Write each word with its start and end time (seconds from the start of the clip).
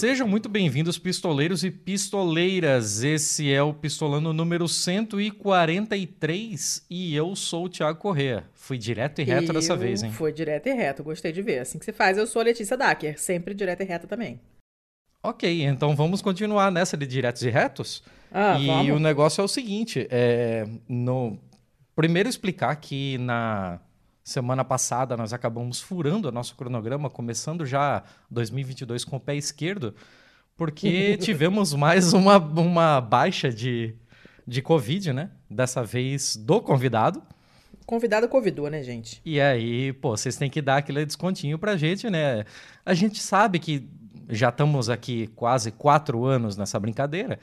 Sejam 0.00 0.26
muito 0.26 0.48
bem-vindos, 0.48 0.98
pistoleiros 0.98 1.62
e 1.62 1.70
pistoleiras. 1.70 3.02
Esse 3.02 3.52
é 3.52 3.62
o 3.62 3.74
Pistolando 3.74 4.32
número 4.32 4.66
143 4.66 6.86
e 6.88 7.14
eu 7.14 7.36
sou 7.36 7.66
o 7.66 7.68
Thiago 7.68 7.98
Corrêa. 7.98 8.44
Fui 8.54 8.78
direto 8.78 9.20
e 9.20 9.24
reto 9.24 9.48
Eu 9.48 9.52
dessa 9.52 9.76
vez, 9.76 10.02
hein? 10.02 10.10
Foi 10.10 10.32
direto 10.32 10.68
e 10.68 10.72
reto, 10.72 11.04
gostei 11.04 11.32
de 11.32 11.42
ver. 11.42 11.58
Assim 11.58 11.78
que 11.78 11.84
se 11.84 11.92
faz, 11.92 12.16
eu 12.16 12.26
sou 12.26 12.40
a 12.40 12.46
Letícia 12.46 12.78
Dacker, 12.78 13.20
sempre 13.20 13.52
direto 13.52 13.82
e 13.82 13.84
reto 13.84 14.06
também. 14.06 14.40
Ok, 15.22 15.64
então 15.64 15.94
vamos 15.94 16.22
continuar 16.22 16.72
nessa 16.72 16.96
de 16.96 17.06
diretos 17.06 17.42
e 17.42 17.50
retos. 17.50 18.02
Ah, 18.32 18.58
e 18.58 18.68
vamos? 18.68 18.96
o 18.96 18.98
negócio 18.98 19.42
é 19.42 19.44
o 19.44 19.48
seguinte: 19.48 20.08
é, 20.10 20.66
no... 20.88 21.38
primeiro 21.94 22.26
explicar 22.26 22.74
que 22.76 23.18
na 23.18 23.78
semana 24.22 24.64
passada 24.64 25.16
nós 25.16 25.32
acabamos 25.32 25.80
furando 25.80 26.28
o 26.28 26.32
nosso 26.32 26.54
cronograma, 26.54 27.10
começando 27.10 27.64
já 27.64 28.02
2022 28.30 29.04
com 29.04 29.16
o 29.16 29.20
pé 29.20 29.34
esquerdo, 29.34 29.94
porque 30.56 31.16
tivemos 31.22 31.74
mais 31.74 32.12
uma, 32.12 32.36
uma 32.38 33.00
baixa 33.00 33.50
de, 33.50 33.94
de 34.46 34.62
Covid, 34.62 35.12
né? 35.12 35.30
Dessa 35.48 35.82
vez 35.82 36.36
do 36.36 36.60
convidado. 36.60 37.22
Convidado 37.86 38.28
convidou, 38.28 38.70
né, 38.70 38.82
gente? 38.82 39.20
E 39.24 39.40
aí, 39.40 39.92
pô, 39.94 40.16
vocês 40.16 40.36
têm 40.36 40.48
que 40.48 40.62
dar 40.62 40.76
aquele 40.76 41.04
descontinho 41.04 41.58
pra 41.58 41.76
gente, 41.76 42.08
né? 42.08 42.44
A 42.86 42.94
gente 42.94 43.18
sabe 43.18 43.58
que 43.58 43.88
já 44.28 44.50
estamos 44.50 44.88
aqui 44.88 45.26
quase 45.34 45.72
quatro 45.72 46.24
anos 46.24 46.56
nessa 46.56 46.78
brincadeira. 46.78 47.38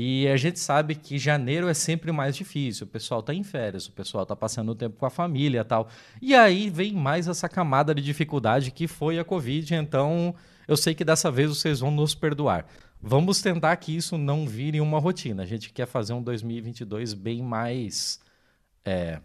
E 0.00 0.28
a 0.28 0.36
gente 0.36 0.60
sabe 0.60 0.94
que 0.94 1.18
janeiro 1.18 1.68
é 1.68 1.74
sempre 1.74 2.12
mais 2.12 2.36
difícil. 2.36 2.86
O 2.86 2.88
pessoal 2.88 3.20
tá 3.20 3.34
em 3.34 3.42
férias, 3.42 3.88
o 3.88 3.90
pessoal 3.90 4.24
tá 4.24 4.36
passando 4.36 4.68
o 4.68 4.74
tempo 4.76 4.96
com 4.96 5.04
a 5.04 5.10
família 5.10 5.62
e 5.62 5.64
tal. 5.64 5.88
E 6.22 6.36
aí 6.36 6.70
vem 6.70 6.92
mais 6.92 7.26
essa 7.26 7.48
camada 7.48 7.92
de 7.92 8.00
dificuldade 8.00 8.70
que 8.70 8.86
foi 8.86 9.18
a 9.18 9.24
Covid. 9.24 9.74
Então, 9.74 10.36
eu 10.68 10.76
sei 10.76 10.94
que 10.94 11.04
dessa 11.04 11.32
vez 11.32 11.48
vocês 11.48 11.80
vão 11.80 11.90
nos 11.90 12.14
perdoar. 12.14 12.64
Vamos 13.02 13.42
tentar 13.42 13.74
que 13.74 13.96
isso 13.96 14.16
não 14.16 14.46
vire 14.46 14.80
uma 14.80 15.00
rotina. 15.00 15.42
A 15.42 15.46
gente 15.46 15.72
quer 15.72 15.86
fazer 15.86 16.12
um 16.12 16.22
2022 16.22 17.12
bem 17.12 17.42
mais. 17.42 18.20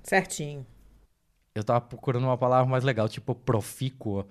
Certinho. 0.02 0.66
Eu 1.54 1.64
tava 1.64 1.82
procurando 1.82 2.24
uma 2.24 2.38
palavra 2.38 2.66
mais 2.66 2.84
legal, 2.84 3.08
tipo 3.08 3.36
profícuo, 3.36 4.26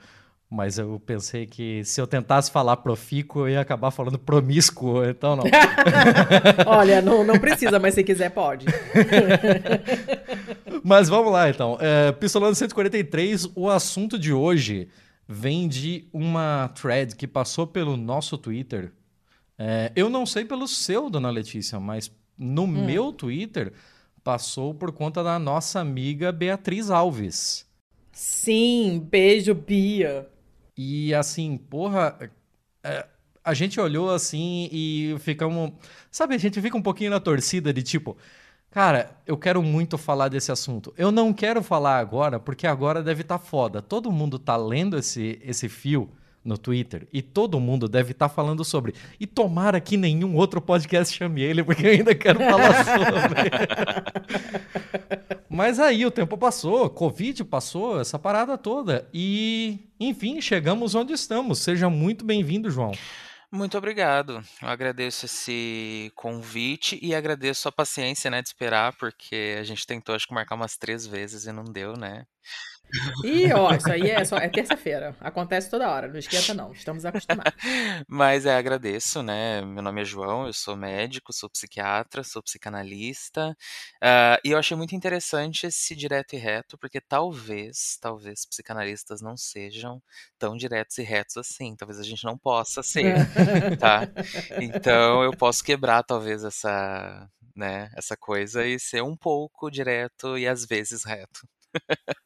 mas 0.52 0.76
eu 0.76 1.00
pensei 1.00 1.46
que 1.46 1.82
se 1.82 1.98
eu 1.98 2.06
tentasse 2.06 2.50
falar 2.50 2.76
profícuo, 2.76 3.48
eu 3.48 3.52
ia 3.54 3.60
acabar 3.62 3.90
falando 3.90 4.18
promíscuo, 4.18 5.02
então 5.02 5.34
não. 5.34 5.44
Olha, 6.68 7.00
não, 7.00 7.24
não 7.24 7.38
precisa, 7.38 7.78
mas 7.78 7.94
se 7.94 8.04
quiser, 8.04 8.28
pode. 8.28 8.66
mas 10.84 11.08
vamos 11.08 11.32
lá 11.32 11.48
então. 11.48 11.78
É, 11.80 12.12
Pistolando 12.12 12.54
143, 12.54 13.48
o 13.54 13.70
assunto 13.70 14.18
de 14.18 14.30
hoje 14.30 14.90
vem 15.26 15.66
de 15.66 16.06
uma 16.12 16.70
thread 16.74 17.16
que 17.16 17.26
passou 17.26 17.66
pelo 17.66 17.96
nosso 17.96 18.36
Twitter. 18.36 18.92
É, 19.58 19.90
eu 19.96 20.10
não 20.10 20.26
sei 20.26 20.44
pelo 20.44 20.68
seu, 20.68 21.08
dona 21.08 21.30
Letícia, 21.30 21.80
mas 21.80 22.12
no 22.36 22.66
meu 22.66 23.10
Twitter 23.10 23.72
passou 24.22 24.74
por 24.74 24.92
conta 24.92 25.24
da 25.24 25.38
nossa 25.38 25.80
amiga 25.80 26.30
Beatriz 26.30 26.90
Alves. 26.90 27.66
Sim, 28.12 29.08
beijo, 29.10 29.54
Bia. 29.54 30.30
E 30.76 31.14
assim, 31.14 31.56
porra, 31.56 32.18
é, 32.82 33.06
a 33.44 33.54
gente 33.54 33.80
olhou 33.80 34.10
assim 34.10 34.68
e 34.72 35.16
ficamos. 35.20 35.72
Sabe, 36.10 36.34
a 36.34 36.38
gente 36.38 36.60
fica 36.60 36.76
um 36.76 36.82
pouquinho 36.82 37.10
na 37.10 37.20
torcida 37.20 37.72
de 37.72 37.82
tipo, 37.82 38.16
cara, 38.70 39.16
eu 39.26 39.36
quero 39.36 39.62
muito 39.62 39.98
falar 39.98 40.28
desse 40.28 40.52
assunto. 40.52 40.92
Eu 40.96 41.10
não 41.10 41.32
quero 41.32 41.62
falar 41.62 41.98
agora, 41.98 42.38
porque 42.40 42.66
agora 42.66 43.02
deve 43.02 43.22
estar 43.22 43.38
foda. 43.38 43.82
Todo 43.82 44.12
mundo 44.12 44.38
tá 44.38 44.56
lendo 44.56 44.96
esse, 44.98 45.40
esse 45.42 45.68
fio 45.68 46.10
no 46.44 46.58
Twitter 46.58 47.06
e 47.12 47.22
todo 47.22 47.60
mundo 47.60 47.88
deve 47.88 48.12
estar 48.12 48.28
falando 48.28 48.64
sobre. 48.64 48.94
E 49.18 49.26
tomara 49.26 49.80
que 49.80 49.96
nenhum 49.96 50.36
outro 50.36 50.60
podcast 50.60 51.16
chame 51.16 51.42
ele, 51.42 51.62
porque 51.62 51.86
eu 51.86 51.90
ainda 51.90 52.14
quero 52.14 52.38
falar 52.40 52.84
sobre. 52.84 53.50
Mas 55.48 55.78
aí 55.78 56.04
o 56.06 56.10
tempo 56.10 56.38
passou, 56.38 56.88
Covid 56.88 57.44
passou, 57.44 58.00
essa 58.00 58.18
parada 58.18 58.56
toda. 58.56 59.08
E, 59.12 59.80
enfim, 60.00 60.40
chegamos 60.40 60.94
onde 60.94 61.12
estamos. 61.12 61.58
Seja 61.58 61.90
muito 61.90 62.24
bem-vindo, 62.24 62.70
João. 62.70 62.92
Muito 63.50 63.76
obrigado. 63.76 64.42
Eu 64.62 64.68
agradeço 64.68 65.26
esse 65.26 66.10
convite 66.16 66.98
e 67.02 67.14
agradeço 67.14 67.68
a 67.68 67.72
paciência, 67.72 68.30
né, 68.30 68.40
de 68.40 68.48
esperar, 68.48 68.96
porque 68.96 69.58
a 69.60 69.62
gente 69.62 69.86
tentou, 69.86 70.14
acho 70.14 70.26
que, 70.26 70.32
marcar 70.32 70.54
umas 70.54 70.78
três 70.78 71.06
vezes 71.06 71.44
e 71.44 71.52
não 71.52 71.64
deu, 71.64 71.94
né? 71.98 72.24
Ih, 73.24 73.52
ó, 73.54 73.72
isso 73.74 73.90
aí 73.90 74.10
é, 74.10 74.16
é 74.20 74.48
terça-feira. 74.48 75.16
Acontece 75.20 75.70
toda 75.70 75.90
hora, 75.90 76.08
não 76.08 76.18
esquenta 76.18 76.52
não, 76.52 76.72
estamos 76.72 77.04
acostumados. 77.04 77.52
Mas 78.06 78.44
é, 78.44 78.54
agradeço, 78.54 79.22
né? 79.22 79.62
Meu 79.62 79.82
nome 79.82 80.02
é 80.02 80.04
João, 80.04 80.46
eu 80.46 80.52
sou 80.52 80.76
médico, 80.76 81.32
sou 81.32 81.48
psiquiatra, 81.48 82.22
sou 82.22 82.42
psicanalista. 82.42 83.56
ah, 84.02 84.38
e 84.44 84.50
eu 84.50 84.58
achei 84.58 84.76
muito 84.76 84.94
interessante 84.94 85.66
esse 85.66 85.96
direto 85.96 86.34
e 86.34 86.38
reto, 86.38 86.76
porque 86.76 87.00
talvez, 87.00 87.96
talvez 88.00 88.44
psicanalistas 88.44 89.22
não 89.22 89.36
sejam 89.36 90.02
tão 90.38 90.54
diretos 90.54 90.98
e 90.98 91.02
retos 91.02 91.38
assim. 91.38 91.74
Talvez 91.76 91.98
a 91.98 92.04
gente 92.04 92.24
não 92.24 92.36
possa 92.36 92.82
ser, 92.82 93.14
tá? 93.78 94.06
Então 94.60 95.22
eu 95.22 95.32
posso 95.36 95.64
quebrar 95.64 96.02
talvez 96.02 96.44
essa, 96.44 97.26
né, 97.56 97.90
essa 97.96 98.16
coisa 98.16 98.66
e 98.66 98.78
ser 98.78 99.02
um 99.02 99.16
pouco 99.16 99.70
direto 99.70 100.36
e 100.36 100.46
às 100.46 100.66
vezes 100.66 101.04
reto. 101.04 101.40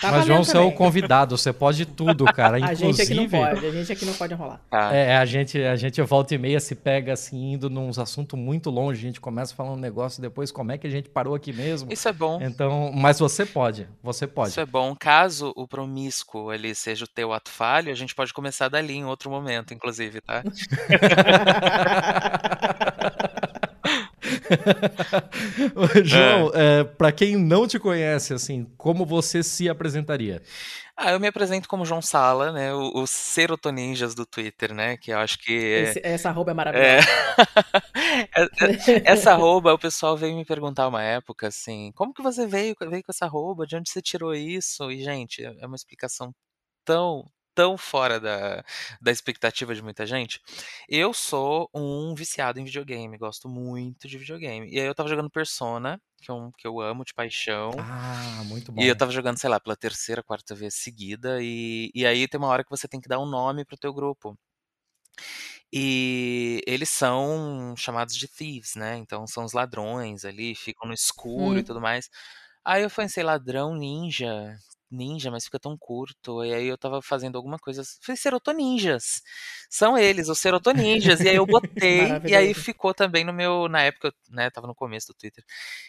Tá 0.00 0.12
Mas, 0.12 0.26
João, 0.26 0.44
você 0.44 0.56
é 0.56 0.60
o 0.60 0.72
convidado, 0.72 1.38
você 1.38 1.52
pode 1.52 1.86
tudo, 1.86 2.24
cara. 2.26 2.56
A 2.66 2.74
gente 2.74 3.00
aqui 3.00 3.14
não 3.14 3.24
Inclusive, 3.24 3.54
pode, 3.54 3.66
a 3.66 3.70
gente 3.70 3.92
aqui 3.92 4.04
não 4.04 4.14
pode 4.14 4.34
enrolar. 4.34 4.60
Tá? 4.68 4.94
É, 4.94 5.16
a 5.16 5.24
gente, 5.24 5.62
a 5.62 5.76
gente 5.76 6.02
volta 6.02 6.34
e 6.34 6.38
meia 6.38 6.60
se 6.60 6.74
pega 6.74 7.12
assim, 7.12 7.52
indo 7.52 7.70
nos 7.70 7.98
assuntos 7.98 8.38
muito 8.38 8.70
longe. 8.70 8.98
A 8.98 9.02
gente 9.02 9.20
começa 9.20 9.54
falando 9.54 9.78
um 9.78 9.80
negócio, 9.80 10.20
depois 10.20 10.50
como 10.50 10.72
é 10.72 10.78
que 10.78 10.86
a 10.86 10.90
gente 10.90 11.08
parou 11.08 11.34
aqui 11.34 11.52
mesmo. 11.52 11.92
Isso 11.92 12.08
é 12.08 12.12
bom. 12.12 12.40
Então, 12.42 12.92
mas 12.94 13.18
você 13.18 13.46
pode, 13.46 13.88
você 14.02 14.26
pode. 14.26 14.50
Isso 14.50 14.60
é 14.60 14.66
bom. 14.66 14.94
Caso 14.94 15.52
o 15.56 15.66
promíscuo 15.66 16.52
ele 16.52 16.74
seja 16.74 17.04
o 17.04 17.08
teu 17.08 17.32
ato 17.32 17.50
falho, 17.50 17.90
a 17.90 17.94
gente 17.94 18.14
pode 18.14 18.34
começar 18.34 18.68
dali 18.68 18.94
em 18.94 19.04
outro 19.04 19.30
momento, 19.30 19.72
inclusive, 19.72 20.20
tá? 20.20 20.42
João, 26.04 26.50
é, 26.54 26.84
para 26.84 27.12
quem 27.12 27.36
não 27.36 27.66
te 27.66 27.78
conhece, 27.78 28.34
assim, 28.34 28.64
como 28.76 29.04
você 29.06 29.42
se 29.42 29.68
apresentaria? 29.68 30.42
Ah, 30.96 31.12
eu 31.12 31.20
me 31.20 31.26
apresento 31.28 31.68
como 31.68 31.84
João 31.84 32.00
Sala, 32.00 32.52
né? 32.52 32.72
O, 32.74 33.02
o 33.02 33.06
Serotoninjas 33.06 34.14
do 34.14 34.24
Twitter, 34.24 34.72
né? 34.74 34.96
Que 34.96 35.10
eu 35.12 35.18
acho 35.18 35.38
que 35.38 35.52
é, 35.52 35.82
Esse- 35.82 36.00
essa 36.04 36.30
roupa 36.30 36.50
é 36.50 36.54
é. 36.54 36.54
maravilhosa. 36.54 37.06
É- 38.36 38.42
é- 38.44 39.02
Essa 39.04 39.32
arroba, 39.32 39.72
o 39.74 39.78
pessoal 39.78 40.16
veio 40.16 40.36
me 40.36 40.44
perguntar 40.44 40.88
uma 40.88 41.02
época 41.02 41.48
assim, 41.48 41.92
como 41.94 42.12
que 42.14 42.22
você 42.22 42.46
veio, 42.46 42.74
veio 42.80 43.02
com 43.02 43.12
essa 43.12 43.24
arroba? 43.26 43.66
De 43.66 43.76
onde 43.76 43.90
você 43.90 44.00
tirou 44.02 44.34
isso? 44.34 44.90
E, 44.90 45.02
gente, 45.02 45.44
é 45.44 45.54
é 45.60 45.66
uma 45.66 45.76
explicação 45.76 46.34
tão, 46.84 47.24
tão 47.56 47.78
fora 47.78 48.20
da, 48.20 48.64
da 49.02 49.12
expectativa 49.12 49.74
de 49.74 49.82
muita 49.82 50.06
gente. 50.06 50.40
Eu 50.88 51.14
sou 51.14 51.70
um 51.74 52.14
viciado 52.14 52.60
em 52.60 52.64
videogame, 52.66 53.18
gosto 53.18 53.48
muito 53.48 54.08
de 54.08 54.18
videogame. 54.18 54.70
E 54.70 54.80
aí 54.80 54.86
eu 54.86 54.94
tava 54.94 55.08
jogando 55.10 55.30
Persona, 55.30 56.00
que 56.22 56.30
eu, 56.30 56.52
que 56.58 56.68
eu 56.68 56.80
amo 56.80 57.04
de 57.04 57.14
paixão. 57.14 57.88
Ah, 57.88 58.42
muito 58.44 58.70
bom. 58.72 58.82
E 58.82 58.86
eu 58.86 58.96
tava 58.96 59.12
jogando, 59.12 59.38
sei 59.38 59.50
lá, 59.50 59.60
pela 59.60 59.76
terceira, 59.76 60.22
quarta 60.22 60.54
vez 60.54 60.74
seguida, 60.74 61.38
e, 61.42 61.90
e 61.94 62.06
aí 62.06 62.28
tem 62.28 62.38
uma 62.38 62.48
hora 62.48 62.64
que 62.64 62.70
você 62.70 62.88
tem 62.88 63.00
que 63.00 63.08
dar 63.08 63.18
um 63.20 63.26
nome 63.26 63.64
pro 63.64 63.76
teu 63.78 63.92
grupo. 63.94 64.38
E 65.72 66.62
eles 66.66 66.88
são 66.90 67.74
chamados 67.76 68.16
de 68.16 68.28
thieves, 68.28 68.74
né? 68.76 68.96
Então 68.96 69.26
são 69.26 69.44
os 69.44 69.52
ladrões 69.52 70.24
ali, 70.24 70.54
ficam 70.54 70.88
no 70.88 70.94
escuro 70.94 71.58
e 71.58 71.62
Hum. 71.62 71.64
tudo 71.64 71.80
mais. 71.80 72.08
Aí 72.64 72.82
eu 72.82 72.90
pensei, 72.90 73.22
ladrão, 73.24 73.74
ninja, 73.76 74.56
ninja, 74.90 75.30
mas 75.30 75.44
fica 75.44 75.58
tão 75.58 75.76
curto. 75.78 76.44
E 76.44 76.54
aí 76.54 76.66
eu 76.66 76.78
tava 76.78 77.02
fazendo 77.02 77.36
alguma 77.36 77.58
coisa. 77.58 77.82
Falei, 78.02 78.16
serotoninjas. 78.16 79.22
São 79.70 79.98
eles, 79.98 80.28
os 80.28 80.38
serotoninjas. 80.38 81.20
E 81.20 81.28
aí 81.28 81.36
eu 81.36 81.46
botei, 81.46 82.00
e 82.26 82.34
aí 82.34 82.54
ficou 82.54 82.94
também 82.94 83.24
no 83.24 83.32
meu. 83.32 83.68
Na 83.68 83.82
época, 83.82 84.12
né? 84.30 84.50
Tava 84.50 84.66
no 84.66 84.74
começo 84.74 85.08
do 85.08 85.14
Twitter. 85.14 85.44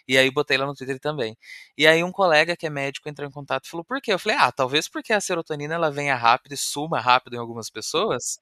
E 0.08 0.18
aí 0.18 0.32
botei 0.32 0.58
lá 0.58 0.66
no 0.66 0.74
Twitter 0.76 1.00
também. 1.00 1.38
E 1.78 1.88
aí 1.88 2.04
um 2.04 2.12
colega 2.12 2.56
que 2.58 2.66
é 2.66 2.70
médico 2.70 3.10
entrou 3.10 3.28
em 3.28 3.32
contato 3.32 3.66
e 3.66 3.70
falou, 3.70 3.84
por 3.86 4.02
quê? 4.02 4.14
Eu 4.14 4.20
falei, 4.20 4.38
ah, 4.40 4.52
talvez 4.52 4.88
porque 4.90 5.14
a 5.14 5.22
serotonina 5.22 5.76
ela 5.76 5.92
venha 5.92 6.16
rápido 6.16 6.54
e 6.54 6.58
suma 6.58 7.00
rápido 7.00 7.36
em 7.36 7.40
algumas 7.40 7.70
pessoas, 7.70 8.40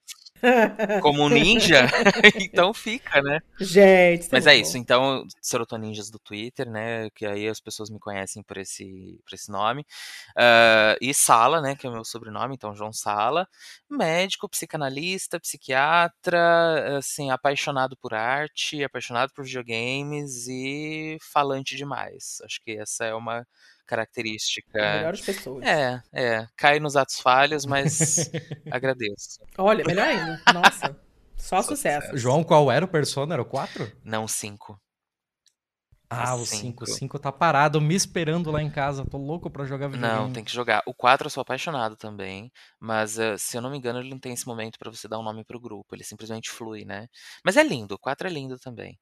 como 1.02 1.24
um 1.24 1.28
ninja, 1.28 1.86
então 2.40 2.72
fica, 2.74 3.20
né? 3.22 3.40
Gente, 3.60 4.22
isso 4.22 4.30
Mas 4.32 4.46
é 4.46 4.54
muito 4.54 4.66
isso, 4.66 4.72
bom. 4.74 4.78
então, 4.78 5.26
serotoninjas 5.40 6.10
do 6.10 6.18
Twitter, 6.18 6.70
né? 6.70 7.10
Que 7.10 7.26
aí 7.26 7.48
as 7.48 7.60
pessoas 7.60 7.90
me 7.90 7.98
conhecem 7.98 8.42
por 8.42 8.56
esse, 8.58 9.18
por 9.24 9.34
esse 9.34 9.50
nome. 9.50 9.86
Ah, 10.36 10.96
e 11.00 11.12
Sala, 11.14 11.60
né? 11.60 11.76
Que 11.76 11.86
é 11.86 11.90
o 11.90 11.92
meu 11.92 12.04
sobrenome, 12.04 12.54
então 12.54 12.74
João 12.74 12.92
Sala. 12.92 13.48
Médico, 13.88 14.48
psicanalista, 14.48 15.40
psiquiatra, 15.40 16.98
assim, 16.98 17.30
apaixonado 17.30 17.96
por 17.96 18.14
arte, 18.14 18.82
apaixonado 18.84 19.32
por 19.32 19.44
videogames 19.44 20.46
e 20.48 21.18
falante 21.20 21.76
demais. 21.76 22.38
Acho 22.44 22.60
que 22.62 22.72
essa 22.72 23.04
é 23.04 23.14
uma 23.14 23.46
característica. 23.86 24.78
melhores 24.78 25.20
pessoas. 25.20 25.64
É, 25.64 26.02
é. 26.12 26.46
Cai 26.56 26.78
nos 26.78 26.96
atos 26.96 27.20
falhos, 27.20 27.64
mas 27.64 28.30
agradeço. 28.70 29.40
Olha, 29.56 29.84
melhor 29.84 30.08
ainda. 30.08 30.42
Nossa. 30.52 30.96
Só, 31.36 31.62
Só 31.62 31.62
sucesso. 31.62 32.06
sucesso. 32.06 32.18
João, 32.18 32.42
qual 32.42 32.70
era 32.70 32.84
o 32.84 32.88
Persona? 32.88 33.34
Era 33.34 33.42
o 33.42 33.46
4? 33.46 33.92
Não, 34.04 34.26
5. 34.26 34.80
Ah, 36.08 36.36
o 36.36 36.46
5. 36.46 36.84
O 36.84 36.86
5 36.86 37.18
tá 37.18 37.32
parado, 37.32 37.80
me 37.80 37.94
esperando 37.94 38.50
lá 38.50 38.62
em 38.62 38.70
casa. 38.70 39.04
Tô 39.04 39.18
louco 39.18 39.50
pra 39.50 39.64
jogar 39.64 39.88
videogame. 39.88 40.20
Não, 40.20 40.32
tem 40.32 40.44
que 40.44 40.52
jogar. 40.52 40.82
O 40.86 40.94
4 40.94 41.26
eu 41.26 41.30
sou 41.30 41.40
apaixonado 41.40 41.96
também, 41.96 42.50
mas 42.78 43.18
uh, 43.18 43.36
se 43.36 43.56
eu 43.56 43.60
não 43.60 43.70
me 43.70 43.78
engano, 43.78 43.98
ele 43.98 44.10
não 44.10 44.18
tem 44.18 44.32
esse 44.32 44.46
momento 44.46 44.78
para 44.78 44.90
você 44.90 45.08
dar 45.08 45.18
um 45.18 45.22
nome 45.22 45.44
pro 45.44 45.60
grupo. 45.60 45.94
Ele 45.94 46.04
simplesmente 46.04 46.50
flui, 46.50 46.84
né? 46.84 47.08
Mas 47.44 47.56
é 47.56 47.62
lindo, 47.64 47.94
o 47.94 47.98
4 47.98 48.28
é 48.28 48.30
lindo 48.30 48.58
também. 48.58 48.98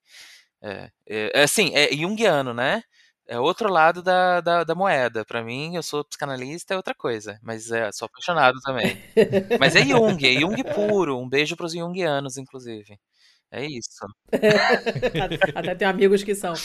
É, 0.63 0.91
é, 1.07 1.41
é 1.41 1.43
assim, 1.43 1.73
é 1.75 1.93
junguiano, 1.95 2.55
né? 2.55 2.83
É 3.27 3.39
outro 3.39 3.73
lado 3.73 4.03
da, 4.03 4.41
da, 4.41 4.65
da 4.65 4.75
moeda. 4.75 5.25
Para 5.25 5.43
mim, 5.43 5.77
eu 5.77 5.83
sou 5.83 6.05
psicanalista, 6.05 6.75
é 6.75 6.77
outra 6.77 6.95
coisa. 6.95 7.39
Mas 7.43 7.71
é, 7.71 7.91
sou 7.91 8.07
apaixonado 8.07 8.61
também. 8.63 8.99
mas 9.59 9.75
é 9.75 9.85
Jung, 9.85 10.19
é 10.27 10.41
Jung 10.41 10.63
puro. 10.75 11.19
Um 11.19 11.29
beijo 11.29 11.57
pros 11.57 11.73
Jungianos, 11.73 12.37
inclusive. 12.37 12.99
É 13.51 13.65
isso. 13.65 14.07
Até 15.55 15.75
tem 15.75 15.89
amigos 15.89 16.23
que 16.23 16.35
são. 16.35 16.55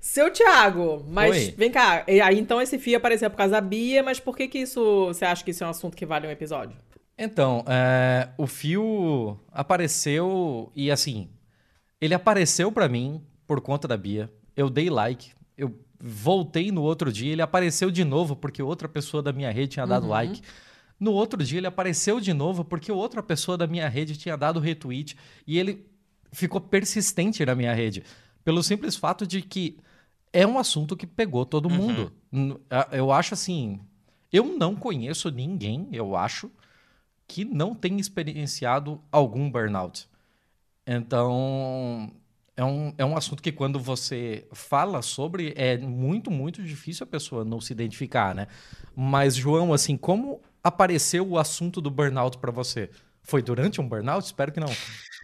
Seu 0.00 0.30
Thiago, 0.32 1.04
mas 1.06 1.30
Oi. 1.30 1.54
vem 1.56 1.70
cá, 1.70 2.04
aí 2.06 2.38
então 2.38 2.60
esse 2.60 2.78
FIA 2.78 2.96
apareceu 2.96 3.30
por 3.30 3.36
causa 3.36 3.52
da 3.52 3.60
Bia, 3.60 4.02
mas 4.02 4.18
por 4.18 4.34
que 4.34 4.48
que 4.48 4.58
isso, 4.58 5.06
você 5.06 5.26
acha 5.26 5.44
que 5.44 5.50
isso 5.50 5.62
é 5.62 5.66
um 5.66 5.70
assunto 5.70 5.94
que 5.94 6.06
vale 6.06 6.26
um 6.26 6.30
episódio? 6.30 6.74
Então, 7.18 7.62
é, 7.68 8.30
o 8.38 8.46
fio 8.46 9.38
apareceu 9.52 10.72
e 10.74 10.90
assim, 10.90 11.28
ele 12.00 12.14
apareceu 12.14 12.72
para 12.72 12.88
mim 12.88 13.22
por 13.50 13.60
conta 13.60 13.88
da 13.88 13.96
Bia. 13.96 14.32
Eu 14.54 14.70
dei 14.70 14.88
like, 14.88 15.32
eu 15.58 15.76
voltei 15.98 16.70
no 16.70 16.82
outro 16.82 17.12
dia, 17.12 17.32
ele 17.32 17.42
apareceu 17.42 17.90
de 17.90 18.04
novo 18.04 18.36
porque 18.36 18.62
outra 18.62 18.88
pessoa 18.88 19.20
da 19.20 19.32
minha 19.32 19.50
rede 19.50 19.72
tinha 19.72 19.84
dado 19.84 20.04
uhum. 20.04 20.10
like. 20.10 20.40
No 21.00 21.10
outro 21.10 21.42
dia 21.42 21.58
ele 21.58 21.66
apareceu 21.66 22.20
de 22.20 22.32
novo 22.32 22.64
porque 22.64 22.92
outra 22.92 23.20
pessoa 23.20 23.58
da 23.58 23.66
minha 23.66 23.88
rede 23.88 24.16
tinha 24.16 24.36
dado 24.36 24.60
retweet 24.60 25.16
e 25.44 25.58
ele 25.58 25.84
ficou 26.30 26.60
persistente 26.60 27.44
na 27.44 27.56
minha 27.56 27.74
rede. 27.74 28.04
Pelo 28.44 28.62
simples 28.62 28.94
fato 28.94 29.26
de 29.26 29.42
que 29.42 29.76
é 30.32 30.46
um 30.46 30.56
assunto 30.56 30.96
que 30.96 31.04
pegou 31.04 31.44
todo 31.44 31.68
uhum. 31.68 31.74
mundo. 31.74 32.12
Eu 32.92 33.10
acho 33.10 33.34
assim. 33.34 33.80
Eu 34.32 34.44
não 34.44 34.76
conheço 34.76 35.28
ninguém, 35.28 35.88
eu 35.90 36.14
acho, 36.14 36.48
que 37.26 37.44
não 37.44 37.74
tenha 37.74 38.00
experienciado 38.00 39.02
algum 39.10 39.50
burnout. 39.50 40.08
Então, 40.86 42.12
é 42.56 42.64
um, 42.64 42.94
é 42.98 43.04
um 43.04 43.16
assunto 43.16 43.42
que 43.42 43.52
quando 43.52 43.78
você 43.78 44.46
fala 44.52 45.02
sobre, 45.02 45.52
é 45.56 45.78
muito, 45.78 46.30
muito 46.30 46.62
difícil 46.62 47.04
a 47.04 47.06
pessoa 47.06 47.44
não 47.44 47.60
se 47.60 47.72
identificar, 47.72 48.34
né? 48.34 48.46
Mas, 48.94 49.34
João, 49.34 49.72
assim, 49.72 49.96
como 49.96 50.40
apareceu 50.62 51.26
o 51.26 51.38
assunto 51.38 51.80
do 51.80 51.90
burnout 51.90 52.38
para 52.38 52.50
você? 52.50 52.90
Foi 53.22 53.42
durante 53.42 53.80
um 53.80 53.88
burnout? 53.88 54.24
Espero 54.24 54.52
que 54.52 54.60
não. 54.60 54.68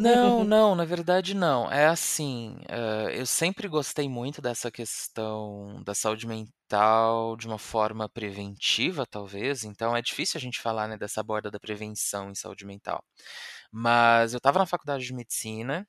Não, 0.00 0.44
não, 0.44 0.76
na 0.76 0.84
verdade 0.84 1.34
não. 1.34 1.68
É 1.68 1.86
assim, 1.86 2.56
uh, 2.70 3.08
eu 3.10 3.26
sempre 3.26 3.66
gostei 3.66 4.08
muito 4.08 4.40
dessa 4.40 4.70
questão 4.70 5.82
da 5.84 5.96
saúde 5.96 6.28
mental 6.28 7.36
de 7.36 7.48
uma 7.48 7.58
forma 7.58 8.08
preventiva, 8.08 9.04
talvez. 9.04 9.64
Então 9.64 9.96
é 9.96 10.00
difícil 10.00 10.38
a 10.38 10.40
gente 10.40 10.60
falar 10.60 10.86
né, 10.86 10.96
dessa 10.96 11.24
borda 11.24 11.50
da 11.50 11.58
prevenção 11.58 12.30
em 12.30 12.36
saúde 12.36 12.64
mental. 12.64 13.02
Mas 13.72 14.32
eu 14.32 14.38
estava 14.38 14.60
na 14.60 14.66
faculdade 14.66 15.04
de 15.04 15.12
medicina 15.12 15.84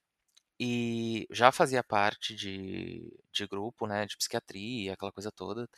e 0.60 1.28
já 1.32 1.52
fazia 1.52 1.84
parte 1.84 2.36
de, 2.36 3.12
de 3.32 3.48
grupo, 3.48 3.88
né, 3.88 4.06
de 4.06 4.18
psiquiatria, 4.18 4.94
aquela 4.94 5.12
coisa 5.12 5.32
toda. 5.32 5.70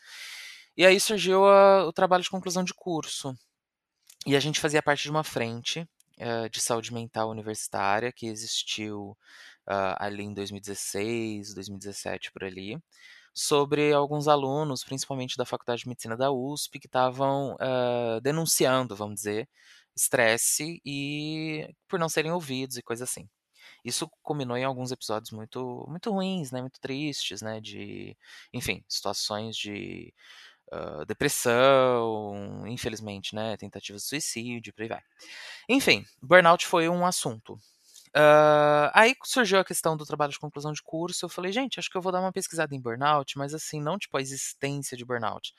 E 0.75 0.85
aí 0.85 0.99
surgiu 0.99 1.45
a, 1.45 1.85
o 1.85 1.93
trabalho 1.93 2.23
de 2.23 2.29
conclusão 2.29 2.63
de 2.63 2.73
curso. 2.73 3.35
E 4.25 4.35
a 4.35 4.39
gente 4.39 4.59
fazia 4.59 4.81
parte 4.81 5.03
de 5.03 5.11
uma 5.11 5.23
frente 5.23 5.87
uh, 6.19 6.49
de 6.49 6.61
saúde 6.61 6.93
mental 6.93 7.29
universitária 7.29 8.11
que 8.11 8.27
existiu 8.27 9.17
uh, 9.67 9.95
ali 9.97 10.23
em 10.23 10.33
2016, 10.33 11.53
2017 11.53 12.31
por 12.31 12.43
ali, 12.43 12.79
sobre 13.33 13.93
alguns 13.93 14.27
alunos, 14.27 14.83
principalmente 14.83 15.37
da 15.37 15.45
Faculdade 15.45 15.83
de 15.83 15.89
Medicina 15.89 16.17
da 16.17 16.31
USP, 16.31 16.79
que 16.79 16.87
estavam 16.87 17.55
uh, 17.55 18.21
denunciando, 18.21 18.95
vamos 18.95 19.15
dizer, 19.15 19.49
estresse 19.95 20.81
e 20.85 21.67
por 21.87 21.99
não 21.99 22.09
serem 22.09 22.31
ouvidos 22.31 22.77
e 22.77 22.83
coisa 22.83 23.03
assim. 23.03 23.27
Isso 23.83 24.09
culminou 24.23 24.57
em 24.57 24.63
alguns 24.63 24.91
episódios 24.91 25.31
muito 25.31 25.85
muito 25.87 26.11
ruins, 26.11 26.51
né, 26.51 26.61
muito 26.61 26.79
tristes, 26.79 27.41
né, 27.41 27.59
de, 27.61 28.15
enfim, 28.53 28.83
situações 28.87 29.55
de 29.57 30.13
uh, 30.73 31.05
depressão, 31.05 32.65
infelizmente, 32.67 33.35
né, 33.35 33.57
tentativas 33.57 34.03
de 34.03 34.09
suicídio, 34.09 34.73
por 34.73 34.83
aí 34.83 34.89
vai. 34.89 35.01
Enfim, 35.69 36.05
burnout 36.21 36.67
foi 36.67 36.89
um 36.89 37.05
assunto. 37.05 37.57
Uh, 38.15 38.91
aí 38.93 39.15
surgiu 39.23 39.59
a 39.59 39.63
questão 39.63 39.95
do 39.95 40.05
trabalho 40.05 40.31
de 40.33 40.39
conclusão 40.39 40.73
de 40.73 40.81
curso. 40.83 41.25
Eu 41.25 41.29
falei, 41.29 41.51
gente, 41.51 41.79
acho 41.79 41.89
que 41.89 41.97
eu 41.97 42.01
vou 42.01 42.11
dar 42.11 42.19
uma 42.19 42.31
pesquisada 42.31 42.75
em 42.75 42.81
burnout, 42.81 43.37
mas 43.37 43.53
assim, 43.53 43.81
não 43.81 43.97
tipo 43.97 44.17
a 44.17 44.21
existência 44.21 44.97
de 44.97 45.05
burnout. 45.05 45.53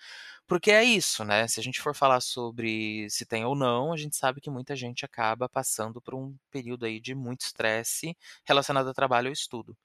Porque 0.46 0.70
é 0.70 0.84
isso, 0.84 1.24
né? 1.24 1.48
Se 1.48 1.60
a 1.60 1.62
gente 1.62 1.80
for 1.80 1.94
falar 1.94 2.20
sobre 2.20 3.08
se 3.08 3.24
tem 3.24 3.44
ou 3.44 3.54
não, 3.54 3.92
a 3.92 3.96
gente 3.96 4.16
sabe 4.16 4.40
que 4.40 4.50
muita 4.50 4.76
gente 4.76 5.04
acaba 5.04 5.48
passando 5.48 6.00
por 6.00 6.14
um 6.14 6.36
período 6.50 6.84
aí 6.84 7.00
de 7.00 7.14
muito 7.14 7.42
estresse 7.42 8.16
relacionado 8.44 8.88
ao 8.88 8.94
trabalho 8.94 9.28
ou 9.28 9.32
estudo. 9.32 9.76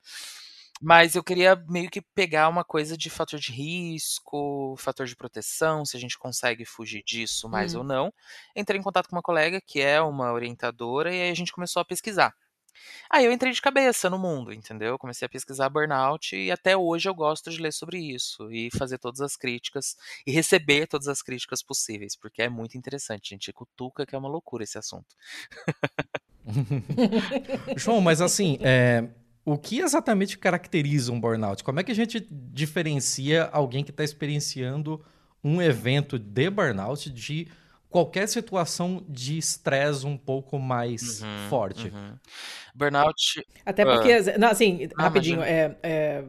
Mas 0.82 1.16
eu 1.16 1.24
queria 1.24 1.56
meio 1.68 1.90
que 1.90 2.02
pegar 2.02 2.50
uma 2.50 2.64
coisa 2.64 2.96
de 2.98 3.10
fator 3.10 3.40
de 3.40 3.52
risco, 3.52 4.76
fator 4.78 5.08
de 5.08 5.16
proteção, 5.16 5.84
se 5.86 5.98
a 5.98 6.00
gente 6.00 6.18
consegue 6.20 6.66
fugir 6.66 7.02
disso 7.04 7.50
mais 7.50 7.74
hum. 7.74 7.80
ou 7.80 7.84
não. 7.84 8.14
Entrei 8.56 8.80
em 8.80 8.84
contato 8.84 9.10
com 9.10 9.16
uma 9.16 9.22
colega 9.24 9.60
que 9.66 9.82
é 9.82 10.00
uma 10.02 10.32
orientadora 10.34 11.14
e 11.16 11.22
aí 11.22 11.32
a 11.32 11.36
gente 11.36 11.52
começou 11.52 11.82
a 11.82 11.86
pesquisar. 11.86 12.36
Aí 13.10 13.26
eu 13.26 13.32
entrei 13.32 13.52
de 13.52 13.62
cabeça 13.62 14.10
no 14.10 14.20
mundo, 14.20 14.54
entendeu? 14.54 14.98
Comecei 14.98 15.26
a 15.26 15.30
pesquisar 15.30 15.70
burnout 15.70 16.36
e 16.36 16.52
até 16.52 16.76
hoje 16.76 17.08
eu 17.08 17.16
gosto 17.16 17.50
de 17.50 17.62
ler 17.62 17.72
sobre 17.72 18.00
isso 18.00 18.52
e 18.52 18.70
fazer 18.78 18.98
todas 18.98 19.22
as 19.22 19.36
críticas 19.36 19.96
e 20.26 20.32
receber 20.32 20.88
todas 20.88 21.08
as 21.08 21.22
críticas 21.22 21.62
possíveis, 21.64 22.16
porque 22.16 22.42
é 22.42 22.50
muito 22.50 22.78
interessante, 22.78 23.30
gente. 23.30 23.54
Cutuca 23.54 24.06
que 24.06 24.16
é 24.16 24.18
uma 24.18 24.30
loucura 24.30 24.64
esse 24.64 24.78
assunto. 24.78 25.16
João, 27.78 28.02
mas 28.02 28.22
assim, 28.22 28.58
é, 28.62 29.08
o 29.46 29.58
que 29.58 29.80
exatamente 29.80 30.38
caracteriza 30.38 31.12
um 31.12 31.20
burnout? 31.20 31.64
Como 31.64 31.80
é 31.80 31.84
que 31.84 31.92
a 31.92 31.96
gente 31.96 32.26
diferencia 32.30 33.46
alguém 33.54 33.84
que 33.84 33.92
está 33.92 34.04
experienciando 34.04 35.04
um 35.44 35.62
evento 35.62 36.20
de 36.20 36.50
burnout 36.50 37.10
de 37.10 37.48
qualquer 37.90 38.28
situação 38.28 39.04
de 39.08 39.38
estresse 39.38 40.06
um 40.06 40.18
pouco 40.18 40.60
mais 40.60 41.22
uhum, 41.22 41.50
forte? 41.50 41.88
Uhum. 41.88 42.14
Burnout. 42.76 43.46
Até 43.66 43.86
porque, 43.86 44.18
uh... 44.18 44.40
não, 44.40 44.50
assim, 44.50 44.90
ah, 44.98 45.04
rapidinho, 45.04 45.42
é, 45.42 45.76
é, 45.82 46.24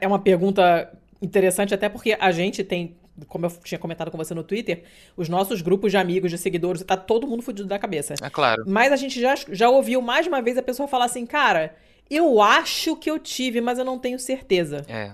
é 0.00 0.06
uma 0.06 0.18
pergunta 0.18 0.92
interessante, 1.20 1.72
até 1.72 1.88
porque 1.88 2.16
a 2.18 2.32
gente 2.32 2.64
tem 2.64 2.96
como 3.28 3.46
eu 3.46 3.50
tinha 3.62 3.78
comentado 3.78 4.10
com 4.10 4.16
você 4.16 4.34
no 4.34 4.42
Twitter, 4.42 4.84
os 5.16 5.28
nossos 5.28 5.60
grupos 5.60 5.90
de 5.92 5.98
amigos, 5.98 6.30
de 6.30 6.38
seguidores, 6.38 6.82
tá 6.82 6.96
todo 6.96 7.26
mundo 7.26 7.42
fudido 7.42 7.68
da 7.68 7.78
cabeça. 7.78 8.14
É 8.22 8.30
claro. 8.30 8.64
Mas 8.66 8.92
a 8.92 8.96
gente 8.96 9.20
já, 9.20 9.34
já 9.50 9.68
ouviu 9.68 10.00
mais 10.00 10.24
de 10.24 10.28
uma 10.28 10.40
vez 10.40 10.56
a 10.56 10.62
pessoa 10.62 10.88
falar 10.88 11.04
assim, 11.04 11.26
cara, 11.26 11.74
eu 12.10 12.40
acho 12.40 12.96
que 12.96 13.10
eu 13.10 13.18
tive, 13.18 13.60
mas 13.60 13.78
eu 13.78 13.84
não 13.84 13.98
tenho 13.98 14.18
certeza. 14.18 14.84
É. 14.88 15.12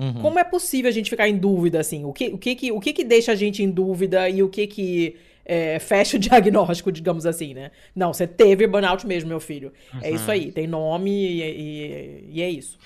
Uhum. 0.00 0.22
Como 0.22 0.38
é 0.38 0.44
possível 0.44 0.88
a 0.88 0.92
gente 0.92 1.10
ficar 1.10 1.28
em 1.28 1.36
dúvida, 1.36 1.78
assim? 1.78 2.06
O 2.06 2.12
que, 2.12 2.28
o 2.28 2.38
que, 2.38 2.54
que, 2.54 2.72
o 2.72 2.80
que, 2.80 2.92
que 2.94 3.04
deixa 3.04 3.32
a 3.32 3.34
gente 3.34 3.62
em 3.62 3.70
dúvida 3.70 4.30
e 4.30 4.42
o 4.42 4.48
que 4.48 4.66
que 4.66 5.16
é, 5.44 5.78
fecha 5.78 6.16
o 6.16 6.20
diagnóstico, 6.20 6.90
digamos 6.90 7.26
assim, 7.26 7.52
né? 7.52 7.70
Não, 7.94 8.14
você 8.14 8.26
teve 8.26 8.66
burnout 8.66 9.06
mesmo, 9.06 9.28
meu 9.28 9.40
filho. 9.40 9.74
Uhum. 9.92 10.00
É 10.02 10.10
isso 10.10 10.24
uhum. 10.24 10.30
aí, 10.30 10.52
tem 10.52 10.66
nome 10.66 11.10
e, 11.10 11.42
e, 11.42 12.24
e, 12.30 12.42
é 12.42 12.48
isso. 12.48 12.78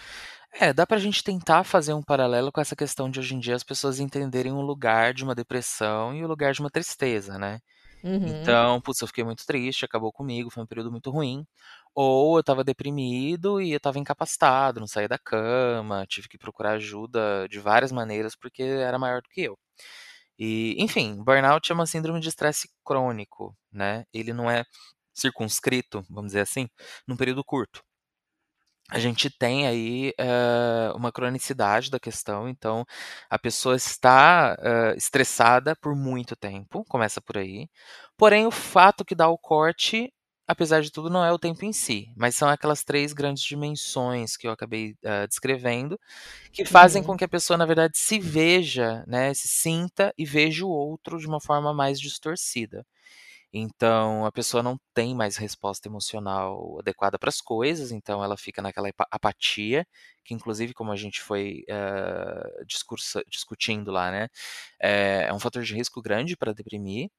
É, 0.58 0.72
dá 0.72 0.84
pra 0.84 0.98
gente 0.98 1.22
tentar 1.22 1.62
fazer 1.62 1.94
um 1.94 2.02
paralelo 2.02 2.50
com 2.50 2.60
essa 2.60 2.74
questão 2.74 3.08
de 3.08 3.20
hoje 3.20 3.34
em 3.34 3.38
dia 3.38 3.54
as 3.54 3.64
pessoas 3.64 4.00
entenderem 4.00 4.52
o 4.52 4.60
lugar 4.60 5.14
de 5.14 5.22
uma 5.22 5.34
depressão 5.34 6.14
e 6.14 6.24
o 6.24 6.28
lugar 6.28 6.52
de 6.52 6.60
uma 6.60 6.70
tristeza, 6.70 7.38
né? 7.38 7.60
Uhum. 8.02 8.42
Então, 8.42 8.80
putz, 8.80 9.00
eu 9.00 9.06
fiquei 9.06 9.24
muito 9.24 9.46
triste, 9.46 9.84
acabou 9.84 10.12
comigo, 10.12 10.50
foi 10.50 10.62
um 10.62 10.66
período 10.66 10.90
muito 10.90 11.10
ruim. 11.10 11.44
Ou 11.94 12.36
eu 12.36 12.40
estava 12.40 12.64
deprimido 12.64 13.60
e 13.60 13.72
eu 13.72 13.76
estava 13.78 13.98
incapacitado, 13.98 14.80
não 14.80 14.86
saía 14.86 15.08
da 15.08 15.18
cama, 15.18 16.06
tive 16.08 16.28
que 16.28 16.38
procurar 16.38 16.72
ajuda 16.72 17.48
de 17.48 17.60
várias 17.60 17.92
maneiras 17.92 18.34
porque 18.36 18.62
era 18.62 18.98
maior 18.98 19.22
do 19.22 19.28
que 19.28 19.42
eu. 19.42 19.58
E, 20.38 20.76
enfim, 20.82 21.22
burnout 21.22 21.70
é 21.70 21.74
uma 21.74 21.86
síndrome 21.86 22.20
de 22.20 22.28
estresse 22.28 22.68
crônico, 22.84 23.56
né? 23.72 24.04
Ele 24.12 24.32
não 24.32 24.50
é 24.50 24.64
circunscrito, 25.14 26.04
vamos 26.10 26.28
dizer 26.32 26.40
assim, 26.42 26.68
num 27.06 27.16
período 27.16 27.44
curto 27.44 27.82
a 28.90 28.98
gente 28.98 29.30
tem 29.30 29.66
aí 29.66 30.12
uh, 30.20 30.96
uma 30.96 31.10
cronicidade 31.10 31.90
da 31.90 31.98
questão, 31.98 32.48
então 32.48 32.84
a 33.30 33.38
pessoa 33.38 33.76
está 33.76 34.56
uh, 34.60 34.96
estressada 34.96 35.74
por 35.76 35.96
muito 35.96 36.36
tempo, 36.36 36.84
começa 36.88 37.20
por 37.20 37.38
aí. 37.38 37.68
Porém, 38.16 38.46
o 38.46 38.50
fato 38.50 39.04
que 39.04 39.14
dá 39.14 39.28
o 39.28 39.38
corte, 39.38 40.12
apesar 40.46 40.82
de 40.82 40.90
tudo, 40.90 41.10
não 41.10 41.24
é 41.24 41.32
o 41.32 41.38
tempo 41.38 41.64
em 41.64 41.72
si, 41.72 42.12
mas 42.16 42.34
são 42.34 42.48
aquelas 42.48 42.84
três 42.84 43.12
grandes 43.12 43.42
dimensões 43.42 44.36
que 44.36 44.46
eu 44.46 44.52
acabei 44.52 44.92
uh, 45.04 45.26
descrevendo, 45.28 45.98
que 46.52 46.64
fazem 46.64 47.02
uhum. 47.02 47.08
com 47.08 47.16
que 47.16 47.24
a 47.24 47.28
pessoa, 47.28 47.56
na 47.56 47.66
verdade, 47.66 47.96
se 47.96 48.18
veja, 48.18 49.04
né, 49.06 49.32
se 49.34 49.48
sinta 49.48 50.12
e 50.18 50.24
veja 50.24 50.64
o 50.64 50.70
outro 50.70 51.18
de 51.18 51.26
uma 51.26 51.40
forma 51.40 51.72
mais 51.72 51.98
distorcida. 52.00 52.84
Então 53.56 54.26
a 54.26 54.32
pessoa 54.32 54.64
não 54.64 54.76
tem 54.92 55.14
mais 55.14 55.36
resposta 55.36 55.88
emocional 55.88 56.76
adequada 56.80 57.18
para 57.18 57.28
as 57.28 57.40
coisas, 57.40 57.92
então 57.92 58.22
ela 58.22 58.36
fica 58.36 58.60
naquela 58.60 58.90
apatia, 59.10 59.86
que 60.24 60.34
inclusive 60.34 60.74
como 60.74 60.90
a 60.90 60.96
gente 60.96 61.20
foi 61.20 61.64
uh, 61.70 62.66
discurso, 62.66 63.22
discutindo 63.28 63.92
lá, 63.92 64.10
né, 64.10 64.28
é, 64.80 65.26
é 65.28 65.32
um 65.32 65.38
fator 65.38 65.62
de 65.62 65.72
risco 65.72 66.02
grande 66.02 66.36
para 66.36 66.52
deprimir 66.52 67.10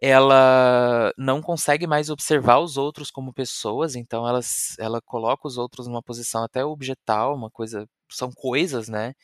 ela 0.00 1.12
não 1.18 1.42
consegue 1.42 1.86
mais 1.86 2.10
observar 2.10 2.58
os 2.60 2.76
outros 2.76 3.10
como 3.10 3.32
pessoas, 3.34 3.96
então 3.96 4.26
ela, 4.28 4.40
ela 4.78 5.00
coloca 5.02 5.46
os 5.48 5.58
outros 5.58 5.86
numa 5.86 6.02
posição 6.02 6.42
até 6.44 6.64
objetal, 6.64 7.34
uma 7.34 7.50
coisa. 7.50 7.86
São 8.10 8.30
coisas, 8.32 8.88
né? 8.88 9.14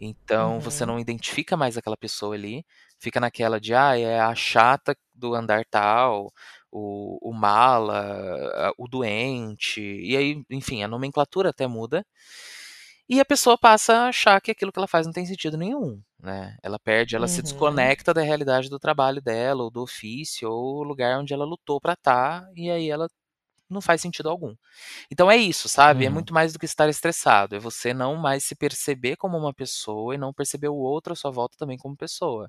Então 0.00 0.54
uhum. 0.54 0.60
você 0.60 0.86
não 0.86 0.98
identifica 0.98 1.56
mais 1.56 1.76
aquela 1.76 1.96
pessoa 1.96 2.34
ali, 2.34 2.64
fica 2.98 3.20
naquela 3.20 3.60
de, 3.60 3.74
ah, 3.74 3.98
é 3.98 4.20
a 4.20 4.34
chata 4.34 4.96
do 5.14 5.34
andar 5.34 5.64
tal, 5.70 6.32
o, 6.72 7.18
o 7.30 7.32
mala, 7.34 8.72
o 8.78 8.88
doente, 8.88 9.80
e 9.82 10.16
aí, 10.16 10.42
enfim, 10.50 10.82
a 10.82 10.88
nomenclatura 10.88 11.50
até 11.50 11.66
muda. 11.66 12.04
E 13.10 13.18
a 13.18 13.24
pessoa 13.24 13.58
passa 13.58 13.92
a 13.92 14.08
achar 14.08 14.40
que 14.40 14.52
aquilo 14.52 14.70
que 14.70 14.78
ela 14.78 14.86
faz 14.86 15.04
não 15.04 15.12
tem 15.12 15.26
sentido 15.26 15.58
nenhum, 15.58 16.00
né? 16.22 16.56
Ela 16.62 16.78
perde, 16.78 17.16
ela 17.16 17.24
uhum. 17.24 17.28
se 17.28 17.42
desconecta 17.42 18.14
da 18.14 18.22
realidade 18.22 18.70
do 18.70 18.78
trabalho 18.78 19.20
dela, 19.20 19.64
ou 19.64 19.70
do 19.70 19.82
ofício, 19.82 20.48
ou 20.48 20.76
o 20.76 20.82
lugar 20.84 21.18
onde 21.18 21.34
ela 21.34 21.44
lutou 21.44 21.80
para 21.80 21.94
estar, 21.94 22.42
tá, 22.42 22.48
e 22.54 22.70
aí 22.70 22.88
ela 22.88 23.08
não 23.68 23.80
faz 23.80 24.00
sentido 24.00 24.28
algum. 24.28 24.54
Então 25.10 25.28
é 25.28 25.36
isso, 25.36 25.68
sabe? 25.68 26.04
É 26.04 26.06
uhum. 26.06 26.12
É 26.12 26.14
muito 26.14 26.32
mais 26.32 26.52
do 26.52 26.58
que 26.60 26.66
estar 26.66 26.88
estressado. 26.88 27.56
É 27.56 27.58
você 27.58 27.92
não 27.92 28.14
mais 28.14 28.44
se 28.44 28.54
perceber 28.54 29.16
como 29.16 29.36
uma 29.36 29.52
pessoa 29.52 30.14
e 30.14 30.18
não 30.18 30.32
perceber 30.32 30.68
o 30.68 30.76
outro 30.76 31.12
à 31.12 31.16
sua 31.16 31.32
volta 31.32 31.56
também 31.58 31.76
como 31.76 31.96
pessoa. 31.96 32.48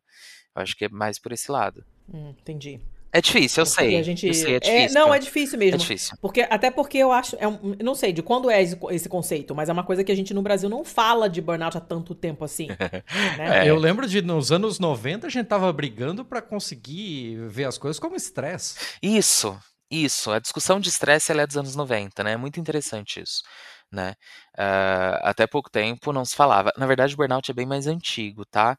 Eu 0.55 0.61
acho 0.61 0.75
que 0.75 0.85
é 0.85 0.89
mais 0.89 1.17
por 1.17 1.31
esse 1.31 1.51
lado. 1.51 1.83
Hum, 2.07 2.35
entendi. 2.39 2.79
É 3.13 3.19
difícil, 3.19 3.61
eu 3.61 3.65
sei. 3.65 3.97
A 3.97 4.03
gente... 4.03 4.25
Eu 4.25 4.33
sei, 4.33 4.55
é, 4.55 4.59
difícil. 4.59 4.87
É, 4.87 4.89
não, 4.91 5.13
é 5.13 5.19
difícil 5.19 5.59
mesmo. 5.59 5.75
É 5.75 5.77
difícil. 5.77 6.17
Porque, 6.21 6.41
até 6.49 6.71
porque 6.71 6.97
eu 6.97 7.11
acho. 7.11 7.35
É 7.39 7.47
um, 7.47 7.75
não 7.83 7.93
sei 7.93 8.13
de 8.13 8.21
quando 8.21 8.49
é 8.49 8.61
esse, 8.61 8.77
esse, 8.89 9.09
conceito, 9.09 9.53
mas 9.53 9.67
é 9.67 9.73
uma 9.73 9.83
coisa 9.83 10.03
que 10.03 10.11
a 10.11 10.15
gente 10.15 10.33
no 10.33 10.41
Brasil 10.41 10.69
não 10.69 10.85
fala 10.85 11.29
de 11.29 11.41
burnout 11.41 11.77
há 11.77 11.81
tanto 11.81 12.15
tempo 12.15 12.45
assim. 12.45 12.67
né? 13.37 13.65
é, 13.65 13.69
eu 13.69 13.75
lembro 13.75 14.07
de 14.07 14.21
nos 14.21 14.51
anos 14.51 14.79
90 14.79 15.27
a 15.27 15.29
gente 15.29 15.47
tava 15.47 15.71
brigando 15.73 16.23
para 16.23 16.41
conseguir 16.41 17.35
ver 17.49 17.65
as 17.65 17.77
coisas 17.77 17.99
como 17.99 18.15
estresse. 18.15 18.75
Isso, 19.01 19.59
isso. 19.89 20.31
A 20.31 20.39
discussão 20.39 20.79
de 20.79 20.87
estresse 20.87 21.33
é 21.33 21.47
dos 21.47 21.57
anos 21.57 21.75
90, 21.75 22.23
né? 22.23 22.33
É 22.33 22.37
muito 22.37 22.59
interessante 22.61 23.21
isso. 23.21 23.43
Né? 23.91 24.13
Uh, 24.57 25.19
até 25.21 25.45
pouco 25.45 25.69
tempo 25.69 26.13
não 26.13 26.23
se 26.23 26.33
falava. 26.33 26.71
Na 26.77 26.85
verdade, 26.85 27.13
o 27.13 27.17
burnout 27.17 27.51
é 27.51 27.53
bem 27.53 27.65
mais 27.65 27.87
antigo, 27.87 28.45
tá? 28.45 28.77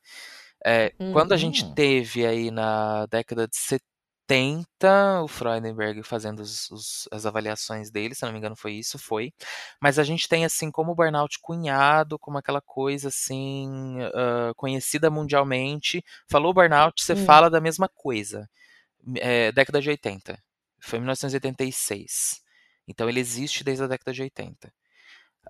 É, 0.65 0.93
uhum. 0.99 1.13
Quando 1.13 1.33
a 1.33 1.37
gente 1.37 1.65
uhum. 1.65 1.75
teve 1.75 2.25
aí 2.25 2.51
na 2.51 3.05
década 3.07 3.47
de 3.47 3.57
70, 3.57 3.92
80, 4.33 5.23
o 5.23 5.29
Freudenberg 5.29 6.03
fazendo 6.03 6.41
os, 6.41 6.71
os, 6.71 7.09
as 7.13 7.27
avaliações 7.27 7.91
dele, 7.91 8.15
se 8.15 8.25
não 8.25 8.33
me 8.33 8.39
engano 8.39 8.57
foi 8.57 8.73
isso, 8.73 8.99
foi. 8.99 9.33
Mas 9.81 9.99
a 9.99 10.05
gente 10.05 10.29
tem 10.29 10.45
assim 10.45 10.71
como 10.71 10.93
o 10.93 10.95
burnout 10.95 11.39
cunhado, 11.41 12.19
como 12.19 12.39
aquela 12.39 12.61
coisa 12.61 13.09
assim 13.09 13.69
uh, 14.03 14.55
conhecida 14.57 15.11
mundialmente. 15.11 16.03
Falou 16.29 16.55
burnout, 16.55 17.03
você 17.03 17.13
hum. 17.13 17.25
fala 17.25 17.51
da 17.51 17.61
mesma 17.61 17.89
coisa. 17.89 18.49
É, 19.17 19.53
década 19.53 19.81
de 19.81 19.91
80. 19.91 20.39
Foi 20.81 20.99
1986. 20.99 22.41
Então 22.89 23.09
ele 23.09 23.21
existe 23.21 23.63
desde 23.63 23.85
a 23.85 23.87
década 23.87 24.13
de 24.13 24.23
80. 24.23 24.73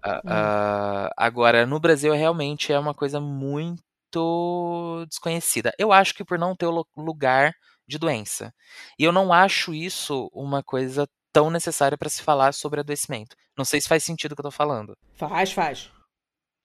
Uh, 0.05 0.11
uh, 0.11 1.11
agora, 1.17 1.67
no 1.67 1.79
Brasil, 1.79 2.13
realmente 2.15 2.73
é 2.73 2.79
uma 2.79 2.95
coisa 2.95 3.21
muito 3.21 5.07
desconhecida. 5.09 5.73
Eu 5.79 5.93
acho 5.93 6.15
que 6.15 6.25
por 6.25 6.39
não 6.39 6.57
ter 6.57 6.67
o 6.67 6.85
lugar 6.97 7.55
de 7.87 7.99
doença. 7.99 8.53
E 8.99 9.05
eu 9.05 9.13
não 9.13 9.33
acho 9.33 9.75
isso 9.75 10.29
uma 10.33 10.63
coisa 10.63 11.07
tão 11.33 11.51
necessária 11.51 11.97
para 11.97 12.11
se 12.11 12.23
falar 12.23 12.53
sobre 12.53 12.81
adoecimento. 12.81 13.35
Não 13.57 13.65
sei 13.65 13.81
se 13.81 13.89
faz 13.89 14.05
sentido 14.05 14.33
o 14.33 14.35
que 14.35 14.41
eu 14.41 14.45
tô 14.45 14.51
falando. 14.51 14.97
Faz, 15.17 15.53
faz. 15.53 15.91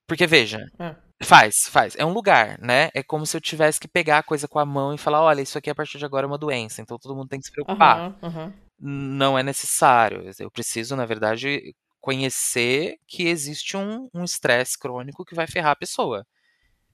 Porque 0.08 0.26
veja, 0.26 0.66
é. 0.80 0.96
faz, 1.24 1.54
faz. 1.70 1.96
É 1.98 2.06
um 2.06 2.14
lugar, 2.14 2.58
né? 2.60 2.90
É 2.94 3.04
como 3.04 3.26
se 3.26 3.36
eu 3.36 3.42
tivesse 3.42 3.80
que 3.80 3.88
pegar 3.88 4.20
a 4.20 4.24
coisa 4.24 4.48
com 4.48 4.60
a 4.60 4.66
mão 4.66 4.94
e 4.94 4.98
falar, 4.98 5.22
olha, 5.22 5.42
isso 5.42 5.58
aqui 5.58 5.70
a 5.70 5.76
partir 5.76 5.98
de 5.98 6.06
agora 6.06 6.26
é 6.26 6.30
uma 6.30 6.38
doença, 6.38 6.82
então 6.82 6.98
todo 6.98 7.16
mundo 7.16 7.28
tem 7.28 7.40
que 7.40 7.48
se 7.48 7.52
preocupar. 7.52 8.16
Uhum, 8.22 8.30
uhum. 8.30 8.54
Não 8.80 9.38
é 9.38 9.44
necessário. 9.44 10.30
Eu 10.40 10.52
preciso, 10.52 10.96
na 10.96 11.06
verdade, 11.06 11.76
conhecer 12.00 12.98
que 13.08 13.28
existe 13.28 13.76
um 13.76 14.10
estresse 14.24 14.78
um 14.78 14.82
crônico 14.82 15.26
que 15.26 15.36
vai 15.36 15.48
ferrar 15.48 15.72
a 15.72 15.76
pessoa. 15.76 16.26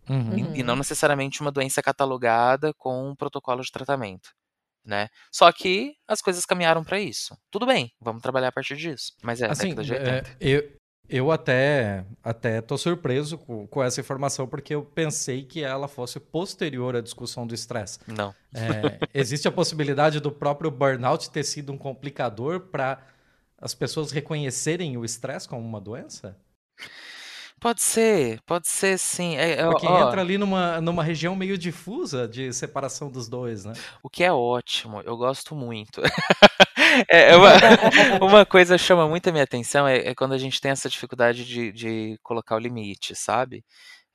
Uhum. 0.09 0.53
E, 0.55 0.59
e, 0.59 0.63
não 0.63 0.75
necessariamente 0.75 1.41
uma 1.41 1.51
doença 1.51 1.81
catalogada 1.81 2.73
com 2.73 3.09
um 3.09 3.15
protocolo 3.15 3.61
de 3.61 3.71
tratamento. 3.71 4.29
Né? 4.85 5.07
Só 5.31 5.49
que 5.51 5.95
as 6.07 6.21
coisas 6.21 6.45
caminharam 6.45 6.83
para 6.83 6.99
isso. 6.99 7.37
Tudo 7.49 7.65
bem, 7.65 7.91
vamos 8.01 8.21
trabalhar 8.21 8.49
a 8.49 8.51
partir 8.51 8.75
disso. 8.75 9.13
Mas 9.21 9.41
é 9.41 9.49
assim, 9.49 9.69
década 9.69 9.83
de 9.83 9.93
80. 9.93 10.09
É, 10.11 10.35
eu, 10.41 10.77
eu 11.07 11.31
até, 11.31 12.05
até 12.21 12.61
tô 12.61 12.77
surpreso 12.77 13.37
com, 13.37 13.65
com, 13.67 13.83
essa 13.83 14.01
informação, 14.01 14.47
porque 14.47 14.75
eu 14.75 14.83
pensei 14.83 15.43
que 15.43 15.63
ela 15.63 15.87
fosse 15.87 16.19
posterior 16.19 16.95
à 16.95 17.01
discussão 17.01 17.47
do 17.47 17.53
estresse. 17.53 17.99
Não. 18.07 18.35
É, 18.53 18.99
existe 19.13 19.47
a 19.47 19.51
possibilidade 19.51 20.19
do 20.19 20.31
próprio 20.31 20.69
burnout 20.69 21.29
ter 21.29 21.43
sido 21.43 21.71
um 21.71 21.77
complicador 21.77 22.59
para 22.59 23.01
as 23.57 23.73
pessoas 23.73 24.11
reconhecerem 24.11 24.97
o 24.97 25.05
estresse 25.05 25.47
como 25.47 25.65
uma 25.65 25.79
doença? 25.79 26.37
Pode 27.63 27.81
ser, 27.81 28.41
pode 28.45 28.67
ser 28.67 28.99
sim. 28.99 29.37
É, 29.37 29.51
é, 29.51 29.63
Porque 29.63 29.87
ó, 29.87 30.09
entra 30.09 30.19
ali 30.19 30.37
numa, 30.37 30.81
numa 30.81 31.01
região 31.01 31.33
meio 31.33 31.57
difusa 31.57 32.27
de 32.27 32.51
separação 32.51 33.09
dos 33.09 33.29
dois, 33.29 33.63
né? 33.63 33.71
O 34.03 34.09
que 34.09 34.21
é 34.21 34.33
ótimo, 34.33 34.99
eu 34.99 35.15
gosto 35.15 35.55
muito. 35.55 36.01
é, 37.09 37.31
é 37.31 37.35
uma, 37.37 37.51
uma, 38.21 38.45
coisa 38.45 38.77
chama 38.77 39.07
muito 39.07 39.29
a 39.29 39.31
minha 39.31 39.45
atenção 39.45 39.87
é, 39.87 40.09
é, 40.09 40.13
quando 40.13 40.33
a 40.33 40.37
gente 40.37 40.59
tem 40.59 40.71
essa 40.71 40.89
dificuldade 40.89 41.45
de, 41.45 41.71
de 41.71 42.19
colocar 42.21 42.57
o 42.57 42.59
limite, 42.59 43.15
sabe? 43.15 43.63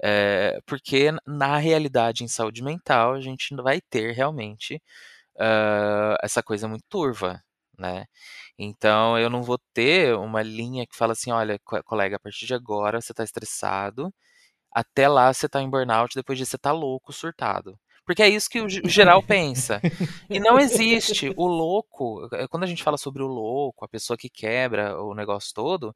É, 0.03 0.61
porque 0.67 1.11
na 1.27 1.57
realidade 1.57 2.25
em 2.25 2.29
saúde 2.29 2.63
mental 2.63 3.15
a 3.15 3.21
gente 3.23 3.55
vai 3.57 3.81
ter 3.81 4.13
realmente 4.13 4.75
uh, 5.37 6.17
essa 6.23 6.43
coisa 6.43 6.69
muito 6.69 6.85
turva, 6.87 7.43
né? 7.79 8.07
Então 8.59 9.19
eu 9.19 9.31
não 9.31 9.43
vou 9.43 9.59
ter 9.73 10.15
uma 10.17 10.43
linha 10.43 10.87
que 10.87 10.97
fala 10.97 11.13
assim, 11.13 11.31
olha, 11.33 11.59
colega, 11.85 12.17
a 12.17 12.21
partir 12.21 12.47
de 12.47 12.55
agora 12.55 13.01
você 13.01 13.13
está 13.13 13.25
estressado, 13.25 14.13
até 14.73 15.09
lá 15.09 15.33
você 15.33 15.47
está 15.47 15.63
em 15.63 15.71
burnout, 15.71 16.15
depois 16.15 16.39
disso 16.39 16.53
você 16.53 16.57
está 16.57 16.73
louco, 16.73 17.13
surtado. 17.13 17.79
Porque 18.09 18.23
é 18.23 18.29
isso 18.31 18.49
que 18.49 18.63
o 18.63 18.69
geral 18.89 19.23
pensa. 19.23 19.83
E 20.31 20.41
não 20.41 20.59
existe. 20.59 21.31
O 21.37 21.47
louco, 21.47 22.27
eh, 22.33 22.49
quando 22.49 22.65
a 22.65 22.67
gente 22.67 22.83
fala 22.83 22.97
sobre 22.97 23.23
o 23.23 23.27
louco, 23.27 23.85
a 23.85 23.89
pessoa 23.89 24.17
que 24.17 24.31
quebra 24.31 24.99
o 24.99 25.15
negócio 25.15 25.53
todo, 25.55 25.95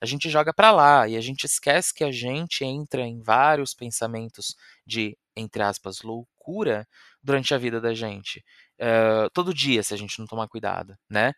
a 0.00 0.06
gente 0.06 0.28
joga 0.28 0.52
para 0.52 0.72
lá 0.72 1.06
e 1.06 1.16
a 1.16 1.20
gente 1.20 1.44
esquece 1.44 1.94
que 1.94 2.02
a 2.02 2.10
gente 2.10 2.64
entra 2.64 3.02
em 3.02 3.22
vários 3.22 3.74
pensamentos 3.74 4.56
de, 4.84 5.16
entre 5.36 5.62
aspas, 5.62 6.02
loucura 6.02 6.84
durante 7.22 7.54
a 7.54 7.58
vida 7.58 7.80
da 7.80 7.94
gente. 7.94 8.42
Uh, 8.82 9.30
todo 9.32 9.54
dia, 9.54 9.82
se 9.82 9.94
a 9.94 9.96
gente 9.96 10.18
não 10.18 10.26
tomar 10.26 10.48
cuidado, 10.48 10.96
né? 11.08 11.32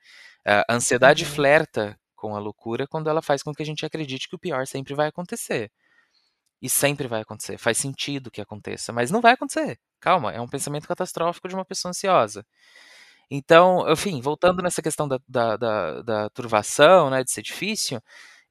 A 0.47 0.75
ansiedade 0.75 1.25
uhum. 1.25 1.31
flerta 1.31 1.99
com 2.15 2.35
a 2.35 2.39
loucura 2.39 2.87
quando 2.87 3.11
ela 3.11 3.21
faz 3.21 3.43
com 3.43 3.53
que 3.53 3.63
a 3.63 3.67
gente 3.67 3.85
acredite 3.85 4.29
que 4.29 4.35
o 4.35 4.39
pior 4.39 4.67
sempre 4.67 4.95
vai 4.95 5.09
acontecer. 5.09 5.71
E 6.63 6.69
sempre 6.71 7.07
vai 7.07 7.21
acontecer. 7.21 7.59
Faz 7.59 7.77
sentido 7.79 8.31
que 8.31 8.41
aconteça, 8.41 8.93
mas 8.93 9.11
não 9.11 9.21
vai 9.21 9.33
acontecer. 9.35 9.79
Calma, 10.01 10.33
é 10.33 10.41
um 10.41 10.49
pensamento 10.49 10.89
catastrófico 10.89 11.49
de 11.49 11.55
uma 11.55 11.65
pessoa 11.65 11.91
ansiosa. 11.91 12.47
Então, 13.31 13.91
enfim, 13.91 14.21
voltando 14.21 14.63
nessa 14.63 14.83
questão 14.83 15.09
da, 15.09 15.19
da, 15.29 15.57
da, 15.57 16.03
da 16.03 16.31
turvação, 16.31 17.11
né, 17.11 17.23
de 17.25 17.31
ser 17.31 17.43
difícil, 17.43 18.01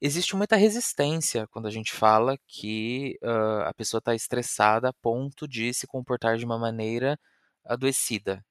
existe 0.00 0.36
muita 0.36 0.56
resistência 0.56 1.46
quando 1.48 1.66
a 1.66 1.70
gente 1.70 1.92
fala 1.92 2.36
que 2.46 3.16
uh, 3.22 3.62
a 3.66 3.74
pessoa 3.74 3.98
está 3.98 4.14
estressada 4.14 4.90
a 4.90 4.92
ponto 5.02 5.48
de 5.48 5.72
se 5.74 5.86
comportar 5.86 6.36
de 6.36 6.44
uma 6.44 6.58
maneira 6.58 7.18
adoecida. 7.64 8.44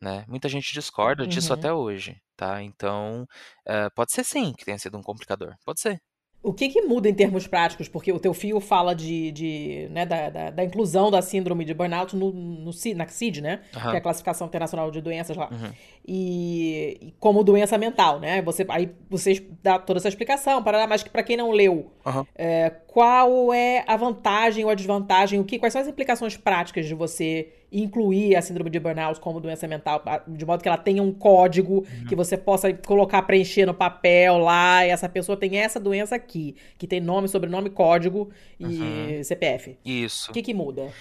Né? 0.00 0.24
Muita 0.28 0.48
gente 0.48 0.72
discorda 0.72 1.26
disso 1.26 1.52
até 1.52 1.72
hoje, 1.72 2.20
tá? 2.36 2.62
Então, 2.62 3.26
uh, 3.66 3.90
pode 3.94 4.12
ser 4.12 4.24
sim 4.24 4.52
que 4.52 4.64
tenha 4.64 4.78
sido 4.78 4.98
um 4.98 5.02
complicador. 5.02 5.54
Pode 5.64 5.80
ser. 5.80 6.00
O 6.46 6.52
que, 6.52 6.68
que 6.68 6.82
muda 6.82 7.08
em 7.08 7.14
termos 7.14 7.48
práticos? 7.48 7.88
Porque 7.88 8.12
o 8.12 8.20
teu 8.20 8.32
fio 8.32 8.60
fala 8.60 8.94
de, 8.94 9.32
de 9.32 9.88
né, 9.90 10.06
da, 10.06 10.30
da, 10.30 10.50
da, 10.50 10.64
inclusão 10.64 11.10
da 11.10 11.20
síndrome 11.20 11.64
de 11.64 11.74
burnout 11.74 12.14
no, 12.14 12.30
no, 12.30 12.70
na 12.94 13.08
CID, 13.08 13.40
né? 13.40 13.62
Uhum. 13.74 13.80
Que 13.80 13.96
é 13.96 13.98
a 13.98 14.00
classificação 14.00 14.46
internacional 14.46 14.88
de 14.92 15.00
doenças 15.00 15.36
lá. 15.36 15.48
Uhum. 15.50 15.72
E, 16.06 16.98
e, 17.02 17.14
como 17.18 17.42
doença 17.42 17.76
mental, 17.76 18.20
né? 18.20 18.40
Você, 18.42 18.64
aí 18.68 18.94
vocês 19.10 19.42
dá 19.60 19.76
toda 19.76 19.98
essa 19.98 20.08
explicação, 20.08 20.62
para 20.62 20.86
mas 20.86 21.02
para 21.02 21.24
quem 21.24 21.36
não 21.36 21.50
leu, 21.50 21.90
uhum. 22.06 22.24
é, 22.36 22.70
qual 22.86 23.52
é 23.52 23.82
a 23.84 23.96
vantagem 23.96 24.64
ou 24.64 24.70
a 24.70 24.74
desvantagem? 24.76 25.40
O 25.40 25.44
que, 25.44 25.58
quais 25.58 25.72
são 25.72 25.82
as 25.82 25.88
implicações 25.88 26.36
práticas 26.36 26.86
de 26.86 26.94
você 26.94 27.52
incluir 27.82 28.36
a 28.36 28.42
síndrome 28.42 28.70
de 28.70 28.80
burnout 28.80 29.20
como 29.20 29.40
doença 29.40 29.66
mental, 29.68 30.02
de 30.26 30.44
modo 30.44 30.62
que 30.62 30.68
ela 30.68 30.78
tenha 30.78 31.02
um 31.02 31.12
código 31.12 31.78
uhum. 31.78 32.06
que 32.08 32.14
você 32.14 32.36
possa 32.36 32.72
colocar, 32.72 33.22
preencher 33.22 33.66
no 33.66 33.74
papel 33.74 34.38
lá, 34.38 34.86
e 34.86 34.90
essa 34.90 35.08
pessoa 35.08 35.36
tem 35.36 35.58
essa 35.58 35.78
doença 35.78 36.14
aqui, 36.14 36.56
que 36.78 36.86
tem 36.86 37.00
nome, 37.00 37.28
sobrenome, 37.28 37.70
código 37.70 38.30
e 38.58 38.64
uhum. 38.64 39.24
CPF. 39.24 39.78
Isso. 39.84 40.30
O 40.30 40.34
que, 40.34 40.42
que 40.42 40.54
muda? 40.54 40.92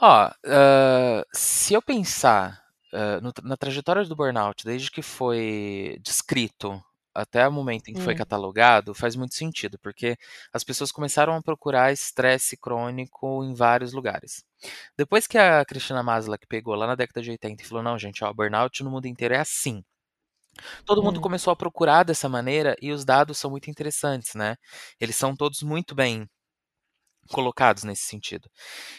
Ó, 0.00 0.28
uh, 0.28 1.24
se 1.32 1.74
eu 1.74 1.82
pensar 1.82 2.62
uh, 2.92 3.20
no, 3.22 3.32
na 3.42 3.56
trajetória 3.56 4.04
do 4.04 4.16
burnout, 4.16 4.64
desde 4.64 4.90
que 4.90 5.02
foi 5.02 5.98
descrito 6.02 6.82
até 7.14 7.46
o 7.46 7.52
momento 7.52 7.88
em 7.88 7.94
que 7.94 8.00
foi 8.00 8.14
Hum. 8.14 8.16
catalogado, 8.16 8.94
faz 8.94 9.14
muito 9.14 9.34
sentido, 9.34 9.78
porque 9.78 10.16
as 10.52 10.64
pessoas 10.64 10.90
começaram 10.90 11.34
a 11.34 11.42
procurar 11.42 11.92
estresse 11.92 12.56
crônico 12.56 13.44
em 13.44 13.54
vários 13.54 13.92
lugares. 13.92 14.44
Depois 14.96 15.26
que 15.26 15.38
a 15.38 15.64
Cristina 15.64 16.02
Maslach 16.02 16.46
pegou 16.48 16.74
lá 16.74 16.86
na 16.86 16.94
década 16.94 17.22
de 17.22 17.30
80 17.30 17.62
e 17.62 17.66
falou: 17.66 17.82
não, 17.82 17.98
gente, 17.98 18.24
ó, 18.24 18.32
burnout 18.32 18.82
no 18.84 18.90
mundo 18.90 19.06
inteiro 19.06 19.34
é 19.34 19.38
assim. 19.40 19.82
Todo 20.84 21.02
mundo 21.02 21.18
Hum. 21.18 21.20
começou 21.20 21.52
a 21.52 21.56
procurar 21.56 22.04
dessa 22.04 22.28
maneira 22.28 22.76
e 22.80 22.92
os 22.92 23.04
dados 23.04 23.38
são 23.38 23.50
muito 23.50 23.70
interessantes, 23.70 24.34
né? 24.34 24.56
Eles 25.00 25.16
são 25.16 25.34
todos 25.36 25.62
muito 25.62 25.94
bem 25.94 26.28
colocados 27.30 27.84
nesse 27.84 28.02
sentido. 28.04 28.48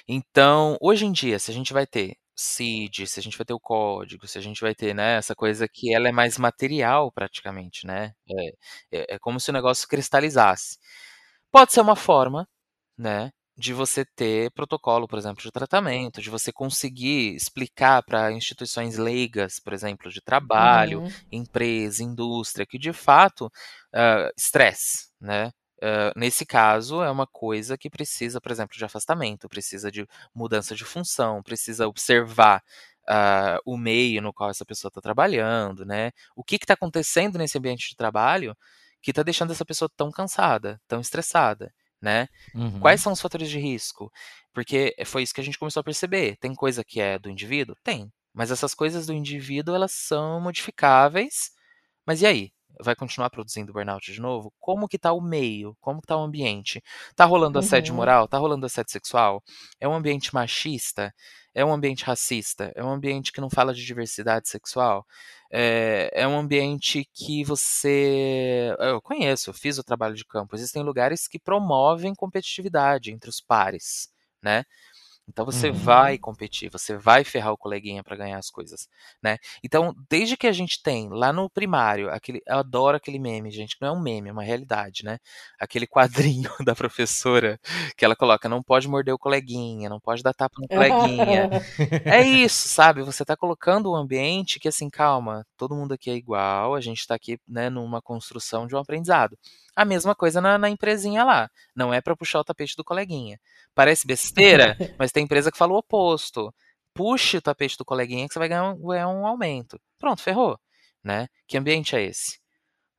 Então, 0.08 0.77
hoje 0.82 1.05
em 1.05 1.12
dia, 1.12 1.39
se 1.39 1.51
a 1.51 1.53
gente 1.53 1.74
vai 1.74 1.88
ter 1.88 2.15
CID, 2.36 3.08
se 3.08 3.20
a 3.20 3.24
gente 3.24 3.38
vai 3.38 3.46
ter 3.46 3.53
o 3.53 3.60
código, 3.60 4.27
se 4.27 4.38
a 4.39 4.41
gente 4.41 4.62
vai 4.62 4.75
ter, 4.75 4.93
né, 4.96 5.17
essa 5.17 5.36
coisa 5.36 5.67
que 5.70 5.93
ela 5.96 6.10
é 6.10 6.12
mais 6.13 6.38
material 6.38 7.12
praticamente, 7.12 7.86
né? 7.88 8.13
É, 8.91 9.00
é, 9.00 9.15
é 9.15 9.20
como 9.20 9.39
se 9.39 9.50
o 9.51 9.53
negócio 9.53 9.88
cristalizasse. 9.88 10.77
Pode 11.51 11.74
ser 11.74 11.82
uma 11.82 11.96
forma, 11.96 12.48
né, 12.98 13.32
de 13.55 13.74
você 13.74 14.03
ter 14.03 14.51
protocolo, 14.51 15.07
por 15.07 15.19
exemplo, 15.19 15.41
de 15.43 15.51
tratamento, 15.51 16.22
de 16.22 16.29
você 16.29 16.51
conseguir 16.51 17.36
explicar 17.36 18.01
para 18.03 18.31
instituições 18.31 18.98
leigas, 18.98 19.60
por 19.60 19.74
exemplo, 19.74 20.12
de 20.12 20.22
trabalho, 20.22 21.00
Uhum. 21.00 21.13
empresa, 21.31 22.03
indústria, 22.03 22.65
que 22.65 22.79
de 22.79 22.91
fato 22.93 23.51
ah, 23.93 24.29
estresse, 24.38 25.10
né? 25.22 25.51
Uh, 25.81 26.17
nesse 26.17 26.45
caso, 26.45 27.03
é 27.03 27.12
uma 27.12 27.27
coisa 27.27 27.77
que 27.77 27.89
precisa, 27.89 28.39
por 28.39 28.51
exemplo, 28.53 28.77
de 28.77 28.86
afastamento, 28.86 29.50
precisa 29.50 29.91
de 29.91 30.07
mudança 30.33 30.74
de 30.75 30.86
função, 30.86 31.43
precisa 31.43 31.86
observar 31.89 32.63
uh, 33.10 33.60
o 33.65 33.77
meio 33.77 34.22
no 34.22 34.33
qual 34.33 34.50
essa 34.50 34.65
pessoa 34.65 34.89
está 34.89 35.01
trabalhando, 35.01 35.86
né? 35.86 36.12
O 36.36 36.43
que 36.43 36.55
está 36.55 36.74
acontecendo 36.74 37.38
nesse 37.38 37.57
ambiente 37.57 37.89
de 37.89 37.95
trabalho 37.98 38.55
que 39.01 39.12
está 39.12 39.24
deixando 39.24 39.51
essa 39.51 39.65
pessoa 39.65 39.89
tão 39.98 40.10
cansada, 40.12 40.79
tão 40.88 41.01
estressada, 41.01 41.74
né? 42.03 42.27
Uhum. 42.53 42.79
Quais 42.81 43.01
são 43.01 43.13
os 43.13 43.22
fatores 43.22 43.50
de 43.50 43.57
risco? 43.57 44.12
Porque 44.53 44.93
foi 45.05 45.24
isso 45.24 45.33
que 45.33 45.41
a 45.41 45.43
gente 45.43 45.57
começou 45.57 45.79
a 45.79 45.83
perceber. 45.83 46.36
Tem 46.38 46.53
coisa 46.53 46.83
que 46.83 47.00
é 47.00 47.17
do 47.17 47.29
indivíduo? 47.29 47.75
Tem. 47.83 48.12
Mas 48.33 48.51
essas 48.51 48.75
coisas 48.75 49.07
do 49.07 49.13
indivíduo, 49.13 49.74
elas 49.74 49.93
são 49.93 50.41
modificáveis. 50.41 51.51
Mas 52.05 52.22
e 52.22 52.25
aí? 52.25 52.51
Vai 52.82 52.96
continuar 52.96 53.30
produzindo 53.30 53.74
burnout 53.74 54.12
de 54.12 54.20
novo? 54.22 54.53
Como 54.60 54.88
que 54.88 54.98
tá 54.98 55.12
o 55.13 55.22
meio? 55.22 55.75
Como 55.82 56.01
que 56.01 56.08
tá 56.08 56.18
o 56.18 56.22
ambiente? 56.22 56.82
Tá 57.15 57.25
rolando 57.25 57.60
assédio 57.60 57.94
Uhum. 57.94 57.98
moral? 57.98 58.27
Tá 58.27 58.38
rolando 58.38 58.65
assédio 58.65 58.92
sexual? 58.92 59.44
É 59.80 59.88
um 59.88 59.94
ambiente 59.94 60.34
machista? 60.34 61.13
É 61.53 61.63
um 61.63 61.72
ambiente 61.74 62.03
racista? 62.03 62.72
É 62.75 62.84
um 62.84 62.89
ambiente 62.89 63.32
que 63.32 63.39
não 63.42 63.50
fala 63.50 63.74
de 63.74 63.86
diversidade 63.86 64.50
sexual? 64.50 65.06
É, 65.51 66.10
é 66.13 66.27
um 66.27 66.38
ambiente 66.38 67.08
que 67.13 67.44
você. 67.44 68.75
Eu 68.80 69.01
conheço, 69.01 69.50
eu 69.50 69.53
fiz 69.53 69.77
o 69.77 69.84
trabalho 69.84 70.15
de 70.15 70.25
campo. 70.25 70.56
Existem 70.56 70.82
lugares 70.84 71.27
que 71.27 71.39
promovem 71.39 72.15
competitividade 72.15 73.12
entre 73.12 73.30
os 73.30 73.39
pares, 73.39 74.09
né? 74.42 74.64
Então 75.27 75.46
você 75.46 75.70
Uhum. 75.70 75.74
vai 75.74 76.18
competir, 76.18 76.70
você 76.72 76.98
vai 76.98 77.24
ferrar 77.24 77.53
o 77.53 77.57
coleguinha 77.57 78.03
para 78.03 78.16
ganhar 78.16 78.38
as 78.38 78.50
coisas, 78.50 78.88
né? 79.22 79.38
Então, 79.64 79.94
desde 80.09 80.36
que 80.38 80.48
a 80.48 80.51
gente 80.51 80.81
tem 80.83 81.09
lá 81.09 81.31
no 81.31 81.50
primário, 81.50 82.09
aquele, 82.09 82.42
eu 82.46 82.57
adoro 82.57 82.98
aquele 82.98 83.20
meme, 83.20 83.50
gente, 83.51 83.75
que 83.77 83.81
não 83.81 83.90
é 83.90 83.98
um 83.98 84.01
meme, 84.01 84.29
é 84.29 84.33
uma 84.33 84.44
realidade, 84.44 85.03
né? 85.05 85.18
Aquele 85.59 85.88
quadrinho 85.88 86.50
da 86.66 86.75
professora 86.75 87.59
que 87.98 88.03
ela 88.05 88.16
coloca, 88.16 88.50
não 88.50 88.62
pode 88.62 88.88
morder 88.88 89.14
o 89.14 89.20
coleguinha, 89.20 89.90
não 89.90 90.00
pode 90.00 90.22
dar 90.24 90.33
tapa 90.33 90.55
no 90.62 90.68
coleguinha. 90.70 91.50
é 92.07 92.22
isso, 92.24 92.68
sabe? 92.68 93.01
Você 93.03 93.24
tá 93.25 93.36
colocando 93.36 93.92
um 93.92 93.96
ambiente 93.96 94.59
que 94.59 94.68
assim, 94.68 94.90
calma, 94.90 95.46
todo 95.57 95.75
mundo 95.75 95.94
aqui 95.94 96.09
é 96.09 96.16
igual, 96.16 96.75
a 96.75 96.81
gente 96.81 97.05
tá 97.07 97.16
aqui, 97.16 97.40
né, 97.48 97.70
numa 97.70 98.01
construção 98.01 98.68
de 98.68 98.75
um 98.75 98.79
aprendizado. 98.79 99.38
A 99.75 99.86
mesma 99.86 100.16
coisa 100.16 100.40
na, 100.40 100.57
na 100.57 100.70
empresinha 100.70 101.24
lá. 101.24 101.50
Não 101.75 101.94
é 101.94 102.01
para 102.01 102.16
puxar 102.16 102.40
o 102.40 102.44
tapete 102.44 102.75
do 102.75 102.83
coleguinha. 102.83 103.40
Parece 103.74 104.05
besteira, 104.05 104.77
mas 105.00 105.12
tem 105.12 105.24
empresa 105.24 105.51
que 105.51 105.57
fala 105.57 105.74
o 105.74 105.77
oposto. 105.77 106.53
Puxe 106.94 107.38
o 107.38 107.42
tapete 107.42 107.77
do 107.77 107.86
coleguinha 107.86 108.27
que 108.27 108.33
você 108.33 108.40
vai 108.40 108.50
ganhar 108.50 108.72
um, 108.72 108.88
ganhar 108.88 109.07
um 109.07 109.25
aumento. 109.25 109.79
Pronto, 110.00 110.22
ferrou. 110.22 110.59
Né? 111.03 111.27
Que 111.48 111.57
ambiente 111.57 111.96
é 111.96 112.03
esse? 112.03 112.40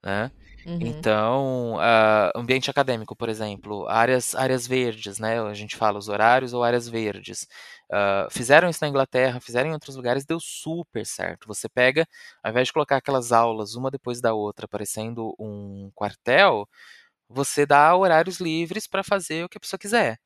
Né? 0.02 0.30
Uhum. 0.66 0.78
Então, 0.80 1.74
uh, 1.74 2.30
ambiente 2.34 2.70
acadêmico, 2.70 3.14
por 3.14 3.28
exemplo, 3.28 3.86
áreas, 3.86 4.34
áreas 4.34 4.66
verdes, 4.66 5.18
né? 5.18 5.40
A 5.40 5.52
gente 5.52 5.76
fala 5.76 5.98
os 5.98 6.08
horários 6.08 6.54
ou 6.54 6.62
áreas 6.62 6.88
verdes. 6.88 7.46
Uh, 7.90 8.30
fizeram 8.30 8.68
isso 8.70 8.78
na 8.82 8.88
Inglaterra, 8.88 9.40
fizeram 9.40 9.68
em 9.68 9.72
outros 9.74 9.94
lugares, 9.94 10.24
deu 10.24 10.40
super 10.40 11.04
certo. 11.04 11.46
Você 11.46 11.68
pega, 11.68 12.08
ao 12.42 12.50
invés 12.50 12.68
de 12.68 12.72
colocar 12.72 12.96
aquelas 12.96 13.30
aulas 13.30 13.74
uma 13.74 13.90
depois 13.90 14.20
da 14.22 14.32
outra, 14.32 14.66
parecendo 14.66 15.34
um 15.38 15.90
quartel, 15.94 16.66
você 17.28 17.66
dá 17.66 17.94
horários 17.94 18.40
livres 18.40 18.86
para 18.86 19.04
fazer 19.04 19.44
o 19.44 19.48
que 19.48 19.58
a 19.58 19.60
pessoa 19.60 19.78
quiser. 19.78 20.18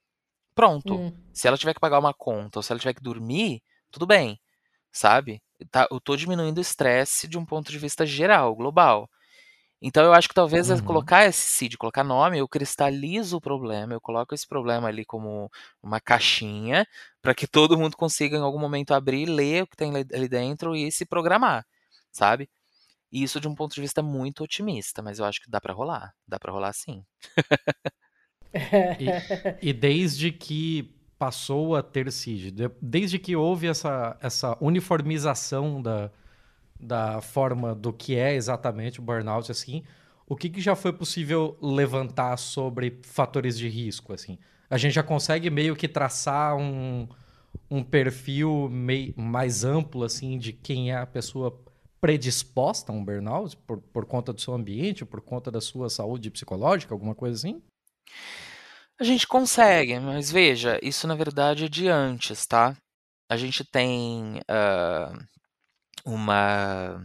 Pronto. 0.55 0.95
Hum. 0.97 1.13
Se 1.33 1.49
ela 1.49 1.59
tiver 1.59 1.75
que 1.75 1.81
pagar 1.81 1.99
uma 1.99 2.15
conta 2.15 2.59
ou 2.59 2.63
se 2.63 2.73
ela 2.73 2.81
tiver 2.81 2.95
que 2.95 3.03
dormir, 3.03 3.63
tudo 3.91 4.07
bem, 4.07 4.41
sabe? 4.93 5.43
Tá, 5.71 5.89
eu 5.91 6.01
tô 6.01 6.17
diminuindo 6.17 6.59
o 6.59 6.63
estresse 6.63 7.29
de 7.29 7.39
um 7.39 7.45
ponto 7.45 7.71
de 7.71 7.79
vista 7.79 8.07
geral, 8.07 8.55
global. 8.55 9.09
Então 9.81 10.05
eu 10.05 10.13
acho 10.13 10.29
que 10.29 10.35
talvez 10.35 10.69
Uhum. 10.71 10.81
colocar 10.83 11.25
esse 11.27 11.41
CID, 11.41 11.77
colocar 11.79 12.03
nome, 12.05 12.39
eu 12.39 12.49
cristalizo 12.49 13.37
o 13.37 13.41
problema, 13.41 13.95
eu 13.95 14.01
coloco 14.01 14.35
esse 14.35 14.47
problema 14.47 14.89
ali 14.89 15.05
como 15.05 15.51
uma 15.83 16.01
caixinha 16.01 16.87
para 17.23 17.35
que 17.35 17.47
todo 17.49 17.79
mundo 17.79 17.97
consiga 17.97 18.37
em 18.37 18.41
algum 18.43 18.59
momento 18.59 18.93
abrir, 18.95 19.27
ler 19.27 19.63
o 19.65 19.67
que 19.69 19.77
tem 19.77 19.93
ali 19.97 20.29
dentro 20.29 20.75
e 20.77 20.91
se 20.91 21.07
programar, 21.07 21.65
sabe? 22.13 22.49
E 23.13 23.23
isso 23.23 23.41
de 23.41 23.49
um 23.49 23.55
ponto 23.55 23.75
de 23.75 23.81
vista 23.83 24.03
muito 24.03 24.45
otimista, 24.45 25.03
mas 25.03 25.19
eu 25.21 25.25
acho 25.27 25.41
que 25.43 25.51
dá 25.51 25.61
para 25.61 25.75
rolar, 25.75 26.15
dá 26.29 26.39
para 26.39 26.53
rolar 26.53 26.73
sim. 26.75 27.05
E 29.61 29.73
desde 29.73 30.31
que 30.31 30.95
passou 31.19 31.75
a 31.75 31.83
ter 31.83 32.11
CID, 32.13 32.51
de- 32.53 32.71
desde 32.81 33.19
que 33.19 33.35
houve 33.35 33.67
essa, 33.67 34.17
essa 34.21 34.57
uniformização 34.61 35.83
da, 35.83 36.11
da 36.79 37.21
forma 37.21 37.75
do 37.75 37.93
que 37.93 38.17
é 38.17 38.35
exatamente 38.35 39.01
o 39.01 39.03
burnout, 39.03 39.51
assim, 39.51 39.83
o 40.27 40.37
que, 40.37 40.49
que 40.51 40.61
já 40.61 40.77
foi 40.77 40.93
possível 40.93 41.57
levantar 41.61 42.37
sobre 42.37 43.01
fatores 43.03 43.57
de 43.59 43.69
risco, 43.69 44.13
assim? 44.13 44.39
A 44.71 44.77
gente 44.77 44.93
já 44.95 45.03
consegue 45.03 45.49
meio 45.51 45.75
que 45.75 45.89
traçar 45.89 46.57
um, 46.57 47.09
um 47.71 47.83
perfil 47.83 48.69
mei- 48.71 49.15
mais 49.17 49.65
amplo, 49.65 50.05
assim, 50.05 50.39
de 50.39 50.53
quem 50.53 50.91
é 50.93 50.97
a 50.97 51.07
pessoa 51.07 51.59
predisposta 52.01 52.93
a 52.93 52.95
um 52.95 53.05
burnout 53.05 53.57
por, 53.67 53.79
por 53.81 54.07
conta 54.07 54.33
do 54.33 54.41
seu 54.41 54.55
ambiente, 54.55 55.05
por 55.05 55.21
conta 55.21 55.51
da 55.51 55.61
sua 55.61 55.89
saúde 55.91 56.31
psicológica, 56.31 56.95
alguma 56.95 57.15
coisa 57.15 57.37
assim? 57.37 57.63
A 59.01 59.05
gente 59.05 59.27
consegue, 59.27 59.99
mas 60.01 60.31
veja, 60.31 60.79
isso 60.83 61.07
na 61.07 61.15
verdade 61.15 61.65
é 61.65 61.69
de 61.69 61.89
antes, 61.89 62.47
tá? 62.47 62.77
A 63.31 63.37
gente 63.37 63.65
tem 63.65 64.41
ah, 64.49 65.13
uma 66.05 67.01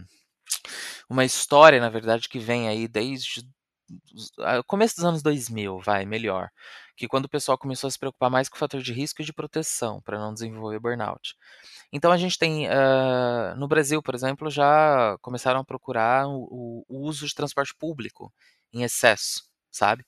uma 1.08 1.24
história, 1.24 1.80
na 1.80 1.88
verdade, 1.90 2.28
que 2.28 2.38
vem 2.38 2.68
aí 2.68 2.88
desde 2.88 3.42
o 4.60 4.64
começo 4.64 4.96
dos 4.96 5.04
anos 5.04 5.22
2000, 5.22 5.78
vai, 5.80 6.06
melhor, 6.06 6.48
que 6.96 7.06
quando 7.06 7.26
o 7.26 7.28
pessoal 7.28 7.58
começou 7.58 7.88
a 7.88 7.90
se 7.90 7.98
preocupar 7.98 8.30
mais 8.30 8.48
com 8.48 8.56
o 8.56 8.58
fator 8.58 8.80
de 8.80 8.92
risco 8.92 9.20
e 9.20 9.24
de 9.24 9.32
proteção 9.32 10.00
para 10.02 10.18
não 10.18 10.32
desenvolver 10.32 10.80
burnout. 10.80 11.34
Então 11.92 12.10
a 12.10 12.16
gente 12.16 12.38
tem 12.38 12.68
ah, 12.68 13.54
no 13.56 13.68
Brasil, 13.68 14.02
por 14.02 14.14
exemplo, 14.14 14.50
já 14.50 15.16
começaram 15.20 15.60
a 15.60 15.64
procurar 15.64 16.26
o, 16.28 16.84
o 16.88 17.00
uso 17.06 17.26
de 17.26 17.34
transporte 17.34 17.74
público 17.78 18.32
em 18.72 18.82
excesso, 18.82 19.44
sabe? 19.70 20.04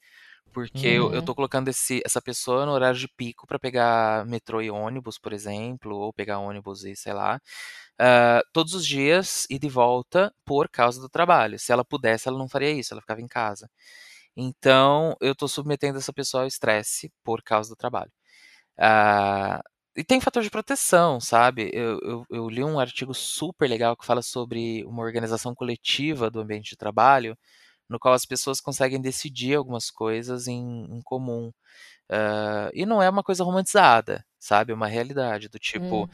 Porque 0.52 0.87
eu, 0.88 1.12
eu 1.12 1.22
Uhum. 1.22 1.22
tô 1.22 1.35
colocando 1.35 1.68
esse, 1.68 2.00
essa 2.04 2.20
pessoa 2.22 2.64
no 2.64 2.72
horário 2.72 2.98
de 2.98 3.09
pico 3.09 3.46
para 3.46 3.59
pegar 3.59 4.24
metrô 4.26 4.62
e 4.62 4.70
ônibus, 4.70 5.18
por 5.18 5.32
exemplo, 5.35 5.94
ou 5.96 6.12
pegar 6.14 6.38
ônibus 6.38 6.82
e 6.85 6.96
sei 6.96 7.12
lá, 7.12 7.38
ah, 8.00 8.42
todos 8.52 8.74
os 8.74 8.87
dias 8.87 9.46
e 9.50 9.59
de 9.59 9.68
volta 9.68 10.32
por 10.46 10.68
causa 10.70 11.00
do 11.00 11.09
trabalho. 11.11 11.59
Se 11.59 11.72
ela 11.72 11.85
pudesse, 11.85 12.28
ela 12.28 12.38
não 12.38 12.48
faria 12.48 12.70
isso, 12.72 12.94
ela 12.94 13.00
ficava 13.02 13.20
em 13.20 13.28
casa. 13.28 13.68
Então, 14.37 15.16
eu 15.20 15.35
tô 15.35 15.48
submetendo 15.48 15.98
essa 15.98 16.12
pessoa 16.12 16.42
ao 16.44 16.48
estresse 16.48 17.12
por 17.24 17.42
causa 17.42 17.70
do 17.70 17.76
trabalho. 17.76 18.12
Ah, 18.78 19.62
e 19.96 20.04
tem 20.04 20.20
fator 20.20 20.42
de 20.42 20.50
proteção, 20.50 21.20
sabe? 21.20 21.70
Eu, 21.72 21.98
eu, 22.02 22.24
eu 22.30 22.48
li 22.50 22.62
um 22.64 22.78
artigo 22.78 23.14
super 23.14 23.68
legal 23.68 23.96
que 23.96 24.04
fala 24.06 24.22
sobre 24.22 24.85
uma 24.85 25.02
organização 25.02 25.54
coletiva 25.54 26.30
do 26.30 26.40
ambiente 26.40 26.70
de 26.70 26.76
trabalho, 26.76 27.37
no 27.88 27.99
qual 27.99 28.14
as 28.14 28.27
pessoas 28.27 28.61
conseguem 28.61 29.01
decidir 29.01 29.55
algumas 29.57 29.90
coisas 29.90 30.46
em, 30.49 30.85
em 30.90 31.01
comum. 31.03 31.53
Ah, 32.11 32.70
e 32.75 32.87
não 32.87 33.03
é 33.03 33.11
uma 33.11 33.22
coisa 33.25 33.44
romantizada, 33.44 34.25
sabe? 34.38 34.72
É 34.72 34.75
uma 34.75 34.88
realidade, 34.88 35.49
do 35.49 35.59
tipo, 35.59 36.05
Hum. 36.05 36.09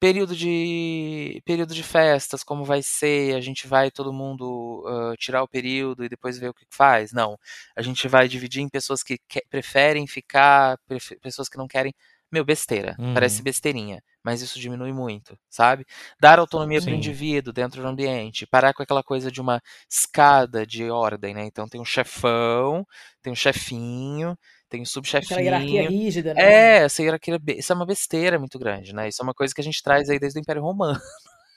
período 0.00 0.34
de 0.36 1.42
período 1.44 1.74
de 1.74 1.82
festas, 1.82 2.42
como 2.44 2.64
vai 2.64 2.82
ser, 2.82 3.34
a 3.36 3.40
gente 3.40 3.66
vai 3.66 3.90
todo 3.90 4.12
mundo 4.12 4.82
ah, 4.86 5.14
tirar 5.18 5.42
o 5.42 5.48
período 5.48 6.04
e 6.04 6.08
depois 6.08 6.38
ver 6.38 6.48
o 6.50 6.54
que 6.54 6.66
faz? 6.70 7.12
Não. 7.12 7.38
A 7.76 7.82
gente 7.82 8.08
vai 8.08 8.28
dividir 8.28 8.62
em 8.62 8.68
pessoas 8.68 9.02
que 9.02 9.18
que- 9.28 9.44
preferem 9.50 10.06
ficar, 10.06 10.78
prefe- 10.86 11.18
pessoas 11.20 11.48
que 11.48 11.58
não 11.58 11.68
querem. 11.68 11.94
Meu, 12.32 12.44
besteira. 12.44 12.98
Parece 13.12 13.40
Uhum. 13.40 13.44
besteirinha. 13.44 14.02
Mas 14.22 14.42
isso 14.42 14.58
diminui 14.58 14.92
muito, 14.92 15.38
sabe? 15.48 15.86
Dar 16.20 16.38
autonomia 16.38 16.80
para 16.80 16.90
o 16.90 16.94
indivíduo 16.94 17.52
dentro 17.52 17.82
do 17.82 17.88
ambiente, 17.88 18.46
parar 18.46 18.74
com 18.74 18.82
aquela 18.82 19.02
coisa 19.02 19.30
de 19.30 19.40
uma 19.40 19.62
escada 19.88 20.66
de 20.66 20.90
ordem, 20.90 21.34
né? 21.34 21.44
Então 21.44 21.68
tem 21.68 21.80
um 21.80 21.84
chefão, 21.84 22.86
tem 23.22 23.32
um 23.32 23.36
chefinho, 23.36 24.36
tem 24.68 24.82
um 24.82 24.86
subchefinho. 24.86 25.40
Aquela 25.40 25.42
hierarquia 25.42 25.88
rígida, 25.88 26.34
né? 26.34 26.42
É, 26.42 26.76
essa 26.84 27.02
hierarquia, 27.02 27.40
isso 27.56 27.72
é 27.72 27.76
uma 27.76 27.86
besteira 27.86 28.38
muito 28.38 28.58
grande, 28.58 28.94
né? 28.94 29.08
Isso 29.08 29.20
é 29.20 29.24
uma 29.24 29.34
coisa 29.34 29.54
que 29.54 29.60
a 29.60 29.64
gente 29.64 29.82
traz 29.82 30.08
aí 30.08 30.18
desde 30.18 30.38
o 30.38 30.42
Império 30.42 30.62
Romano. 30.62 31.00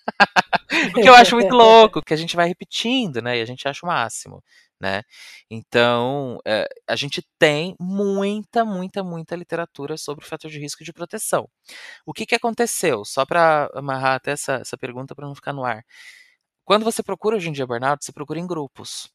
o 0.98 1.02
que 1.02 1.08
eu 1.08 1.14
acho 1.14 1.36
muito 1.36 1.54
louco, 1.56 2.02
que 2.02 2.14
a 2.14 2.18
gente 2.18 2.36
vai 2.36 2.48
repetindo, 2.48 3.22
né? 3.22 3.38
E 3.38 3.42
a 3.42 3.46
gente 3.46 3.68
acha 3.68 3.86
o 3.86 3.90
máximo, 3.90 4.44
né? 4.84 5.04
Então, 5.50 6.40
é, 6.46 6.68
a 6.88 6.96
gente 6.96 7.24
tem 7.40 7.76
muita, 7.80 8.66
muita, 8.66 9.04
muita 9.04 9.36
literatura 9.36 9.98
sobre 9.98 10.26
o 10.26 10.28
fator 10.28 10.52
de 10.52 10.60
risco 10.60 10.84
de 10.84 10.94
proteção. 10.94 11.50
O 12.06 12.14
que, 12.14 12.26
que 12.26 12.36
aconteceu? 12.36 13.06
Só 13.06 13.26
para 13.26 13.70
amarrar 13.76 14.16
até 14.16 14.32
essa, 14.32 14.56
essa 14.56 14.78
pergunta 14.78 15.16
para 15.16 15.28
não 15.28 15.36
ficar 15.36 15.54
no 15.54 15.66
ar. 15.66 15.84
Quando 16.66 16.84
você 16.86 17.04
procura 17.04 17.38
hoje 17.38 17.50
em 17.50 17.54
dia 17.54 17.68
burnout, 17.68 18.04
você 18.06 18.12
procura 18.14 18.40
em 18.40 18.48
grupos. 18.48 19.10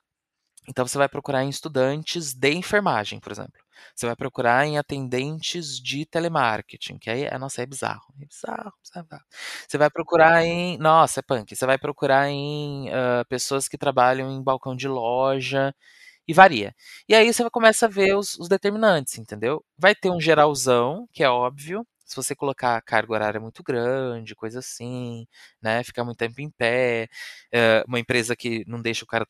Então, 0.68 0.87
você 0.87 0.98
vai 0.98 1.09
procurar 1.09 1.42
em 1.44 1.48
estudantes 1.48 2.35
de 2.35 2.52
enfermagem, 2.52 3.18
por 3.18 3.33
exemplo. 3.33 3.59
Você 3.94 4.07
vai 4.07 4.14
procurar 4.14 4.66
em 4.66 4.76
atendentes 4.78 5.81
de 5.81 6.04
telemarketing, 6.04 6.98
que 6.98 7.09
aí, 7.09 7.24
é, 7.24 7.38
nossa, 7.38 7.62
é 7.62 7.66
bizarro. 7.66 8.04
É 8.20 8.26
bizarro, 8.26 8.72
bizarro. 8.83 9.24
Você 9.66 9.78
vai 9.78 9.90
procurar 9.90 10.44
em. 10.44 10.76
Nossa, 10.78 11.20
é 11.20 11.22
punk. 11.22 11.57
Você 11.57 11.64
vai 11.66 11.78
procurar 11.78 12.28
em 12.28 12.88
uh, 12.90 13.24
pessoas 13.28 13.66
que 13.68 13.78
trabalham 13.78 14.31
em 14.31 14.42
balcão 14.42 14.76
de 14.76 14.88
loja 14.88 15.74
e 16.26 16.35
varia. 16.35 16.74
E 17.09 17.14
aí 17.14 17.33
você 17.33 17.48
começa 17.50 17.87
a 17.87 17.88
ver 17.88 18.14
os, 18.16 18.37
os, 18.38 18.48
determinantes, 18.48 19.18
entendeu? 19.18 19.64
Vai 19.78 19.94
ter 19.94 20.11
um 20.11 20.20
geralzão, 20.20 21.09
que 21.12 21.24
é 21.24 21.31
óbvio. 21.31 21.87
Se 22.04 22.16
você 22.16 22.35
colocar 22.35 22.81
carga 22.83 23.12
horária 23.12 23.40
muito 23.40 23.62
grande, 23.62 24.35
coisa 24.35 24.61
assim, 24.61 25.26
né? 25.62 25.83
Ficar 25.85 26.04
muito 26.04 26.18
tempo 26.18 26.40
em 26.40 26.50
pé, 26.50 27.09
uma 27.87 27.98
empresa 28.00 28.37
que 28.37 28.64
não 28.66 28.81
deixa 28.83 29.04
o 29.04 29.07
cara 29.07 29.26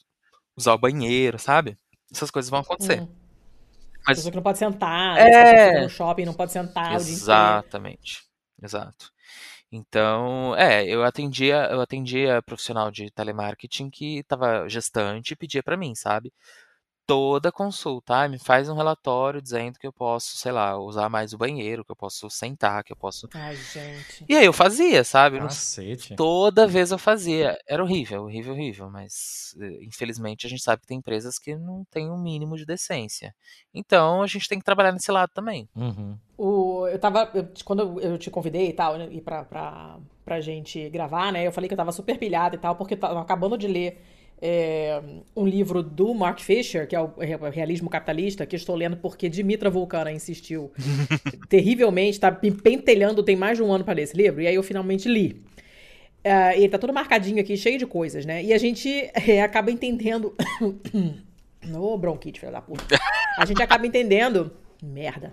usar 0.59 0.75
o 0.75 0.79
banheiro, 0.79 1.39
sabe? 1.39 1.79
Essas 2.13 2.31
coisas 2.31 2.51
vão 2.51 2.61
acontecer. 2.61 3.01
Hum. 3.01 3.09
Mas... 4.07 4.19
Pessoa 4.19 4.31
que 4.31 4.37
não 4.37 4.43
pode 4.43 4.59
sentar, 4.59 5.19
é... 5.19 5.83
no 5.83 5.89
shopping 5.89 6.25
não 6.25 6.35
pode 6.35 6.53
sentar 6.53 6.95
Exatamente. 6.95 8.25
Exato. 8.63 9.13
Então, 9.71 10.57
é, 10.57 10.87
eu 10.87 11.05
atendia, 11.05 11.69
eu 11.71 11.81
atendia 11.81 12.43
profissional 12.43 12.91
de 12.91 13.11
telemarketing 13.11 13.91
que 13.91 14.21
estava 14.21 14.67
gestante 14.67 15.33
e 15.33 15.37
pedia 15.37 15.63
para 15.63 15.77
mim, 15.77 15.95
sabe? 15.95 16.33
Toda 17.09 17.51
consulta. 17.51 18.15
Ah, 18.15 18.29
me 18.29 18.39
faz 18.39 18.69
um 18.69 18.75
relatório 18.75 19.41
dizendo 19.41 19.79
que 19.79 19.87
eu 19.87 19.93
posso, 19.93 20.37
sei 20.37 20.53
lá, 20.53 20.79
usar 20.79 21.09
mais 21.09 21.33
o 21.33 21.39
banheiro, 21.39 21.83
que 21.83 21.91
eu 21.91 21.97
posso 21.97 22.29
sentar, 22.29 22.85
que 22.85 22.93
eu 22.93 22.97
posso. 22.97 23.27
Ai, 23.33 23.57
gente. 23.57 24.27
E 24.29 24.37
aí 24.37 24.45
eu 24.45 24.53
fazia, 24.53 25.03
sabe? 25.03 25.39
Cacete. 25.39 26.15
Toda 26.15 26.67
vez 26.67 26.91
eu 26.91 26.99
fazia. 26.99 27.59
Era 27.67 27.83
horrível, 27.83 28.25
horrível, 28.25 28.53
horrível. 28.53 28.91
Mas 28.91 29.57
eh, 29.59 29.79
infelizmente 29.85 30.47
a 30.47 30.51
gente 30.51 30.63
sabe 30.63 30.83
que 30.83 30.87
tem 30.87 30.99
empresas 30.99 31.39
que 31.39 31.57
não 31.57 31.83
têm 31.91 32.11
um 32.11 32.19
mínimo 32.19 32.59
de 32.59 32.67
decência. 32.67 33.35
Então 33.73 34.23
a 34.23 34.27
gente 34.27 34.47
tem 34.47 34.59
que 34.59 34.65
trabalhar 34.65 34.93
nesse 34.93 35.11
lado 35.11 35.31
também. 35.33 35.67
Uhum. 35.75 36.15
O, 36.37 36.87
eu 36.89 36.99
tava. 36.99 37.31
Eu, 37.33 37.49
quando 37.65 37.99
eu 38.03 38.19
te 38.19 38.31
convidei 38.31 38.69
e 38.69 38.73
tal, 38.75 38.99
né, 38.99 39.09
e 39.11 39.23
pra, 39.23 39.45
pra, 39.45 39.99
pra 40.27 40.43
gente 40.43 40.91
gravar, 40.91 41.33
né? 41.33 41.47
Eu 41.47 41.53
falei 41.53 41.69
que 41.69 41.73
eu 41.73 41.79
tava 41.79 41.91
super 41.91 42.19
pilhada 42.19 42.55
e 42.55 42.59
tal, 42.59 42.77
porque 42.77 42.93
eu 42.93 43.01
tava 43.01 43.23
acabando 43.23 43.57
de 43.57 43.67
ler 43.67 43.99
é, 44.41 45.01
um 45.37 45.47
livro 45.47 45.83
do 45.83 46.15
Mark 46.15 46.41
Fisher, 46.41 46.87
que 46.87 46.95
é 46.95 47.01
o 47.01 47.13
Realismo 47.53 47.91
Capitalista, 47.91 48.47
que 48.47 48.57
estou 48.57 48.77
lendo 48.77 48.97
porque 48.97 49.29
Dimitra 49.29 49.69
Vulcana 49.69 50.13
insistiu 50.13 50.73
terrivelmente, 51.49 52.13
está 52.13 52.31
pentelhando, 52.31 53.23
tem 53.23 53.37
mais 53.37 53.59
de 53.59 53.63
um 53.65 53.73
ano 53.73 53.85
para 53.85 53.95
ler 53.95 54.03
esse 54.03 54.17
livro, 54.17 54.41
e 54.41 54.47
aí 54.47 54.55
eu 54.55 54.63
finalmente 54.63 55.09
li. 55.09 55.43
Uh, 56.25 56.53
ele 56.55 56.69
tá 56.69 56.79
todo 56.79 56.93
marcadinho 56.93 57.41
aqui, 57.41 57.57
cheio 57.57 57.79
de 57.79 57.87
coisas, 57.87 58.27
né? 58.27 58.43
E 58.43 58.53
a 58.53 58.59
gente 58.59 59.11
é, 59.15 59.43
acaba 59.43 59.71
entendendo. 59.71 60.35
Ô, 61.75 61.95
oh, 61.95 61.99
bronquite, 61.99 62.41
filha 62.41 62.53
da 62.53 62.61
puta. 62.61 62.85
A 63.39 63.45
gente 63.45 63.63
acaba 63.63 63.87
entendendo. 63.87 64.53
Merda. 64.83 65.33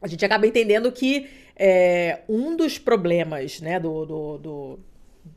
A 0.00 0.06
gente 0.06 0.24
acaba 0.24 0.46
entendendo 0.46 0.90
que 0.92 1.28
é, 1.56 2.20
um 2.28 2.56
dos 2.56 2.78
problemas, 2.78 3.60
né, 3.60 3.80
do, 3.80 4.06
do, 4.06 4.38
do 4.38 4.80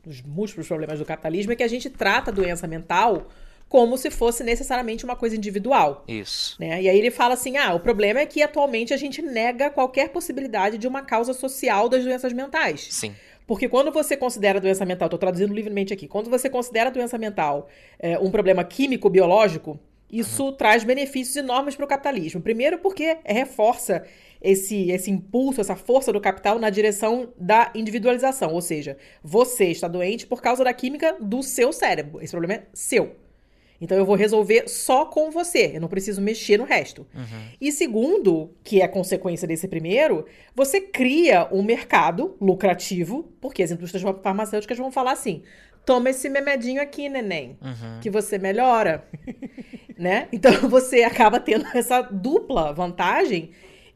dos 0.04 0.20
múltiplos 0.22 0.66
problemas 0.66 0.98
do 0.98 1.04
capitalismo 1.04 1.52
é 1.52 1.56
que 1.56 1.62
a 1.62 1.68
gente 1.68 1.88
trata 1.88 2.30
a 2.30 2.34
doença 2.34 2.66
mental 2.66 3.28
como 3.68 3.96
se 3.96 4.10
fosse 4.10 4.44
necessariamente 4.44 5.02
uma 5.02 5.16
coisa 5.16 5.34
individual. 5.34 6.04
Isso. 6.06 6.56
Né? 6.60 6.82
E 6.82 6.88
aí 6.90 6.98
ele 6.98 7.10
fala 7.10 7.32
assim: 7.32 7.56
ah, 7.56 7.72
o 7.72 7.80
problema 7.80 8.20
é 8.20 8.26
que 8.26 8.42
atualmente 8.42 8.92
a 8.92 8.98
gente 8.98 9.22
nega 9.22 9.70
qualquer 9.70 10.10
possibilidade 10.10 10.76
de 10.76 10.86
uma 10.86 11.00
causa 11.00 11.32
social 11.32 11.88
das 11.88 12.04
doenças 12.04 12.34
mentais. 12.34 12.88
Sim. 12.90 13.14
Porque 13.46 13.68
quando 13.68 13.90
você 13.90 14.14
considera 14.14 14.58
a 14.58 14.60
doença 14.60 14.84
mental, 14.84 15.06
estou 15.06 15.18
traduzindo 15.18 15.54
livremente 15.54 15.92
aqui, 15.92 16.06
quando 16.06 16.28
você 16.28 16.50
considera 16.50 16.90
a 16.90 16.92
doença 16.92 17.16
mental 17.16 17.68
é, 17.98 18.18
um 18.18 18.30
problema 18.30 18.62
químico-biológico, 18.62 19.80
isso 20.10 20.44
uhum. 20.44 20.52
traz 20.52 20.84
benefícios 20.84 21.36
enormes 21.36 21.74
para 21.74 21.84
o 21.86 21.88
capitalismo. 21.88 22.42
Primeiro, 22.42 22.78
porque 22.78 23.16
reforça 23.24 24.04
esse, 24.42 24.90
esse 24.90 25.10
impulso, 25.10 25.60
essa 25.60 25.76
força 25.76 26.12
do 26.12 26.20
capital 26.20 26.58
na 26.58 26.68
direção 26.68 27.32
da 27.38 27.70
individualização. 27.74 28.52
Ou 28.52 28.60
seja, 28.60 28.96
você 29.22 29.66
está 29.66 29.88
doente 29.88 30.26
por 30.26 30.42
causa 30.42 30.64
da 30.64 30.72
química 30.72 31.16
do 31.20 31.42
seu 31.42 31.72
cérebro. 31.72 32.20
Esse 32.20 32.32
problema 32.32 32.54
é 32.54 32.66
seu. 32.74 33.16
Então 33.80 33.98
eu 33.98 34.06
vou 34.06 34.14
resolver 34.14 34.68
só 34.68 35.04
com 35.04 35.28
você, 35.32 35.72
eu 35.74 35.80
não 35.80 35.88
preciso 35.88 36.22
mexer 36.22 36.56
no 36.56 36.62
resto. 36.62 37.04
Uhum. 37.12 37.42
E 37.60 37.72
segundo, 37.72 38.52
que 38.62 38.80
é 38.80 38.86
consequência 38.86 39.48
desse 39.48 39.66
primeiro, 39.66 40.24
você 40.54 40.80
cria 40.80 41.48
um 41.50 41.64
mercado 41.64 42.36
lucrativo, 42.40 43.32
porque 43.40 43.60
as 43.60 43.72
indústrias 43.72 44.04
farmacêuticas 44.22 44.78
vão 44.78 44.92
falar 44.92 45.10
assim: 45.10 45.42
toma 45.84 46.10
esse 46.10 46.28
memedinho 46.28 46.80
aqui, 46.80 47.08
neném, 47.08 47.58
uhum. 47.60 47.98
que 48.00 48.08
você 48.08 48.38
melhora. 48.38 49.04
né? 49.98 50.28
Então 50.32 50.52
você 50.68 51.02
acaba 51.02 51.40
tendo 51.40 51.66
essa 51.74 52.02
dupla 52.02 52.72
vantagem 52.72 53.50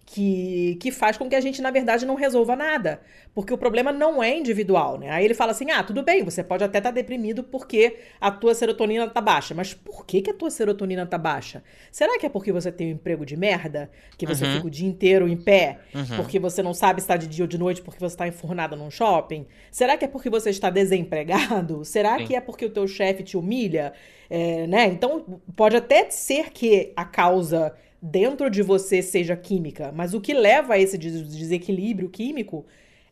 que, 0.07 0.79
que 0.81 0.93
faz 0.93 1.19
com 1.19 1.29
que 1.29 1.35
a 1.35 1.41
gente, 1.41 1.61
na 1.61 1.73
verdade, 1.73 2.07
não 2.07 2.15
resolva 2.15 2.55
nada. 2.55 3.01
Porque 3.35 3.53
o 3.53 3.59
problema 3.59 3.91
não 3.91 4.23
é 4.23 4.39
individual, 4.39 4.99
né? 4.99 5.11
Aí 5.11 5.25
ele 5.25 5.35
fala 5.35 5.51
assim: 5.51 5.71
ah, 5.73 5.83
tudo 5.83 6.03
bem, 6.03 6.23
você 6.23 6.45
pode 6.45 6.63
até 6.63 6.79
estar 6.79 6.91
tá 6.91 6.95
deprimido 6.95 7.43
porque 7.43 7.99
a 8.21 8.31
tua 8.31 8.55
serotonina 8.55 9.09
tá 9.09 9.21
baixa. 9.21 9.53
Mas 9.53 9.75
por 9.75 10.07
que, 10.07 10.23
que 10.23 10.31
a 10.31 10.35
tua 10.35 10.49
serotonina 10.49 11.05
tá 11.05 11.19
baixa? 11.19 11.63
Será 11.91 12.19
que 12.19 12.25
é 12.25 12.29
porque 12.29 12.53
você 12.53 12.71
tem 12.71 12.87
um 12.87 12.91
emprego 12.93 13.27
de 13.27 13.37
merda? 13.37 13.91
Que 14.17 14.25
você 14.25 14.45
uhum. 14.45 14.53
fica 14.55 14.67
o 14.69 14.71
dia 14.71 14.89
inteiro 14.89 15.29
em 15.29 15.37
pé? 15.37 15.81
Uhum. 15.93 16.17
Porque 16.17 16.39
você 16.39 16.63
não 16.63 16.73
sabe 16.73 17.03
se 17.03 17.09
tá 17.09 17.17
de 17.17 17.27
dia 17.27 17.45
ou 17.45 17.49
de 17.49 17.59
noite 17.59 17.83
porque 17.83 17.99
você 17.99 18.15
está 18.15 18.29
enfornada 18.29 18.77
num 18.77 18.91
shopping? 18.91 19.45
Será 19.73 19.97
que 19.97 20.05
é 20.05 20.09
porque 20.09 20.31
você 20.31 20.51
está 20.51 20.71
desempregado? 20.71 21.83
Será 21.85 22.17
Sim. 22.19 22.27
que 22.27 22.37
é 22.37 22.41
porque 22.41 22.65
o 22.65 22.71
teu 22.71 22.87
chefe 22.87 23.25
te 23.25 23.37
humilha? 23.37 23.93
É, 24.31 24.67
né? 24.69 24.87
Então, 24.87 25.41
pode 25.57 25.77
até 25.77 26.09
ser 26.11 26.51
que 26.51 26.93
a 26.97 27.05
causa 27.05 27.75
dentro 28.11 28.49
de 28.49 28.63
você 28.63 29.03
seja 29.03 29.37
química, 29.37 29.93
mas 29.95 30.15
o 30.15 30.21
que 30.21 30.33
leva 30.33 30.75
a 30.75 30.79
esse 30.79 30.97
desequilíbrio 30.97 32.09
químico 32.09 32.65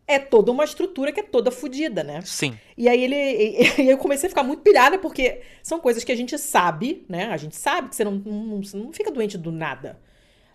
é 0.06 0.18
toda 0.18 0.52
uma 0.52 0.64
estrutura 0.64 1.12
que 1.12 1.20
é 1.20 1.22
toda 1.22 1.50
fodida, 1.50 2.04
né? 2.04 2.20
Sim. 2.24 2.58
E 2.76 2.88
aí 2.88 3.02
ele. 3.02 3.16
E, 3.16 3.88
eu 3.88 3.98
comecei 3.98 4.26
a 4.26 4.30
ficar 4.30 4.42
muito 4.42 4.62
pilhada, 4.62 4.98
porque 4.98 5.40
são 5.62 5.80
coisas 5.80 6.04
que 6.04 6.12
a 6.12 6.16
gente 6.16 6.36
sabe, 6.38 7.04
né? 7.08 7.26
A 7.26 7.36
gente 7.36 7.56
sabe 7.56 7.88
que 7.88 7.96
você 7.96 8.04
não, 8.04 8.12
não, 8.12 8.62
você 8.62 8.76
não 8.76 8.92
fica 8.92 9.10
doente 9.10 9.38
do 9.38 9.50
nada. 9.50 9.98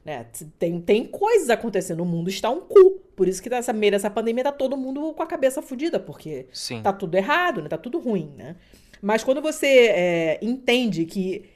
Né? 0.06 0.26
Tem, 0.58 0.80
tem 0.80 1.06
coisas 1.06 1.50
acontecendo. 1.50 2.02
O 2.02 2.06
mundo 2.06 2.30
está 2.30 2.50
um 2.50 2.62
cu. 2.62 3.02
Por 3.16 3.28
isso 3.28 3.42
que 3.42 3.50
nessa 3.50 3.74
meio 3.74 3.92
dessa 3.92 4.10
pandemia 4.10 4.46
tá 4.46 4.52
todo 4.52 4.78
mundo 4.78 5.14
com 5.14 5.24
a 5.24 5.28
cabeça 5.28 5.62
fodida, 5.62 6.00
porque 6.00 6.46
Sim. 6.54 6.82
tá 6.82 6.94
tudo 6.94 7.16
errado, 7.16 7.62
né? 7.62 7.68
Tá 7.68 7.78
tudo 7.78 8.00
ruim, 8.00 8.32
né? 8.38 8.56
Mas 9.02 9.24
quando 9.24 9.42
você 9.42 9.68
é, 9.68 10.40
entende 10.42 11.06
que 11.06 11.50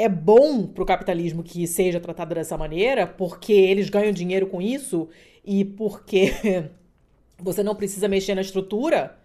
é 0.00 0.08
bom 0.08 0.66
para 0.66 0.82
o 0.82 0.86
capitalismo 0.86 1.42
que 1.42 1.66
seja 1.66 2.00
tratado 2.00 2.34
dessa 2.34 2.56
maneira, 2.56 3.06
porque 3.06 3.52
eles 3.52 3.90
ganham 3.90 4.12
dinheiro 4.12 4.46
com 4.46 4.60
isso 4.62 5.08
e 5.44 5.64
porque 5.64 6.32
você 7.38 7.62
não 7.62 7.74
precisa 7.74 8.08
mexer 8.08 8.34
na 8.34 8.40
estrutura, 8.40 9.18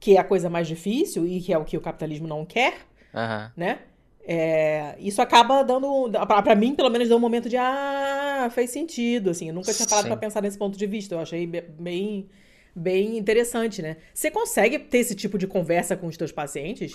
que 0.00 0.16
é 0.16 0.20
a 0.20 0.24
coisa 0.24 0.48
mais 0.48 0.66
difícil 0.66 1.26
e 1.26 1.40
que 1.40 1.52
é 1.52 1.58
o 1.58 1.64
que 1.64 1.76
o 1.76 1.80
capitalismo 1.80 2.26
não 2.26 2.44
quer, 2.44 2.74
uhum. 3.12 3.50
né? 3.54 3.80
É, 4.26 4.94
isso 4.98 5.20
acaba 5.20 5.62
dando, 5.62 6.10
para 6.26 6.54
mim, 6.54 6.74
pelo 6.74 6.88
menos, 6.88 7.08
deu 7.08 7.18
um 7.18 7.20
momento 7.20 7.46
de 7.46 7.58
ah, 7.58 8.48
fez 8.50 8.70
sentido, 8.70 9.28
assim. 9.28 9.48
Eu 9.48 9.54
nunca 9.54 9.74
tinha 9.74 9.86
parado 9.86 10.08
para 10.08 10.16
pensar 10.16 10.40
nesse 10.40 10.56
ponto 10.56 10.78
de 10.78 10.86
vista. 10.86 11.14
Eu 11.14 11.20
achei 11.20 11.46
bem, 11.46 12.26
bem 12.74 13.18
interessante, 13.18 13.82
né? 13.82 13.98
Você 14.14 14.30
consegue 14.30 14.78
ter 14.78 14.98
esse 14.98 15.14
tipo 15.14 15.36
de 15.36 15.46
conversa 15.46 15.94
com 15.94 16.06
os 16.06 16.16
teus 16.16 16.32
pacientes? 16.32 16.94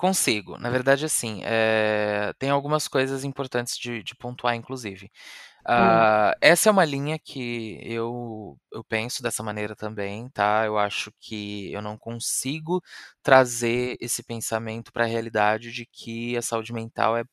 Consigo. 0.00 0.56
Na 0.56 0.70
verdade, 0.70 1.04
assim, 1.04 1.42
eh, 1.44 2.32
tem 2.38 2.48
algumas 2.48 2.88
coisas 2.88 3.22
importantes 3.22 3.76
de, 3.76 4.02
de 4.02 4.14
pontuar, 4.14 4.54
inclusive. 4.54 5.10
Hum. 5.58 5.62
Ah, 5.66 6.34
essa 6.40 6.70
é 6.70 6.72
uma 6.72 6.86
linha 6.86 7.18
que 7.18 7.78
eu, 7.82 8.56
eu 8.72 8.82
penso 8.82 9.22
dessa 9.22 9.42
maneira 9.42 9.76
também, 9.76 10.30
tá? 10.30 10.64
Eu 10.64 10.78
acho 10.78 11.12
que 11.20 11.70
eu 11.70 11.82
não 11.82 11.98
consigo 11.98 12.82
trazer 13.22 13.98
esse 14.00 14.22
pensamento 14.22 14.90
para 14.90 15.04
a 15.04 15.06
realidade 15.06 15.70
de 15.70 15.84
que 15.84 16.34
a 16.34 16.40
saúde 16.40 16.72
mental 16.72 17.14
é 17.14 17.24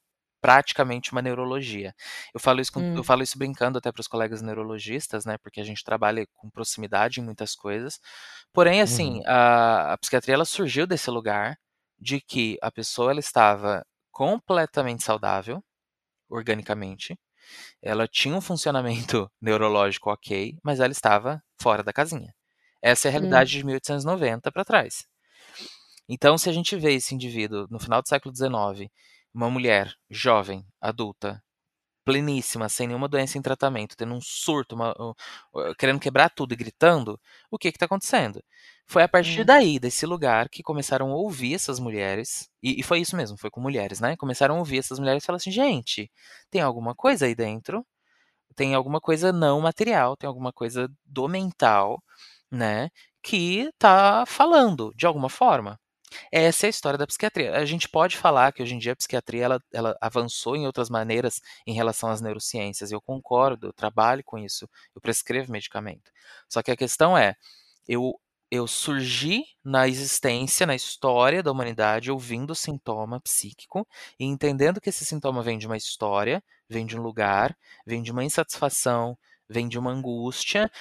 praticamente 0.42 1.14
uma 1.14 1.22
neurologia. 1.22 1.96
Eu 2.34 2.40
falo 2.42 2.60
isso, 2.60 2.74
com, 2.74 2.82
hum. 2.82 2.98
eu 2.98 3.04
falo 3.04 3.24
isso 3.24 3.38
brincando 3.38 3.78
até 3.78 3.94
para 3.94 4.02
os 4.02 4.10
colegas 4.10 4.42
neurologistas, 4.42 5.24
né? 5.26 5.38
Porque 5.38 5.62
a 5.62 5.64
gente 5.64 5.86
trabalha 5.86 6.28
com 6.34 6.50
proximidade 6.50 7.22
em 7.22 7.24
muitas 7.24 7.56
coisas. 7.56 7.98
Porém, 8.52 8.82
assim, 8.82 9.20
uhum. 9.20 9.24
a, 9.26 9.94
a 9.94 9.98
psiquiatria 9.98 10.36
ela 10.36 10.44
surgiu 10.44 10.86
desse 10.86 11.10
lugar 11.10 11.58
de 12.00 12.22
que 12.22 12.58
a 12.62 12.72
pessoa 12.72 13.12
ela 13.12 13.20
estava 13.20 13.86
completamente 14.12 15.04
saudável, 15.04 15.64
organicamente, 16.30 17.18
ela 17.82 18.08
tinha 18.08 18.36
um 18.36 18.42
funcionamento 18.42 19.30
neurológico 19.42 20.12
ok, 20.12 20.58
mas 20.64 20.80
ela 20.80 20.92
estava 20.92 21.42
fora 21.60 21.84
da 21.84 21.94
casinha. 21.94 22.34
Essa 22.82 23.08
é 23.08 23.10
a 23.10 23.12
realidade 23.12 23.58
hum. 23.58 23.60
de 23.60 23.66
1890 23.66 24.52
para 24.52 24.66
trás. 24.66 25.06
Então, 26.10 26.38
se 26.38 26.50
a 26.50 26.54
gente 26.54 26.76
vê 26.76 26.94
esse 26.94 27.14
indivíduo 27.14 27.68
no 27.70 27.80
final 27.80 28.02
do 28.02 28.08
século 28.08 28.34
XIX, 28.34 28.90
uma 29.34 29.50
mulher 29.50 29.94
jovem, 30.10 30.66
adulta, 30.80 31.44
pleníssima, 32.08 32.70
sem 32.70 32.88
nenhuma 32.88 33.10
doença 33.10 33.38
em 33.38 33.42
tratamento, 33.42 33.98
tendo 33.98 34.14
um 34.14 34.22
surto, 34.22 34.76
uma, 34.76 34.94
uh, 34.94 35.14
querendo 35.78 36.00
quebrar 36.00 36.30
tudo 36.30 36.54
e 36.54 36.56
gritando, 36.56 37.20
o 37.52 37.58
que 37.58 37.68
está 37.68 37.86
acontecendo? 37.86 38.42
Foi 38.86 39.04
a 39.04 39.10
partir 39.10 39.42
hum. 39.42 39.46
daí, 39.46 39.78
desse 39.78 40.06
lugar, 40.06 40.48
que 40.48 40.64
começaram 40.64 41.12
a 41.12 41.16
ouvir 41.16 41.54
essas 41.56 41.80
mulheres, 41.82 42.50
e, 42.64 42.80
e, 42.80 42.84
foi 42.84 43.02
isso 43.02 43.18
mesmo, 43.18 43.38
foi 43.38 43.50
com 43.50 43.60
mulheres, 43.60 44.00
né? 44.00 44.16
Começaram 44.16 44.56
a 44.56 44.60
ouvir 44.60 44.78
essas 44.80 45.00
mulheres 45.00 45.22
e 45.22 45.26
falaram 45.26 45.38
assim: 45.42 45.52
gente, 45.52 46.10
tem 46.50 46.62
alguma 46.62 46.96
coisa 46.96 47.26
aí 47.26 47.36
dentro, 47.36 47.86
tem 48.56 48.76
alguma 48.76 49.02
coisa 49.02 49.34
não 49.34 49.62
material, 49.62 50.16
tem 50.18 50.28
alguma 50.28 50.54
coisa 50.54 50.90
do 51.06 51.28
mental, 51.28 52.02
né? 52.52 52.90
Que 53.24 53.70
tá 53.80 54.26
falando 54.28 54.94
de 54.96 55.06
alguma 55.06 55.30
forma. 55.30 55.80
Essa 56.32 56.66
é 56.66 56.68
a 56.68 56.70
história 56.70 56.98
da 56.98 57.08
psiquiatria. 57.08 57.56
A 57.56 57.66
gente 57.66 57.90
pode 57.90 58.18
falar 58.18 58.52
que 58.54 58.64
hoje 58.64 58.76
em 58.76 58.80
dia 58.80 58.94
a 58.94 58.96
psiquiatria 58.96 59.46
ela, 59.46 59.60
ela 59.74 59.98
avançou 60.02 60.56
em 60.56 60.66
outras 60.66 60.90
maneiras 60.90 61.42
em 61.66 61.74
relação 61.74 62.10
às 62.10 62.22
neurociências. 62.22 62.92
Eu 62.92 63.02
concordo, 63.02 63.68
eu 63.68 63.74
trabalho 63.74 64.24
com 64.26 64.38
isso, 64.38 64.70
eu 64.96 65.02
prescrevo 65.02 65.52
medicamento. 65.52 66.12
Só 66.50 66.62
que 66.64 66.72
a 66.72 66.78
questão 66.78 67.18
é, 67.18 67.36
eu 67.88 68.14
eu 68.50 68.66
surgi 68.66 69.44
na 69.64 69.88
existência, 69.90 70.66
na 70.66 70.76
história 70.76 71.44
da 71.44 71.52
humanidade, 71.52 72.10
ouvindo 72.10 72.52
o 72.52 72.56
sintoma 72.56 73.20
psíquico 73.20 73.86
e 74.20 74.26
entendendo 74.26 74.80
que 74.80 74.90
esse 74.90 75.06
sintoma 75.06 75.44
vem 75.44 75.58
de 75.58 75.68
uma 75.68 75.76
história, 75.76 76.42
vem 76.70 76.86
de 76.86 76.98
um 76.98 77.02
lugar, 77.02 77.58
vem 77.86 78.02
de 78.02 78.12
uma 78.12 78.24
insatisfação, 78.24 79.18
vem 79.50 79.68
de 79.68 79.78
uma 79.78 79.92
angústia. 79.92 80.72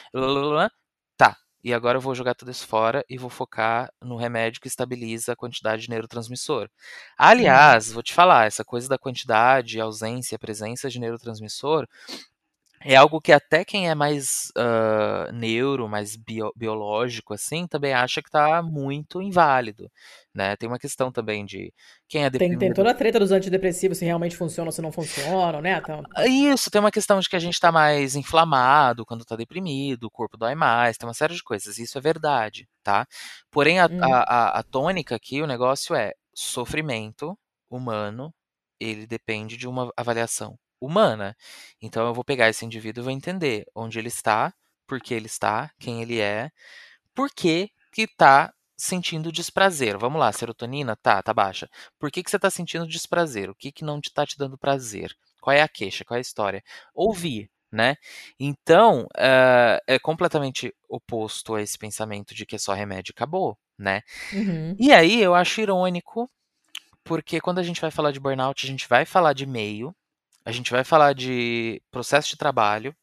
Tá, 1.17 1.37
e 1.67 1.75
agora 1.75 1.99
eu 1.99 2.01
vou 2.01 2.15
jogar 2.15 2.37
tudo 2.37 2.53
isso 2.53 2.65
fora 2.65 3.05
e 3.11 3.19
vou 3.19 3.29
focar 3.29 3.91
no 4.01 4.17
remédio 4.17 4.61
que 4.61 4.69
estabiliza 4.69 5.33
a 5.33 5.37
quantidade 5.37 5.83
de 5.83 5.91
neurotransmissor. 5.91 6.69
Aliás, 7.19 7.91
vou 7.91 8.05
te 8.05 8.15
falar, 8.15 8.47
essa 8.47 8.65
coisa 8.65 8.89
da 8.89 8.97
quantidade, 8.97 9.81
ausência, 9.81 10.39
presença 10.39 10.89
de 10.89 11.01
neurotransmissor 11.01 11.85
é 12.87 12.96
algo 12.96 13.20
que 13.20 13.33
até 13.33 13.64
quem 13.64 13.88
é 13.88 13.94
mais 13.94 14.53
uh, 14.57 15.33
neuro, 15.33 15.88
mais 15.88 16.14
bio, 16.14 16.53
biológico, 16.55 17.35
assim, 17.35 17.66
também 17.66 17.92
acha 17.92 18.22
que 18.22 18.29
está 18.29 18.62
muito 18.62 19.20
inválido, 19.20 19.90
né? 20.33 20.55
Tem 20.57 20.68
uma 20.68 20.79
questão 20.79 21.11
também 21.11 21.44
de 21.44 21.72
quem 22.09 22.25
é 22.25 22.31
deprimido... 22.31 22.61
Tem, 22.61 22.68
tem 22.68 22.75
toda 22.75 22.90
a 22.90 22.94
treta 22.94 23.18
dos 23.18 23.33
antidepressivos, 23.33 23.99
se 23.99 24.05
realmente 24.05 24.37
funcionam 24.37 24.68
ou 24.68 24.72
se 24.72 24.81
não 24.81 24.92
funcionam, 24.92 25.61
né? 25.61 25.79
Então... 25.79 26.03
Isso, 26.27 26.70
tem 26.70 26.81
uma 26.81 26.92
questão 26.92 27.18
de 27.18 27.29
que 27.29 27.35
a 27.35 27.40
gente 27.40 27.55
está 27.55 27.72
mais 27.72 28.14
inflamado 28.14 29.05
quando 29.05 29.22
está 29.22 29.35
deprimido, 29.35 30.05
o 30.05 30.11
corpo 30.11 30.37
dói 30.37 30.55
mais, 30.55 30.96
tem 30.96 31.09
uma 31.09 31.14
série 31.14 31.35
de 31.35 31.42
coisas, 31.42 31.79
isso 31.79 31.99
é 31.99 32.01
verdade, 32.01 32.68
tá? 32.85 33.05
Porém, 33.51 33.81
a, 33.81 33.87
hum. 33.87 33.99
a, 34.01 34.18
a, 34.18 34.59
a 34.61 34.62
tônica 34.62 35.14
aqui, 35.16 35.42
o 35.42 35.46
negócio 35.46 35.94
é 35.94 36.12
sofrimento 36.33 37.37
humano, 37.68 38.33
ele 38.79 39.07
depende 39.07 39.57
de 39.57 39.66
uma 39.66 39.90
avaliação 39.96 40.57
humana. 40.87 41.37
Então 41.81 42.07
eu 42.07 42.14
vou 42.14 42.25
pegar 42.25 42.49
esse 42.49 42.64
indivíduo 42.64 43.03
e 43.03 43.05
vou 43.05 43.12
entender 43.12 43.66
onde 43.75 43.99
ele 43.99 44.09
está, 44.09 44.53
por 44.87 45.01
que 45.01 45.12
ele 45.12 45.27
está, 45.27 45.70
quem 45.79 46.03
ele 46.03 46.20
é, 46.20 46.51
por 47.14 47.31
que 47.31 47.70
que 47.92 48.03
está 48.03 48.53
sentindo 48.77 49.33
desprazer. 49.33 49.96
Vamos 49.96 50.20
lá, 50.20 50.31
serotonina, 50.31 50.94
tá, 50.96 51.22
tá 51.22 51.33
baixa. 51.33 51.68
Por 51.99 52.11
que, 52.11 52.22
que 52.22 52.31
você 52.31 52.37
está 52.37 52.51
sentindo 52.51 52.87
desprazer? 52.87 53.49
O 53.49 53.55
que, 53.55 53.72
que 53.72 53.85
não 53.85 53.99
está 53.99 54.27
te, 54.27 54.37
dando 54.37 54.59
prazer? 54.59 55.16
Qual 55.40 55.55
é 55.55 55.62
a 55.62 55.68
queixa? 55.68 56.05
Qual 56.05 56.16
é 56.16 56.18
a 56.18 56.20
história? 56.20 56.62
Ouvir, 56.94 57.51
né? 57.72 57.96
Então, 58.38 59.05
uh, 59.14 59.81
é 59.87 59.99
completamente 59.99 60.75
oposto 60.88 61.55
a 61.55 61.62
esse 61.62 61.79
pensamento 61.79 62.35
de 62.35 62.44
que 62.44 62.57
é 62.57 62.59
só 62.59 62.75
remédio 62.75 63.12
e 63.12 63.14
acabou, 63.16 63.57
né? 63.79 64.03
Uhum. 64.33 64.77
E 64.79 64.92
aí 64.92 65.22
eu 65.22 65.35
acho 65.35 65.61
irônico, 65.61 66.31
porque 67.03 67.40
quando 67.40 67.59
a 67.59 67.62
gente 67.62 67.81
vai 67.81 67.90
falar 67.90 68.12
de 68.12 68.20
burnout, 68.20 68.66
a 68.66 68.68
gente 68.68 68.88
vai 68.88 69.07
falar 69.07 69.33
de 69.33 69.46
meio, 69.46 69.94
a 70.47 70.53
gente 70.53 70.71
vai 70.71 70.85
falar 70.85 71.13
de 71.13 71.83
processo 71.91 72.29
de 72.29 72.37
trabalho, 72.37 72.97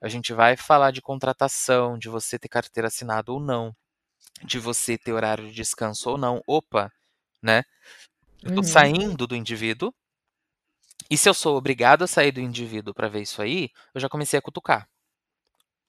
a 0.00 0.08
gente 0.08 0.32
vai 0.32 0.56
falar 0.56 0.92
de 0.92 1.02
contratação, 1.02 1.98
de 1.98 2.08
você 2.08 2.38
ter 2.38 2.48
carteira 2.48 2.86
assinada 2.86 3.32
ou 3.32 3.40
não, 3.40 3.74
de 4.44 4.60
você 4.60 4.96
ter 4.96 5.12
horário 5.12 5.48
de 5.48 5.52
descanso 5.52 6.10
ou 6.10 6.16
não. 6.16 6.40
Opa, 6.46 6.88
né? 7.42 7.64
Eu 8.40 8.54
tô 8.54 8.60
uhum. 8.60 8.62
saindo 8.62 9.26
do 9.26 9.34
indivíduo. 9.34 9.92
E 11.10 11.18
se 11.18 11.28
eu 11.28 11.34
sou 11.34 11.56
obrigado 11.56 12.04
a 12.04 12.06
sair 12.06 12.30
do 12.30 12.40
indivíduo 12.40 12.94
para 12.94 13.08
ver 13.08 13.22
isso 13.22 13.42
aí, 13.42 13.70
eu 13.92 14.00
já 14.00 14.08
comecei 14.08 14.38
a 14.38 14.42
cutucar 14.42 14.88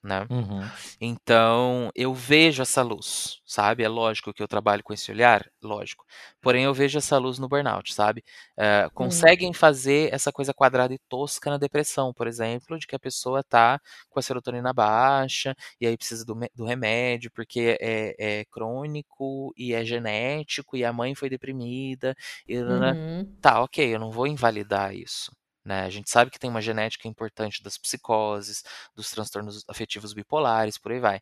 né? 0.05 0.27
Uhum. 0.29 0.61
Então, 1.01 1.89
eu 1.95 2.13
vejo 2.13 2.61
essa 2.61 2.81
luz, 2.81 3.41
sabe? 3.45 3.83
É 3.83 3.89
lógico 3.89 4.33
que 4.33 4.41
eu 4.41 4.47
trabalho 4.47 4.83
com 4.83 4.93
esse 4.93 5.11
olhar, 5.11 5.45
lógico. 5.61 6.05
Porém, 6.41 6.63
eu 6.63 6.73
vejo 6.73 6.97
essa 6.97 7.17
luz 7.17 7.39
no 7.39 7.49
burnout, 7.49 7.93
sabe? 7.93 8.23
Uh, 8.57 8.89
conseguem 8.93 9.47
uhum. 9.47 9.53
fazer 9.53 10.13
essa 10.13 10.31
coisa 10.31 10.53
quadrada 10.53 10.93
e 10.93 10.99
tosca 11.09 11.49
na 11.49 11.57
depressão, 11.57 12.13
por 12.13 12.27
exemplo, 12.27 12.77
de 12.77 12.85
que 12.85 12.95
a 12.95 12.99
pessoa 12.99 13.43
tá 13.43 13.79
com 14.09 14.19
a 14.19 14.21
serotonina 14.21 14.71
baixa 14.71 15.55
e 15.81 15.87
aí 15.87 15.97
precisa 15.97 16.23
do, 16.23 16.37
do 16.53 16.65
remédio 16.65 17.31
porque 17.31 17.77
é, 17.81 18.15
é, 18.19 18.45
crônico 18.45 19.53
e 19.57 19.73
é 19.73 19.83
genético 19.83 20.77
e 20.77 20.85
a 20.85 20.93
mãe 20.93 21.15
foi 21.15 21.29
deprimida. 21.29 22.15
E, 22.47 22.57
uhum. 22.59 23.25
Tá, 23.41 23.61
ok, 23.63 23.95
eu 23.95 23.99
não 23.99 24.11
vou 24.11 24.27
invalidar 24.27 24.93
isso. 24.93 25.31
Né? 25.65 25.81
A 25.81 25.89
gente 25.89 26.11
sabe 26.11 26.29
que 26.29 26.37
tem 26.37 26.49
uma 26.49 26.61
genética 26.61 27.07
importante 27.07 27.63
das 27.63 27.75
psicoses, 27.75 28.63
dos 28.95 29.09
transtornos 29.09 29.63
afetivos 29.67 30.13
bipolares, 30.13 30.77
por 30.77 30.91
aí 30.91 30.99
vai. 30.99 31.19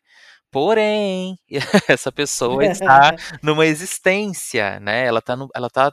Porém, 0.50 1.38
essa 1.88 2.12
pessoa 2.12 2.64
está 2.64 3.14
numa 3.42 3.64
existência, 3.64 4.78
né? 4.80 5.06
Ela 5.06 5.20
está 5.20 5.34
ela 5.54 5.70
tá, 5.70 5.92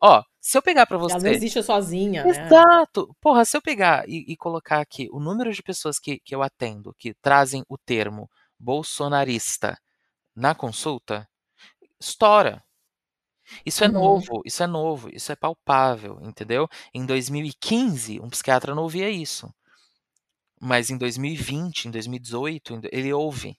ó, 0.00 0.22
se 0.38 0.58
eu 0.58 0.62
pegar 0.62 0.86
para 0.86 0.98
você, 0.98 1.14
ela 1.14 1.24
não 1.24 1.30
existe 1.30 1.62
sozinha, 1.62 2.22
né? 2.22 2.30
Exato. 2.30 3.16
Porra, 3.20 3.44
se 3.46 3.56
eu 3.56 3.62
pegar 3.62 4.06
e, 4.06 4.32
e, 4.32 4.36
colocar 4.36 4.80
aqui 4.80 5.08
o 5.10 5.18
número 5.18 5.52
de 5.52 5.62
pessoas 5.62 5.98
que, 5.98 6.20
que 6.20 6.34
eu 6.34 6.42
atendo 6.42 6.94
que 6.98 7.14
trazem 7.14 7.64
o 7.68 7.78
termo 7.78 8.28
bolsonarista 8.58 9.76
na 10.36 10.54
consulta, 10.54 11.26
estoura. 11.98 12.62
Isso 13.64 13.84
é 13.84 13.86
uhum. 13.86 13.92
novo, 13.94 14.42
isso 14.44 14.62
é 14.62 14.66
novo, 14.66 15.08
isso 15.12 15.32
é 15.32 15.36
palpável, 15.36 16.18
entendeu? 16.22 16.68
Em 16.92 17.04
2015, 17.06 18.20
um 18.20 18.28
psiquiatra 18.28 18.74
não 18.74 18.82
ouvia 18.82 19.08
isso. 19.10 19.52
Mas 20.60 20.90
em 20.90 20.96
2020, 20.98 21.86
em 21.86 21.90
2018, 21.90 22.80
ele 22.90 23.12
ouve. 23.12 23.58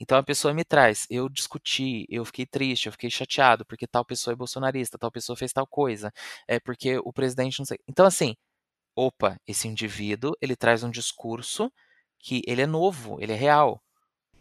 Então 0.00 0.18
a 0.18 0.22
pessoa 0.22 0.52
me 0.54 0.64
traz, 0.64 1.06
eu 1.10 1.28
discuti, 1.28 2.06
eu 2.08 2.24
fiquei 2.24 2.46
triste, 2.46 2.86
eu 2.86 2.92
fiquei 2.92 3.10
chateado 3.10 3.64
porque 3.64 3.86
tal 3.86 4.04
pessoa 4.04 4.32
é 4.32 4.36
bolsonarista, 4.36 4.98
tal 4.98 5.12
pessoa 5.12 5.36
fez 5.36 5.52
tal 5.52 5.66
coisa, 5.66 6.12
é 6.48 6.58
porque 6.58 6.98
o 6.98 7.12
presidente 7.12 7.58
não 7.60 7.66
sei. 7.66 7.78
Então 7.88 8.04
assim, 8.06 8.34
opa, 8.96 9.38
esse 9.46 9.68
indivíduo, 9.68 10.32
ele 10.40 10.56
traz 10.56 10.82
um 10.82 10.90
discurso 10.90 11.72
que 12.18 12.42
ele 12.46 12.62
é 12.62 12.66
novo, 12.66 13.18
ele 13.20 13.32
é 13.32 13.36
real. 13.36 13.82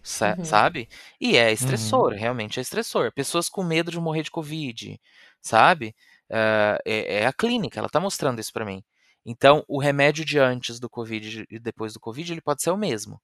Uhum. 0.10 0.45
sabe? 0.45 0.89
E 1.19 1.38
é 1.38 1.52
estressor, 1.52 2.12
uhum. 2.12 2.17
realmente 2.17 2.60
é 2.60 2.62
estressor. 2.62 3.12
Pessoas 3.13 3.48
com 3.48 3.63
medo 3.63 3.91
de 3.91 4.00
morrer 4.00 4.24
de 4.24 4.32
Covid, 4.32 5.00
sabe? 5.41 5.95
Uh, 6.30 6.78
é, 6.86 7.22
é, 7.22 7.26
a 7.26 7.34
clínica, 7.34 7.80
ela 7.80 7.89
tá 7.89 8.00
mostrando 8.00 8.39
isso 8.39 8.54
para 8.54 8.65
mim. 8.65 8.84
Então, 9.26 9.63
o 9.67 9.80
remédio 9.80 10.26
de 10.26 10.39
antes 10.39 10.80
do 10.80 10.89
Covid 10.89 11.45
e 11.50 11.60
depois 11.60 11.93
do 11.93 12.00
Covid, 12.00 12.32
ele 12.32 12.41
pode 12.41 12.62
ser 12.62 12.72
o 12.72 12.78
mesmo. 12.78 13.22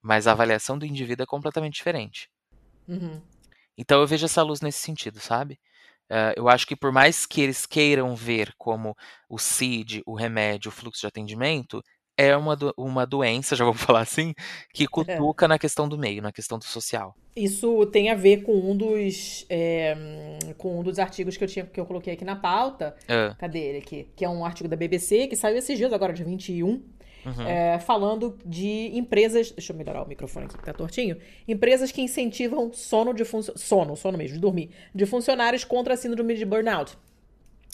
Mas 0.00 0.26
a 0.26 0.32
avaliação 0.32 0.78
do 0.78 0.86
indivíduo 0.86 1.22
é 1.22 1.26
completamente 1.26 1.74
diferente. 1.74 2.28
Uhum. 2.88 3.22
Então, 3.76 4.00
eu 4.00 4.06
vejo 4.06 4.24
essa 4.24 4.42
luz 4.42 4.60
nesse 4.60 4.78
sentido, 4.78 5.20
sabe? 5.20 5.58
Uh, 6.10 6.34
eu 6.36 6.48
acho 6.48 6.66
que 6.66 6.76
por 6.76 6.92
mais 6.92 7.24
que 7.24 7.40
eles 7.40 7.64
queiram 7.64 8.14
ver 8.14 8.52
como 8.58 8.96
o 9.28 9.38
CID, 9.38 10.02
o 10.04 10.14
remédio, 10.14 10.68
o 10.68 10.72
fluxo 10.72 11.00
de 11.00 11.06
atendimento, 11.06 11.82
é 12.22 12.36
uma, 12.36 12.54
do, 12.54 12.72
uma 12.76 13.06
doença, 13.06 13.54
já 13.56 13.64
vou 13.64 13.74
falar 13.74 14.00
assim, 14.00 14.34
que 14.72 14.84
é. 14.84 14.86
cutuca 14.86 15.44
é. 15.46 15.48
na 15.48 15.58
questão 15.58 15.88
do 15.88 15.98
meio, 15.98 16.22
na 16.22 16.32
questão 16.32 16.58
do 16.58 16.64
social. 16.64 17.14
Isso 17.34 17.86
tem 17.86 18.10
a 18.10 18.14
ver 18.14 18.42
com 18.42 18.52
um 18.52 18.76
dos 18.76 19.46
é, 19.48 19.96
com 20.58 20.80
um 20.80 20.82
dos 20.82 20.98
artigos 20.98 21.36
que 21.36 21.44
eu 21.44 21.48
tinha 21.48 21.64
que 21.64 21.80
eu 21.80 21.86
coloquei 21.86 22.12
aqui 22.12 22.24
na 22.24 22.36
pauta. 22.36 22.94
É. 23.08 23.34
Cadê 23.38 23.58
ele 23.58 23.78
aqui? 23.78 24.08
Que 24.14 24.24
é 24.24 24.28
um 24.28 24.44
artigo 24.44 24.68
da 24.68 24.76
BBC 24.76 25.26
que 25.28 25.36
saiu 25.36 25.56
esses 25.56 25.76
dias 25.76 25.92
agora, 25.92 26.12
dia 26.12 26.26
21. 26.26 26.82
Uhum. 27.24 27.46
É, 27.46 27.78
falando 27.78 28.36
de 28.44 28.90
empresas. 28.94 29.50
Deixa 29.52 29.72
eu 29.72 29.76
melhorar 29.76 30.02
o 30.02 30.08
microfone 30.08 30.46
aqui 30.46 30.58
que 30.58 30.64
tá 30.64 30.72
tortinho. 30.72 31.16
Empresas 31.46 31.90
que 31.92 32.02
incentivam 32.02 32.72
sono 32.72 33.14
de 33.14 33.24
sono, 33.24 33.96
sono 33.96 34.18
mesmo, 34.18 34.34
de 34.34 34.40
dormir, 34.40 34.70
de 34.94 35.06
funcionários 35.06 35.64
contra 35.64 35.94
a 35.94 35.96
síndrome 35.96 36.34
de 36.34 36.44
burnout. 36.44 36.98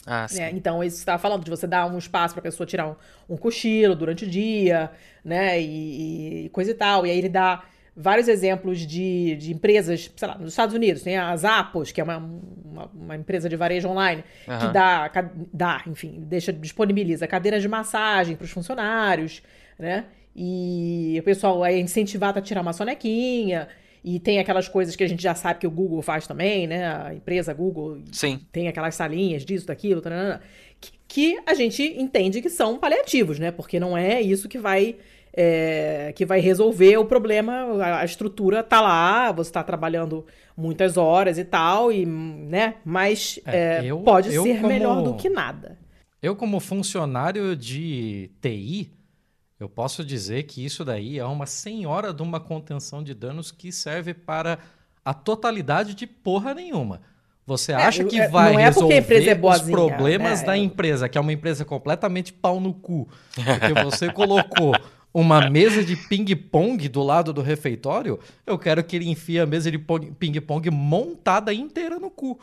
Ah, 0.09 0.27
né? 0.33 0.51
Então, 0.53 0.83
isso 0.83 0.97
está 0.97 1.19
falando 1.19 1.45
de 1.45 1.51
você 1.51 1.67
dar 1.67 1.87
um 1.87 1.99
espaço 1.99 2.35
para 2.35 2.41
a 2.41 2.43
pessoa 2.43 2.67
tirar 2.67 2.89
um, 2.89 2.95
um, 3.29 3.37
cochilo 3.37 3.95
durante 3.95 4.25
o 4.25 4.29
dia, 4.29 4.91
né? 5.23 5.61
E, 5.61 6.47
e, 6.47 6.49
coisa 6.49 6.71
e 6.71 6.75
tal. 6.75 7.07
E 7.07 7.11
aí 7.11 7.19
ele 7.19 7.29
dá 7.29 7.63
vários 7.95 8.27
exemplos 8.27 8.79
de, 8.81 9.37
de 9.37 9.53
empresas, 9.53 10.11
sei 10.17 10.29
lá, 10.29 10.39
nos 10.39 10.53
Estados 10.53 10.75
Unidos, 10.75 11.03
tem 11.03 11.19
a 11.19 11.37
Zappos, 11.37 11.93
que 11.93 12.01
é 12.01 12.05
uma, 12.05 12.17
uma, 12.17 12.91
uma 12.95 13.17
empresa 13.17 13.49
de 13.49 13.57
varejo 13.57 13.89
online, 13.89 14.25
uhum. 14.47 14.59
que 14.59 14.69
dá, 14.69 15.11
dá, 15.53 15.83
enfim, 15.87 16.21
deixa, 16.21 16.53
disponibiliza 16.53 17.27
cadeiras 17.27 17.61
de 17.61 17.69
massagem 17.69 18.37
para 18.37 18.45
os 18.45 18.51
funcionários, 18.51 19.43
né? 19.79 20.07
E 20.35 21.17
o 21.21 21.23
pessoal 21.25 21.67
é 21.67 21.77
incentivado 21.77 22.39
a 22.39 22.43
tirar 22.43 22.61
uma 22.61 22.73
sonequinha. 22.73 23.69
E 24.11 24.19
tem 24.19 24.39
aquelas 24.39 24.67
coisas 24.67 24.97
que 24.97 25.05
a 25.05 25.07
gente 25.07 25.23
já 25.23 25.35
sabe 25.35 25.61
que 25.61 25.67
o 25.67 25.71
Google 25.71 26.01
faz 26.01 26.27
também, 26.27 26.67
né? 26.67 26.87
A 26.87 27.15
empresa 27.15 27.53
Google 27.53 27.99
Sim. 28.11 28.41
tem 28.51 28.67
aquelas 28.67 28.95
salinhas 28.95 29.45
disso, 29.45 29.67
daquilo, 29.67 30.01
que, 30.81 30.93
que 31.07 31.39
a 31.45 31.53
gente 31.53 31.83
entende 31.83 32.41
que 32.41 32.49
são 32.49 32.79
paliativos, 32.79 33.39
né? 33.39 33.51
Porque 33.51 33.79
não 33.79 33.99
é 33.99 34.19
isso 34.19 34.49
que 34.49 34.57
vai 34.57 34.97
é, 35.31 36.11
que 36.17 36.25
vai 36.25 36.41
resolver 36.41 36.97
o 36.97 37.05
problema. 37.05 37.53
A, 37.85 38.01
a 38.01 38.05
estrutura 38.07 38.63
tá 38.63 38.81
lá, 38.81 39.31
você 39.31 39.51
está 39.51 39.63
trabalhando 39.63 40.25
muitas 40.57 40.97
horas 40.97 41.37
e 41.37 41.45
tal, 41.45 41.93
e, 41.93 42.07
né? 42.07 42.77
Mas 42.87 43.39
é, 43.45 43.81
é, 43.81 43.85
eu, 43.85 43.99
pode 43.99 44.33
eu 44.33 44.43
ser 44.43 44.57
como, 44.57 44.69
melhor 44.69 45.03
do 45.03 45.17
que 45.17 45.29
nada. 45.29 45.79
Eu, 46.23 46.35
como 46.35 46.59
funcionário 46.61 47.55
de 47.55 48.31
TI, 48.41 48.91
eu 49.59 49.69
posso 49.69 50.05
dizer 50.05 50.45
que 50.45 50.65
isso 50.65 50.85
daí 50.85 51.19
é 51.19 51.25
uma 51.25 51.47
senhora 51.47 52.13
de 52.13 52.23
uma 52.23 52.39
contenção 52.39 53.03
de 53.03 53.13
danos 53.13 53.51
que 53.51 53.73
serve 53.73 54.15
para 54.15 54.59
a 55.05 55.13
totalidade 55.13 55.95
de 55.95 56.07
porra 56.07 56.55
nenhuma. 56.55 57.01
Você 57.45 57.73
é, 57.73 57.77
acha 57.77 58.05
que 58.05 58.21
é, 58.21 58.29
vai 58.29 58.55
é 58.55 58.59
resolver 58.59 59.29
é 59.29 59.41
os 59.43 59.63
problemas 59.63 60.41
né? 60.41 60.47
da 60.47 60.57
empresa, 60.57 61.09
que 61.09 61.17
é 61.17 61.21
uma 61.21 61.33
empresa 61.33 61.65
completamente 61.65 62.33
pau 62.33 62.61
no 62.61 62.75
cu, 62.75 63.09
porque 63.35 63.83
você 63.83 64.13
colocou 64.13 64.75
uma 65.15 65.49
mesa 65.49 65.83
de 65.83 65.97
ping-pong 65.97 66.87
do 66.89 67.03
lado 67.03 67.33
do 67.33 67.41
refeitório, 67.41 68.21
eu 68.47 68.59
quero 68.59 68.85
que 68.85 68.95
ele 68.95 69.09
enfie 69.09 69.41
a 69.41 69.47
mesa 69.47 69.71
de 69.71 69.79
ping-pong 69.79 70.71
montada 70.71 71.53
inteira 71.53 71.99
no 71.99 72.11
cu. 72.11 72.39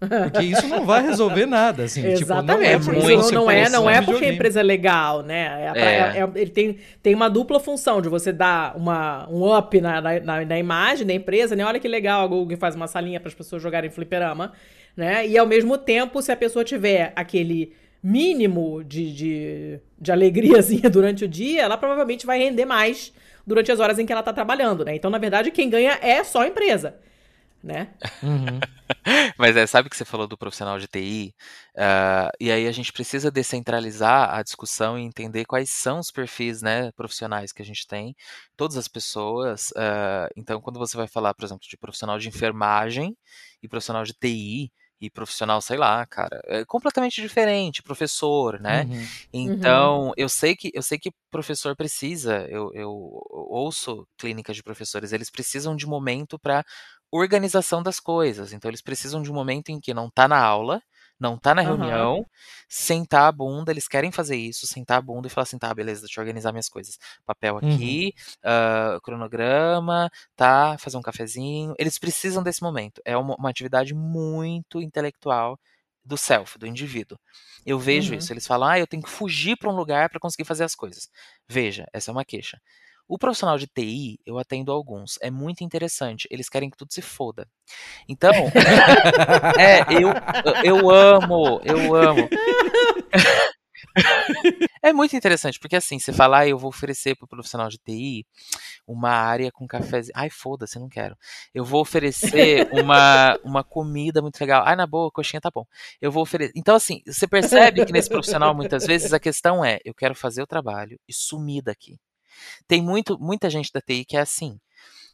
Porque 0.00 0.46
isso 0.46 0.66
não 0.66 0.86
vai 0.86 1.02
resolver 1.02 1.44
nada, 1.44 1.84
assim. 1.84 2.06
Exatamente. 2.06 2.84
Tipo, 2.84 2.92
não 2.92 3.10
é, 3.10 3.14
isso 3.14 3.34
não 3.34 3.50
é, 3.50 3.68
não 3.68 3.90
é 3.90 4.00
porque 4.00 4.24
a 4.24 4.32
empresa 4.32 4.60
é 4.60 4.62
legal, 4.62 5.22
né? 5.22 5.72
É, 5.74 5.78
é. 5.78 5.82
é. 5.82 6.20
é, 6.20 6.30
ele 6.40 6.50
tem, 6.50 6.78
tem 7.02 7.14
uma 7.14 7.28
dupla 7.28 7.60
função 7.60 8.00
de 8.00 8.08
você 8.08 8.32
dar 8.32 8.74
uma, 8.76 9.28
um 9.28 9.54
up 9.54 9.78
na, 9.78 10.00
na, 10.00 10.44
na 10.44 10.58
imagem 10.58 11.06
da 11.06 11.12
empresa, 11.12 11.54
né? 11.54 11.64
Olha 11.66 11.78
que 11.78 11.86
legal 11.86 12.22
a 12.22 12.26
Google 12.26 12.56
faz 12.56 12.74
uma 12.74 12.86
salinha 12.86 13.20
para 13.20 13.28
as 13.28 13.34
pessoas 13.34 13.62
jogarem 13.62 13.90
fliperama, 13.90 14.52
né? 14.96 15.26
E 15.26 15.36
ao 15.36 15.46
mesmo 15.46 15.76
tempo, 15.76 16.22
se 16.22 16.32
a 16.32 16.36
pessoa 16.36 16.64
tiver 16.64 17.12
aquele 17.14 17.74
mínimo 18.02 18.82
de, 18.82 19.12
de, 19.12 19.80
de 20.00 20.10
alegriazinha 20.10 20.88
durante 20.90 21.26
o 21.26 21.28
dia, 21.28 21.60
ela 21.60 21.76
provavelmente 21.76 22.24
vai 22.24 22.38
render 22.38 22.64
mais 22.64 23.12
durante 23.46 23.70
as 23.70 23.78
horas 23.78 23.98
em 23.98 24.06
que 24.06 24.12
ela 24.12 24.20
está 24.20 24.32
trabalhando, 24.32 24.82
né? 24.82 24.94
Então, 24.94 25.10
na 25.10 25.18
verdade, 25.18 25.50
quem 25.50 25.68
ganha 25.68 25.98
é 26.00 26.24
só 26.24 26.40
a 26.40 26.46
empresa 26.46 26.94
né? 27.62 27.94
Uhum. 28.22 28.60
Mas 29.38 29.56
é, 29.56 29.66
sabe 29.66 29.88
que 29.88 29.96
você 29.96 30.04
falou 30.04 30.26
do 30.26 30.36
profissional 30.36 30.78
de 30.78 30.86
TI? 30.86 31.34
Uh, 31.74 31.78
ah, 31.78 32.30
e 32.40 32.50
aí 32.50 32.66
a 32.66 32.72
gente 32.72 32.92
precisa 32.92 33.30
descentralizar 33.30 34.34
a 34.34 34.42
discussão 34.42 34.98
e 34.98 35.02
entender 35.02 35.44
quais 35.44 35.70
são 35.70 35.98
os 35.98 36.10
perfis 36.10 36.62
né, 36.62 36.90
profissionais 36.92 37.52
que 37.52 37.62
a 37.62 37.64
gente 37.64 37.86
tem, 37.86 38.14
todas 38.56 38.76
as 38.76 38.88
pessoas. 38.88 39.70
Uh, 39.70 40.28
então, 40.36 40.60
quando 40.60 40.78
você 40.78 40.96
vai 40.96 41.06
falar, 41.06 41.34
por 41.34 41.44
exemplo, 41.44 41.66
de 41.68 41.76
profissional 41.76 42.18
de 42.18 42.28
enfermagem 42.28 43.16
e 43.62 43.68
profissional 43.68 44.04
de 44.04 44.14
TI, 44.14 44.72
e 45.00 45.08
profissional, 45.08 45.62
sei 45.62 45.78
lá, 45.78 46.04
cara, 46.04 46.42
é 46.44 46.64
completamente 46.64 47.22
diferente, 47.22 47.82
professor, 47.82 48.60
né? 48.60 48.82
Uhum. 48.82 49.06
Então, 49.32 50.06
uhum. 50.08 50.12
eu 50.14 50.28
sei 50.28 50.54
que 50.54 50.70
eu 50.74 50.82
sei 50.82 50.98
que 50.98 51.10
professor 51.30 51.74
precisa, 51.74 52.46
eu, 52.50 52.70
eu 52.74 52.90
ouço 53.30 54.06
clínicas 54.18 54.56
de 54.56 54.62
professores, 54.62 55.12
eles 55.12 55.30
precisam 55.30 55.74
de 55.74 55.86
momento 55.86 56.38
para 56.38 56.62
organização 57.10 57.82
das 57.82 57.98
coisas. 57.98 58.52
Então, 58.52 58.70
eles 58.70 58.82
precisam 58.82 59.22
de 59.22 59.30
um 59.30 59.34
momento 59.34 59.70
em 59.70 59.80
que 59.80 59.92
não 59.92 60.06
está 60.06 60.28
na 60.28 60.38
aula, 60.38 60.82
não 61.18 61.34
está 61.34 61.54
na 61.54 61.60
reunião, 61.60 62.18
uhum. 62.18 62.24
sentar 62.66 63.28
a 63.28 63.32
bunda, 63.32 63.70
eles 63.70 63.86
querem 63.86 64.10
fazer 64.10 64.36
isso, 64.36 64.66
sentar 64.66 64.98
a 64.98 65.02
bunda 65.02 65.26
e 65.26 65.30
falar 65.30 65.42
assim, 65.42 65.58
tá, 65.58 65.72
beleza, 65.74 66.00
deixa 66.00 66.18
eu 66.18 66.22
organizar 66.22 66.50
minhas 66.50 66.68
coisas. 66.68 66.98
Papel 67.26 67.58
aqui, 67.58 68.14
uhum. 68.42 68.96
uh, 68.96 69.00
cronograma, 69.02 70.10
tá, 70.34 70.78
fazer 70.78 70.96
um 70.96 71.02
cafezinho. 71.02 71.74
Eles 71.78 71.98
precisam 71.98 72.42
desse 72.42 72.62
momento. 72.62 73.02
É 73.04 73.16
uma, 73.16 73.34
uma 73.36 73.50
atividade 73.50 73.92
muito 73.92 74.80
intelectual 74.80 75.58
do 76.02 76.16
self, 76.16 76.58
do 76.58 76.66
indivíduo. 76.66 77.18
Eu 77.66 77.78
vejo 77.78 78.12
uhum. 78.12 78.18
isso. 78.18 78.32
Eles 78.32 78.46
falam, 78.46 78.68
ah, 78.68 78.78
eu 78.78 78.86
tenho 78.86 79.02
que 79.02 79.10
fugir 79.10 79.56
para 79.56 79.68
um 79.68 79.76
lugar 79.76 80.08
para 80.08 80.18
conseguir 80.18 80.44
fazer 80.44 80.64
as 80.64 80.74
coisas. 80.74 81.10
Veja, 81.46 81.86
essa 81.92 82.10
é 82.10 82.12
uma 82.12 82.24
queixa. 82.24 82.58
O 83.10 83.18
profissional 83.18 83.58
de 83.58 83.66
TI, 83.66 84.20
eu 84.24 84.38
atendo 84.38 84.70
alguns, 84.70 85.18
é 85.20 85.32
muito 85.32 85.64
interessante. 85.64 86.28
Eles 86.30 86.48
querem 86.48 86.70
que 86.70 86.76
tudo 86.76 86.92
se 86.92 87.02
foda. 87.02 87.44
Então, 88.08 88.30
é, 89.58 89.80
eu, 90.00 90.12
eu 90.62 90.88
amo, 90.88 91.60
eu 91.64 91.92
amo. 91.96 92.28
é 94.80 94.92
muito 94.92 95.16
interessante, 95.16 95.58
porque 95.58 95.74
assim, 95.74 95.98
você 95.98 96.12
fala, 96.12 96.38
ah, 96.38 96.48
eu 96.48 96.56
vou 96.56 96.68
oferecer 96.68 97.16
para 97.16 97.24
o 97.24 97.28
profissional 97.28 97.68
de 97.68 97.78
TI 97.78 98.24
uma 98.86 99.10
área 99.10 99.50
com 99.50 99.66
cafezinho. 99.66 100.12
Ai, 100.14 100.30
foda-se, 100.30 100.78
não 100.78 100.88
quero. 100.88 101.16
Eu 101.52 101.64
vou 101.64 101.80
oferecer 101.80 102.68
uma, 102.70 103.36
uma 103.42 103.64
comida 103.64 104.22
muito 104.22 104.40
legal. 104.40 104.62
Ai, 104.64 104.76
na 104.76 104.86
boa, 104.86 105.10
coxinha 105.10 105.40
tá 105.40 105.50
bom. 105.52 105.66
Eu 106.00 106.12
vou 106.12 106.22
oferecer. 106.22 106.52
Então, 106.54 106.76
assim, 106.76 107.02
você 107.04 107.26
percebe 107.26 107.84
que 107.84 107.92
nesse 107.92 108.08
profissional, 108.08 108.54
muitas 108.54 108.86
vezes, 108.86 109.12
a 109.12 109.18
questão 109.18 109.64
é: 109.64 109.80
eu 109.84 109.92
quero 109.92 110.14
fazer 110.14 110.42
o 110.42 110.46
trabalho 110.46 110.96
e 111.08 111.12
sumir 111.12 111.60
daqui. 111.60 111.98
Tem 112.66 112.82
muito, 112.82 113.18
muita 113.18 113.50
gente 113.50 113.72
da 113.72 113.80
TI 113.80 114.04
que 114.04 114.16
é 114.16 114.20
assim. 114.20 114.58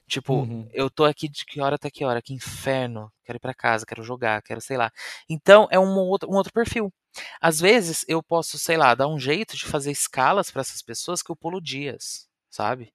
Tipo, 0.09 0.35
uhum. 0.35 0.69
eu 0.73 0.89
tô 0.89 1.05
aqui 1.05 1.29
de 1.29 1.45
que 1.45 1.61
hora 1.61 1.75
até 1.75 1.91
que 1.91 2.05
hora? 2.05 2.23
Que 2.23 2.33
inferno. 2.33 3.13
Quero 3.25 3.39
ir 3.39 3.41
para 3.41 3.55
casa, 3.55 3.85
quero 3.85 4.05
jogar, 4.05 4.41
quero, 4.43 4.61
sei 4.61 4.77
lá. 4.77 4.91
Então, 5.29 5.67
é 5.71 5.79
um 5.79 5.97
outro, 5.99 6.31
um 6.31 6.37
outro 6.37 6.53
perfil. 6.53 6.93
Às 7.41 7.59
vezes, 7.61 8.05
eu 8.07 8.23
posso, 8.23 8.59
sei 8.59 8.77
lá, 8.77 8.95
dar 8.95 9.09
um 9.09 9.19
jeito 9.19 9.57
de 9.57 9.65
fazer 9.65 9.91
escalas 9.91 10.51
para 10.51 10.61
essas 10.61 10.81
pessoas 10.83 11.23
que 11.23 11.31
eu 11.31 11.37
pulo 11.37 11.61
dias, 11.61 12.29
sabe? 12.49 12.93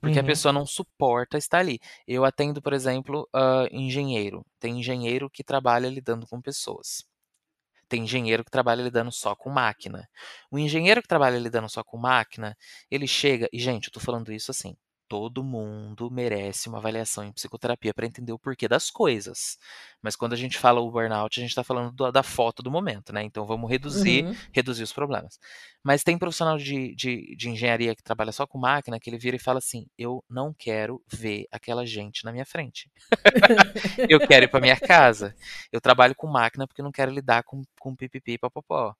Porque 0.00 0.18
uhum. 0.18 0.24
a 0.24 0.26
pessoa 0.26 0.52
não 0.52 0.64
suporta 0.64 1.36
estar 1.36 1.58
ali. 1.58 1.78
Eu 2.06 2.24
atendo, 2.24 2.62
por 2.62 2.72
exemplo, 2.72 3.28
uh, 3.34 3.66
engenheiro. 3.70 4.44
Tem 4.58 4.78
engenheiro 4.78 5.28
que 5.28 5.44
trabalha 5.44 5.88
lidando 5.88 6.26
com 6.26 6.40
pessoas. 6.40 7.04
Tem 7.88 8.04
engenheiro 8.04 8.44
que 8.44 8.50
trabalha 8.50 8.82
lidando 8.82 9.12
só 9.12 9.34
com 9.36 9.50
máquina. 9.50 10.08
O 10.50 10.58
engenheiro 10.58 11.02
que 11.02 11.08
trabalha 11.08 11.38
lidando 11.38 11.68
só 11.68 11.82
com 11.84 11.96
máquina, 11.98 12.56
ele 12.90 13.06
chega. 13.06 13.48
E, 13.52 13.58
gente, 13.60 13.86
eu 13.88 13.92
tô 13.92 14.00
falando 14.00 14.32
isso 14.32 14.50
assim 14.50 14.76
todo 15.08 15.44
mundo 15.44 16.10
merece 16.10 16.68
uma 16.68 16.78
avaliação 16.78 17.24
em 17.24 17.32
psicoterapia 17.32 17.94
para 17.94 18.06
entender 18.06 18.32
o 18.32 18.38
porquê 18.38 18.68
das 18.68 18.90
coisas. 18.90 19.58
Mas 20.02 20.16
quando 20.16 20.32
a 20.32 20.36
gente 20.36 20.58
fala 20.58 20.80
o 20.80 20.90
burnout, 20.90 21.38
a 21.38 21.42
gente 21.42 21.50
está 21.50 21.64
falando 21.64 21.92
do, 21.92 22.10
da 22.10 22.22
foto 22.22 22.62
do 22.62 22.70
momento, 22.70 23.12
né? 23.12 23.22
Então 23.22 23.46
vamos 23.46 23.70
reduzir, 23.70 24.24
uhum. 24.24 24.36
reduzir 24.52 24.82
os 24.82 24.92
problemas. 24.92 25.38
Mas 25.82 26.02
tem 26.02 26.18
profissional 26.18 26.58
de, 26.58 26.94
de, 26.94 27.36
de, 27.36 27.48
engenharia 27.48 27.94
que 27.94 28.02
trabalha 28.02 28.32
só 28.32 28.46
com 28.46 28.58
máquina 28.58 28.98
que 28.98 29.08
ele 29.08 29.18
vira 29.18 29.36
e 29.36 29.40
fala 29.40 29.58
assim: 29.58 29.86
eu 29.96 30.22
não 30.28 30.52
quero 30.52 31.02
ver 31.06 31.46
aquela 31.50 31.86
gente 31.86 32.24
na 32.24 32.32
minha 32.32 32.44
frente. 32.44 32.90
eu 34.08 34.20
quero 34.26 34.44
ir 34.44 34.48
para 34.48 34.60
minha 34.60 34.78
casa. 34.78 35.34
Eu 35.72 35.80
trabalho 35.80 36.14
com 36.14 36.26
máquina 36.26 36.66
porque 36.66 36.80
eu 36.80 36.84
não 36.84 36.92
quero 36.92 37.12
lidar 37.12 37.42
com, 37.44 37.62
com 37.78 37.94
pipipi 37.94 38.32
e 38.32 38.38
papapó. 38.38 38.94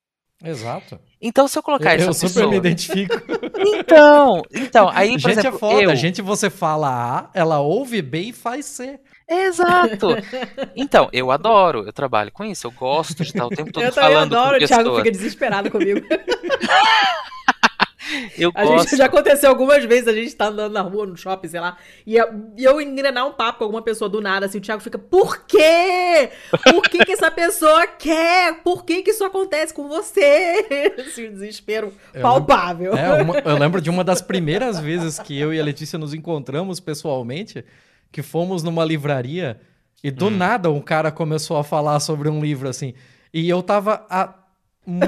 Exato. 0.45 0.99
Então, 1.20 1.49
se 1.49 1.59
eu 1.59 1.62
colocar 1.62 1.95
eu, 1.95 1.97
essa 1.97 2.05
eu 2.05 2.09
pessoa... 2.09 2.26
Eu 2.26 2.30
super 2.30 2.49
me 2.49 2.57
identifico. 2.57 3.14
Então, 3.59 4.43
então, 4.53 4.91
aí, 4.93 5.12
por 5.12 5.18
gente 5.18 5.39
exemplo, 5.39 5.57
é 5.57 5.59
foda. 5.59 5.82
Eu... 5.82 5.91
A 5.91 5.95
gente, 5.95 6.20
você 6.22 6.51
fala 6.51 6.89
A, 6.89 7.30
ela 7.32 7.59
ouve 7.59 8.03
B 8.03 8.20
e 8.20 8.32
faz 8.32 8.66
C. 8.66 9.01
Exato. 9.28 10.09
Então, 10.76 11.09
eu 11.12 11.30
adoro, 11.30 11.84
eu 11.87 11.93
trabalho 11.93 12.30
com 12.30 12.45
isso, 12.45 12.66
eu 12.66 12.70
gosto 12.70 13.22
de 13.22 13.30
estar 13.30 13.47
o 13.47 13.49
tempo 13.49 13.72
todo 13.72 13.82
eu 13.82 13.93
falando 13.93 14.34
Eu 14.34 14.39
adoro, 14.39 14.62
o 14.62 14.66
Thiago 14.66 14.97
fica 14.97 15.11
desesperado 15.11 15.70
comigo. 15.70 16.07
Eu 18.39 18.51
a 18.55 18.65
gosto. 18.65 18.91
Gente, 18.91 18.99
já 18.99 19.07
aconteceu 19.07 19.49
algumas 19.49 19.85
vezes, 19.85 20.09
a 20.09 20.13
gente 20.13 20.35
tá 20.35 20.47
andando 20.47 20.73
na 20.73 20.81
rua, 20.81 21.07
no 21.07 21.17
shopping, 21.17 21.49
sei 21.49 21.61
lá, 21.61 21.77
e 22.07 22.17
eu 22.59 22.81
engrenar 22.81 23.27
um 23.27 23.33
papo 23.33 23.59
com 23.59 23.65
alguma 23.65 23.83
pessoa 23.83 24.09
do 24.09 24.21
nada, 24.21 24.47
assim, 24.47 24.59
o 24.59 24.61
Thiago 24.61 24.83
fica, 24.83 24.99
por 24.99 25.45
quê? 25.47 26.31
Por 26.71 26.83
que 26.83 27.05
que 27.05 27.13
essa 27.13 27.31
pessoa 27.31 27.87
quer? 27.87 28.63
Por 28.63 28.85
que 28.85 29.03
que 29.03 29.11
isso 29.11 29.25
acontece 29.25 29.73
com 29.75 29.89
você? 29.89 30.95
Esse 30.99 31.29
desespero 31.31 31.93
eu 32.15 32.23
palpável. 32.23 32.95
Lembro, 32.95 33.15
é, 33.15 33.23
uma, 33.23 33.39
eu 33.39 33.59
lembro 33.59 33.81
de 33.81 33.91
uma 33.91 34.05
das 34.05 34.23
primeiras 34.23 34.79
vezes 34.79 35.19
que 35.19 35.39
eu 35.39 35.53
e 35.53 35.61
a 35.61 35.65
Letícia 35.65 35.99
nos 35.99 36.15
encontramos 36.15 36.81
pessoalmente, 36.81 37.65
que 38.13 38.23
fomos 38.23 38.63
numa 38.63 38.85
livraria 38.85 39.61
e 40.03 40.11
do 40.11 40.27
hum. 40.27 40.31
nada 40.31 40.71
um 40.71 40.81
cara 40.81 41.11
começou 41.11 41.57
a 41.57 41.65
falar 41.65 42.01
sobre 42.01 42.29
um 42.29 42.41
livro, 42.41 42.69
assim, 42.69 42.95
e 43.33 43.49
eu 43.49 43.63
tava... 43.63 44.07
A 44.09 44.45
um, 44.87 45.01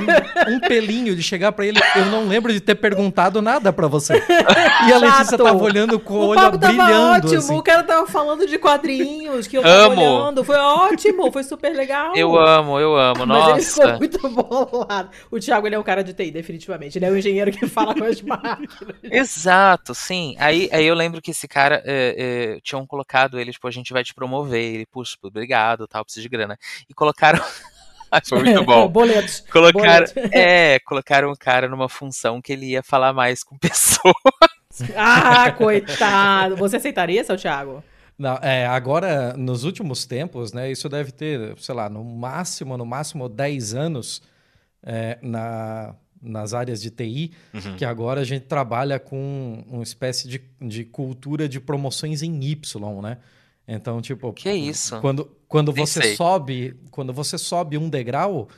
um 0.55 0.61
pelinho 0.61 1.15
de 1.15 1.23
chegar 1.23 1.53
para 1.53 1.67
ele. 1.67 1.79
Eu 1.95 2.07
não 2.07 2.27
lembro 2.27 2.53
de 2.53 2.61
ter 2.61 2.75
perguntado 2.75 3.41
nada 3.41 3.73
para 3.73 3.87
você. 3.87 4.15
E 4.89 4.93
a 4.93 4.99
Letícia 4.99 5.25
Chato. 5.25 5.45
tava 5.45 5.63
olhando 5.63 6.01
com 6.01 6.15
o, 6.15 6.17
O 6.19 6.27
olho 6.29 6.41
papo 6.41 6.59
tava 6.59 6.73
brilhando. 6.73 7.27
ótimo, 7.27 7.39
assim. 7.39 7.57
o 7.57 7.63
cara 7.63 7.83
tava 7.85 8.07
falando 8.07 8.47
de 8.47 8.59
quadrinhos 8.59 9.47
que 9.47 9.57
eu 9.57 9.63
tava 9.63 9.93
Amo. 9.93 10.01
olhando. 10.01 10.45
Foi 10.45 10.57
ótimo, 10.57 11.31
foi 11.31 11.45
super 11.45 11.75
legal. 11.75 12.17
Eu 12.17 12.37
amo, 12.37 12.79
eu 12.81 12.97
amo. 12.97 13.25
Mas 13.27 13.49
ele 13.49 13.63
ficou 13.63 13.85
Nossa. 13.87 13.99
muito 13.99 14.29
bolado. 14.29 15.11
O 15.31 15.39
Thiago, 15.39 15.67
ele 15.67 15.75
é 15.77 15.79
um 15.79 15.83
cara 15.85 16.03
de 16.03 16.13
TI, 16.13 16.31
definitivamente. 16.31 16.99
Ele 16.99 17.05
é 17.07 17.11
um 17.11 17.17
engenheiro 17.17 17.53
que 17.53 17.67
fala 17.67 17.95
com 17.95 18.05
as 18.05 18.21
máquinas. 18.23 18.77
Exato, 19.03 19.95
sim. 19.95 20.35
Aí, 20.39 20.69
aí 20.73 20.85
eu 20.87 20.95
lembro 20.95 21.23
que 21.23 21.31
esse 21.31 21.47
cara 21.47 21.83
é, 21.85 22.57
é, 22.57 22.61
tinham 22.63 22.87
colocado 22.87 23.39
ele, 23.39 23.53
tipo, 23.53 23.69
a 23.69 23.71
gente 23.71 23.93
vai 23.93 24.03
te 24.03 24.15
promover. 24.15 24.75
Ele, 24.75 24.87
puxa, 24.87 25.17
obrigado, 25.23 25.87
tal, 25.87 26.05
preciso 26.05 26.23
de 26.25 26.29
grana. 26.29 26.59
E 26.89 26.95
colocaram. 26.95 27.41
Foi 28.29 28.43
muito 28.43 28.65
bom. 28.65 28.89
Boletos. 28.89 29.45
Colocaram, 29.51 30.07
Boletos. 30.07 30.33
é, 30.33 30.79
colocaram 30.81 31.31
o 31.31 31.37
cara 31.37 31.69
numa 31.69 31.89
função 31.89 32.41
que 32.41 32.53
ele 32.53 32.67
ia 32.67 32.83
falar 32.83 33.13
mais 33.13 33.43
com 33.43 33.57
pessoas. 33.59 34.15
Ah, 34.97 35.51
coitado. 35.53 36.57
Você 36.57 36.77
aceitaria, 36.77 37.23
seu 37.25 37.37
Thiago? 37.37 37.83
Não, 38.19 38.37
é, 38.43 38.67
agora, 38.67 39.35
nos 39.37 39.63
últimos 39.65 40.05
tempos, 40.05 40.53
né, 40.53 40.71
isso 40.71 40.89
deve 40.89 41.13
ter, 41.13 41.57
sei 41.59 41.75
lá, 41.75 41.89
no 41.89 42.03
máximo, 42.03 42.77
no 42.77 42.85
máximo 42.85 43.29
10 43.29 43.75
anos 43.75 44.23
é, 44.83 45.19
na, 45.23 45.95
nas 46.21 46.53
áreas 46.53 46.81
de 46.81 46.91
TI, 46.91 47.33
que 47.77 47.85
agora 47.85 48.21
a 48.21 48.25
gente 48.25 48.47
trabalha 48.47 48.99
com 48.99 49.65
uma 49.69 49.85
espécie 49.85 50.27
de, 50.27 50.41
de 50.61 50.85
cultura 50.85 51.49
de 51.49 51.61
promoções 51.61 52.23
em 52.23 52.43
Y, 52.43 53.01
né? 53.03 53.19
Então, 53.69 54.01
tipo, 54.01 54.33
Que 54.33 54.51
isso? 54.51 54.99
quando, 55.01 55.31
quando 55.47 55.73
Nem 55.73 55.85
você 55.85 56.01
sei. 56.03 56.17
sobe, 56.17 56.75
quando 56.91 57.13
você 57.13 57.37
sobe 57.37 57.77
um 57.77 57.91
degrau, 57.91 58.49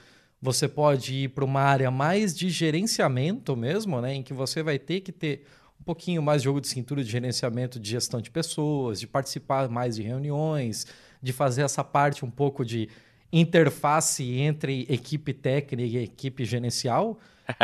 você 0.40 0.68
pode 0.68 1.24
ir 1.24 1.28
para 1.30 1.44
uma 1.44 1.60
área 1.60 1.90
mais 1.90 2.34
de 2.34 2.48
gerenciamento 2.48 3.56
mesmo, 3.56 4.00
né, 4.00 4.14
em 4.14 4.22
que 4.22 4.32
você 4.32 4.62
vai 4.62 4.78
ter 4.78 5.00
que 5.00 5.10
ter 5.10 5.44
um 5.80 5.82
pouquinho 5.82 6.22
mais 6.22 6.42
de 6.42 6.44
jogo 6.44 6.60
de 6.60 6.68
cintura 6.68 7.02
de 7.02 7.10
gerenciamento 7.10 7.80
de 7.80 7.90
gestão 7.90 8.20
de 8.20 8.30
pessoas, 8.30 9.00
de 9.00 9.06
participar 9.06 9.68
mais 9.68 9.96
de 9.96 10.02
reuniões, 10.02 10.86
de 11.20 11.32
fazer 11.32 11.62
essa 11.62 11.82
parte 11.82 12.24
um 12.24 12.30
pouco 12.30 12.64
de 12.64 12.88
interface 13.32 14.38
entre 14.38 14.86
equipe 14.88 15.32
técnica 15.32 15.98
e 15.98 16.04
equipe 16.04 16.44
gerencial. 16.44 17.18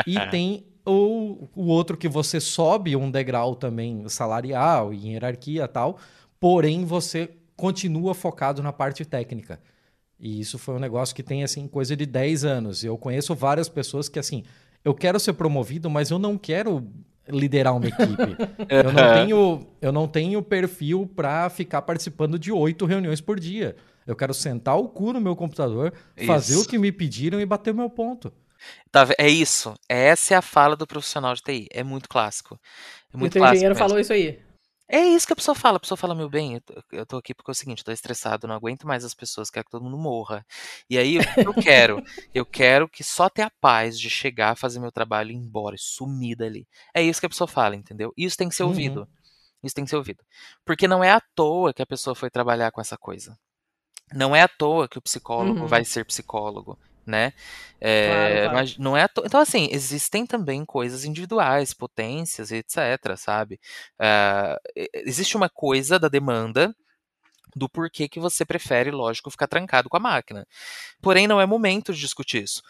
E 0.07 0.19
tem 0.31 0.65
o, 0.85 1.49
o 1.55 1.67
outro 1.67 1.97
que 1.97 2.09
você 2.09 2.41
sobe 2.41 2.97
um 2.97 3.11
degrau 3.11 3.55
também 3.55 4.09
salarial 4.09 4.93
e 4.95 5.09
em 5.09 5.13
hierarquia 5.13 5.65
e 5.65 5.69
tal, 5.69 5.99
porém 6.41 6.85
você 6.85 7.31
continua 7.57 8.15
focado 8.15 8.63
na 8.63 8.73
parte 8.73 9.05
técnica. 9.05 9.61
E 10.19 10.41
isso 10.41 10.59
foi 10.59 10.75
um 10.75 10.79
negócio 10.79 11.15
que 11.15 11.23
tem 11.23 11.45
assim 11.45 11.67
coisa 11.69 11.95
de 11.97 12.07
10 12.07 12.45
anos. 12.45 12.85
Eu 12.85 12.97
conheço 12.97 13.35
várias 13.35 13.69
pessoas 13.69 14.09
que 14.09 14.19
assim, 14.19 14.45
eu 14.85 14.95
quero 14.95 15.21
ser 15.21 15.35
promovido, 15.35 15.91
mas 15.91 16.11
eu 16.11 16.19
não 16.19 16.39
quero 16.39 16.87
liderar 17.29 17.77
uma 17.77 17.87
equipe. 17.87 18.37
eu 18.69 18.93
não 18.93 19.15
tenho, 19.15 19.67
eu 19.81 19.93
não 19.93 20.09
tenho 20.09 20.43
perfil 20.43 21.11
para 21.15 21.51
ficar 21.51 21.83
participando 21.83 22.39
de 22.39 22.53
oito 22.53 22.87
reuniões 22.87 23.21
por 23.21 23.39
dia. 23.39 23.77
Eu 24.07 24.15
quero 24.15 24.33
sentar 24.33 24.77
o 24.79 24.89
cu 24.89 25.13
no 25.13 25.21
meu 25.21 25.35
computador, 25.35 25.93
fazer 26.27 26.55
Isso. 26.55 26.63
o 26.63 26.67
que 26.69 26.79
me 26.79 26.93
pediram 26.93 27.41
e 27.41 27.47
bater 27.47 27.73
o 27.73 27.77
meu 27.77 27.91
ponto. 27.91 28.33
Tá 28.91 29.07
é 29.19 29.29
isso. 29.29 29.75
Essa 29.89 30.35
é 30.35 30.37
a 30.37 30.43
fala 30.43 30.77
do 30.77 30.87
profissional 30.87 31.35
de 31.35 31.43
TI. 31.43 31.69
É 31.73 31.83
muito 31.83 32.09
clássico. 32.09 32.59
É 33.13 33.17
E 33.17 33.17
o 33.17 33.19
muito 33.19 33.33
teu 33.33 33.41
clássico. 33.41 33.57
engenheiro 33.57 33.75
mesmo. 33.75 33.89
falou 33.89 33.99
isso 33.99 34.13
aí. 34.13 34.41
É 34.89 35.01
isso 35.05 35.27
que 35.27 35.33
a 35.33 35.37
pessoa 35.37 35.55
fala. 35.55 35.77
A 35.79 35.81
pessoa 35.81 35.99
fala, 35.99 36.15
meu 36.15 36.29
bem, 36.29 36.61
eu 36.93 37.05
tô, 37.07 37.17
aqui 37.17 37.35
porque 37.35 37.51
é 37.51 37.53
o 37.53 37.55
seguinte, 37.55 37.81
eu 37.81 37.85
tô 37.85 37.93
estressado, 37.93 38.47
não 38.47 38.55
aguento 38.55 38.87
mais 38.87 39.05
as 39.05 39.15
pessoas, 39.15 39.51
quero 39.51 39.65
que 39.65 39.71
todo 39.71 39.83
mundo 39.85 39.99
morra. 39.99 40.47
E 40.89 40.97
aí, 40.99 41.19
o 41.19 41.23
que 41.35 41.49
eu 41.49 41.55
quero? 41.55 42.01
Eu 42.33 42.47
quero 42.47 42.89
que 42.89 43.03
só 43.03 43.29
ter 43.29 43.43
a 43.43 43.51
paz 43.61 43.99
de 43.99 44.09
chegar, 44.09 44.57
fazer 44.57 44.79
meu 44.81 44.93
trabalho 44.93 45.31
e 45.31 45.35
ir 45.35 45.37
embora, 45.39 45.77
sumir 45.79 46.37
dali. 46.37 46.67
É 46.95 47.03
isso 47.03 47.19
que 47.21 47.27
a 47.27 47.29
pessoa 47.31 47.49
fala, 47.49 47.75
entendeu? 47.77 48.13
Isso 48.17 48.37
tem 48.37 48.49
que 48.49 48.55
ser 48.55 48.63
Uhum. 48.63 48.69
ouvido. 48.71 49.09
Isso 49.63 49.75
tem 49.75 49.85
que 49.85 49.91
ser 49.91 49.97
ouvido. 49.97 50.25
Porque 50.65 50.87
não 50.89 51.03
é 51.03 51.11
à 51.11 51.21
toa 51.35 51.75
que 51.75 51.83
a 51.83 51.87
pessoa 51.87 52.15
foi 52.15 52.31
trabalhar 52.31 52.71
com 52.71 52.81
essa 52.81 52.97
coisa. 52.97 53.37
Não 54.13 54.35
é 54.37 54.43
à 54.43 54.49
toa 54.49 54.89
que 54.89 54.99
o 54.99 55.03
psicólogo 55.03 55.65
Uhum. 55.65 55.67
vai 55.67 55.85
ser 55.85 56.05
psicólogo, 56.05 56.79
né? 57.07 57.33
É, 57.81 58.07
Claro, 58.07 58.35
claro. 58.41 58.53
Mas 58.55 58.79
não 58.79 58.97
é. 58.97 59.09
Então, 59.25 59.41
assim, 59.41 59.69
existem 59.71 60.27
também 60.27 60.65
coisas 60.65 61.05
individuais, 61.05 61.73
potências, 61.73 62.51
etc, 62.51 63.17
sabe? 63.17 63.61
E- 64.77 64.91
existe 64.95 65.37
uma 65.37 65.49
coisa 65.49 65.99
da 65.99 66.09
demanda 66.09 66.75
do 67.55 67.69
porquê 67.69 68.09
que 68.09 68.21
você 68.21 68.45
prefere, 68.45 68.91
lógico, 68.91 69.31
ficar 69.31 69.47
trancado 69.47 69.89
com 69.89 69.97
a 69.97 70.01
máquina. 70.01 70.47
Porém, 71.01 71.27
não 71.27 71.41
é 71.41 71.47
momento 71.47 71.93
de 71.95 72.01
discutir 72.01 72.43
isso. 72.45 72.63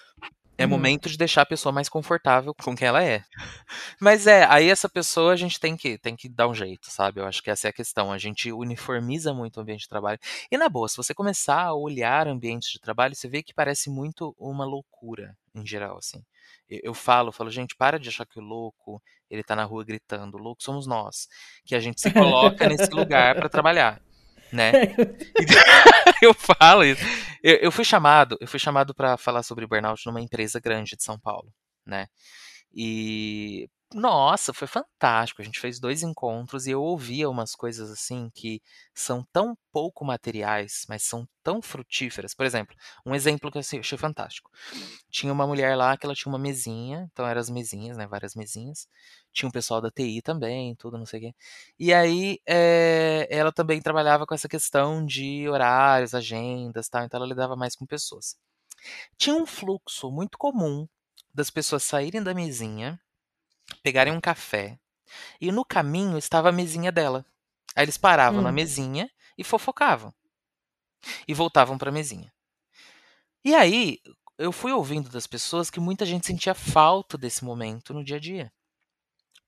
É 0.59 0.65
Uhum. 0.65 0.71
momento 0.71 1.09
de 1.09 1.19
deixar 1.19 1.43
a 1.43 1.47
pessoa 1.47 1.73
mais 1.73 1.89
confortável 1.89 2.55
com 2.55 2.75
quem 2.75 2.89
ela 2.89 3.05
é. 3.05 3.23
Mas 4.01 4.27
é, 4.27 4.45
aí 4.47 4.71
essa 4.71 4.89
pessoa 4.89 5.33
a 5.33 5.37
gente 5.37 5.61
tem 5.61 5.77
que, 5.77 5.99
tem 5.99 6.17
que 6.17 6.29
dar 6.29 6.49
um 6.49 6.55
jeito, 6.55 6.91
sabe? 6.91 7.21
Eu 7.21 7.27
acho 7.27 7.43
que 7.43 7.51
essa 7.51 7.69
é 7.69 7.71
a 7.71 7.73
questão. 7.73 8.11
A 8.11 8.19
gente 8.19 8.51
uniformiza 8.51 9.35
muito 9.35 9.59
o 9.59 9.61
ambiente 9.61 9.83
de 9.83 9.89
trabalho. 9.89 10.19
E 10.51 10.57
na 10.57 10.69
boa, 10.69 10.89
se 10.89 10.97
você 10.97 11.13
começar 11.13 11.63
a 11.63 11.75
olhar 11.75 12.27
ambientes 12.27 12.71
de 12.71 12.81
trabalho, 12.81 13.15
você 13.15 13.29
vê 13.29 13.43
que 13.43 13.53
parece 13.55 13.91
muito 13.91 14.35
uma 14.39 14.65
loucura, 14.65 15.37
em 15.55 15.67
geral, 15.67 15.99
assim. 15.99 16.23
Eu, 16.69 16.81
eu 16.85 16.95
falo, 16.95 17.29
eu 17.29 17.33
falo, 17.33 17.51
gente, 17.51 17.77
para 17.77 17.99
de 17.99 18.09
achar 18.09 18.27
que 18.27 18.39
o 18.39 18.43
louco, 18.43 19.03
ele 19.31 19.43
tá 19.43 19.55
na 19.55 19.65
rua 19.65 19.85
gritando. 19.85 20.37
O 20.37 20.41
louco 20.41 20.63
somos 20.63 20.87
nós. 20.87 21.29
Que 21.65 21.75
a 21.75 21.81
gente 21.81 22.01
se 22.01 22.11
coloca 22.11 22.67
nesse 22.69 22.91
lugar 22.95 23.35
para 23.35 23.49
trabalhar, 23.49 24.01
né? 24.53 24.73
eu 26.23 26.35
falo 26.35 26.85
isso. 26.85 27.03
Eu, 27.43 27.57
eu 27.57 27.73
fui 27.73 27.85
chamado, 27.85 28.37
eu 28.41 28.49
fui 28.49 28.59
chamado 28.59 28.95
para 28.95 29.17
falar 29.17 29.43
sobre 29.43 29.67
burnout 29.67 30.05
numa 30.07 30.21
empresa 30.21 30.61
grande 30.61 30.97
de 30.97 31.03
São 31.03 31.19
Paulo, 31.19 31.53
né? 31.87 32.07
E 32.75 33.69
nossa, 33.95 34.53
foi 34.53 34.67
fantástico. 34.67 35.41
A 35.41 35.45
gente 35.45 35.61
fez 35.61 35.79
dois 35.79 36.03
encontros 36.03 36.67
e 36.67 36.73
eu 36.73 36.83
ouvia 36.83 37.31
umas 37.31 37.55
coisas 37.55 37.91
assim 37.91 38.29
que 38.35 38.61
são 38.93 39.25
tão 39.33 39.57
pouco 39.73 40.05
materiais, 40.05 40.85
mas 40.89 41.05
são 41.05 41.27
tão 41.43 41.63
frutíferas. 41.63 42.35
Por 42.35 42.45
exemplo, 42.45 42.75
um 43.07 43.15
exemplo 43.15 43.51
que 43.51 43.59
eu 43.59 43.61
achei 43.61 43.79
achei 43.79 43.97
fantástico. 43.97 44.51
Tinha 45.11 45.33
uma 45.33 45.47
mulher 45.47 45.77
lá 45.77 45.97
que 45.97 46.05
ela 46.05 46.15
tinha 46.15 46.33
uma 46.33 46.39
mesinha, 46.39 47.09
então 47.13 47.27
eram 47.27 47.41
as 47.41 47.49
mesinhas, 47.49 47.97
né? 47.97 48.07
Várias 48.07 48.35
mesinhas. 48.35 48.89
Tinha 49.37 49.49
um 49.49 49.53
pessoal 49.53 49.83
da 49.83 49.91
TI 49.91 50.23
também, 50.23 50.75
tudo, 50.77 50.99
não 50.99 51.07
sei 51.07 51.21
o 51.21 51.23
quê. 51.25 51.35
E 51.79 51.93
aí, 51.95 52.41
eh, 52.49 53.29
ela 53.31 53.53
também 53.53 53.83
trabalhava 53.83 54.27
com 54.27 54.35
essa 54.35 54.49
questão 54.49 55.05
de 55.05 55.47
horários, 55.49 56.15
agendas, 56.15 56.89
tal, 56.89 57.05
então 57.05 57.19
ela 57.19 57.29
lidava 57.29 57.55
mais 57.57 57.77
com 57.77 57.87
pessoas. 57.87 58.37
Tinha 59.19 59.37
um 59.37 59.47
fluxo 59.47 60.11
muito 60.11 60.39
comum 60.39 60.89
das 61.35 61.51
pessoas 61.51 61.83
saírem 61.85 62.23
da 62.23 62.35
mesinha, 62.35 63.01
pegarem 63.83 64.13
um 64.13 64.21
café, 64.21 64.79
e 65.41 65.53
no 65.53 65.65
caminho 65.65 66.19
estava 66.19 66.51
a 66.51 66.53
mesinha 66.53 66.93
dela. 66.93 67.25
Aí 67.77 67.85
eles 67.85 67.99
paravam 67.99 68.43
na 68.43 68.51
Hum. 68.51 68.55
mesinha 68.55 69.11
e 69.39 69.45
fofocavam. 69.45 70.15
E 71.29 71.35
voltavam 71.35 71.77
para 71.77 71.91
a 71.91 71.93
mesinha. 71.93 72.33
E 73.45 73.55
aí, 73.55 73.99
eu 74.39 74.53
fui 74.53 74.73
ouvindo 74.73 75.09
das 75.09 75.27
pessoas 75.27 75.71
que 75.71 75.81
muita 75.81 76.05
gente 76.05 76.27
sentia 76.27 76.55
falta 76.55 77.17
desse 77.17 77.45
momento 77.45 77.95
no 77.95 78.05
dia 78.05 78.17
a 78.17 78.21
dia. 78.21 78.53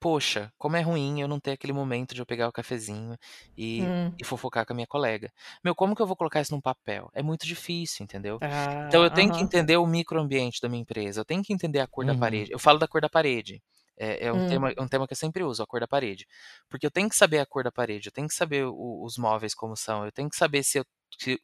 Poxa, 0.00 0.52
como 0.56 0.76
é 0.76 0.80
ruim 0.80 1.20
eu 1.20 1.26
não 1.28 1.40
ter 1.40 1.52
aquele 1.52 1.72
momento 1.72 2.14
de 2.14 2.20
eu 2.22 2.26
pegar 2.26 2.48
o 2.48 2.52
cafezinho 2.52 3.16
e, 3.56 3.92
Hum. 3.92 4.20
e 4.20 4.24
fofocar 4.24 4.64
com 4.64 4.72
a 4.72 4.76
minha 4.76 4.86
colega. 4.86 5.32
Meu, 5.64 5.74
como 5.74 5.94
que 5.96 6.00
eu 6.02 6.06
vou 6.06 6.14
colocar 6.16 6.40
isso 6.40 6.54
num 6.54 6.60
papel? 6.60 7.10
É 7.12 7.20
muito 7.22 7.44
difícil, 7.46 8.04
entendeu? 8.04 8.40
Ah, 8.40 8.78
Então 8.86 9.02
eu 9.02 9.10
tenho 9.10 9.32
que 9.32 9.42
entender 9.42 9.76
o 9.76 9.86
microambiente 9.86 10.60
da 10.60 10.68
minha 10.68 10.82
empresa, 10.82 11.20
eu 11.20 11.24
tenho 11.24 11.42
que 11.42 11.52
entender 11.52 11.80
a 11.80 11.86
cor 11.88 12.04
da 12.04 12.14
Uhum. 12.14 12.14
parede. 12.14 12.52
Eu 12.52 12.58
falo 12.60 12.78
da 12.78 12.86
cor 12.86 13.00
da 13.00 13.08
parede. 13.08 13.60
É, 14.00 14.26
é 14.28 14.32
um, 14.32 14.40
Hum. 14.40 14.44
tema, 14.44 14.70
é 14.76 14.80
um 14.80 14.86
tema 14.88 15.06
que 15.08 15.12
eu 15.12 15.16
sempre 15.16 15.42
uso, 15.42 15.60
a 15.62 15.66
cor 15.66 15.80
da 15.80 15.88
parede. 15.88 16.24
Porque 16.68 16.86
eu 16.86 16.90
tenho 16.92 17.08
que 17.08 17.16
saber 17.16 17.40
a 17.40 17.46
cor 17.46 17.64
da 17.64 17.72
parede, 17.72 18.06
eu 18.08 18.12
tenho 18.12 18.28
que 18.28 18.34
saber 18.34 18.64
o- 18.66 19.02
os 19.04 19.18
móveis 19.18 19.54
como 19.54 19.76
são, 19.76 20.04
eu 20.04 20.12
tenho 20.12 20.28
que 20.30 20.36
saber 20.36 20.62
se, 20.62 20.78
eu- 20.78 20.84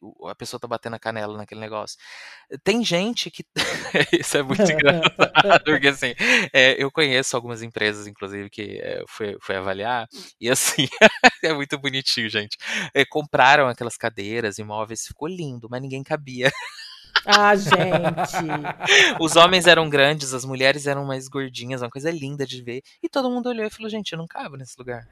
o- 0.01 0.27
a 0.27 0.35
pessoa 0.35 0.59
tá 0.59 0.67
batendo 0.67 0.95
a 0.95 0.99
canela 0.99 1.37
naquele 1.37 1.61
negócio. 1.61 1.97
Tem 2.63 2.83
gente 2.83 3.29
que. 3.31 3.43
Isso 4.19 4.37
é 4.37 4.43
muito 4.43 4.61
engraçado, 4.71 5.63
porque 5.65 5.87
assim, 5.87 6.13
é, 6.53 6.81
eu 6.81 6.91
conheço 6.91 7.35
algumas 7.35 7.61
empresas, 7.61 8.07
inclusive, 8.07 8.49
que 8.49 8.79
é, 8.81 9.03
fui 9.07 9.55
avaliar, 9.55 10.07
e 10.39 10.49
assim, 10.49 10.87
é 11.43 11.53
muito 11.53 11.77
bonitinho, 11.77 12.29
gente. 12.29 12.57
É, 12.93 13.05
compraram 13.05 13.67
aquelas 13.67 13.97
cadeiras, 13.97 14.57
imóveis, 14.57 15.05
ficou 15.05 15.27
lindo, 15.27 15.67
mas 15.69 15.81
ninguém 15.81 16.03
cabia. 16.03 16.51
Ah, 17.25 17.55
gente. 17.55 17.73
Os 19.19 19.35
homens 19.35 19.65
eram 19.65 19.89
grandes, 19.89 20.33
as 20.33 20.45
mulheres 20.45 20.85
eram 20.85 21.05
mais 21.05 21.27
gordinhas, 21.27 21.81
uma 21.81 21.89
coisa 21.89 22.11
linda 22.11 22.45
de 22.45 22.61
ver. 22.61 22.81
E 23.01 23.09
todo 23.09 23.29
mundo 23.31 23.49
olhou 23.49 23.65
e 23.65 23.69
falou: 23.69 23.89
gente, 23.89 24.11
eu 24.11 24.17
não 24.17 24.27
cabo 24.27 24.55
nesse 24.57 24.75
lugar. 24.77 25.07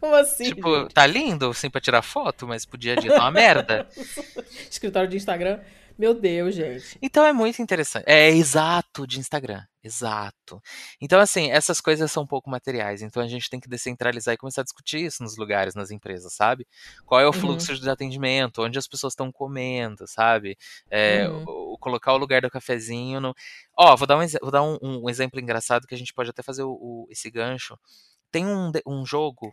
Como 0.00 0.14
assim? 0.14 0.44
tipo, 0.44 0.88
tá 0.88 1.06
lindo, 1.06 1.50
assim, 1.50 1.68
pra 1.70 1.80
tirar 1.80 2.02
foto, 2.02 2.46
mas 2.48 2.64
pro 2.64 2.78
dia 2.78 2.94
a 2.94 2.96
dia 2.96 3.12
tá 3.12 3.20
uma 3.20 3.30
merda. 3.30 3.86
Escritório 4.70 5.08
de 5.08 5.16
Instagram. 5.16 5.60
Meu 5.98 6.14
Deus, 6.14 6.54
gente. 6.54 6.96
Então 7.02 7.22
é 7.26 7.32
muito 7.32 7.60
interessante. 7.60 8.04
É 8.06 8.30
exato 8.30 9.06
de 9.06 9.18
Instagram. 9.20 9.62
Exato. 9.84 10.58
Então, 10.98 11.20
assim, 11.20 11.50
essas 11.50 11.78
coisas 11.78 12.10
são 12.10 12.22
um 12.22 12.26
pouco 12.26 12.48
materiais. 12.48 13.02
Então 13.02 13.22
a 13.22 13.28
gente 13.28 13.50
tem 13.50 13.60
que 13.60 13.68
descentralizar 13.68 14.32
e 14.32 14.38
começar 14.38 14.62
a 14.62 14.64
discutir 14.64 15.04
isso 15.04 15.22
nos 15.22 15.36
lugares, 15.36 15.74
nas 15.74 15.90
empresas, 15.90 16.32
sabe? 16.32 16.66
Qual 17.04 17.20
é 17.20 17.24
o 17.24 17.26
Uhum. 17.26 17.32
fluxo 17.34 17.78
de 17.78 17.90
atendimento, 17.90 18.62
onde 18.62 18.78
as 18.78 18.88
pessoas 18.88 19.12
estão 19.12 19.30
comendo, 19.30 20.06
sabe? 20.06 20.56
É, 20.90 21.28
Uhum. 21.28 21.44
o, 21.46 21.78
colocar 21.78 22.14
o 22.14 22.18
lugar 22.18 22.40
do 22.40 22.50
cafezinho 22.50 23.20
no. 23.20 23.34
Ó, 23.76 23.94
vou 23.94 24.06
dar 24.06 24.16
um, 24.18 24.26
vou 24.40 24.50
dar 24.50 24.62
um, 24.62 24.78
um 24.80 25.10
exemplo 25.10 25.38
engraçado 25.38 25.86
que 25.86 25.94
a 25.94 25.98
gente 25.98 26.14
pode 26.14 26.30
até 26.30 26.42
fazer 26.42 26.62
o, 26.62 26.70
o, 26.72 27.06
esse 27.10 27.30
gancho. 27.30 27.78
Tem 28.32 28.46
um, 28.46 28.72
um 28.86 29.04
jogo 29.04 29.52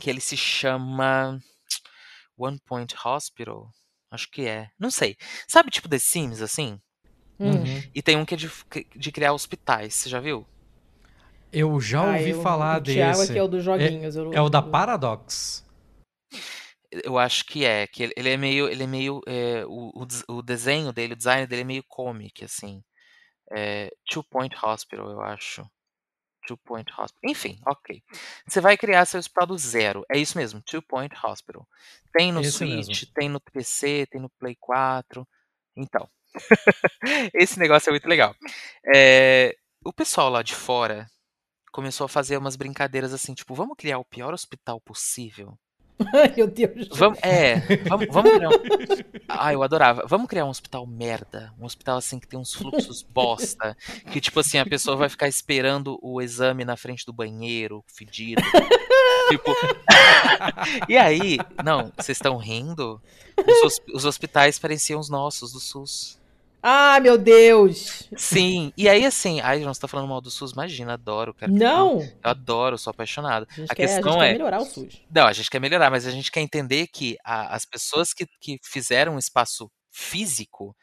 que 0.00 0.08
ele 0.10 0.20
se 0.20 0.36
chama 0.36 1.38
One 2.36 2.58
Point 2.66 2.94
Hospital. 3.04 3.70
Acho 4.10 4.30
que 4.30 4.46
é. 4.46 4.70
Não 4.78 4.90
sei. 4.90 5.16
Sabe, 5.46 5.70
tipo 5.70 5.88
The 5.88 5.98
Sims, 5.98 6.40
assim? 6.42 6.80
Hum. 7.38 7.50
Uhum. 7.52 7.82
E 7.94 8.02
tem 8.02 8.16
um 8.16 8.24
que 8.24 8.34
é 8.34 8.36
de, 8.36 8.50
de 8.96 9.12
criar 9.12 9.32
hospitais. 9.32 9.94
Você 9.94 10.08
já 10.08 10.18
viu? 10.20 10.46
Eu 11.52 11.80
já 11.80 12.02
Ah, 12.02 12.16
ouvi 12.16 12.30
eu- 12.30 12.42
falar 12.42 12.80
o 12.80 12.82
Thiago 12.82 13.18
desse. 13.18 13.32
aqui 13.32 13.38
é 13.38 13.42
o 13.42 13.48
dos 13.48 13.64
joguinhos. 13.64 14.16
eu- 14.16 14.32
É 14.32 14.40
o 14.40 14.48
da 14.48 14.60
Paradox. 14.62 15.64
Eu 16.90 17.18
acho 17.18 17.44
que 17.44 17.64
é. 17.64 17.86
Que 17.86 18.04
ele, 18.04 18.12
ele 18.16 18.28
é 18.30 18.36
meio. 18.36 18.68
Ele 18.68 18.82
é 18.82 18.86
meio. 18.86 19.20
é, 19.26 19.64
o, 19.66 19.92
o 20.28 20.42
desenho 20.42 20.92
dele, 20.92 21.12
o 21.12 21.16
design 21.16 21.46
dele 21.46 21.62
é 21.62 21.64
meio 21.64 21.84
comic, 21.86 22.44
assim. 22.44 22.82
É, 23.52 23.90
Two 24.10 24.24
Point 24.24 24.54
Hospital, 24.62 25.10
eu 25.10 25.20
acho. 25.22 25.64
Two 26.48 26.56
Point 26.56 26.90
Hospital. 26.90 27.30
Enfim, 27.30 27.58
ok. 27.66 28.02
Você 28.46 28.58
vai 28.60 28.76
criar 28.78 29.04
seu 29.04 29.20
hospital 29.20 29.46
do 29.48 29.58
zero. 29.58 30.02
É 30.10 30.16
isso 30.16 30.38
mesmo, 30.38 30.62
Two 30.62 30.80
Point 30.80 31.14
Hospital. 31.22 31.68
Tem 32.10 32.32
no 32.32 32.40
Esse 32.40 32.52
Switch, 32.52 32.86
mesmo. 32.86 33.12
tem 33.14 33.28
no 33.28 33.38
PC, 33.38 34.06
tem 34.10 34.20
no 34.20 34.30
Play 34.30 34.56
4. 34.58 35.28
Então. 35.76 36.08
Esse 37.34 37.58
negócio 37.58 37.90
é 37.90 37.92
muito 37.92 38.08
legal. 38.08 38.34
É, 38.94 39.54
o 39.84 39.92
pessoal 39.92 40.30
lá 40.30 40.42
de 40.42 40.54
fora 40.54 41.06
começou 41.70 42.06
a 42.06 42.08
fazer 42.08 42.38
umas 42.38 42.56
brincadeiras 42.56 43.12
assim, 43.12 43.34
tipo, 43.34 43.54
vamos 43.54 43.76
criar 43.76 43.98
o 43.98 44.04
pior 44.04 44.32
hospital 44.32 44.80
possível. 44.80 45.58
Ai, 46.14 46.32
meu 46.36 46.46
Deus. 46.46 46.88
Vamos, 46.92 47.18
é, 47.22 47.56
vamos, 47.88 48.06
vamos 48.10 48.32
criar 48.32 48.48
um... 48.48 48.52
Ah, 49.28 49.52
eu 49.52 49.62
adorava. 49.62 50.04
Vamos 50.06 50.28
criar 50.28 50.44
um 50.44 50.48
hospital 50.48 50.86
merda. 50.86 51.52
Um 51.58 51.64
hospital 51.64 51.98
assim 51.98 52.18
que 52.18 52.26
tem 52.26 52.38
uns 52.38 52.54
fluxos 52.54 53.02
bosta. 53.12 53.76
Que 54.10 54.20
tipo 54.20 54.40
assim, 54.40 54.58
a 54.58 54.66
pessoa 54.66 54.96
vai 54.96 55.08
ficar 55.08 55.28
esperando 55.28 55.98
o 56.02 56.22
exame 56.22 56.64
na 56.64 56.76
frente 56.76 57.04
do 57.04 57.12
banheiro, 57.12 57.84
fedido. 57.86 58.42
tipo. 59.28 59.54
e 60.88 60.96
aí, 60.96 61.38
não, 61.64 61.92
vocês 61.96 62.16
estão 62.16 62.36
rindo? 62.36 63.00
Os, 63.64 63.80
os 63.92 64.04
hospitais 64.04 64.58
pareciam 64.58 65.00
os 65.00 65.10
nossos, 65.10 65.52
do 65.52 65.60
SUS. 65.60 66.17
Ah, 66.62 66.98
meu 67.00 67.16
Deus. 67.16 68.08
Sim, 68.16 68.72
e 68.76 68.88
aí 68.88 69.04
assim, 69.06 69.40
ai, 69.40 69.60
João, 69.60 69.72
você 69.72 69.80
tá 69.80 69.86
falando 69.88 70.08
mal 70.08 70.20
do 70.20 70.30
SUS? 70.30 70.52
Imagina, 70.52 70.94
adoro, 70.94 71.32
cara. 71.32 71.52
Não. 71.52 72.00
Eu 72.00 72.10
adoro, 72.22 72.76
sou 72.76 72.90
apaixonado. 72.90 73.46
A 73.50 73.54
gente, 73.54 73.70
A 73.70 73.74
quer, 73.74 73.84
a 73.84 73.86
gente 73.86 73.94
questão 74.02 74.18
quer 74.18 74.28
é- 74.28 74.32
melhorar 74.32 74.60
o 74.60 74.64
SUS. 74.64 75.00
Não, 75.10 75.26
a 75.26 75.32
gente 75.32 75.48
quer 75.50 75.60
melhorar, 75.60 75.90
mas 75.90 76.06
a 76.06 76.10
gente 76.10 76.30
quer 76.32 76.40
entender 76.40 76.88
que 76.88 77.16
a- 77.24 77.54
as 77.54 77.64
pessoas 77.64 78.12
que, 78.12 78.26
que 78.40 78.58
fizeram 78.62 79.14
um 79.14 79.18
espaço 79.18 79.70
físico, 79.92 80.74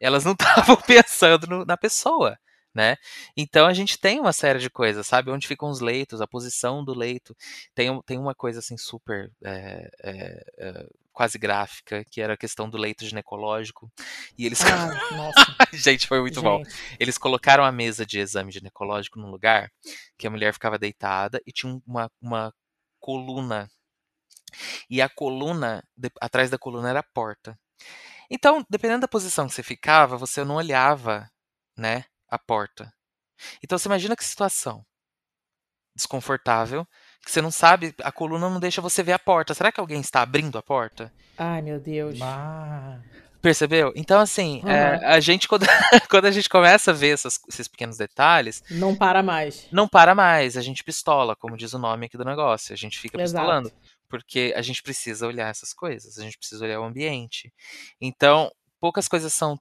elas 0.00 0.24
não 0.24 0.32
estavam 0.74 0.76
pensando 0.76 1.46
no- 1.46 1.64
na 1.66 1.76
pessoa, 1.76 2.38
né? 2.74 2.96
Então 3.36 3.66
a 3.66 3.74
gente 3.74 3.98
tem 3.98 4.20
uma 4.20 4.32
série 4.32 4.58
de 4.60 4.70
coisas, 4.70 5.06
sabe? 5.06 5.30
Onde 5.30 5.46
ficam 5.46 5.68
os 5.68 5.80
leitos, 5.80 6.20
a 6.22 6.26
posição 6.26 6.84
do 6.84 6.94
leito. 6.94 7.36
Tem, 7.74 8.00
tem 8.02 8.18
uma 8.18 8.34
coisa 8.34 8.60
assim 8.60 8.76
super 8.78 9.30
é, 9.44 9.90
é, 10.02 10.44
é, 10.58 10.86
quase 11.18 11.36
gráfica, 11.36 12.04
que 12.12 12.20
era 12.20 12.34
a 12.34 12.36
questão 12.36 12.70
do 12.70 12.78
leito 12.78 13.04
ginecológico. 13.04 13.90
E 14.38 14.46
eles. 14.46 14.60
Ah, 14.62 14.86
nossa. 15.16 15.56
gente, 15.72 16.06
foi 16.06 16.20
muito 16.20 16.40
bom. 16.40 16.62
gente. 16.62 16.96
Eles 17.00 17.18
colocaram 17.18 17.64
a 17.64 17.72
mesa 17.72 18.06
de 18.06 18.20
exame 18.20 18.52
ginecológico 18.52 19.18
num 19.18 19.28
lugar 19.28 19.68
que 20.16 20.28
a 20.28 20.30
mulher 20.30 20.52
ficava 20.52 20.78
deitada 20.78 21.40
e 21.44 21.50
tinha 21.50 21.72
um, 21.72 21.82
uma, 21.84 22.08
uma 22.22 22.54
coluna. 23.00 23.68
E 24.88 25.02
a 25.02 25.08
coluna, 25.08 25.82
de- 25.96 26.12
atrás 26.20 26.50
da 26.50 26.58
coluna 26.58 26.88
era 26.88 27.00
a 27.00 27.10
porta. 27.12 27.58
Então, 28.30 28.64
dependendo 28.70 29.00
da 29.00 29.08
posição 29.08 29.48
que 29.48 29.54
você 29.54 29.62
ficava, 29.64 30.16
você 30.16 30.44
não 30.44 30.54
olhava, 30.54 31.28
né, 31.76 32.04
a 32.28 32.38
porta. 32.38 32.92
Então, 33.60 33.76
você 33.76 33.88
imagina 33.88 34.14
que 34.14 34.24
situação 34.24 34.86
desconfortável, 35.96 36.86
que 37.24 37.30
você 37.30 37.42
não 37.42 37.50
sabe, 37.50 37.94
a 38.02 38.10
coluna 38.12 38.48
não 38.48 38.60
deixa 38.60 38.80
você 38.80 39.02
ver 39.02 39.12
a 39.12 39.18
porta. 39.18 39.54
Será 39.54 39.70
que 39.70 39.80
alguém 39.80 40.00
está 40.00 40.22
abrindo 40.22 40.56
a 40.58 40.62
porta? 40.62 41.12
Ai, 41.36 41.60
meu 41.62 41.78
Deus. 41.78 42.18
Ah, 42.22 42.98
Percebeu? 43.40 43.92
Então, 43.94 44.18
assim, 44.20 44.60
é, 44.66 44.96
Aham. 44.96 45.00
a 45.04 45.20
gente, 45.20 45.46
quando, 45.46 45.64
quando 46.10 46.24
a 46.24 46.30
gente 46.32 46.48
começa 46.48 46.90
a 46.90 46.94
ver 46.94 47.10
essas- 47.10 47.38
esses 47.48 47.68
pequenos 47.68 47.96
detalhes, 47.96 48.62
Não 48.68 48.96
para 48.96 49.22
mais. 49.22 49.68
não 49.70 49.86
para 49.86 50.12
mais, 50.12 50.56
a 50.56 50.60
gente 50.60 50.82
pistola, 50.82 51.36
como 51.36 51.56
diz 51.56 51.72
o 51.72 51.78
nome 51.78 52.06
aqui 52.06 52.16
do 52.18 52.24
negócio. 52.24 52.72
A 52.72 52.76
gente 52.76 52.98
fica 52.98 53.20
Exato. 53.20 53.44
pistolando. 53.44 53.72
Porque 54.08 54.52
a 54.56 54.62
gente 54.62 54.82
precisa 54.82 55.26
olhar 55.26 55.48
essas 55.50 55.72
coisas, 55.72 56.18
a 56.18 56.22
gente 56.22 56.36
precisa 56.38 56.64
olhar 56.64 56.80
o 56.80 56.84
ambiente. 56.84 57.52
Então, 58.00 58.50
poucas 58.80 59.06
coisas 59.06 59.32
são 59.32 59.56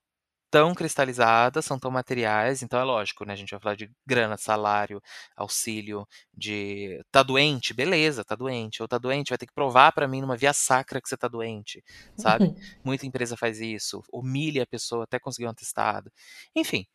tão 0.50 0.74
cristalizadas, 0.76 1.66
são 1.66 1.80
tão 1.80 1.92
materiais, 1.92 2.62
então 2.64 2.80
é 2.80 2.84
lógico, 2.84 3.26
né? 3.26 3.34
A 3.34 3.36
gente 3.36 3.52
vai 3.52 3.60
falar 3.60 3.76
de 3.76 3.90
grana, 4.06 4.38
salário, 4.38 5.02
auxílio, 5.36 6.08
de 6.34 7.02
tá 7.12 7.24
doente, 7.24 7.74
beleza, 7.74 8.24
tá 8.26 8.36
doente, 8.36 8.82
ou 8.82 8.88
tá 8.88 8.98
doente, 8.98 9.30
vai 9.30 9.38
ter 9.38 9.48
que 9.48 9.54
provar 9.54 9.92
pra 9.92 10.08
mim 10.08 10.22
numa 10.22 10.38
via 10.38 10.54
sacra 10.54 11.02
que 11.02 11.10
você 11.10 11.18
tá 11.18 11.28
doente, 11.28 11.84
sabe? 12.16 12.52
Muita 12.84 13.06
empresa 13.06 13.38
faz 13.38 13.60
isso, 13.62 14.02
humilha 14.12 14.64
a 14.64 14.68
pessoa 14.68 15.04
até 15.04 15.20
conseguir 15.20 15.48
um 15.48 15.52
atestado. 15.52 16.12
Enfim, 16.56 16.86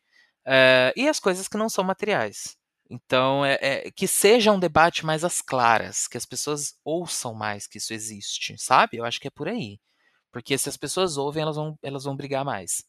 eh, 0.45 0.93
e 0.95 1.07
as 1.07 1.19
coisas 1.19 1.47
que 1.47 1.57
não 1.57 1.69
são 1.69 1.83
materiais. 1.83 2.55
Então, 2.89 3.45
é, 3.45 3.57
é- 3.61 3.91
que 3.91 4.07
seja 4.07 4.51
um 4.51 4.59
debate 4.59 5.05
mais 5.05 5.23
às 5.23 5.41
claras, 5.41 6.07
que 6.07 6.17
as 6.17 6.25
pessoas 6.25 6.75
ouçam 6.83 7.33
mais 7.33 7.65
que 7.67 7.77
isso 7.77 7.93
existe, 7.93 8.55
sabe? 8.57 8.97
Eu 8.97 9.05
acho 9.05 9.19
que 9.19 9.27
é 9.27 9.31
por 9.31 9.47
aí. 9.47 9.79
Porque 10.31 10.57
se 10.57 10.69
as 10.69 10.77
pessoas 10.77 11.17
ouvem, 11.17 11.43
elas 11.43 11.55
vão, 11.57 11.77
elas 11.83 12.03
vão 12.05 12.15
brigar 12.17 12.45
mais. 12.45 12.83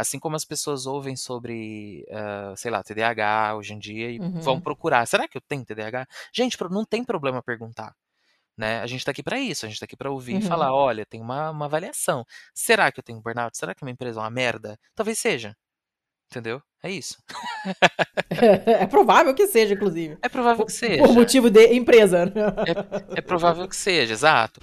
Assim 0.00 0.18
como 0.20 0.36
as 0.36 0.44
pessoas 0.44 0.86
ouvem 0.86 1.16
sobre, 1.16 2.06
ah, 2.10 2.54
sei 2.56 2.70
lá, 2.70 2.82
TDAH 2.84 3.56
hoje 3.56 3.74
em 3.74 3.78
dia 3.80 4.10
e 4.12 4.20
Uhum. 4.20 4.40
vão 4.40 4.60
procurar. 4.60 5.04
Será 5.06 5.26
que 5.26 5.36
eu 5.36 5.40
tenho 5.40 5.64
TDAH? 5.64 6.06
Gente, 6.32 6.56
não 6.70 6.84
tem 6.84 7.02
problema 7.02 7.42
perguntar. 7.42 7.92
Né? 8.56 8.80
A 8.80 8.86
gente 8.86 9.04
tá 9.04 9.10
aqui 9.10 9.22
para 9.22 9.38
isso, 9.38 9.66
a 9.66 9.68
gente 9.68 9.78
tá 9.80 9.84
aqui 9.84 9.96
para 9.96 10.10
ouvir 10.10 10.32
e 10.32 10.36
Uhum. 10.36 10.40
falar, 10.42 10.72
olha, 10.72 11.04
tem 11.04 11.20
uma, 11.20 11.50
uma 11.50 11.64
avaliação. 11.66 12.24
Será 12.54 12.90
que 12.92 12.98
eu 13.00 13.04
tenho 13.04 13.20
burnout? 13.20 13.56
Será 13.58 13.74
que 13.74 13.84
minha 13.84 13.92
empresa 13.92 14.20
é 14.20 14.22
uma 14.22 14.30
merda? 14.30 14.78
Talvez 14.94 15.18
seja. 15.18 15.56
Entendeu? 16.30 16.62
É 16.82 16.90
isso. 16.90 17.16
É 18.66 18.86
provável 18.86 19.34
que 19.34 19.46
seja, 19.48 19.74
inclusive. 19.74 20.18
É 20.22 20.28
provável 20.28 20.64
que 20.64 20.72
seja. 20.72 21.02
Por 21.02 21.12
motivo 21.14 21.50
de 21.50 21.72
empresa. 21.74 22.26
né? 22.26 22.32
É 23.16 23.20
provável 23.20 23.66
que 23.66 23.74
seja, 23.76 24.12
exato. 24.12 24.60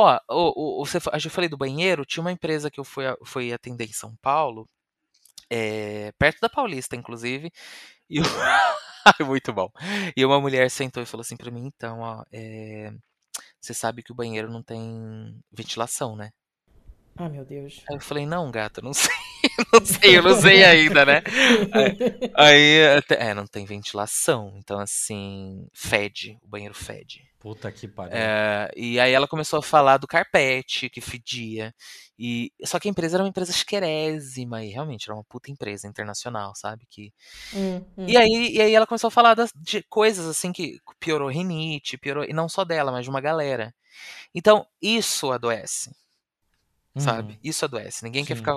Ó, 0.00 0.18
o, 0.28 0.82
o, 0.82 0.86
você, 0.86 1.00
fa- 1.00 1.12
eu 1.22 1.30
falei 1.30 1.48
do 1.48 1.56
banheiro, 1.56 2.04
tinha 2.06 2.20
uma 2.22 2.32
empresa 2.32 2.70
que 2.70 2.78
eu 2.78 2.84
fui, 2.84 3.04
fui 3.24 3.52
atender 3.52 3.84
em 3.86 3.92
São 3.92 4.14
Paulo, 4.22 4.68
é, 5.50 6.12
perto 6.18 6.40
da 6.40 6.48
Paulista, 6.48 6.96
inclusive, 6.96 7.50
e 8.10 8.18
Ai, 9.04 9.26
muito 9.26 9.52
bom. 9.52 9.70
E 10.16 10.24
uma 10.24 10.40
mulher 10.40 10.70
sentou 10.70 11.02
e 11.02 11.06
falou 11.06 11.22
assim 11.22 11.36
pra 11.36 11.50
mim, 11.50 11.66
então, 11.66 12.00
ó, 12.00 12.24
é, 12.32 12.92
você 13.60 13.74
sabe 13.74 14.02
que 14.02 14.12
o 14.12 14.14
banheiro 14.14 14.50
não 14.50 14.62
tem 14.62 15.40
ventilação, 15.52 16.16
né? 16.16 16.30
Ah, 17.16 17.28
meu 17.28 17.44
Deus. 17.44 17.82
Aí 17.88 17.96
eu 17.96 18.00
falei, 18.00 18.26
não, 18.26 18.50
gata, 18.50 18.80
não 18.82 18.92
sei, 18.94 19.12
não 19.72 19.84
sei, 19.84 20.18
eu 20.18 20.22
não 20.22 20.40
sei 20.40 20.64
ainda, 20.64 21.04
né? 21.04 21.22
Aí, 22.36 23.02
é, 23.10 23.34
não 23.34 23.46
tem 23.46 23.64
ventilação, 23.64 24.54
então 24.56 24.78
assim, 24.78 25.66
fede, 25.74 26.38
o 26.42 26.48
banheiro 26.48 26.74
fede. 26.74 27.27
Puta 27.38 27.72
que 27.72 27.88
pariu. 27.88 28.16
É, 28.16 28.70
e 28.76 28.98
aí 28.98 29.12
ela 29.12 29.28
começou 29.28 29.58
a 29.58 29.62
falar 29.62 29.98
do 29.98 30.06
carpete 30.06 30.88
que 30.90 31.00
fedia. 31.00 31.74
E 32.18 32.50
só 32.64 32.78
que 32.80 32.88
a 32.88 32.90
empresa 32.90 33.16
era 33.16 33.22
uma 33.24 33.28
empresa 33.28 33.52
chiquérésima 33.52 34.64
e 34.64 34.70
realmente 34.70 35.04
era 35.08 35.14
uma 35.14 35.24
puta 35.24 35.50
empresa 35.50 35.86
internacional, 35.86 36.54
sabe? 36.56 36.86
Que 36.90 37.12
Hum, 37.52 37.84
hum. 37.96 38.06
e 38.06 38.16
aí, 38.16 38.52
e 38.56 38.62
aí 38.62 38.74
ela 38.74 38.86
começou 38.86 39.08
a 39.08 39.10
falar 39.10 39.34
das, 39.34 39.50
de 39.54 39.82
coisas 39.84 40.26
assim 40.26 40.52
que 40.52 40.78
piorou 41.00 41.28
rinite, 41.30 41.98
piorou 41.98 42.24
e 42.24 42.32
não 42.32 42.48
só 42.48 42.64
dela, 42.64 42.92
mas 42.92 43.04
de 43.04 43.10
uma 43.10 43.20
galera. 43.20 43.74
Então 44.34 44.66
isso 44.82 45.32
adoece, 45.32 45.90
Uhum. 46.94 47.02
sabe? 47.02 47.38
Isso 47.42 47.64
adoece. 47.64 48.04
Ninguém 48.04 48.24
quer 48.24 48.34
Sim. 48.34 48.36
ficar 48.36 48.56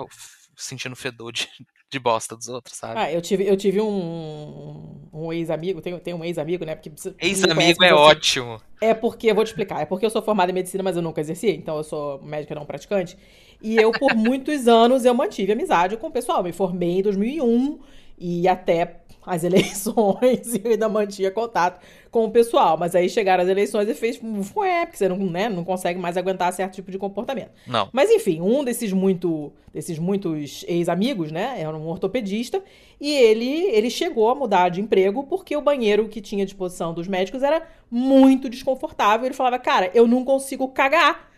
sentindo 0.56 0.96
fedor 0.96 1.32
de, 1.32 1.48
de 1.90 1.98
bosta 1.98 2.36
dos 2.36 2.48
outros, 2.48 2.76
sabe? 2.76 2.98
Ah, 2.98 3.12
eu 3.12 3.20
tive, 3.20 3.46
eu 3.46 3.56
tive 3.56 3.80
um, 3.80 5.08
um 5.12 5.32
ex-amigo, 5.32 5.80
tenho, 5.80 5.98
tenho 6.00 6.16
um 6.16 6.24
ex-amigo, 6.24 6.64
né? 6.64 6.74
Porque 6.74 6.90
Ex-amigo 7.18 7.84
é 7.84 7.92
ótimo. 7.92 8.60
É 8.80 8.94
porque, 8.94 9.30
eu 9.30 9.34
vou 9.34 9.44
te 9.44 9.48
explicar, 9.48 9.80
é 9.80 9.84
porque 9.84 10.06
eu 10.06 10.10
sou 10.10 10.22
formada 10.22 10.50
em 10.50 10.54
medicina, 10.54 10.82
mas 10.82 10.96
eu 10.96 11.02
nunca 11.02 11.20
exerci, 11.20 11.50
então 11.50 11.76
eu 11.76 11.84
sou 11.84 12.22
médica 12.22 12.54
não 12.54 12.66
praticante. 12.66 13.16
E 13.62 13.76
eu, 13.76 13.92
por 13.92 14.14
muitos 14.14 14.66
anos, 14.66 15.04
eu 15.04 15.14
mantive 15.14 15.52
amizade 15.52 15.96
com 15.96 16.08
o 16.08 16.10
pessoal. 16.10 16.38
Eu 16.38 16.44
me 16.44 16.52
formei 16.52 16.98
em 16.98 17.02
2001 17.02 17.78
e 18.18 18.48
até 18.48 19.02
as 19.24 19.44
eleições 19.44 20.54
eu 20.64 20.72
ainda 20.72 20.88
mantinha 20.88 21.30
contato 21.30 21.80
com 22.12 22.26
o 22.26 22.30
pessoal. 22.30 22.76
Mas 22.76 22.94
aí 22.94 23.08
chegaram 23.08 23.42
as 23.42 23.48
eleições 23.48 23.88
e 23.88 23.94
fez 23.94 24.20
fué, 24.44 24.84
porque 24.84 24.98
você 24.98 25.08
não, 25.08 25.16
né, 25.16 25.48
não 25.48 25.64
consegue 25.64 25.98
mais 25.98 26.16
aguentar 26.16 26.52
certo 26.52 26.74
tipo 26.74 26.90
de 26.92 26.98
comportamento. 26.98 27.50
Não. 27.66 27.88
Mas 27.90 28.10
enfim, 28.10 28.40
um 28.40 28.62
desses 28.62 28.92
muito 28.92 29.52
desses 29.72 29.98
muitos 29.98 30.62
ex-amigos, 30.68 31.32
né, 31.32 31.56
era 31.58 31.74
um 31.74 31.88
ortopedista, 31.88 32.62
e 33.00 33.10
ele 33.10 33.64
ele 33.70 33.88
chegou 33.88 34.28
a 34.28 34.34
mudar 34.34 34.68
de 34.68 34.82
emprego 34.82 35.24
porque 35.24 35.56
o 35.56 35.62
banheiro 35.62 36.06
que 36.08 36.20
tinha 36.20 36.42
à 36.42 36.46
disposição 36.46 36.92
dos 36.92 37.08
médicos 37.08 37.42
era 37.42 37.66
muito 37.90 38.48
desconfortável. 38.48 39.26
Ele 39.26 39.34
falava: 39.34 39.58
"Cara, 39.58 39.90
eu 39.94 40.06
não 40.06 40.22
consigo 40.24 40.68
cagar 40.68 41.30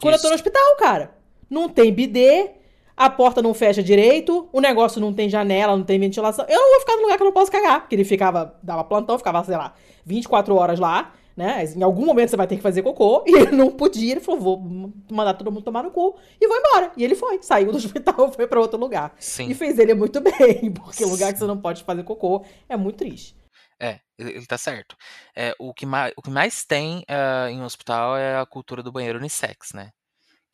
quando 0.00 0.14
eu 0.14 0.20
tô 0.20 0.26
Isso. 0.26 0.28
no 0.28 0.34
hospital, 0.34 0.76
cara. 0.78 1.10
Não 1.48 1.68
tem 1.68 1.92
bidê, 1.92 2.50
a 2.96 3.10
porta 3.10 3.42
não 3.42 3.52
fecha 3.52 3.82
direito, 3.82 4.48
o 4.52 4.60
negócio 4.60 5.00
não 5.00 5.12
tem 5.12 5.28
janela, 5.28 5.76
não 5.76 5.84
tem 5.84 5.98
ventilação. 5.98 6.46
Eu 6.48 6.58
não 6.58 6.70
vou 6.70 6.80
ficar 6.80 6.96
num 6.96 7.02
lugar 7.02 7.16
que 7.16 7.22
eu 7.22 7.26
não 7.26 7.32
posso 7.32 7.52
cagar, 7.52 7.80
porque 7.80 7.94
ele 7.94 8.04
ficava, 8.04 8.58
dava 8.62 8.82
plantão, 8.82 9.18
ficava, 9.18 9.44
sei 9.44 9.56
lá, 9.56 9.74
24 10.06 10.54
horas 10.54 10.78
lá, 10.78 11.12
né? 11.36 11.64
Em 11.64 11.82
algum 11.82 12.06
momento 12.06 12.30
você 12.30 12.36
vai 12.36 12.46
ter 12.46 12.56
que 12.56 12.62
fazer 12.62 12.82
cocô, 12.82 13.24
e 13.28 13.34
ele 13.34 13.50
não 13.50 13.70
podia, 13.70 14.12
ele 14.12 14.20
falou, 14.20 14.40
vou 14.40 14.92
mandar 15.10 15.34
todo 15.34 15.52
mundo 15.52 15.64
tomar 15.64 15.82
no 15.82 15.90
cu 15.90 16.16
e 16.40 16.46
vou 16.46 16.56
embora. 16.56 16.92
E 16.96 17.04
ele 17.04 17.14
foi, 17.14 17.42
saiu 17.42 17.72
do 17.72 17.76
hospital, 17.78 18.32
foi 18.32 18.46
pra 18.46 18.60
outro 18.60 18.78
lugar. 18.78 19.14
Sim. 19.18 19.50
E 19.50 19.54
fez 19.54 19.78
ele 19.78 19.92
muito 19.92 20.20
bem, 20.22 20.72
porque 20.72 21.04
o 21.04 21.08
lugar 21.08 21.32
que 21.32 21.38
você 21.38 21.46
não 21.46 21.60
pode 21.60 21.84
fazer 21.84 22.04
cocô 22.04 22.44
é 22.68 22.76
muito 22.76 22.96
triste. 22.96 23.36
É, 23.78 24.00
ele, 24.18 24.46
tá 24.46 24.56
certo. 24.56 24.96
É, 25.36 25.54
o, 25.58 25.74
que 25.74 25.84
mais, 25.84 26.10
o 26.16 26.22
que 26.22 26.30
mais 26.30 26.64
tem 26.64 27.04
ah, 27.08 27.50
em 27.50 27.62
hospital 27.62 28.16
é 28.16 28.38
a 28.38 28.46
cultura 28.46 28.82
do 28.82 28.90
banheiro 28.90 29.18
unissex, 29.18 29.74
né? 29.74 29.90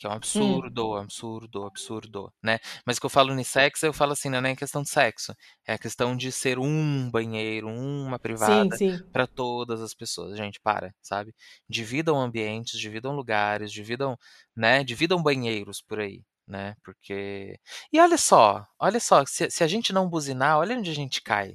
Que 0.02 0.06
é 0.08 0.10
um 0.10 0.14
absurdo, 0.14 0.96
absurdo, 0.96 1.64
absurdo, 1.64 2.32
né? 2.42 2.58
Mas 2.84 2.96
o 2.96 3.00
que 3.00 3.06
eu 3.06 3.10
falo 3.10 3.32
unissex, 3.32 3.82
eu 3.84 3.92
falo 3.92 4.12
assim, 4.12 4.28
não 4.28 4.38
é 4.38 4.40
nem 4.40 4.56
questão 4.56 4.82
de 4.82 4.90
sexo. 4.90 5.32
É 5.64 5.74
a 5.74 5.78
questão 5.78 6.16
de 6.16 6.32
ser 6.32 6.58
um 6.58 7.08
banheiro, 7.08 7.68
uma 7.68 8.18
privada 8.18 8.80
para 9.12 9.28
todas 9.28 9.80
as 9.80 9.94
pessoas. 9.94 10.36
Gente, 10.36 10.58
para, 10.60 10.92
sabe? 11.00 11.32
Dividam 11.68 12.20
ambientes, 12.20 12.80
dividam 12.80 13.12
lugares, 13.14 13.70
dividam, 13.70 14.16
né? 14.56 14.82
Dividam 14.82 15.22
banheiros 15.22 15.80
por 15.80 16.00
aí, 16.00 16.24
né? 16.48 16.74
Porque. 16.84 17.56
E 17.92 18.00
olha 18.00 18.18
só, 18.18 18.66
olha 18.80 18.98
só, 18.98 19.24
se, 19.24 19.50
se 19.50 19.62
a 19.62 19.68
gente 19.68 19.92
não 19.92 20.08
buzinar, 20.08 20.58
olha 20.58 20.76
onde 20.76 20.90
a 20.90 20.94
gente 20.94 21.22
cai. 21.22 21.54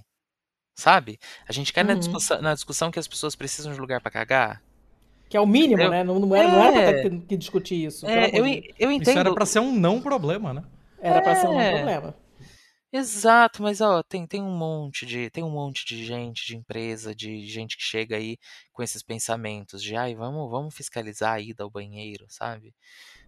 Sabe? 0.77 1.19
A 1.49 1.53
gente 1.53 1.73
cai 1.73 1.83
na, 1.83 1.93
Uhum. 1.93 1.99
discussão, 1.99 2.41
na 2.41 2.53
discussão 2.53 2.91
que 2.91 2.99
as 2.99 3.07
pessoas 3.07 3.35
precisam 3.35 3.73
de 3.73 3.79
lugar 3.79 4.01
para 4.01 4.11
cagar. 4.11 4.63
Que 5.29 5.35
é 5.37 5.41
o 5.41 5.45
mínimo, 5.45 5.81
Eu- 5.81 5.89
né? 5.91 6.03
Não, 6.03 6.19
não, 6.19 6.35
era, 6.35 6.47
não 6.47 6.63
era 6.63 6.71
pra 6.71 6.81
É. 6.99 7.01
ter 7.09 7.19
que 7.21 7.37
discutir 7.37 7.85
isso. 7.85 8.05
É, 8.07 8.29
eu, 8.29 8.45
eu 8.45 8.91
Isso 8.91 9.01
entendo. 9.01 9.19
era 9.19 9.33
pra 9.33 9.45
ser 9.45 9.59
um 9.59 9.73
não 9.73 10.01
problema, 10.01 10.53
né? 10.53 10.63
Era 11.01 11.21
pra 11.21 11.35
ser 11.35 11.47
um 11.47 11.59
É. 11.59 11.71
problema. 11.75 12.15
Exato, 12.91 13.61
mas 13.61 13.81
ó, 13.81 14.01
tem, 14.01 14.25
tem 14.25 14.41
um 14.41 14.55
monte 14.57 15.05
de 15.05 15.29
tem 15.29 15.43
um 15.43 15.49
monte 15.49 15.85
de 15.85 16.05
gente, 16.05 16.47
de 16.47 16.55
empresa, 16.55 17.13
de 17.13 17.45
gente 17.45 17.75
que 17.75 17.83
chega 17.83 18.15
aí 18.15 18.37
com 18.71 18.81
esses 18.81 19.03
pensamentos 19.03 19.83
de 19.83 19.93
ai, 19.97 20.15
vamos, 20.15 20.49
vamos 20.49 20.73
fiscalizar 20.73 21.33
a 21.33 21.39
ida 21.41 21.63
ao 21.65 21.69
banheiro, 21.69 22.25
sabe? 22.29 22.73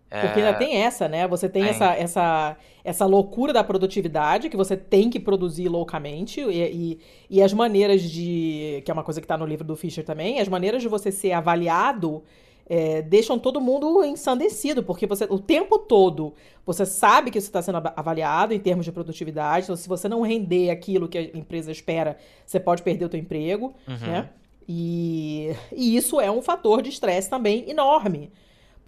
Porque 0.09 0.39
É, 0.39 0.45
ainda 0.47 0.57
tem 0.57 0.75
essa, 0.77 1.07
né? 1.07 1.27
Você 1.27 1.47
tem 1.47 1.61
tem. 1.61 1.69
essa, 1.71 1.93
essa, 1.93 2.57
essa 2.83 3.05
loucura 3.05 3.53
da 3.53 3.63
produtividade, 3.63 4.49
que 4.49 4.57
você 4.57 4.75
tem 4.75 5.09
que 5.09 5.19
produzir 5.19 5.69
loucamente, 5.69 6.41
e, 6.41 6.63
e, 6.63 6.99
e 7.29 7.41
as 7.43 7.53
maneiras 7.53 8.01
de. 8.01 8.81
que 8.83 8.89
é 8.89 8.93
uma 8.93 9.03
coisa 9.03 9.21
que 9.21 9.27
tá 9.27 9.37
no 9.37 9.45
livro 9.45 9.65
do 9.65 9.75
Fischer 9.75 10.03
também, 10.03 10.39
as 10.39 10.47
maneiras 10.47 10.81
de 10.81 10.87
você 10.87 11.11
ser 11.11 11.33
avaliado 11.33 12.23
é, 12.69 13.01
deixam 13.01 13.39
todo 13.39 13.59
mundo 13.59 14.03
ensandecido, 14.03 14.83
porque 14.83 15.07
você 15.07 15.25
o 15.29 15.39
tempo 15.39 15.79
todo 15.79 16.33
você 16.65 16.85
sabe 16.85 17.31
que 17.31 17.41
você 17.41 17.47
está 17.47 17.61
sendo 17.61 17.77
ava- 17.77 17.93
avaliado 17.95 18.53
em 18.53 18.59
termos 18.59 18.85
de 18.85 18.91
produtividade, 18.91 19.65
então 19.65 19.75
se 19.75 19.89
você 19.89 20.07
não 20.07 20.21
render 20.21 20.69
aquilo 20.69 21.07
que 21.07 21.17
a 21.17 21.21
empresa 21.37 21.71
espera, 21.71 22.17
você 22.45 22.59
pode 22.59 22.83
perder 22.83 23.05
o 23.05 23.09
teu 23.09 23.19
emprego, 23.19 23.73
uhum. 23.87 23.97
né? 24.07 24.29
E, 24.67 25.51
e 25.75 25.95
isso 25.97 26.21
é 26.21 26.29
um 26.29 26.43
fator 26.43 26.83
de 26.83 26.89
estresse 26.89 27.27
também 27.27 27.67
enorme. 27.67 28.31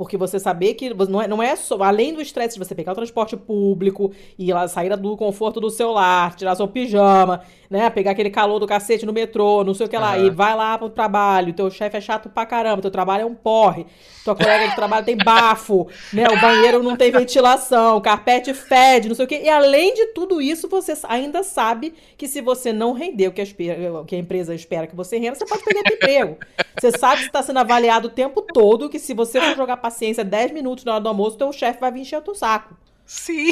Porque 0.02 0.18
você 0.18 0.40
saber 0.40 0.74
que 0.74 0.92
não 1.08 1.22
é, 1.22 1.28
não 1.28 1.44
é 1.44 1.56
só. 1.56 1.80
Além 1.84 2.12
do 2.12 2.20
estresse 2.20 2.58
de 2.58 2.66
você 2.66 2.74
pegar 2.74 2.94
o 2.94 2.96
transporte 2.96 3.38
público 3.38 4.12
e 4.36 4.52
lá 4.52 4.68
sair 4.68 4.90
do 4.98 5.16
conforto 5.16 5.62
do 5.62 5.70
seu 5.70 5.92
lar, 5.92 6.34
tirar 6.34 6.56
seu 6.56 6.68
pijama, 6.68 7.42
né? 7.70 7.88
Pegar 7.92 8.10
aquele 8.12 8.32
calor 8.32 8.58
do 8.58 8.66
cacete 8.66 9.06
no 9.06 9.14
metrô, 9.14 9.64
não 9.64 9.76
sei 9.76 9.86
o 9.86 9.90
que 9.90 9.96
lá, 9.96 10.16
Aham. 10.16 10.26
e 10.26 10.30
vai 10.32 10.56
lá 10.56 10.76
pro 10.76 10.90
trabalho, 10.90 11.54
teu 11.54 11.70
chefe 11.70 11.98
é 11.98 12.02
chato 12.02 12.30
pra 12.30 12.48
caramba, 12.48 12.82
teu 12.82 12.90
trabalho 12.90 13.22
é 13.22 13.26
um 13.26 13.36
porre, 13.36 13.86
tua 14.26 14.36
colega 14.36 14.70
de 14.70 14.76
trabalho 14.76 15.06
tem 15.06 15.16
bafo, 15.16 15.88
né? 16.12 16.26
O 16.28 16.42
banheiro 16.42 16.82
não 16.82 16.98
tem 16.98 17.12
ventilação, 17.12 17.98
o 17.98 18.02
carpete 18.02 18.56
fede, 18.56 19.08
não 19.08 19.14
sei 19.14 19.26
o 19.26 19.28
que. 19.28 19.38
E 19.38 19.50
além 19.50 19.94
de 19.94 20.08
tudo 20.08 20.42
isso, 20.42 20.68
você 20.68 20.94
ainda 21.04 21.44
sabe 21.44 21.94
que 22.18 22.28
se 22.28 22.42
você 22.42 22.74
não 22.74 22.92
render 22.92 23.28
o 23.28 23.32
que 23.32 23.42
a, 23.42 23.46
que 24.08 24.16
a 24.16 24.20
empresa 24.20 24.56
espera 24.56 24.88
que 24.88 24.96
você 24.96 25.20
renda, 25.20 25.36
você 25.36 25.46
pode 25.46 25.64
perder 25.64 25.84
teu 25.84 25.96
emprego. 25.96 26.38
Você 26.80 26.92
sabe 26.98 27.22
que 27.22 27.28
está 27.28 27.44
sendo 27.44 27.60
avaliado 27.60 28.08
o 28.08 28.12
tempo 28.12 28.42
todo, 28.42 28.90
que 28.90 28.98
se 28.98 29.14
você 29.14 29.40
for 29.40 29.56
jogar 29.56 29.78
paciência 29.92 30.24
10 30.24 30.52
minutos 30.52 30.86
na 30.86 30.94
hora 30.94 31.02
do 31.02 31.10
almoço, 31.10 31.38
teu 31.38 31.52
chefe 31.52 31.80
vai 31.80 31.92
vir 31.92 32.02
encher 32.02 32.18
o 32.18 32.22
teu 32.22 32.34
saco. 32.34 32.76
Sim. 33.06 33.52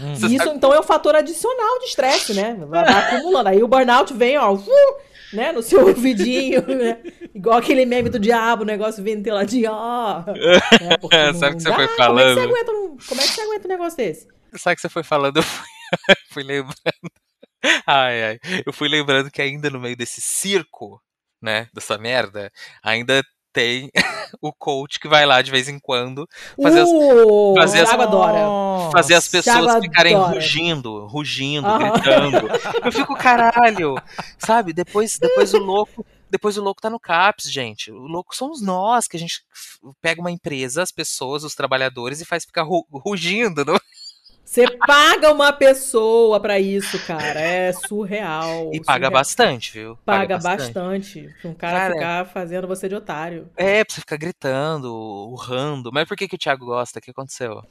E 0.00 0.34
isso, 0.34 0.48
então, 0.48 0.72
é 0.72 0.80
um 0.80 0.82
fator 0.82 1.14
adicional 1.14 1.78
de 1.78 1.86
estresse, 1.86 2.32
né? 2.32 2.54
Vai, 2.66 2.84
vai 2.84 2.94
acumulando. 2.94 3.48
Aí 3.50 3.62
o 3.62 3.68
burnout 3.68 4.14
vem, 4.14 4.38
ó, 4.38 4.54
uh, 4.54 4.64
né, 5.32 5.52
no 5.52 5.62
seu 5.62 5.84
ouvidinho, 5.86 6.62
né? 6.66 6.98
Igual 7.34 7.58
aquele 7.58 7.84
meme 7.84 8.08
do 8.08 8.18
diabo, 8.18 8.62
o 8.62 8.66
negócio 8.66 9.04
ventiladinho, 9.04 9.70
ó. 9.70 10.24
É, 11.12 11.32
não 11.32 11.38
Sabe 11.38 11.54
o 11.54 11.56
que 11.58 11.62
você 11.62 11.68
dá. 11.68 11.74
foi 11.76 11.76
Como 11.76 11.82
é 11.82 11.88
que 11.88 11.96
falando? 11.96 12.34
você 12.34 12.40
aguenta 12.40 12.72
um, 12.72 12.96
como 13.08 13.20
é 13.20 13.24
que 13.24 13.30
você 13.30 13.40
aguenta 13.42 13.66
um 13.66 13.70
negócio 13.70 13.96
desse? 13.96 14.28
Sabe 14.56 14.76
que 14.76 14.82
você 14.82 14.88
foi 14.88 15.02
falando, 15.02 15.36
eu 15.36 15.42
fui, 15.42 15.68
fui 16.30 16.42
lembrando. 16.42 16.74
Ai, 17.86 18.24
ai. 18.24 18.38
Eu 18.64 18.72
fui 18.72 18.88
lembrando 18.88 19.30
que 19.30 19.42
ainda 19.42 19.68
no 19.70 19.80
meio 19.80 19.96
desse 19.96 20.20
circo, 20.20 21.00
né, 21.42 21.68
dessa 21.74 21.98
merda, 21.98 22.50
ainda 22.82 23.22
tem 23.54 23.90
o 24.42 24.52
coach 24.52 24.98
que 25.00 25.08
vai 25.08 25.24
lá 25.24 25.40
de 25.40 25.50
vez 25.50 25.68
em 25.68 25.78
quando 25.78 26.28
fazer 26.60 26.80
as, 26.80 26.88
uh, 26.90 27.54
fazer 27.56 27.80
as- 27.82 27.90
fazer 28.92 29.14
as 29.14 29.28
pessoas 29.28 29.64
Thiago 29.64 29.80
ficarem 29.82 30.14
adora. 30.16 30.34
rugindo, 30.34 31.06
rugindo, 31.06 31.66
Aham. 31.66 31.92
gritando. 31.92 32.48
Eu 32.84 32.92
fico, 32.92 33.14
caralho, 33.16 33.94
sabe? 34.38 34.72
Depois, 34.72 35.18
depois 35.18 35.54
o 35.54 35.58
louco. 35.58 36.04
Depois 36.30 36.58
o 36.58 36.62
louco 36.64 36.80
tá 36.80 36.90
no 36.90 36.98
CAPS, 36.98 37.44
gente. 37.48 37.92
O 37.92 38.08
louco 38.08 38.34
somos 38.34 38.60
nós, 38.60 39.06
que 39.06 39.16
a 39.16 39.20
gente 39.20 39.42
pega 40.02 40.20
uma 40.20 40.32
empresa, 40.32 40.82
as 40.82 40.90
pessoas, 40.90 41.44
os 41.44 41.54
trabalhadores 41.54 42.20
e 42.20 42.24
faz 42.24 42.44
ficar 42.44 42.62
ru- 42.64 42.84
rugindo. 42.90 43.64
Não? 43.64 43.78
Você 44.54 44.70
paga 44.86 45.32
uma 45.32 45.52
pessoa 45.52 46.38
pra 46.38 46.60
isso, 46.60 46.96
cara. 47.08 47.40
É 47.40 47.72
surreal. 47.72 48.70
E 48.72 48.78
paga 48.78 49.06
surreal. 49.06 49.10
bastante, 49.10 49.72
viu? 49.72 49.98
Paga 50.04 50.38
bastante. 50.38 51.28
Pra 51.42 51.50
um 51.50 51.54
cara, 51.54 51.76
Cara, 51.76 51.94
ficar 51.94 52.24
fazendo 52.26 52.68
você 52.68 52.88
de 52.88 52.94
otário. 52.94 53.48
É, 53.56 53.82
pra 53.82 53.92
você 53.92 54.00
ficar 54.00 54.16
gritando, 54.16 54.94
urrando. 54.94 55.90
Mas 55.92 56.06
por 56.06 56.16
que, 56.16 56.28
que 56.28 56.36
o 56.36 56.38
Thiago 56.38 56.66
gosta? 56.66 57.00
O 57.00 57.02
que 57.02 57.10
aconteceu? 57.10 57.64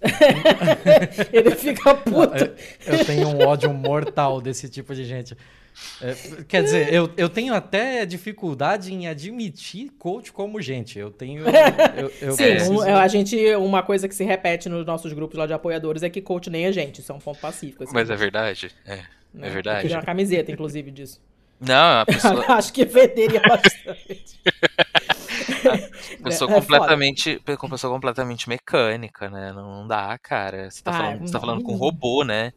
Ele 1.32 1.50
fica 1.56 1.92
puto. 1.96 2.44
Eu, 2.86 2.98
eu 2.98 3.04
tenho 3.04 3.26
um 3.30 3.44
ódio 3.44 3.74
mortal 3.74 4.40
desse 4.40 4.68
tipo 4.68 4.94
de 4.94 5.04
gente. 5.04 5.36
É, 6.00 6.14
quer 6.46 6.62
dizer, 6.62 6.92
eu, 6.92 7.10
eu 7.16 7.28
tenho 7.28 7.52
até 7.54 8.06
dificuldade 8.06 8.92
em 8.94 9.08
admitir 9.08 9.90
coach 9.98 10.32
como 10.32 10.60
gente. 10.60 10.98
Eu 10.98 11.10
tenho. 11.10 11.44
Eu, 11.96 12.12
eu 12.20 12.32
Sim, 12.36 12.44
preciso- 12.44 12.72
um- 12.74 12.82
a 12.82 13.08
gente, 13.08 13.54
uma 13.56 13.82
coisa 13.82 14.08
que 14.08 14.14
se 14.14 14.22
repete 14.24 14.68
nos 14.68 14.86
nossos 14.86 15.12
grupos 15.12 15.36
lá 15.38 15.46
de 15.46 15.52
apoiadores 15.52 16.02
é 16.02 16.10
que 16.10 16.20
coach 16.22 16.48
nem 16.50 16.66
a 16.66 16.72
gente. 16.72 17.00
Isso 17.00 17.10
é 17.10 17.14
um 17.14 17.18
ponto 17.18 17.40
pacífico. 17.40 17.82
assim, 17.84 17.92
Mas 17.92 18.10
é 18.10 18.16
verdade? 18.16 18.70
É. 18.86 18.96
né? 18.96 19.02
é 19.42 19.48
Eu 19.48 19.52
verdade. 19.52 19.80
queria 19.82 19.96
uma 19.96 20.04
camiseta, 20.04 20.52
inclusive, 20.52 20.90
disso. 20.90 21.20
Não, 21.60 22.00
a 22.02 22.06
pessoa, 22.06 22.44
Acho 22.54 22.72
que 22.72 22.84
venderia 22.84 23.40
bastante. 23.40 24.38
pessoa 26.22 26.50
É 26.50 26.54
foda. 26.54 26.60
completamente, 26.60 27.42
uma 27.60 27.70
pessoa 27.70 27.92
completamente 27.92 28.48
mecânica, 28.48 29.28
né? 29.28 29.52
Não, 29.52 29.80
não 29.80 29.86
dá, 29.88 30.16
cara. 30.18 30.70
Você 30.70 30.82
tá, 30.82 30.90
Ah, 30.90 30.94
falando, 30.94 31.20
você 31.26 31.32
tá 31.32 31.40
falando 31.40 31.62
com 31.64 31.72
um 31.72 31.76
robô, 31.76 32.24
né? 32.24 32.52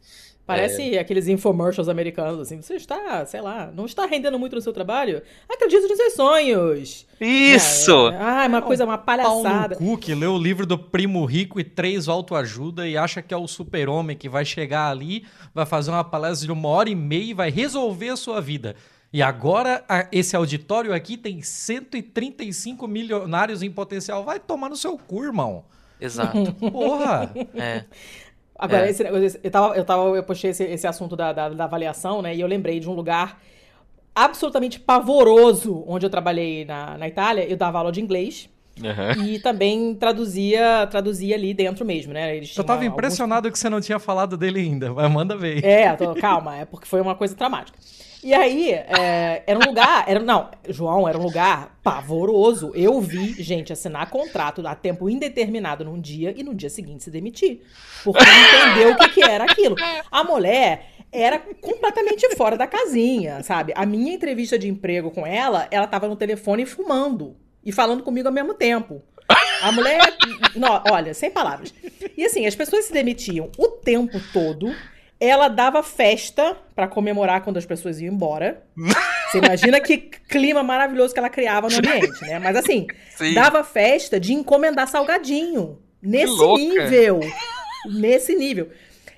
Parece 0.55 0.97
aqueles 0.97 1.27
infomercials 1.27 1.87
americanos, 1.89 2.39
assim. 2.39 2.61
Você 2.61 2.75
está, 2.75 3.25
sei 3.25 3.41
lá, 3.41 3.71
não 3.75 3.85
está 3.85 4.05
rendendo 4.05 4.37
muito 4.39 4.55
no 4.55 4.61
seu 4.61 4.71
trabalho? 4.73 5.21
Acredito 5.49 5.87
nos 5.87 5.97
seus 5.97 6.13
sonhos. 6.13 7.05
Isso! 7.19 8.09
É, 8.09 8.17
ah, 8.19 8.43
é 8.45 8.47
uma 8.47 8.61
coisa, 8.61 8.83
uma 8.85 8.97
palhaçada. 8.97 9.75
cu 9.75 9.97
que 9.97 10.13
lê 10.15 10.25
o 10.27 10.37
livro 10.37 10.65
do 10.65 10.77
Primo 10.77 11.23
Rico 11.25 11.59
e 11.59 11.63
três 11.63 12.07
autoajuda 12.07 12.87
e 12.87 12.97
acha 12.97 13.21
que 13.21 13.33
é 13.33 13.37
o 13.37 13.47
super-homem 13.47 14.15
que 14.17 14.27
vai 14.29 14.43
chegar 14.45 14.89
ali, 14.89 15.25
vai 15.53 15.65
fazer 15.65 15.91
uma 15.91 16.03
palestra 16.03 16.45
de 16.47 16.51
uma 16.51 16.67
hora 16.69 16.89
e 16.89 16.95
meia 16.95 17.31
e 17.31 17.33
vai 17.33 17.49
resolver 17.51 18.09
a 18.09 18.15
sua 18.17 18.41
vida. 18.41 18.75
E 19.13 19.21
agora, 19.21 19.83
a- 19.89 20.07
esse 20.11 20.35
auditório 20.37 20.93
aqui 20.93 21.17
tem 21.17 21.41
135 21.41 22.87
milionários 22.87 23.61
em 23.61 23.69
potencial. 23.69 24.23
Vai 24.23 24.39
tomar 24.39 24.69
no 24.69 24.75
seu 24.77 24.97
cu, 24.97 25.23
irmão. 25.23 25.65
Exato. 25.99 26.53
Porra! 26.71 27.31
É. 27.55 27.83
Agora, 28.61 28.85
É. 28.85 28.91
esse 28.91 29.03
negócio- 29.03 29.39
eu, 29.43 29.49
tava, 29.51 29.75
eu, 29.75 29.83
tava, 29.83 30.03
eu 30.15 30.23
postei 30.23 30.51
esse, 30.51 30.63
esse 30.63 30.85
assunto 30.85 31.15
da, 31.15 31.33
da, 31.33 31.49
da 31.49 31.63
avaliação, 31.63 32.21
né? 32.21 32.35
E 32.35 32.39
eu 32.41 32.47
lembrei 32.47 32.79
de 32.79 32.87
um 32.87 32.93
lugar 32.93 33.41
absolutamente 34.13 34.79
pavoroso 34.79 35.83
onde 35.87 36.05
eu 36.05 36.09
trabalhei 36.09 36.63
na, 36.65 36.97
na 36.97 37.07
Itália. 37.07 37.43
Eu 37.49 37.57
dava 37.57 37.79
aula 37.79 37.91
de 37.91 37.99
inglês 38.01 38.49
Aham. 38.83 39.25
e 39.25 39.39
também 39.39 39.95
traduzia, 39.95 40.87
traduzia 40.91 41.35
ali 41.35 41.53
dentro 41.53 41.83
mesmo, 41.85 42.13
né? 42.13 42.35
Eles 42.37 42.55
Eu 42.55 42.63
tava 42.63 42.81
alguns- 42.83 42.93
impressionado 42.93 43.51
que 43.51 43.57
você 43.57 43.69
não 43.69 43.81
tinha 43.81 43.99
falado 43.99 44.37
dele 44.37 44.59
ainda, 44.59 44.93
mas 44.93 45.11
manda 45.11 45.35
ver. 45.35 45.63
É, 45.65 45.93
tô- 45.95 46.13
calma, 46.15 46.57
é 46.57 46.65
porque 46.65 46.85
foi 46.87 47.01
uma 47.01 47.15
coisa 47.15 47.35
traumática. 47.35 47.77
E 48.23 48.33
aí, 48.35 48.71
é, 48.71 49.43
era 49.47 49.57
um 49.57 49.65
lugar, 49.65 50.05
era, 50.07 50.19
não, 50.19 50.51
João, 50.69 51.07
era 51.07 51.17
um 51.17 51.23
lugar 51.23 51.79
pavoroso. 51.81 52.71
Eu 52.75 53.01
vi 53.01 53.33
gente 53.41 53.73
assinar 53.73 54.09
contrato 54.09 54.65
a 54.67 54.75
tempo 54.75 55.09
indeterminado 55.09 55.83
num 55.83 55.99
dia 55.99 56.33
e 56.37 56.43
no 56.43 56.53
dia 56.53 56.69
seguinte 56.69 57.03
se 57.03 57.09
demitir. 57.09 57.61
Porque 58.03 58.23
não 58.23 58.69
entendeu 58.69 58.91
o 58.91 58.97
que, 58.97 59.09
que 59.09 59.23
era 59.23 59.45
aquilo. 59.45 59.75
A 60.11 60.23
mulher 60.23 60.91
era 61.11 61.39
completamente 61.39 62.35
fora 62.35 62.55
da 62.55 62.67
casinha, 62.67 63.41
sabe? 63.43 63.73
A 63.75 63.85
minha 63.85 64.13
entrevista 64.13 64.57
de 64.57 64.67
emprego 64.67 65.09
com 65.09 65.25
ela, 65.25 65.67
ela 65.71 65.87
tava 65.87 66.07
no 66.07 66.15
telefone 66.15 66.65
fumando 66.65 67.35
e 67.65 67.71
falando 67.71 68.03
comigo 68.03 68.27
ao 68.27 68.33
mesmo 68.33 68.53
tempo. 68.53 69.01
A 69.61 69.71
mulher, 69.71 69.99
não, 70.55 70.81
olha, 70.91 71.13
sem 71.13 71.29
palavras. 71.29 71.73
E 72.17 72.25
assim, 72.25 72.45
as 72.45 72.55
pessoas 72.55 72.85
se 72.85 72.93
demitiam 72.93 73.49
o 73.57 73.67
tempo 73.67 74.19
todo. 74.33 74.73
Ela 75.23 75.47
dava 75.47 75.83
festa 75.83 76.57
pra 76.75 76.87
comemorar 76.87 77.43
quando 77.43 77.57
as 77.57 77.65
pessoas 77.65 78.01
iam 78.01 78.11
embora. 78.11 78.63
Você 79.31 79.37
imagina 79.37 79.79
que 79.79 79.97
clima 79.99 80.63
maravilhoso 80.63 81.13
que 81.13 81.19
ela 81.19 81.29
criava 81.29 81.69
no 81.69 81.77
ambiente, 81.77 82.21
né? 82.21 82.39
Mas 82.39 82.55
assim, 82.55 82.87
Sim. 83.15 83.35
dava 83.35 83.63
festa 83.63 84.19
de 84.19 84.33
encomendar 84.33 84.87
salgadinho. 84.87 85.77
Nesse 86.01 86.33
nível. 86.57 87.19
Nesse 87.85 88.35
nível. 88.35 88.69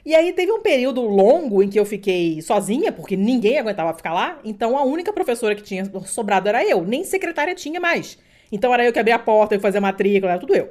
E 0.06 0.14
aí 0.14 0.34
teve 0.34 0.51
um 0.51 0.62
período 0.62 1.01
longo 1.01 1.64
em 1.64 1.70
que 1.70 1.80
eu 1.80 1.86
fiquei 1.86 2.41
sozinha, 2.41 2.91
porque 2.91 3.16
ninguém 3.16 3.58
aguentava 3.58 3.93
ficar 3.93 4.14
lá. 4.14 4.39
Então 4.43 4.78
a 4.78 4.84
única 4.84 5.14
professora 5.14 5.56
que 5.56 5.64
tinha 5.64 5.89
sobrado 6.06 6.49
era 6.49 6.66
eu. 6.66 6.84
Nem 6.84 7.06
secretária 7.06 7.56
tinha 7.56 7.80
mais. 7.80 8.18
Então 8.51 8.74
era 8.74 8.86
eu 8.86 8.91
que 8.91 8.99
abria 8.99 9.16
a 9.16 9.20
porta, 9.20 9.56
eu 9.56 9.60
que 9.60 9.64
fazia 9.64 9.78
a 9.78 9.82
matrícula, 9.82 10.34
era 10.34 10.41
tudo 10.41 10.54
eu. 10.54 10.70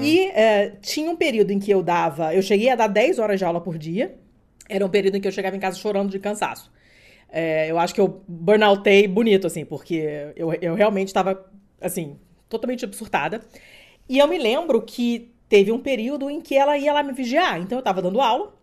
E 0.00 0.26
é, 0.34 0.72
tinha 0.82 1.10
um 1.10 1.16
período 1.16 1.52
em 1.52 1.60
que 1.60 1.70
eu 1.70 1.82
dava. 1.82 2.34
Eu 2.34 2.42
cheguei 2.42 2.68
a 2.70 2.74
dar 2.74 2.88
10 2.88 3.20
horas 3.20 3.38
de 3.38 3.44
aula 3.44 3.60
por 3.60 3.78
dia. 3.78 4.16
Era 4.68 4.84
um 4.84 4.88
período 4.88 5.16
em 5.16 5.20
que 5.20 5.28
eu 5.28 5.32
chegava 5.32 5.56
em 5.56 5.60
casa 5.60 5.78
chorando 5.78 6.10
de 6.10 6.18
cansaço. 6.18 6.70
É, 7.30 7.70
eu 7.70 7.78
acho 7.78 7.94
que 7.94 8.00
eu 8.00 8.22
burnoutei 8.26 9.06
bonito, 9.06 9.46
assim, 9.46 9.64
porque 9.64 10.32
eu, 10.36 10.52
eu 10.54 10.74
realmente 10.74 11.08
estava, 11.08 11.50
assim, 11.80 12.18
totalmente 12.48 12.88
surtada. 12.94 13.40
E 14.08 14.18
eu 14.18 14.26
me 14.26 14.38
lembro 14.38 14.80
que 14.82 15.32
teve 15.48 15.72
um 15.72 15.78
período 15.78 16.30
em 16.30 16.40
que 16.40 16.56
ela 16.56 16.76
ia 16.78 16.92
lá 16.92 17.02
me 17.02 17.12
vigiar. 17.12 17.60
Então 17.60 17.78
eu 17.78 17.82
tava 17.82 18.02
dando 18.02 18.20
aula. 18.20 18.54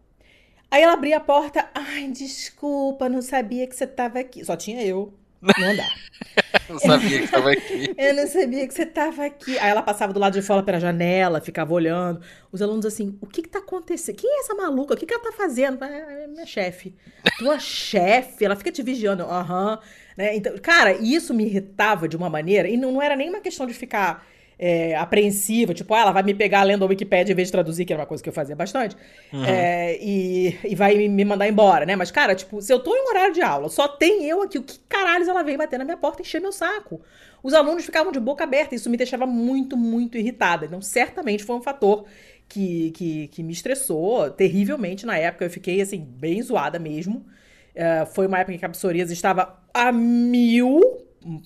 Aí 0.70 0.82
ela 0.82 0.94
abria 0.94 1.18
a 1.18 1.20
porta. 1.20 1.70
Ai, 1.74 2.08
desculpa, 2.10 3.08
não 3.08 3.22
sabia 3.22 3.68
que 3.68 3.76
você 3.76 3.88
tava 3.88 4.20
aqui. 4.20 4.44
Só 4.44 4.56
tinha 4.56 4.84
eu 4.84 5.14
no 5.58 5.66
andar. 5.66 5.94
Não 6.70 6.80
sabia 6.80 7.20
que 7.20 7.26
estava 7.26 7.52
aqui. 7.52 7.94
Eu 7.98 8.14
não 8.16 8.28
sabia 8.28 8.68
que 8.68 8.74
você 8.74 8.86
tava 8.86 9.26
aqui. 9.26 9.58
Aí 9.60 9.70
ela 9.70 9.82
passava 9.82 10.12
do 10.14 10.20
lado 10.20 10.34
de 10.34 10.42
fora 10.42 10.64
pela 10.64 10.80
janela, 10.80 11.42
ficava 11.42 11.74
olhando. 11.74 12.22
Os 12.52 12.62
alunos 12.62 12.86
assim, 12.86 13.18
o 13.22 13.28
que 13.28 13.42
que 13.42 13.50
tá 13.50 13.60
acontecendo? 13.60 14.16
Quem 14.16 14.30
é 14.30 14.40
essa 14.40 14.56
maluca? 14.56 14.94
O 14.94 14.98
que 14.98 15.06
que 15.06 15.14
ela 15.14 15.24
tá 15.24 15.32
fazendo? 15.32 15.84
Ah, 15.84 16.28
minha 16.28 16.46
chefe. 16.46 16.96
Tua 17.38 17.60
chefe? 17.60 18.46
Ela 18.46 18.56
fica 18.56 18.72
te 18.72 18.82
vigiando. 18.82 19.24
Aham. 19.24 19.80
Né? 20.18 20.36
Então, 20.36 20.58
cara, 20.58 20.94
isso 20.94 21.34
me 21.34 21.46
irritava 21.46 22.08
de 22.08 22.16
uma 22.16 22.30
maneira. 22.30 22.68
E 22.68 22.78
não, 22.78 22.94
não 22.94 23.02
era 23.02 23.16
nem 23.16 23.30
uma 23.30 23.42
questão 23.42 23.68
de 23.68 23.74
ficar 23.74 24.26
é, 24.58 24.96
apreensiva. 24.96 25.74
Tipo, 25.74 25.94
ah, 25.94 26.00
ela 26.02 26.12
vai 26.12 26.24
me 26.24 26.34
pegar 26.34 26.64
lendo 26.64 26.84
a 26.86 26.88
Wikipédia 26.88 27.34
em 27.34 27.36
vez 27.36 27.48
de 27.50 27.52
traduzir, 27.54 27.86
que 27.86 27.94
era 27.94 28.02
uma 28.02 28.08
coisa 28.08 28.24
que 28.24 28.30
eu 28.30 28.34
fazia 28.34 28.56
bastante. 28.56 28.96
É, 29.42 29.98
e, 30.02 30.58
e 30.64 30.76
vai 30.76 31.08
me- 31.08 31.26
mandar 31.26 31.48
embora, 31.48 31.86
né? 31.86 31.96
Mas, 31.96 32.12
cara, 32.12 32.34
tipo, 32.36 32.62
se 32.62 32.72
eu 32.74 32.80
tô 32.80 32.96
em 32.96 33.10
horário 33.10 33.34
de 33.34 33.42
aula, 33.42 33.70
só 33.70 33.88
tem 33.88 34.26
eu 34.26 34.42
aqui, 34.42 34.58
o 34.58 34.64
que 34.64 34.80
caralhos 34.90 35.28
ela 35.28 35.44
vem 35.44 35.58
bater 35.58 35.78
na 35.78 35.86
minha 35.86 35.98
porta 35.98 36.22
e 36.22 36.26
encher 36.26 36.42
meu 36.42 36.52
saco? 36.52 37.02
Os 37.44 37.54
alunos 37.54 37.86
ficavam 37.86 38.12
de 38.12 38.20
boca 38.20 38.44
aberta, 38.44 38.74
isso 38.76 38.90
me 38.90 38.98
deixava 38.98 39.26
muito, 39.28 39.78
muito 39.78 40.18
irritada. 40.18 40.66
Então, 40.66 40.82
certamente 40.82 41.44
foi 41.44 41.56
um 41.56 41.62
fator 41.62 42.06
que, 42.50 42.92
que, 42.92 43.28
que 43.28 43.44
me 43.44 43.54
estressou 43.54 44.30
terrivelmente 44.32 45.06
na 45.06 45.18
época. 45.18 45.46
Eu 45.46 45.50
fiquei, 45.50 45.82
assim, 45.82 46.00
bem 46.00 46.42
zoada 46.42 46.80
mesmo. 46.80 47.26
É, 47.74 48.06
foi 48.06 48.26
uma 48.28 48.40
época 48.40 48.54
em 48.56 48.58
que 48.58 48.66
a 48.66 48.70
psoríase 48.70 49.14
estava 49.14 49.60
a 49.74 49.92
mil, 49.92 50.82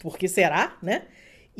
porque 0.01 0.28
será, 0.28 0.78
né? 0.82 1.03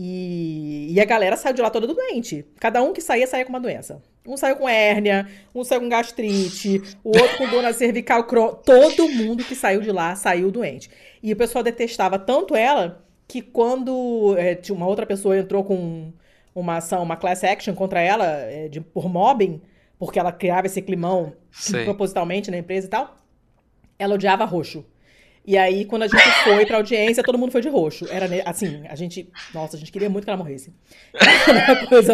E, 0.02 0.94
e 0.94 1.02
a 1.02 1.04
galera 1.04 1.36
saiu 1.36 1.54
de 1.54 1.62
lá 1.62 1.70
toda 1.70 1.86
doente. 1.86 2.46
Cada 2.58 2.82
um 2.82 2.94
que 2.94 3.02
saía, 3.02 3.28
saía 3.28 3.44
com 3.44 3.50
uma 3.50 3.60
doença. 3.60 4.02
Um 4.26 4.38
saiu 4.38 4.56
com 4.56 4.70
hérnia, 4.70 5.28
um 5.54 5.62
saiu 5.62 5.82
com 5.82 5.90
gastrite, 5.90 6.82
o 7.04 7.10
outro 7.10 7.38
com 7.38 7.50
dor 7.50 7.62
na 7.62 7.74
cervical. 7.74 8.24
Todo 8.24 9.10
mundo 9.10 9.44
que 9.44 9.54
saiu 9.54 9.82
de 9.82 9.92
lá 9.92 10.16
saiu 10.16 10.50
doente. 10.52 10.90
E 11.22 11.34
o 11.34 11.36
pessoal 11.36 11.62
detestava 11.62 12.18
tanto 12.18 12.56
ela 12.56 13.06
que 13.28 13.42
quando 13.42 14.38
é, 14.38 14.58
uma 14.72 14.88
outra 14.88 15.06
pessoa 15.06 15.38
entrou 15.38 15.66
com 15.66 16.14
uma 16.56 16.78
ação, 16.78 17.04
uma 17.04 17.18
class 17.18 17.44
action 17.44 17.76
contra 17.76 18.00
ela 18.00 18.26
é, 18.26 18.70
de, 18.70 18.80
por 18.80 19.10
mobbing, 19.10 19.62
porque 19.98 20.18
ela 20.18 20.32
criava 20.32 20.68
esse 20.68 20.82
climão 20.82 21.34
Sei. 21.52 21.84
propositalmente 21.84 22.50
na 22.50 22.58
empresa 22.58 22.88
e 22.88 22.90
tal, 22.90 23.18
ela 23.98 24.16
odiava 24.16 24.46
roxo. 24.46 24.86
E 25.50 25.58
aí, 25.58 25.84
quando 25.84 26.04
a 26.04 26.08
gente 26.08 26.22
foi 26.44 26.64
pra 26.64 26.78
audiência, 26.78 27.24
todo 27.24 27.36
mundo 27.36 27.52
foi 27.52 27.60
de 27.60 27.70
roxo. 27.70 28.06
Era 28.12 28.28
assim, 28.46 28.84
a 28.88 28.96
gente. 28.96 29.28
Nossa, 29.52 29.76
a 29.78 29.80
gente 29.80 29.92
queria 29.92 30.08
muito 30.08 30.24
que 30.26 30.30
ela 30.30 30.38
morresse. 30.38 30.72
Era 31.48 31.74
uma 31.82 31.88
coisa 31.88 32.14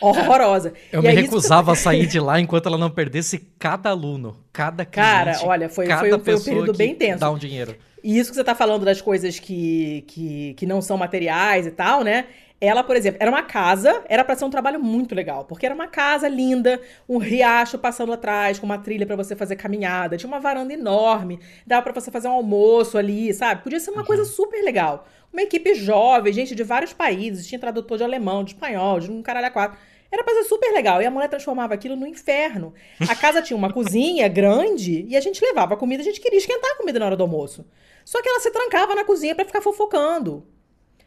horrorosa. 0.00 0.72
Eu 0.92 1.02
E 1.02 1.06
me 1.08 1.12
recusava 1.12 1.72
a 1.72 1.74
sair 1.74 2.06
de 2.06 2.20
lá 2.20 2.38
enquanto 2.38 2.66
ela 2.66 2.78
não 2.78 2.88
perdesse 2.88 3.40
cada 3.58 3.90
aluno, 3.90 4.36
cada 4.52 4.84
cliente. 4.84 5.10
Cara, 5.10 5.38
olha, 5.42 5.68
foi- 5.68 5.88
cada 5.88 5.98
foi 6.00 6.12
um- 6.14 6.20
foi 6.24 6.34
um 6.36 6.40
período 6.44 6.74
bem 6.78 6.94
tenso. 6.94 7.18
Dá 7.18 7.28
um 7.28 7.36
dinheiro. 7.36 7.74
E 8.04 8.16
isso 8.20 8.30
que 8.30 8.36
você 8.36 8.44
tá 8.44 8.54
falando 8.54 8.84
das 8.84 9.00
coisas 9.00 9.40
que, 9.40 10.04
que, 10.06 10.54
que 10.54 10.64
não 10.64 10.80
são 10.80 10.96
materiais 10.96 11.66
e 11.66 11.72
tal, 11.72 12.04
né? 12.04 12.26
Ela, 12.58 12.82
por 12.82 12.96
exemplo, 12.96 13.18
era 13.20 13.30
uma 13.30 13.42
casa, 13.42 14.02
era 14.08 14.24
pra 14.24 14.34
ser 14.34 14.46
um 14.46 14.50
trabalho 14.50 14.82
muito 14.82 15.14
legal, 15.14 15.44
porque 15.44 15.66
era 15.66 15.74
uma 15.74 15.88
casa 15.88 16.26
linda, 16.26 16.80
um 17.06 17.18
riacho 17.18 17.78
passando 17.78 18.12
atrás, 18.14 18.58
com 18.58 18.64
uma 18.64 18.78
trilha 18.78 19.06
pra 19.06 19.14
você 19.14 19.36
fazer 19.36 19.56
caminhada, 19.56 20.16
tinha 20.16 20.28
uma 20.28 20.40
varanda 20.40 20.72
enorme, 20.72 21.38
dava 21.66 21.82
pra 21.82 21.92
você 21.92 22.10
fazer 22.10 22.28
um 22.28 22.32
almoço 22.32 22.96
ali, 22.96 23.32
sabe? 23.34 23.62
Podia 23.62 23.78
ser 23.78 23.90
uma 23.90 24.04
coisa 24.04 24.24
super 24.24 24.62
legal. 24.64 25.06
Uma 25.30 25.42
equipe 25.42 25.74
jovem, 25.74 26.32
gente 26.32 26.54
de 26.54 26.62
vários 26.62 26.94
países, 26.94 27.46
tinha 27.46 27.58
tradutor 27.58 27.98
de 27.98 28.04
alemão, 28.04 28.42
de 28.42 28.54
espanhol, 28.54 29.00
de 29.00 29.10
um 29.10 29.22
caralho 29.22 29.48
a 29.48 29.50
quatro. 29.50 29.78
Era 30.10 30.24
pra 30.24 30.32
ser 30.34 30.44
super 30.44 30.72
legal. 30.72 31.02
E 31.02 31.04
a 31.04 31.10
mulher 31.10 31.28
transformava 31.28 31.74
aquilo 31.74 31.96
no 31.96 32.06
inferno. 32.06 32.72
A 33.06 33.14
casa 33.14 33.42
tinha 33.42 33.56
uma 33.56 33.70
cozinha 33.74 34.28
grande 34.28 35.04
e 35.06 35.16
a 35.16 35.20
gente 35.20 35.44
levava 35.44 35.74
a 35.74 35.76
comida, 35.76 36.00
a 36.00 36.04
gente 36.04 36.20
queria 36.20 36.38
esquentar 36.38 36.70
a 36.70 36.76
comida 36.76 36.98
na 36.98 37.06
hora 37.06 37.16
do 37.16 37.22
almoço. 37.24 37.66
Só 38.04 38.22
que 38.22 38.28
ela 38.28 38.40
se 38.40 38.50
trancava 38.50 38.94
na 38.94 39.04
cozinha 39.04 39.34
pra 39.34 39.44
ficar 39.44 39.60
fofocando. 39.60 40.46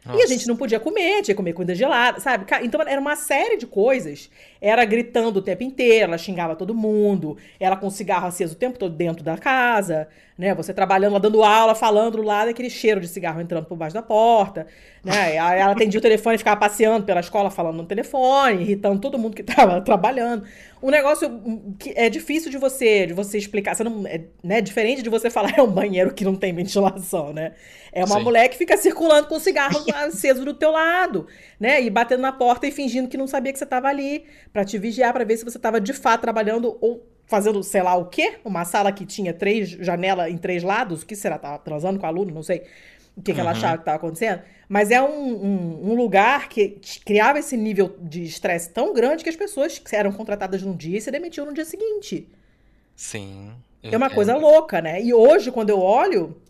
E 0.06 0.08
a 0.08 0.12
Nossa. 0.12 0.28
gente 0.28 0.48
não 0.48 0.56
podia 0.56 0.80
comer, 0.80 1.22
tinha 1.22 1.34
que 1.34 1.34
comer 1.34 1.52
comida 1.52 1.74
gelada, 1.74 2.20
sabe? 2.20 2.46
Então 2.62 2.80
era 2.80 2.98
uma 3.00 3.14
série 3.16 3.58
de 3.58 3.66
coisas. 3.66 4.30
Era 4.60 4.82
gritando 4.86 5.38
o 5.38 5.42
tempo 5.42 5.62
inteiro, 5.62 6.04
ela 6.04 6.16
xingava 6.18 6.56
todo 6.56 6.74
mundo, 6.74 7.36
ela 7.58 7.76
com 7.76 7.90
cigarro 7.90 8.26
aceso 8.26 8.54
o 8.54 8.56
tempo 8.56 8.78
todo 8.78 8.94
dentro 8.94 9.22
da 9.22 9.36
casa, 9.36 10.08
né? 10.38 10.54
Você 10.54 10.72
trabalhando 10.72 11.12
lá, 11.12 11.18
dando 11.18 11.42
aula, 11.42 11.74
falando 11.74 12.16
do 12.16 12.22
lado, 12.22 12.48
aquele 12.48 12.70
cheiro 12.70 12.98
de 12.98 13.08
cigarro 13.08 13.42
entrando 13.42 13.66
por 13.66 13.76
baixo 13.76 13.92
da 13.92 14.02
porta, 14.02 14.66
né? 15.04 15.36
Ela 15.36 15.72
atendia 15.72 15.98
o 15.98 16.02
telefone 16.02 16.36
e 16.36 16.38
ficava 16.38 16.58
passeando 16.58 17.04
pela 17.04 17.20
escola 17.20 17.50
falando 17.50 17.76
no 17.76 17.84
telefone, 17.84 18.62
irritando 18.62 18.98
todo 19.00 19.18
mundo 19.18 19.34
que 19.34 19.42
estava 19.42 19.80
trabalhando. 19.84 20.44
Um 20.82 20.90
negócio 20.90 21.28
que 21.78 21.92
é 21.94 22.08
difícil 22.08 22.50
de 22.50 22.56
você, 22.56 23.06
de 23.06 23.12
você 23.12 23.36
explicar. 23.36 23.74
Você 23.74 23.84
não, 23.84 24.06
é, 24.06 24.22
né? 24.42 24.60
Diferente 24.60 25.02
de 25.02 25.10
você 25.10 25.28
falar 25.28 25.52
é 25.58 25.62
um 25.62 25.70
banheiro 25.70 26.14
que 26.14 26.24
não 26.24 26.34
tem 26.34 26.54
ventilação, 26.54 27.32
né? 27.32 27.52
É 27.92 28.04
uma 28.04 28.16
Sim. 28.16 28.24
mulher 28.24 28.48
que 28.48 28.56
fica 28.56 28.76
circulando 28.76 29.28
com 29.28 29.38
cigarro 29.38 29.84
aceso 29.94 30.44
do 30.44 30.54
teu 30.54 30.70
lado, 30.70 31.26
né? 31.58 31.82
E 31.82 31.90
batendo 31.90 32.20
na 32.20 32.32
porta 32.32 32.66
e 32.66 32.70
fingindo 32.70 33.08
que 33.08 33.18
não 33.18 33.26
sabia 33.26 33.52
que 33.52 33.58
você 33.58 33.64
estava 33.64 33.88
ali, 33.88 34.24
pra 34.52 34.64
te 34.64 34.78
vigiar, 34.78 35.12
pra 35.12 35.24
ver 35.24 35.36
se 35.36 35.44
você 35.44 35.58
estava 35.58 35.80
de 35.80 35.92
fato 35.92 36.22
trabalhando 36.22 36.78
ou 36.80 37.06
fazendo 37.26 37.62
sei 37.62 37.82
lá 37.82 37.94
o 37.94 38.06
quê. 38.06 38.38
Uma 38.44 38.64
sala 38.64 38.90
que 38.90 39.04
tinha 39.04 39.32
três 39.32 39.68
janelas 39.68 40.30
em 40.30 40.36
três 40.36 40.62
lados. 40.62 41.02
O 41.02 41.06
que 41.06 41.14
será? 41.14 41.38
Tava 41.38 41.58
transando 41.58 41.98
com 41.98 42.06
o 42.06 42.08
aluno? 42.08 42.32
Não 42.32 42.42
sei. 42.42 42.62
O 43.20 43.22
que, 43.22 43.34
que 43.34 43.40
ela 43.40 43.50
achava 43.50 43.76
que 43.76 43.82
estava 43.82 43.98
acontecendo. 43.98 44.40
Mas 44.66 44.90
é 44.90 45.02
um, 45.02 45.06
um, 45.06 45.90
um 45.90 45.94
lugar 45.94 46.48
que 46.48 46.80
criava 47.04 47.38
esse 47.38 47.54
nível 47.54 47.94
de 48.00 48.22
estresse 48.22 48.70
tão 48.70 48.94
grande 48.94 49.22
que 49.22 49.28
as 49.28 49.36
pessoas 49.36 49.78
que 49.78 49.94
eram 49.94 50.10
contratadas 50.10 50.62
num 50.62 50.74
dia 50.74 50.96
e 50.96 51.00
se 51.00 51.10
demitiam 51.10 51.44
no 51.44 51.52
dia 51.52 51.66
seguinte. 51.66 52.26
Sim. 52.96 53.50
É 53.82 53.88
uma 53.96 54.06
entendo. 54.06 54.14
coisa 54.14 54.36
louca, 54.36 54.80
né? 54.80 55.02
E 55.02 55.12
hoje, 55.12 55.50
quando 55.50 55.68
eu 55.68 55.80
olho 55.80 56.40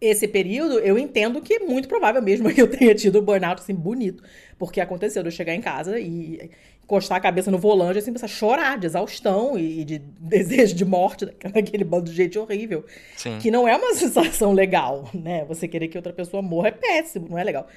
esse 0.00 0.28
período, 0.28 0.78
eu 0.78 0.96
entendo 0.96 1.42
que 1.42 1.54
é 1.54 1.58
muito 1.58 1.88
provável 1.88 2.22
mesmo 2.22 2.52
que 2.54 2.60
eu 2.62 2.70
tenha 2.70 2.94
tido 2.94 3.18
um 3.20 3.24
burnout 3.24 3.60
assim 3.60 3.74
bonito. 3.74 4.22
Porque 4.56 4.80
aconteceu 4.80 5.22
de 5.22 5.28
eu 5.28 5.32
chegar 5.32 5.54
em 5.54 5.60
casa 5.60 5.98
e 5.98 6.50
encostar 6.90 7.18
a 7.18 7.20
cabeça 7.20 7.50
no 7.50 7.58
volante 7.58 7.98
assim, 7.98 8.10
começar 8.10 8.26
a 8.26 8.28
chorar 8.28 8.78
de 8.78 8.86
exaustão 8.86 9.56
e 9.56 9.84
de 9.84 9.98
desejo 10.18 10.74
de 10.74 10.84
morte 10.84 11.24
daquele 11.26 11.84
bando 11.84 12.10
de 12.10 12.16
gente 12.16 12.38
horrível. 12.38 12.84
Sim. 13.16 13.38
Que 13.38 13.50
não 13.50 13.68
é 13.68 13.76
uma 13.76 13.94
sensação 13.94 14.52
legal, 14.52 15.08
né? 15.14 15.44
Você 15.44 15.68
querer 15.68 15.88
que 15.88 15.96
outra 15.96 16.12
pessoa 16.12 16.42
morra 16.42 16.68
é 16.68 16.72
péssimo, 16.72 17.28
não 17.30 17.38
é 17.38 17.44
legal. 17.44 17.68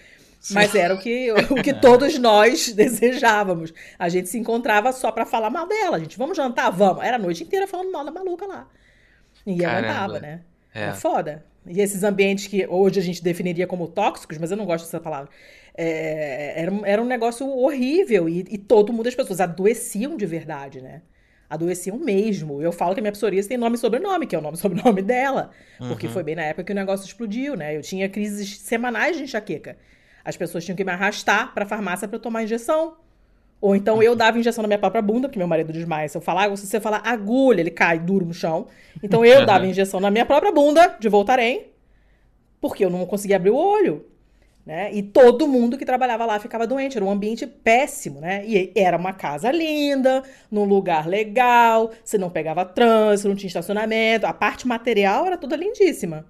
Mas 0.52 0.76
era 0.76 0.94
o 0.94 1.00
que, 1.00 1.32
o 1.52 1.56
que 1.62 1.74
todos 1.74 2.18
nós 2.18 2.74
desejávamos. 2.74 3.74
A 3.98 4.10
gente 4.10 4.28
se 4.28 4.38
encontrava 4.38 4.92
só 4.92 5.12
pra 5.12 5.26
falar 5.26 5.50
mal 5.50 5.68
dela. 5.68 5.98
A 5.98 6.00
gente, 6.00 6.18
vamos 6.18 6.36
jantar? 6.36 6.70
Vamos. 6.72 7.04
Era 7.04 7.16
a 7.16 7.20
noite 7.20 7.44
inteira 7.44 7.68
falando 7.68 7.92
mal 7.92 8.04
da 8.04 8.12
maluca 8.12 8.46
lá. 8.46 8.68
Ninguém 9.46 9.66
Caramba. 9.66 9.88
aguentava, 9.88 10.20
né? 10.20 10.42
É. 10.74 10.86
É. 10.86 10.94
foda. 10.94 11.46
E 11.66 11.80
esses 11.80 12.04
ambientes 12.04 12.48
que 12.48 12.68
hoje 12.68 13.00
a 13.00 13.04
gente 13.04 13.24
definiria 13.24 13.66
como 13.66 13.88
tóxicos, 13.88 14.38
mas 14.38 14.52
eu 14.52 14.58
não 14.58 14.66
gosto 14.66 14.84
dessa 14.84 15.00
palavra. 15.00 15.30
É, 15.76 16.54
era, 16.62 16.72
um- 16.72 16.86
era 16.86 17.02
um 17.02 17.06
negócio 17.06 17.48
horrível 17.48 18.30
e, 18.30 18.40
e 18.50 18.58
todo 18.58 18.94
mundo, 18.94 19.08
as 19.08 19.16
pessoas 19.16 19.40
adoeciam 19.42 20.16
de 20.18 20.26
verdade, 20.26 20.82
né? 20.82 21.02
Adoeciam 21.50 21.98
mesmo. 21.98 22.62
Eu 22.62 22.72
falo 22.72 22.94
que 22.94 23.00
a 23.00 23.04
minha 23.04 23.12
psoríase 23.12 23.48
tem 23.48 23.58
nome 23.58 23.76
e 23.76 23.80
sobrenome, 23.80 24.26
que 24.26 24.36
é 24.36 24.40
o 24.40 24.42
nome 24.42 24.56
e 24.58 24.60
sobrenome 24.62 25.02
dela. 25.02 25.52
Porque 25.78 26.08
Uhum. 26.08 26.14
foi 26.14 26.24
bem 26.24 26.36
na 26.36 26.44
época 26.44 26.64
que 26.64 26.72
o 26.72 26.76
negócio 26.76 27.06
explodiu, 27.06 27.56
né? 27.56 27.76
Eu 27.78 27.82
tinha 27.82 28.08
crises 28.10 28.60
semanais 28.60 29.18
de 29.18 29.24
enxaqueca. 29.24 29.78
As 30.26 30.36
pessoas 30.38 30.64
tinham 30.66 30.76
que 30.76 30.84
me 30.84 30.92
arrastar 30.92 31.54
pra 31.54 31.66
farmácia 31.66 32.08
pra 32.08 32.16
eu 32.18 32.22
tomar 32.22 32.44
injeção. 32.44 32.96
Ou 33.62 33.76
então 33.76 34.02
eu 34.04 34.16
dava 34.16 34.38
injeção 34.40 34.62
na 34.62 34.68
minha 34.68 34.80
própria 34.80 35.02
bunda, 35.02 35.28
porque 35.28 35.38
meu 35.40 35.48
marido 35.48 35.72
desmaia. 35.72 36.08
Se 36.10 36.18
eu 36.18 36.22
falar, 36.22 36.56
se 36.58 36.66
você 36.68 36.80
falar 36.80 37.02
agulha, 37.06 37.62
ele 37.62 37.72
cai 37.72 37.98
duro 38.00 38.26
no 38.26 38.34
chão. 38.34 38.68
Então 39.02 39.24
eu 39.24 39.46
dava 39.46 39.66
injeção 39.68 40.00
na 40.00 40.10
minha 40.12 40.26
própria 40.26 40.52
bunda, 40.52 40.96
de 41.00 41.08
Voltaren, 41.08 41.60
porque 42.60 42.84
eu 42.84 42.90
não 42.90 43.06
conseguia 43.06 43.36
abrir 43.36 43.52
o 43.52 43.56
olho. 43.56 44.06
Né? 44.66 44.94
E 44.94 45.04
todo 45.04 45.46
mundo 45.46 45.78
que 45.78 45.86
trabalhava 45.86 46.26
lá 46.26 46.40
ficava 46.40 46.66
doente, 46.66 46.96
era 46.96 47.04
um 47.04 47.12
ambiente 47.12 47.46
péssimo, 47.46 48.22
né? 48.22 48.46
E 48.46 48.72
era 48.76 48.96
uma 48.96 49.12
casa 49.12 49.52
linda, 49.52 50.24
num 50.50 50.64
lugar 50.64 51.06
legal, 51.06 51.92
você 52.04 52.18
não 52.18 52.30
pegava 52.30 52.64
trânsito, 52.64 53.28
não 53.28 53.36
tinha 53.36 53.48
estacionamento, 53.50 54.26
a 54.26 54.32
parte 54.34 54.66
material 54.66 55.26
era 55.26 55.38
toda 55.38 55.58
lindíssima. 55.58 56.26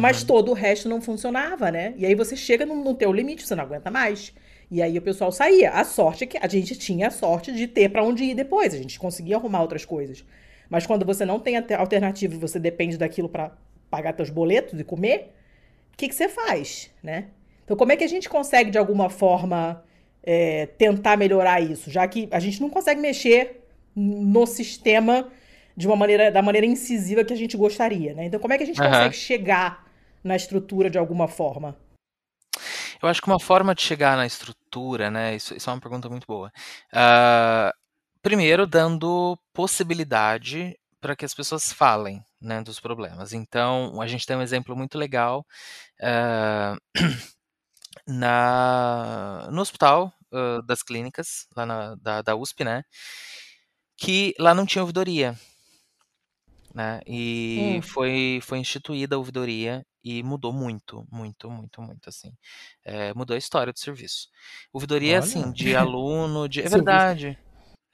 Mas 0.00 0.22
todo 0.24 0.50
o 0.50 0.54
resto 0.54 0.88
não 0.88 1.00
funcionava, 1.02 1.70
né? 1.70 1.92
E 1.98 2.06
aí 2.06 2.14
você 2.14 2.34
chega 2.34 2.64
no, 2.64 2.74
no 2.82 2.94
teu 2.94 3.12
limite, 3.12 3.46
você 3.46 3.54
não 3.54 3.64
aguenta 3.64 3.90
mais. 3.90 4.32
E 4.70 4.80
aí 4.82 4.96
o 4.98 5.02
pessoal 5.02 5.30
saía. 5.30 5.70
A 5.70 5.84
sorte 5.84 6.24
é 6.24 6.26
que 6.26 6.38
a 6.38 6.48
gente 6.48 6.76
tinha 6.76 7.08
a 7.08 7.10
sorte 7.10 7.52
de 7.52 7.66
ter 7.66 7.90
pra 7.90 8.02
onde 8.02 8.24
ir 8.24 8.34
depois, 8.34 8.74
a 8.74 8.78
gente 8.78 8.98
conseguia 8.98 9.36
arrumar 9.36 9.60
outras 9.62 9.84
coisas. 9.84 10.24
Mas 10.68 10.86
quando 10.86 11.04
você 11.04 11.24
não 11.24 11.38
tem 11.38 11.56
alter- 11.56 11.78
alternativa 11.78 12.34
e 12.34 12.38
você 12.38 12.58
depende 12.58 12.96
daquilo 12.98 13.28
pra 13.28 13.52
pagar 13.90 14.12
teus 14.14 14.30
boletos 14.30 14.78
e 14.78 14.84
comer, 14.84 15.32
o 15.92 15.96
que, 15.96 16.08
que 16.08 16.14
você 16.14 16.28
faz, 16.28 16.90
né? 17.02 17.26
Então, 17.66 17.76
como 17.76 17.90
é 17.90 17.96
que 17.96 18.04
a 18.04 18.08
gente 18.08 18.28
consegue, 18.28 18.70
de 18.70 18.78
alguma 18.78 19.10
forma, 19.10 19.82
é, 20.22 20.66
tentar 20.66 21.16
melhorar 21.16 21.60
isso? 21.60 21.90
Já 21.90 22.06
que 22.06 22.28
a 22.30 22.38
gente 22.38 22.60
não 22.60 22.70
consegue 22.70 23.00
mexer 23.00 23.60
no 23.94 24.46
sistema 24.46 25.28
de 25.76 25.88
uma 25.88 25.96
maneira, 25.96 26.30
da 26.30 26.40
maneira 26.40 26.64
incisiva 26.64 27.24
que 27.24 27.32
a 27.32 27.36
gente 27.36 27.56
gostaria, 27.56 28.14
né? 28.14 28.26
Então, 28.26 28.38
como 28.38 28.54
é 28.54 28.56
que 28.56 28.62
a 28.62 28.66
gente 28.66 28.80
Aham. 28.80 28.90
consegue 28.90 29.16
chegar 29.16 29.84
na 30.22 30.36
estrutura 30.36 30.88
de 30.88 30.96
alguma 30.96 31.26
forma? 31.26 31.76
Eu 33.02 33.08
acho 33.08 33.20
que 33.20 33.26
uma 33.26 33.40
forma 33.40 33.74
de 33.74 33.82
chegar 33.82 34.16
na 34.16 34.26
estrutura, 34.26 35.10
né? 35.10 35.34
Isso, 35.34 35.54
isso 35.56 35.68
é 35.68 35.72
uma 35.72 35.80
pergunta 35.80 36.08
muito 36.08 36.24
boa. 36.24 36.52
Ah, 36.92 37.72
primeiro, 38.22 38.64
dando 38.64 39.36
possibilidade 39.52 40.78
para 41.00 41.16
que 41.16 41.24
as 41.24 41.34
pessoas 41.34 41.72
falem, 41.72 42.22
né, 42.40 42.62
dos 42.62 42.80
problemas. 42.80 43.32
Então, 43.32 44.00
a 44.00 44.06
gente 44.06 44.24
tem 44.24 44.36
um 44.36 44.42
exemplo 44.42 44.76
muito 44.76 44.96
legal 44.96 45.44
ah, 46.00 46.76
na, 48.06 49.48
no 49.50 49.60
hospital 49.60 50.12
ah, 50.32 50.60
das 50.66 50.82
clínicas, 50.82 51.46
lá 51.56 51.66
na, 51.66 51.94
da, 51.96 52.22
da 52.22 52.36
USP, 52.36 52.64
né? 52.64 52.84
Que 53.96 54.34
lá 54.38 54.54
não 54.54 54.66
tinha 54.66 54.82
ouvidoria. 54.82 55.34
Né? 56.74 57.00
E 57.06 57.78
Hum. 57.78 57.82
foi, 57.82 58.38
foi 58.42 58.58
instituída 58.58 59.16
a 59.16 59.18
ouvidoria 59.18 59.84
e 60.04 60.22
mudou 60.22 60.52
muito, 60.52 61.06
muito, 61.10 61.50
muito, 61.50 61.80
muito, 61.80 62.08
assim. 62.08 62.32
É, 62.84 63.14
mudou 63.14 63.34
a 63.34 63.38
história 63.38 63.72
do 63.72 63.78
serviço. 63.78 64.28
Ouvidoria, 64.72 65.18
assim, 65.20 65.42
Olha. 65.44 65.52
de 65.52 65.74
aluno, 65.76 66.48
de... 66.48 66.60
É 66.60 66.68
verdade, 66.68 67.38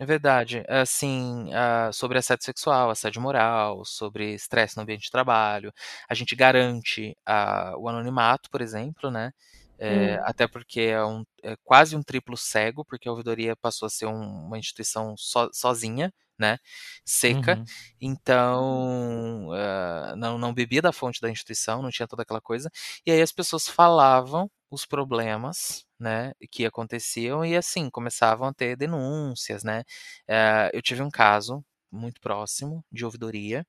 é 0.00 0.04
verdade. 0.04 0.64
Assim, 0.68 1.48
ah, 1.54 1.90
sobre 1.92 2.18
assédio 2.18 2.44
sexual, 2.44 2.90
assédio 2.90 3.22
moral, 3.22 3.84
sobre 3.84 4.34
estresse 4.34 4.76
no 4.76 4.82
ambiente 4.82 5.04
de 5.04 5.10
trabalho. 5.12 5.72
A 6.08 6.14
gente 6.14 6.34
garante 6.34 7.16
ah, 7.24 7.74
o 7.78 7.88
anonimato, 7.88 8.50
por 8.50 8.60
exemplo, 8.60 9.10
né? 9.12 9.32
É, 9.78 10.16
Hum. 10.16 10.18
Até 10.24 10.46
porque 10.48 10.80
é, 10.82 11.04
um, 11.04 11.24
é 11.42 11.56
quase 11.64 11.96
um 11.96 12.02
triplo 12.02 12.36
cego, 12.36 12.84
porque 12.84 13.08
a 13.08 13.12
ouvidoria 13.12 13.56
passou 13.56 13.86
a 13.86 13.90
ser 13.90 14.06
um- 14.06 14.46
uma 14.46 14.58
instituição 14.58 15.14
so- 15.16 15.50
sozinha, 15.52 16.12
né? 16.38 16.58
Seca. 17.04 17.60
Uhum. 17.60 17.66
Então, 18.00 19.48
ah, 19.52 20.14
não, 20.16 20.38
não 20.38 20.52
bebia 20.54 20.82
da 20.82 20.92
fonte 20.92 21.20
da 21.20 21.30
instituição, 21.30 21.82
não 21.82 21.90
tinha 21.90 22.06
toda 22.08 22.22
aquela 22.22 22.40
coisa. 22.40 22.70
E 23.06 23.10
aí 23.12 23.20
as 23.22 23.32
pessoas 23.32 23.68
falavam 23.68 24.50
os 24.70 24.86
problemas, 24.86 25.84
né, 26.00 26.32
que 26.50 26.64
aconteciam 26.64 27.44
e 27.44 27.54
assim 27.56 27.90
começavam 27.90 28.48
a 28.48 28.54
ter 28.54 28.76
denúncias, 28.76 29.62
né. 29.62 29.84
Eh, 30.28 30.70
eu 30.74 30.82
tive 30.82 31.02
um 31.02 31.10
caso 31.10 31.64
muito 31.90 32.20
próximo 32.20 32.84
de 32.90 33.04
ouvidoria 33.04 33.66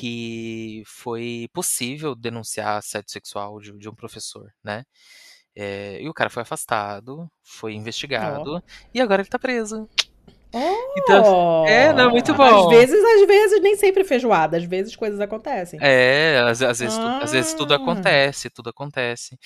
que 0.00 0.82
foi 0.86 1.48
possível 1.52 2.14
denunciar 2.14 2.78
assédio 2.78 3.10
sexual 3.10 3.60
de, 3.60 3.72
de 3.78 3.88
um 3.88 3.94
professor, 3.94 4.50
né. 4.62 4.84
Eh, 5.56 6.00
e 6.02 6.08
o 6.08 6.14
cara 6.14 6.28
foi 6.30 6.42
afastado, 6.42 7.30
foi 7.42 7.74
investigado 7.74 8.60
e 8.92 9.00
agora 9.00 9.22
ele 9.22 9.28
tá 9.28 9.38
preso. 9.38 9.88
Então, 10.96 11.66
é, 11.66 11.92
não, 11.92 12.10
muito 12.10 12.32
bom. 12.34 12.70
Às 12.70 12.76
vezes, 12.76 13.04
às 13.04 13.26
vezes, 13.26 13.60
nem 13.60 13.76
sempre 13.76 14.04
feijoada, 14.04 14.56
às 14.56 14.64
vezes 14.64 14.94
coisas 14.94 15.18
acontecem. 15.20 15.80
É, 15.82 16.38
às, 16.46 16.62
às 16.62 16.78
vezes, 16.78 16.96
tu- 16.96 17.06
às 17.22 17.32
vezes 17.32 17.54
tudo 17.54 17.72
Ah. 17.72 17.76
acontece, 17.76 18.50
tudo 18.50 18.70
acontece. 18.70 19.36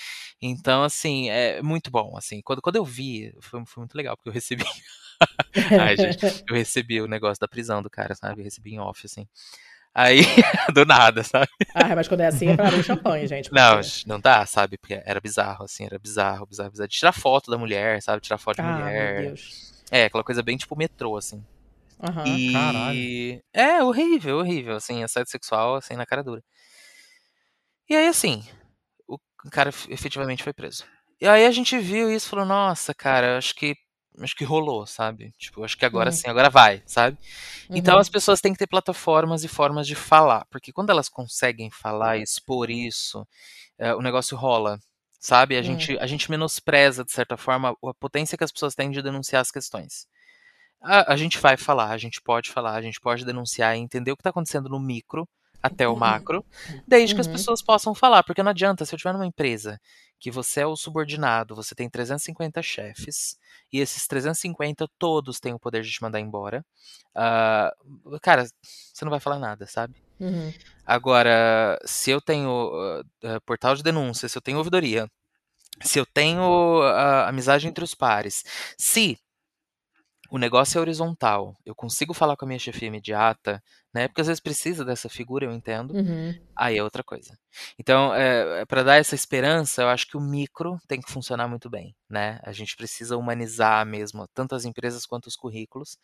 Então, 0.41 0.83
assim, 0.83 1.31
é 1.31 1.63
muito 1.63 1.91
bom, 1.91 2.15
assim. 2.17 2.43
Quando, 2.43 2.61
quando 2.61 2.77
eu 2.77 2.85
vi, 2.85 3.33
foi, 3.41 3.65
foi 3.65 3.81
muito 3.81 3.95
legal, 3.95 4.17
porque 4.17 4.29
eu 4.29 4.33
recebi... 4.35 4.65
Ai, 5.93 5.97
gente, 5.97 6.45
eu 6.49 6.55
recebi 6.55 7.01
o 7.01 7.09
negócio 7.09 7.41
da 7.41 7.49
prisão 7.49 7.83
do 7.83 7.89
cara, 7.91 8.15
sabe? 8.15 8.41
Eu 8.41 8.45
recebi 8.45 8.75
em 8.75 8.79
off, 8.81 9.01
assim. 9.07 9.27
Aí, 10.01 10.21
do 10.73 10.85
nada, 10.85 11.25
sabe? 11.25 11.49
Ah, 11.75 11.97
mas 11.97 12.07
quando 12.07 12.21
é 12.21 12.27
assim 12.29 12.49
é 12.49 12.55
pra 12.57 12.69
abrir 12.69 12.85
champanhe, 12.85 13.27
gente. 13.27 13.51
Não, 13.53 13.81
porque- 13.81 14.03
não 14.07 14.21
dá, 14.21 14.47
sabe? 14.47 14.79
Porque 14.79 15.03
era 15.05 15.21
bizarro, 15.21 15.65
assim, 15.65 15.85
era 15.87 15.99
bizarro, 15.99 16.47
bizarro, 16.47 16.71
bizarro. 16.71 16.89
De 16.89 16.97
tirar 16.97 17.13
foto 17.13 17.51
da 17.51 17.59
mulher, 17.59 18.01
sabe? 18.01 18.21
Tirar 18.23 18.39
foto 18.39 18.57
de 18.57 18.63
Ah, 18.63 18.65
meu 18.77 18.85
mulher. 18.85 19.23
Deus. 19.27 19.83
É, 19.91 20.05
aquela 20.05 20.23
coisa 20.23 20.41
bem 20.43 20.57
tipo 20.57 20.77
metrô, 20.77 21.17
assim. 21.17 21.45
Aham. 22.01 22.37
E 22.37 22.53
caralho. 22.53 23.43
é 23.53 23.83
horrível, 23.83 24.39
horrível, 24.39 24.77
assim, 24.77 25.03
assédio 25.03 25.31
sexual, 25.33 25.75
assim, 25.75 25.97
na 25.97 26.07
cara 26.07 26.23
dura. 26.23 26.43
E 27.91 27.97
aí, 27.97 28.07
assim, 28.07 28.45
o 29.09 29.19
cara 29.51 29.71
ef- 29.71 29.89
efetivamente 29.91 30.43
foi 30.45 30.53
preso. 30.53 30.85
E 31.21 31.27
aí 31.27 31.45
a 31.47 31.51
gente 31.51 31.77
viu 31.79 32.09
isso 32.13 32.27
e 32.27 32.31
falou, 32.31 32.45
nossa, 32.45 32.95
cara, 32.95 33.37
acho 33.39 33.55
que 33.55 33.75
acho 34.23 34.35
que 34.37 34.45
rolou, 34.45 34.87
sabe? 34.87 35.33
Tipo, 35.39 35.65
acho 35.65 35.77
que 35.77 35.85
agora 35.87 36.11
Uhum. 36.11 36.13
sim, 36.13 36.29
agora 36.29 36.51
vai, 36.51 36.83
sabe? 36.87 37.19
Então 37.75 37.95
Uhum. 37.95 38.01
as 38.01 38.09
pessoas 38.11 38.41
têm 38.41 38.53
que 38.53 38.59
ter 38.59 38.67
plataformas 38.69 39.45
e 39.45 39.49
formas 39.49 39.87
de 39.87 39.95
falar, 39.95 40.47
porque 40.51 40.73
quando 40.73 40.91
elas 40.91 41.09
conseguem 41.09 41.71
falar 41.71 42.19
e 42.19 42.23
expor 42.23 42.71
isso, 42.71 43.27
é, 43.79 43.95
o 43.95 44.03
negócio 44.03 44.37
rola, 44.37 44.79
sabe? 45.21 45.57
A 45.57 45.61
Hum. 45.61 45.65
gente, 45.65 45.99
a 45.99 46.07
gente 46.07 46.31
menospreza, 46.31 47.05
de 47.05 47.13
certa 47.13 47.37
forma, 47.37 47.71
a 47.85 47.95
potência 47.95 48.39
que 48.39 48.45
as 48.45 48.53
pessoas 48.53 48.75
têm 48.75 48.91
de 48.91 49.03
denunciar 49.03 49.43
as 49.43 49.51
questões. 49.51 50.07
A, 50.81 51.13
a 51.15 51.17
gente 51.17 51.39
vai 51.41 51.57
falar, 51.57 51.91
a 51.91 51.99
gente 51.99 52.21
pode 52.23 52.51
falar, 52.51 52.75
a 52.75 52.83
gente 52.83 53.01
pode 53.01 53.25
denunciar 53.25 53.77
e 53.77 53.81
entender 53.81 54.13
o 54.13 54.17
que 54.17 54.21
está 54.21 54.31
acontecendo 54.31 54.69
no 54.69 54.79
micro 54.81 55.29
até 55.63 55.89
o 55.89 55.97
macro, 55.97 56.45
desde 56.87 57.15
que 57.15 57.21
as 57.21 57.27
Uhum. 57.27 57.33
pessoas 57.33 57.63
possam 57.63 57.95
falar, 57.95 58.23
porque 58.23 58.43
não 58.45 58.51
adianta, 58.51 58.85
se 58.85 58.95
eu 58.95 58.97
estiver 58.97 59.13
numa 59.13 59.27
empresa 59.27 59.79
que 60.19 60.31
você 60.31 60.61
é 60.61 60.67
o 60.67 60.77
subordinado, 60.77 61.55
você 61.55 61.75
tem 61.75 61.89
350 61.89 62.61
chefes, 62.63 63.39
e 63.73 63.81
esses 63.81 64.07
350 64.07 64.89
todos 64.99 65.39
têm 65.39 65.55
o 65.55 65.59
poder 65.59 65.83
de 65.83 65.91
te 65.91 66.03
mandar 66.03 66.21
embora, 66.21 66.65
ah, 67.15 67.73
cara, 68.23 68.47
você 68.63 69.05
não 69.05 69.11
vai 69.11 69.21
falar 69.21 69.39
nada, 69.39 69.67
sabe? 69.67 69.95
Uhum. 70.19 70.53
Agora, 70.85 71.79
se 71.85 72.11
eu 72.11 72.21
tenho 72.21 73.03
ah, 73.25 73.41
portal 73.45 73.75
de 73.75 73.83
denúncia, 73.83 74.29
se 74.29 74.37
eu 74.37 74.43
tenho 74.43 74.59
ouvidoria, 74.59 75.09
se 75.83 75.99
eu 75.99 76.07
tenho 76.07 76.83
ah, 76.83 77.29
amizade 77.29 77.69
entre 77.69 77.85
os 77.85 77.95
pares, 77.95 78.45
se 78.77 79.19
o 80.31 80.37
negócio 80.37 80.79
é 80.79 80.81
horizontal, 80.81 81.57
eu 81.65 81.75
consigo 81.75 82.13
falar 82.13 82.37
com 82.37 82.45
a 82.45 82.49
minha 82.49 82.59
chefia 82.59 82.89
imediata, 82.89 83.63
né? 83.95 84.07
Porque 84.07 84.21
às 84.21 84.27
vezes 84.27 84.41
precisa 84.41 84.85
dessa 84.85 85.09
figura, 85.09 85.47
eu 85.47 85.53
entendo. 85.53 85.95
Uhum. 85.95 86.39
Aí 86.55 86.77
é 86.77 86.83
outra 86.83 87.03
coisa. 87.03 87.39
Então, 87.79 88.15
é, 88.15 88.65
para 88.67 88.83
dar 88.83 88.97
essa 88.97 89.15
esperança, 89.15 89.83
eu 89.83 89.89
acho 89.89 90.07
que 90.07 90.17
o 90.19 90.21
micro 90.21 90.79
tem 90.87 91.01
que 91.01 91.11
funcionar 91.11 91.49
muito 91.49 91.71
bem, 91.71 91.97
né? 92.09 92.39
A 92.43 92.53
gente 92.53 92.77
precisa 92.77 93.17
humanizar 93.17 93.87
mesmo 93.87 94.29
tanto 94.35 94.55
as 94.55 94.67
empresas 94.67 95.07
quanto 95.07 95.27
os 95.29 95.37
currículos. 95.37 95.97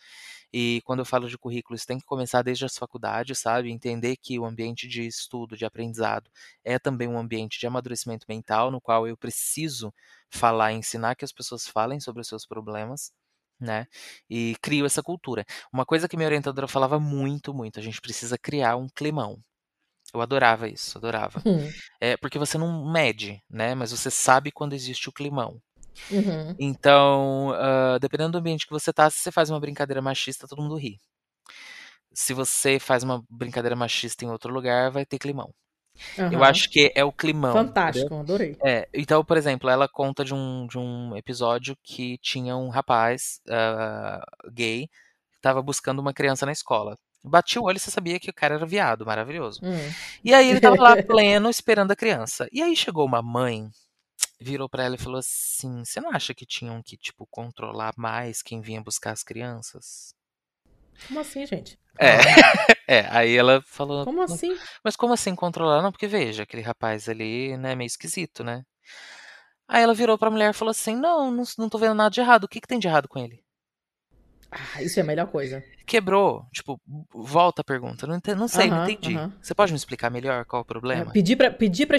E 0.52 0.80
quando 0.84 1.00
eu 1.00 1.04
falo 1.04 1.28
de 1.28 1.36
currículos, 1.36 1.84
tem 1.84 1.98
que 1.98 2.06
começar 2.06 2.40
desde 2.40 2.64
as 2.64 2.78
faculdades, 2.78 3.38
sabe? 3.38 3.70
Entender 3.70 4.16
que 4.16 4.38
o 4.38 4.46
ambiente 4.46 4.88
de 4.88 5.06
estudo, 5.06 5.56
de 5.56 5.66
aprendizado, 5.66 6.30
é 6.64 6.78
também 6.78 7.08
um 7.08 7.18
ambiente 7.18 7.60
de 7.60 7.66
amadurecimento 7.66 8.24
mental, 8.28 8.70
no 8.70 8.80
qual 8.80 9.06
eu 9.06 9.16
preciso 9.16 9.92
falar, 10.30 10.72
ensinar 10.72 11.14
que 11.14 11.24
as 11.24 11.32
pessoas 11.32 11.66
falem 11.66 12.00
sobre 12.00 12.22
os 12.22 12.28
seus 12.28 12.46
problemas. 12.46 13.12
Né? 13.60 13.86
E 14.28 14.56
crio 14.60 14.84
essa 14.84 15.02
cultura. 15.02 15.44
Uma 15.72 15.86
coisa 15.86 16.08
que 16.08 16.16
minha 16.16 16.26
orientadora 16.28 16.68
falava 16.68 16.98
muito, 16.98 17.54
muito, 17.54 17.78
a 17.78 17.82
gente 17.82 18.00
precisa 18.00 18.36
criar 18.36 18.76
um 18.76 18.88
climão. 18.88 19.38
Eu 20.12 20.20
adorava 20.20 20.68
isso, 20.68 20.96
adorava. 20.98 21.42
Hum. 21.44 21.70
É, 22.00 22.16
porque 22.16 22.38
você 22.38 22.56
não 22.56 22.90
mede, 22.92 23.42
né? 23.50 23.74
Mas 23.74 23.90
você 23.90 24.10
sabe 24.10 24.52
quando 24.52 24.72
existe 24.74 25.08
o 25.08 25.12
climão. 25.12 25.60
Uhum. 26.10 26.54
Então, 26.58 27.52
ah, 27.54 27.98
dependendo 28.00 28.32
do 28.32 28.38
ambiente 28.38 28.66
que 28.66 28.72
você 28.72 28.92
tá, 28.92 29.08
se 29.10 29.18
você 29.18 29.32
faz 29.32 29.50
uma 29.50 29.60
brincadeira 29.60 30.02
machista, 30.02 30.46
todo 30.46 30.62
mundo 30.62 30.76
ri. 30.76 30.98
Se 32.12 32.32
você 32.32 32.78
faz 32.78 33.02
uma 33.02 33.24
brincadeira 33.28 33.74
machista 33.74 34.24
em 34.24 34.30
outro 34.30 34.52
lugar, 34.52 34.90
vai 34.90 35.04
ter 35.04 35.18
climão. 35.18 35.52
Eu 36.18 36.38
Aham. 36.38 36.42
acho 36.42 36.68
que 36.70 36.92
é 36.94 37.04
o 37.04 37.12
climão. 37.12 37.52
entendeu? 37.52 37.68
Fantástico, 37.68 38.14
adorei. 38.14 38.56
É, 38.64 38.88
então, 38.92 39.24
por 39.24 39.36
exemplo, 39.36 39.70
ela 39.70 39.88
conta 39.88 40.24
de 40.24 40.34
um, 40.34 40.66
de 40.66 40.78
um 40.78 41.16
episódio 41.16 41.76
que 41.82 42.18
tinha 42.18 42.56
um 42.56 42.68
rapaz 42.68 43.40
ah, 43.48 44.24
gay 44.52 44.88
que 44.88 45.36
estava 45.36 45.62
buscando 45.62 46.00
uma 46.00 46.12
criança 46.12 46.44
na 46.44 46.52
escola. 46.52 46.98
Bati 47.22 47.58
o 47.58 47.62
olho 47.62 47.78
e 47.78 47.80
você 47.80 47.90
sabia 47.90 48.20
que 48.20 48.28
o 48.28 48.34
cara 48.34 48.56
era 48.56 48.66
viado, 48.66 49.06
maravilhoso. 49.06 49.60
Hum. 49.62 49.92
E 50.22 50.34
aí 50.34 50.50
ele 50.50 50.60
tava 50.60 50.76
lá 50.76 50.94
pleno, 51.02 51.48
esperando 51.48 51.90
a 51.90 51.96
criança. 51.96 52.46
E 52.52 52.62
aí 52.62 52.76
chegou 52.76 53.06
uma 53.06 53.22
mãe, 53.22 53.70
virou 54.38 54.68
pra 54.68 54.84
ela 54.84 54.96
e 54.96 54.98
falou 54.98 55.18
assim: 55.18 55.84
Você 55.84 56.00
não 56.00 56.10
acha 56.10 56.34
que 56.34 56.44
tinham 56.44 56.82
que, 56.82 56.98
tipo, 56.98 57.26
controlar 57.30 57.94
mais 57.96 58.42
quem 58.42 58.60
vinha 58.60 58.82
buscar 58.82 59.12
as 59.12 59.22
crianças? 59.22 60.14
Como 61.06 61.20
assim, 61.20 61.46
gente? 61.46 61.78
É, 61.98 62.16
é, 62.88 63.06
aí 63.10 63.36
ela 63.36 63.62
falou. 63.66 64.04
Como 64.04 64.22
assim? 64.22 64.56
Mas 64.82 64.96
como 64.96 65.12
assim 65.12 65.34
controlar? 65.34 65.82
Não, 65.82 65.92
porque 65.92 66.06
veja, 66.06 66.42
aquele 66.42 66.62
rapaz 66.62 67.08
ali, 67.08 67.56
né, 67.56 67.74
meio 67.74 67.86
esquisito, 67.86 68.42
né? 68.42 68.64
Aí 69.68 69.82
ela 69.82 69.94
virou 69.94 70.18
pra 70.18 70.30
mulher 70.30 70.50
e 70.50 70.56
falou 70.56 70.70
assim: 70.70 70.96
Não, 70.96 71.30
não, 71.30 71.44
não 71.58 71.68
tô 71.68 71.78
vendo 71.78 71.94
nada 71.94 72.10
de 72.10 72.20
errado. 72.20 72.44
O 72.44 72.48
que, 72.48 72.60
que 72.60 72.68
tem 72.68 72.78
de 72.78 72.88
errado 72.88 73.08
com 73.08 73.18
ele? 73.18 73.43
Ah, 74.56 74.82
isso 74.82 74.98
é 75.00 75.02
a 75.02 75.06
melhor 75.06 75.26
coisa. 75.26 75.62
Quebrou. 75.86 76.46
Tipo, 76.52 76.80
volta 77.12 77.60
a 77.60 77.64
pergunta. 77.64 78.06
Não, 78.06 78.20
não 78.36 78.48
sei, 78.48 78.70
não 78.70 78.76
Aham, 78.78 78.90
entendi. 78.90 79.16
aham. 79.16 79.32
Você 79.42 79.54
pode 79.54 79.72
me 79.72 79.76
explicar 79.76 80.10
melhor 80.10 80.44
qual 80.44 80.62
o 80.62 80.64
É, 80.64 80.66
problema? 80.68 81.10
pedir 81.12 81.36
pra, 81.36 81.50
pedir, 81.50 81.86
pra, 81.86 81.98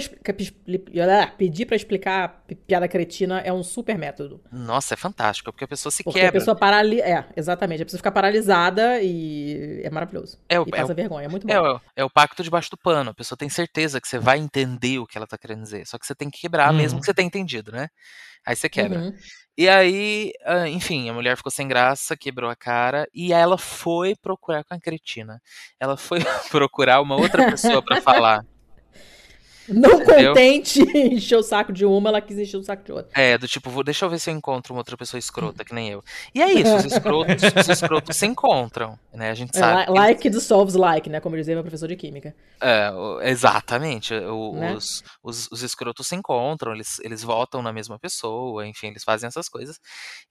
pedir 1.36 1.66
pra 1.66 1.76
explicar 1.76 2.44
pi- 2.46 2.54
piada 2.54 2.88
cretina 2.88 3.40
é 3.40 3.52
um 3.52 3.62
super 3.62 3.96
método. 3.98 4.40
Nossa, 4.50 4.94
é 4.94 4.96
fantástico, 4.96 5.52
porque 5.52 5.64
a 5.64 5.68
pessoa 5.68 5.92
se 5.92 6.02
Porque 6.02 6.18
quebra. 6.18 6.30
a 6.30 6.32
pessoa 6.32 6.56
paralisa. 6.56 7.02
É, 7.04 7.26
exatamente. 7.36 7.82
A 7.82 7.84
pessoa 7.84 7.98
fica 7.98 8.10
paralisada 8.10 9.00
e 9.02 9.80
é 9.84 9.90
maravilhoso. 9.90 10.38
É 10.48 10.58
o, 10.58 10.64
E 10.64 10.68
é, 10.70 10.72
passa 10.72 10.92
o, 10.92 10.96
vergonha. 10.96 11.26
É 11.26 11.28
muito 11.28 11.46
bom. 11.46 11.52
é, 11.52 11.60
o, 11.60 11.80
é 11.96 12.04
o 12.04 12.10
pacto 12.10 12.42
debaixo 12.42 12.70
do 12.70 12.76
pano. 12.78 13.10
A 13.10 13.14
pessoa 13.14 13.36
tem 13.38 13.48
certeza 13.48 14.00
que 14.00 14.08
você 14.08 14.18
vai 14.18 14.38
entender 14.38 14.98
o 14.98 15.06
que 15.06 15.16
ela 15.18 15.26
tá 15.26 15.36
querendo 15.38 15.62
dizer. 15.62 15.86
Só 15.86 15.98
que 15.98 16.06
você 16.06 16.14
tem 16.14 16.30
que 16.30 16.40
quebrar, 16.40 16.72
mesmo 16.72 16.96
Uhum. 16.96 17.00
que 17.00 17.06
você 17.06 17.14
tenha 17.14 17.26
entendido, 17.26 17.70
né? 17.70 17.88
Aí 18.46 18.56
você 18.56 18.68
quebra. 18.68 18.98
Uhum. 19.00 19.14
E 19.58 19.68
aí, 19.68 20.32
enfim, 20.68 21.08
a 21.08 21.14
mulher 21.14 21.36
ficou 21.36 21.50
sem 21.50 21.66
graça, 21.66 22.16
quebrou 22.16 22.50
a 22.50 22.56
cara, 22.56 23.08
e 23.14 23.32
ela 23.32 23.56
foi 23.56 24.14
procurar 24.14 24.62
com 24.64 24.74
a 24.74 24.80
cretina. 24.80 25.40
Ela 25.80 25.96
foi 25.96 26.18
procurar 26.50 27.00
uma 27.00 27.16
outra 27.16 27.50
pessoa 27.50 27.82
pra 27.82 28.02
falar. 28.02 28.44
Não 29.68 30.00
Entendeu? 30.02 30.28
contente 30.34 30.80
em 30.96 31.14
encher 31.14 31.36
o 31.36 31.42
saco 31.42 31.72
de 31.72 31.84
uma, 31.84 32.08
ela 32.10 32.20
quis 32.20 32.38
encher 32.38 32.56
o 32.56 32.62
saco 32.62 32.84
de 32.84 32.92
outra. 32.92 33.10
É, 33.20 33.36
do 33.36 33.48
tipo, 33.48 33.68
vou- 33.70 33.82
deixa 33.84 34.04
eu 34.04 34.10
ver 34.10 34.18
se 34.18 34.30
eu 34.30 34.34
encontro 34.34 34.72
uma 34.74 34.80
outra 34.80 34.96
pessoa 34.96 35.18
escrota, 35.18 35.64
que 35.64 35.74
nem 35.74 35.90
eu. 35.90 36.02
E 36.34 36.40
é 36.42 36.52
isso, 36.52 36.74
os 36.76 36.84
escrotos, 36.92 37.42
os 37.60 37.68
escrotos 37.68 38.16
se 38.16 38.26
encontram, 38.26 38.98
né? 39.12 39.30
A 39.30 39.34
gente 39.34 39.56
É, 39.56 39.58
sabe. 39.58 39.84
que- 39.86 39.90
like 39.92 40.30
dissolves 40.30 40.74
like, 40.74 41.08
né? 41.10 41.20
Como 41.20 41.36
dizia 41.36 41.54
meu 41.54 41.64
professor 41.64 41.88
de 41.88 41.96
química. 41.96 42.34
É, 42.60 42.90
exatamente. 43.30 44.14
o- 44.14 44.54
Né? 44.56 44.74
os, 44.74 45.02
os, 45.22 45.48
os 45.50 45.62
escrotos 45.62 46.06
se 46.06 46.14
encontram, 46.14 46.72
eles, 46.74 46.98
eles 47.00 47.22
votam 47.22 47.62
na 47.62 47.72
mesma 47.72 47.98
pessoa, 47.98 48.66
enfim, 48.66 48.88
eles 48.88 49.04
fazem 49.04 49.26
essas 49.28 49.48
coisas. 49.48 49.78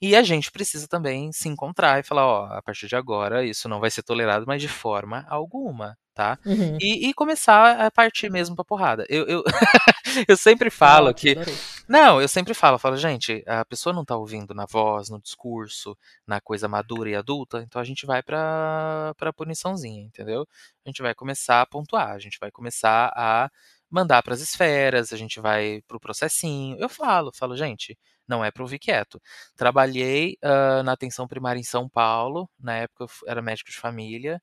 E 0.02 0.16
a 0.16 0.24
gente 0.24 0.52
precisa 0.52 0.88
também 0.88 1.32
se 1.32 1.48
encontrar 1.50 2.00
e 2.00 2.04
falar, 2.04 2.26
ó, 2.26 2.46
a 2.46 2.62
partir 2.62 2.88
de 2.88 2.96
agora 2.96 3.44
isso 3.46 3.68
não 3.70 3.80
vai 3.80 3.92
ser 3.92 4.04
tolerado, 4.04 4.46
mas 4.48 4.62
de 4.62 4.68
forma 4.68 5.26
alguma, 5.30 5.98
tá? 6.16 6.40
Uhum. 6.46 6.78
E, 6.82 7.10
e 7.10 7.14
começar 7.14 7.86
a 7.86 7.92
partir 7.92 8.32
mesmo 8.32 8.56
pra 8.56 8.64
porrada. 8.64 9.06
Eu, 9.10 9.28
eu, 9.28 9.44
eu 10.28 10.38
sempre 10.38 10.70
falo 10.72 11.14
que. 11.14 11.32
adorei. 11.32 11.56
Não, 11.88 12.20
eu 12.20 12.28
sempre 12.28 12.56
falo, 12.56 12.76
eu 12.76 12.80
falo, 12.80 12.98
gente, 12.98 13.44
a 13.46 13.64
pessoa 13.64 13.94
não 13.94 14.04
tá 14.04 14.16
ouvindo 14.16 14.56
na 14.56 14.66
voz, 14.66 15.10
no 15.10 15.22
discurso, 15.22 15.96
na 16.26 16.42
coisa 16.42 16.68
madura 16.68 17.10
e 17.10 17.16
adulta, 17.16 17.62
então 17.62 17.80
a 17.80 17.86
gente 17.86 18.08
vai 18.08 18.24
pra, 18.24 19.14
pra 19.18 19.34
puniçãozinha, 19.34 20.02
entendeu? 20.02 20.48
A 20.84 20.90
gente 20.90 21.04
vai 21.04 21.14
começar 21.14 21.62
a 21.62 21.66
pontuar, 21.66 22.12
a 22.12 22.20
gente 22.20 22.40
vai 22.40 22.50
começar 22.50 23.12
a 23.16 23.52
mandar 23.92 24.24
pras 24.24 24.42
esferas, 24.42 25.14
a 25.14 25.18
gente 25.18 25.40
vai 25.40 25.82
pro 25.88 26.00
processinho. 26.00 26.76
Eu 26.80 26.90
falo, 26.90 27.32
falo, 27.32 27.56
gente, 27.56 27.96
não 28.28 28.44
é 28.44 28.50
pra 28.50 28.64
ouvir 28.64 28.80
quieto. 28.80 29.22
Trabalhei 29.56 30.38
ah, 30.42 30.82
na 30.82 30.94
atenção 30.94 31.28
primária 31.28 31.60
em 31.60 31.64
São 31.64 31.88
Paulo, 31.88 32.50
na 32.60 32.78
época 32.78 33.04
eu 33.04 33.10
era 33.28 33.42
médico 33.42 33.70
de 33.70 33.78
família, 33.78 34.42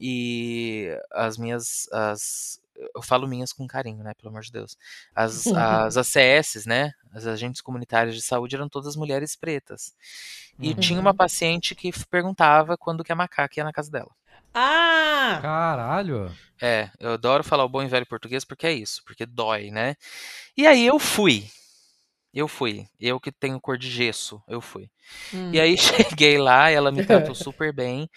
e 0.00 0.88
as 1.12 1.36
minhas. 1.36 1.88
As, 1.92 2.60
eu 2.94 3.02
falo 3.02 3.28
minhas 3.28 3.52
com 3.52 3.66
carinho, 3.66 4.02
né? 4.02 4.14
Pelo 4.14 4.30
amor 4.30 4.42
de 4.42 4.50
Deus. 4.50 4.76
As, 5.14 5.46
as 5.54 5.96
ACS, 5.98 6.64
né? 6.66 6.92
As 7.12 7.26
agentes 7.26 7.60
comunitárias 7.60 8.14
de 8.14 8.22
saúde 8.22 8.56
eram 8.56 8.68
todas 8.68 8.96
mulheres 8.96 9.36
pretas. 9.36 9.94
E 10.62 10.68
Uhum. 10.68 10.74
tinha 10.74 11.00
uma 11.00 11.14
paciente 11.14 11.74
que 11.74 11.90
perguntava 12.08 12.76
quando 12.76 13.04
que 13.04 13.12
a 13.12 13.16
macaca 13.16 13.60
ia 13.60 13.64
na 13.64 13.72
casa 13.72 13.90
dela. 13.90 14.10
Ah! 14.54 15.38
Caralho. 15.42 16.30
É, 16.60 16.90
eu 16.98 17.12
adoro 17.12 17.42
falar 17.44 17.64
o 17.64 17.68
bom 17.68 17.82
e 17.82 17.88
velho 17.88 18.06
português 18.06 18.44
porque 18.44 18.66
é 18.66 18.72
isso, 18.72 19.02
porque 19.04 19.24
dói, 19.24 19.70
né? 19.70 19.96
E 20.56 20.66
aí 20.66 20.86
eu 20.86 20.98
fui. 20.98 21.48
Eu 22.32 22.46
fui. 22.46 22.86
Eu 23.00 23.18
que 23.18 23.32
tenho 23.32 23.60
cor 23.60 23.76
de 23.78 23.90
gesso, 23.90 24.42
eu 24.46 24.60
fui. 24.60 24.88
Hum. 25.34 25.50
E 25.52 25.60
aí 25.60 25.76
cheguei 26.18 26.38
lá, 26.38 26.70
ela 26.70 26.92
me 26.92 27.02
tratou 27.04 27.34
super 27.34 27.72
bem. 27.72 28.08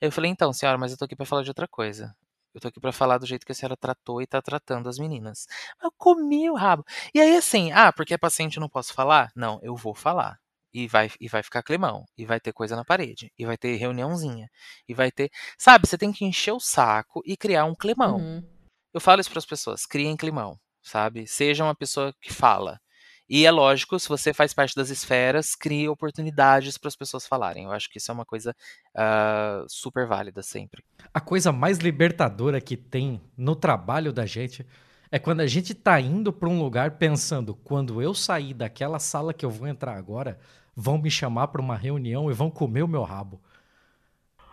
Eu 0.00 0.12
falei, 0.12 0.30
então, 0.30 0.52
senhora, 0.52 0.78
mas 0.78 0.92
eu 0.92 0.98
tô 0.98 1.04
aqui 1.04 1.16
pra 1.16 1.26
falar 1.26 1.42
de 1.42 1.50
outra 1.50 1.66
coisa. 1.66 2.14
Eu 2.54 2.60
tô 2.60 2.68
aqui 2.68 2.80
pra 2.80 2.92
falar 2.92 3.18
do 3.18 3.26
jeito 3.26 3.44
que 3.44 3.52
a 3.52 3.54
senhora 3.54 3.76
tratou 3.76 4.22
e 4.22 4.26
tá 4.26 4.40
tratando 4.40 4.88
as 4.88 4.98
meninas. 4.98 5.46
Eu 5.82 5.92
comi 5.96 6.48
o 6.48 6.54
rabo. 6.54 6.84
E 7.14 7.20
aí, 7.20 7.36
assim, 7.36 7.70
ah, 7.72 7.92
porque 7.92 8.14
é 8.14 8.18
paciente 8.18 8.56
eu 8.56 8.60
não 8.62 8.68
posso 8.68 8.94
falar? 8.94 9.30
Não, 9.36 9.58
eu 9.62 9.76
vou 9.76 9.94
falar. 9.94 10.38
E 10.72 10.86
vai, 10.86 11.10
e 11.20 11.28
vai 11.28 11.42
ficar 11.42 11.62
climão. 11.62 12.04
E 12.16 12.24
vai 12.24 12.40
ter 12.40 12.52
coisa 12.52 12.74
na 12.74 12.84
parede. 12.84 13.30
E 13.38 13.44
vai 13.44 13.56
ter 13.58 13.76
reuniãozinha. 13.76 14.48
E 14.88 14.94
vai 14.94 15.10
ter. 15.10 15.30
Sabe, 15.58 15.86
você 15.86 15.98
tem 15.98 16.12
que 16.12 16.24
encher 16.24 16.52
o 16.52 16.60
saco 16.60 17.22
e 17.26 17.36
criar 17.36 17.64
um 17.66 17.74
climão. 17.74 18.16
Uhum. 18.16 18.56
Eu 18.92 19.00
falo 19.00 19.20
isso 19.20 19.28
para 19.30 19.38
as 19.38 19.46
pessoas, 19.46 19.84
criem 19.84 20.16
climão, 20.16 20.58
sabe? 20.82 21.26
Seja 21.26 21.62
uma 21.62 21.74
pessoa 21.74 22.14
que 22.20 22.32
fala. 22.32 22.80
E 23.28 23.44
é 23.44 23.50
lógico, 23.50 23.98
se 23.98 24.08
você 24.08 24.32
faz 24.32 24.54
parte 24.54 24.76
das 24.76 24.88
esferas, 24.88 25.54
crie 25.54 25.88
oportunidades 25.88 26.78
para 26.78 26.88
as 26.88 26.96
pessoas 26.96 27.26
falarem. 27.26 27.64
Eu 27.64 27.72
acho 27.72 27.90
que 27.90 27.98
isso 27.98 28.10
é 28.10 28.14
uma 28.14 28.24
coisa 28.24 28.54
ah, 28.94 29.64
super 29.68 30.06
válida 30.06 30.42
sempre. 30.42 30.84
A 31.12 31.20
coisa 31.20 31.50
mais 31.50 31.78
libertadora 31.78 32.60
que 32.60 32.76
tem 32.76 33.20
no 33.36 33.56
trabalho 33.56 34.12
da 34.12 34.24
gente 34.24 34.64
é 35.10 35.18
quando 35.18 35.40
a 35.40 35.46
gente 35.46 35.74
tá 35.74 36.00
indo 36.00 36.32
pra 36.32 36.48
um 36.48 36.60
lugar 36.60 36.92
pensando, 36.92 37.54
quando 37.54 38.00
eu 38.00 38.14
sair 38.14 38.54
daquela 38.54 38.98
sala 38.98 39.34
que 39.34 39.44
eu 39.44 39.50
vou 39.50 39.66
entrar 39.66 39.96
agora, 39.96 40.38
vão 40.74 40.98
me 40.98 41.10
chamar 41.10 41.48
pra 41.48 41.62
uma 41.62 41.76
reunião 41.76 42.30
e 42.30 42.34
vão 42.34 42.50
comer 42.50 42.82
o 42.82 42.88
meu 42.88 43.02
rabo. 43.02 43.40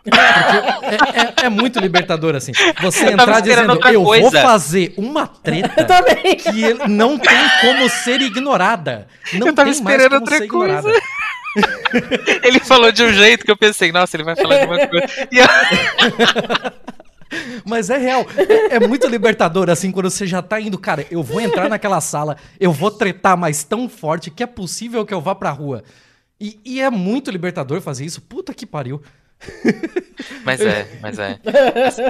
Porque 0.03 0.19
é, 0.19 1.43
é- 1.43 1.45
é 1.45 1.49
muito 1.49 1.79
libertador, 1.79 2.35
assim. 2.35 2.51
Você 2.81 3.05
entrar 3.05 3.39
dizendo, 3.39 3.79
eu 3.87 4.03
vou 4.03 4.19
coisa." 4.19 4.41
fazer 4.41 4.93
uma 4.97 5.27
treta 5.27 5.85
que 6.41 6.63
ele- 6.63 6.87
não 6.87 7.17
tem 7.17 7.37
como 7.61 7.89
ser 7.89 8.21
ignorada. 8.21 9.07
Não 9.33 9.47
Eu 9.47 9.53
tava 9.53 9.71
tem 9.71 9.81
mais 9.81 10.01
esperando 10.01 10.09
como 10.11 10.21
outra 10.21 10.37
ser 10.37 10.43
ignorada. 10.45 10.89
Ele 12.43 12.59
falou 12.59 12.91
de 12.91 13.03
um 13.03 13.13
jeito 13.13 13.45
que 13.45 13.51
eu 13.51 13.57
pensei, 13.57 13.91
nossa, 13.91 14.15
ele 14.17 14.23
vai 14.23 14.35
falar 14.35 14.59
de 14.59 14.65
uma 14.65 14.87
coisa. 14.87 15.05
E 15.31 15.37
eu- 15.37 15.47
Mas 17.65 17.89
é 17.89 17.97
real. 17.97 18.25
É, 18.37 18.75
é 18.75 18.87
muito 18.87 19.07
libertador, 19.07 19.69
assim, 19.69 19.91
quando 19.91 20.09
você 20.09 20.27
já 20.27 20.41
tá 20.41 20.59
indo, 20.59 20.77
cara, 20.77 21.05
eu 21.09 21.23
vou 21.23 21.41
entrar 21.41 21.67
naquela 21.69 21.99
sala, 21.99 22.37
eu 22.59 22.71
vou 22.71 22.91
tretar 22.91 23.35
mais 23.37 23.63
tão 23.63 23.89
forte 23.89 24.29
que 24.29 24.43
é 24.43 24.47
possível 24.47 25.05
que 25.05 25.13
eu 25.13 25.21
vá 25.21 25.33
pra 25.33 25.49
rua. 25.49 25.83
E, 26.39 26.59
e 26.63 26.81
é 26.81 26.89
muito 26.89 27.31
libertador 27.31 27.81
fazer 27.81 28.05
isso. 28.05 28.21
Puta 28.21 28.53
que 28.53 28.65
pariu. 28.65 29.01
Mas 30.45 30.61
é, 30.61 30.99
mas 31.01 31.19
é. 31.19 31.39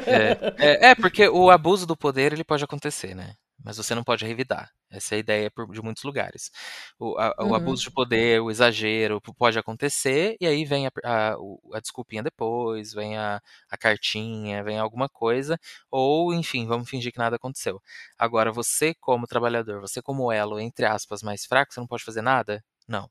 É, 0.05 0.55
é. 0.57 0.89
é, 0.91 0.95
porque 0.95 1.27
o 1.27 1.49
abuso 1.49 1.85
do 1.85 1.95
poder 1.97 2.33
ele 2.33 2.43
pode 2.43 2.63
acontecer, 2.63 3.15
né? 3.15 3.35
Mas 3.63 3.77
você 3.77 3.95
não 3.95 4.03
pode 4.03 4.25
revidar. 4.25 4.69
Essa 4.91 5.15
é 5.15 5.17
a 5.17 5.19
ideia 5.19 5.51
de 5.71 5.81
muitos 5.81 6.03
lugares. 6.03 6.51
O, 6.99 7.17
a, 7.17 7.33
o 7.39 7.45
Uhum. 7.45 7.55
abuso 7.55 7.83
de 7.83 7.91
poder, 7.91 8.41
o 8.41 8.51
exagero 8.51 9.21
pode 9.21 9.57
acontecer, 9.57 10.35
e 10.41 10.45
aí 10.45 10.65
vem 10.65 10.85
a, 10.87 10.91
a, 11.03 11.35
a 11.73 11.79
desculpinha 11.79 12.21
depois, 12.21 12.93
vem 12.93 13.17
a, 13.17 13.41
a 13.69 13.77
cartinha, 13.77 14.63
vem 14.63 14.77
alguma 14.77 15.07
coisa, 15.07 15.57
ou 15.89 16.33
enfim, 16.33 16.67
vamos 16.67 16.89
fingir 16.89 17.11
que 17.13 17.17
nada 17.19 17.37
aconteceu. 17.37 17.81
Agora, 18.17 18.51
você 18.51 18.93
como 18.99 19.25
trabalhador, 19.27 19.79
você 19.79 20.01
como 20.01 20.31
elo, 20.31 20.59
entre 20.59 20.85
aspas, 20.85 21.23
mais 21.23 21.45
fraco, 21.45 21.73
você 21.73 21.79
não 21.79 21.87
pode 21.87 22.03
fazer 22.03 22.21
nada? 22.21 22.63
Não. 22.87 23.09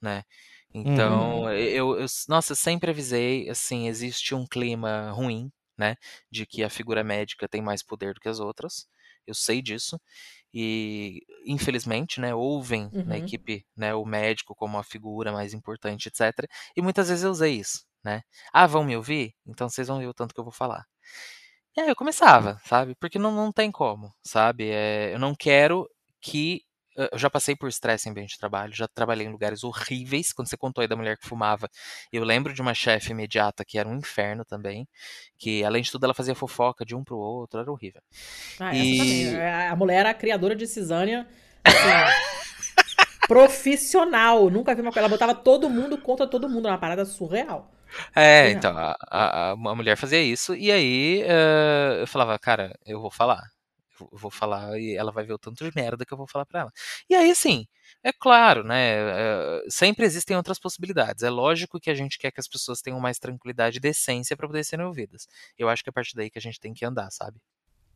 Né? 0.00 0.24
Então, 0.74 1.50
eu, 1.52 1.98
eu, 1.98 2.06
nossa, 2.28 2.54
sempre 2.54 2.90
avisei, 2.90 3.48
assim, 3.50 3.88
existe 3.88 4.34
um 4.34 4.46
clima 4.46 5.10
ruim, 5.12 5.50
né, 5.76 5.96
de 6.30 6.46
que 6.46 6.62
a 6.62 6.70
figura 6.70 7.02
médica 7.04 7.48
tem 7.48 7.60
mais 7.62 7.82
poder 7.82 8.14
do 8.14 8.20
que 8.20 8.28
as 8.28 8.38
outras. 8.40 8.86
Eu 9.26 9.34
sei 9.34 9.60
disso. 9.62 10.00
E, 10.54 11.22
infelizmente, 11.46 12.20
né, 12.20 12.34
ouvem 12.34 12.92
na 13.04 13.14
Uhum. 13.14 13.18
equipe, 13.18 13.66
né, 13.76 13.94
o 13.94 14.04
médico 14.04 14.54
como 14.54 14.78
a 14.78 14.84
figura 14.84 15.32
mais 15.32 15.54
importante, 15.54 16.08
etc. 16.08 16.48
E 16.76 16.82
muitas 16.82 17.08
vezes 17.08 17.24
eu 17.24 17.30
usei 17.30 17.54
isso, 17.56 17.84
né? 18.04 18.22
Ah, 18.52 18.66
vão 18.66 18.84
me 18.84 18.96
ouvir? 18.96 19.34
Então 19.46 19.68
vocês 19.68 19.88
vão 19.88 19.98
ver 20.00 20.08
o 20.08 20.14
tanto 20.14 20.34
que 20.34 20.40
eu 20.40 20.44
vou 20.44 20.52
falar. 20.52 20.84
E 21.76 21.80
aí 21.80 21.88
eu 21.88 21.96
começava, 21.96 22.60
sabe? 22.64 22.94
Porque 22.96 23.18
não, 23.18 23.30
não 23.32 23.52
tem 23.52 23.70
como, 23.70 24.12
sabe? 24.24 24.70
É, 24.70 25.14
eu 25.14 25.18
não 25.18 25.34
quero 25.34 25.88
que. 26.20 26.62
Eu 27.12 27.18
já 27.18 27.30
passei 27.30 27.54
por 27.56 27.68
estresse 27.68 28.08
em 28.08 28.12
ambiente 28.12 28.30
de 28.30 28.38
trabalho, 28.38 28.72
já 28.74 28.86
trabalhei 28.88 29.26
em 29.26 29.30
lugares 29.30 29.62
horríveis. 29.64 30.32
Quando 30.32 30.48
você 30.48 30.56
contou 30.56 30.82
aí 30.82 30.88
da 30.88 30.96
mulher 30.96 31.16
que 31.16 31.26
fumava, 31.26 31.68
eu 32.12 32.24
lembro 32.24 32.52
de 32.52 32.60
uma 32.60 32.74
chefe 32.74 33.10
imediata 33.12 33.64
que 33.64 33.78
era 33.78 33.88
um 33.88 33.96
inferno 33.96 34.44
também. 34.44 34.86
Que, 35.38 35.64
além 35.64 35.82
de 35.82 35.90
tudo, 35.90 36.04
ela 36.04 36.14
fazia 36.14 36.34
fofoca 36.34 36.84
de 36.84 36.94
um 36.94 37.02
pro 37.04 37.16
outro, 37.18 37.60
era 37.60 37.70
horrível. 37.70 38.02
Ah, 38.58 38.74
E-. 38.74 39.34
É, 39.34 39.68
A 39.68 39.76
mulher 39.76 40.00
era 40.00 40.10
a 40.10 40.14
criadora 40.14 40.54
de 40.56 40.66
cisânia. 40.66 41.26
assim, 41.64 41.88
profissional. 43.26 44.50
Nunca 44.50 44.74
vi 44.74 44.80
uma 44.82 44.90
coisa. 44.92 45.00
Ela 45.06 45.08
botava 45.08 45.34
todo 45.34 45.68
mundo 45.70 45.96
contra 45.98 46.26
todo 46.26 46.48
mundo. 46.48 46.66
Uma 46.68 46.78
parada 46.78 47.04
surreal. 47.04 47.70
É, 48.14 48.42
Surreal. 48.42 48.50
então, 48.50 48.76
a, 48.78 48.96
a, 49.10 49.50
a 49.52 49.56
mulher 49.74 49.96
fazia 49.96 50.22
isso, 50.22 50.54
e 50.54 50.70
aí 50.70 51.22
eh, 51.26 51.98
eu 52.02 52.06
falava, 52.06 52.38
cara, 52.38 52.72
eu 52.86 53.00
vou 53.00 53.10
falar. 53.10 53.42
Vou- 54.12 54.30
falar 54.30 54.78
e 54.78 54.94
ela 54.96 55.10
vai 55.12 55.24
ver 55.24 55.32
o 55.34 55.38
tanto 55.38 55.64
de 55.64 55.72
merda 55.74 56.04
que 56.04 56.12
eu 56.12 56.18
vou 56.18 56.26
falar 56.26 56.46
pra 56.46 56.60
ela. 56.60 56.72
E 57.08 57.14
aí, 57.14 57.30
assim, 57.30 57.66
é 58.02 58.12
claro, 58.12 58.62
né? 58.64 58.94
eh, 58.96 59.64
sempre 59.68 60.04
existem 60.06 60.36
outras 60.36 60.58
possibilidades. 60.58 61.22
É 61.22 61.30
lógico 61.30 61.80
que 61.80 61.90
a 61.90 61.94
gente 61.94 62.18
quer 62.18 62.30
que 62.30 62.40
as 62.40 62.48
pessoas 62.48 62.80
tenham 62.80 63.00
mais 63.00 63.18
tranquilidade 63.18 63.78
e 63.78 63.80
decência 63.80 64.36
pra 64.36 64.46
poder 64.46 64.64
serem 64.64 64.86
ouvidas. 64.86 65.26
Eu 65.58 65.68
acho 65.68 65.82
que 65.82 65.88
é 65.88 65.92
a 65.92 65.92
partir 65.92 66.14
daí 66.16 66.30
que 66.30 66.38
a 66.38 66.42
gente 66.42 66.60
tem 66.60 66.72
que 66.72 66.84
andar, 66.84 67.10
sabe? 67.10 67.38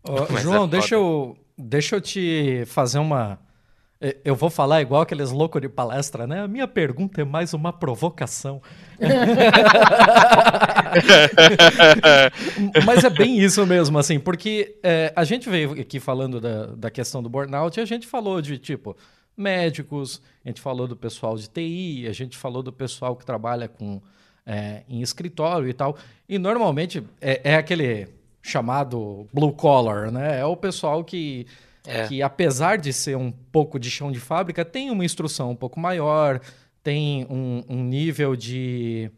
É 0.38 0.40
João, 0.42 0.64
foda. 0.64 0.68
deixa 0.68 0.94
eu, 0.96 1.38
deixa 1.56 1.96
eu 1.96 2.00
te 2.00 2.64
fazer 2.66 2.98
uma. 2.98 3.38
Eh, 4.04 4.16
Eu 4.24 4.36
vou 4.36 4.50
falar 4.50 4.82
igual 4.82 5.02
aqueles 5.02 5.30
loucos 5.30 5.60
de 5.60 5.68
palestra, 5.68 6.26
né? 6.26 6.42
A 6.42 6.48
minha 6.48 6.68
pergunta 6.68 7.20
é 7.20 7.24
mais 7.24 7.54
uma 7.54 7.72
provocação. 7.72 8.60
Mas 12.84 13.04
é 13.04 13.10
bem 13.10 13.38
isso 13.38 13.64
mesmo, 13.66 13.98
assim, 13.98 14.20
porque 14.20 14.76
eh, 14.82 15.12
a 15.16 15.24
gente 15.24 15.48
veio 15.48 15.72
aqui 15.80 15.98
falando 15.98 16.40
da, 16.40 16.66
da 16.66 16.90
questão 16.90 17.22
do 17.22 17.28
burnout 17.28 17.78
e 17.78 17.82
a 17.82 17.86
gente 17.86 18.06
falou 18.06 18.40
de, 18.42 18.58
tipo, 18.58 18.96
médicos, 19.36 20.22
a 20.44 20.48
gente 20.48 20.60
falou 20.60 20.86
do 20.86 20.96
pessoal 20.96 21.36
de 21.36 21.48
TI, 21.48 22.06
a 22.08 22.12
gente 22.12 22.36
falou 22.36 22.62
do 22.62 22.72
pessoal 22.72 23.16
que 23.16 23.24
trabalha 23.24 23.68
com, 23.68 24.00
eh, 24.46 24.82
em 24.88 25.00
escritório 25.00 25.68
e 25.68 25.72
tal. 25.72 25.96
E 26.28 26.38
normalmente 26.38 27.02
é, 27.20 27.40
é 27.44 27.56
aquele 27.56 28.08
chamado 28.42 29.26
blue 29.32 29.52
collar, 29.52 30.12
né? 30.12 30.40
É 30.40 30.44
o 30.44 30.56
pessoal 30.56 31.02
que, 31.02 31.46
É. 31.86 32.08
que, 32.08 32.22
apesar 32.22 32.78
de 32.78 32.92
ser 32.92 33.16
um 33.16 33.30
pouco 33.30 33.78
de 33.78 33.90
chão 33.90 34.10
de 34.10 34.18
fábrica, 34.18 34.64
tem 34.64 34.90
uma 34.90 35.04
instrução 35.04 35.50
um 35.50 35.56
pouco 35.56 35.78
maior, 35.78 36.40
tem 36.82 37.26
um, 37.28 37.62
um 37.68 37.84
nível 37.84 38.34
de, 38.34 39.10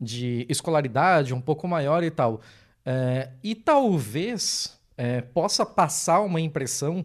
de 0.00 0.46
escolaridade 0.48 1.34
um 1.34 1.40
pouco 1.40 1.68
maior 1.68 2.02
e 2.02 2.10
tal. 2.10 2.40
É, 2.84 3.30
e 3.42 3.54
talvez 3.54 4.78
é, 4.96 5.20
possa 5.20 5.64
passar 5.64 6.20
uma 6.20 6.40
impressão 6.40 7.04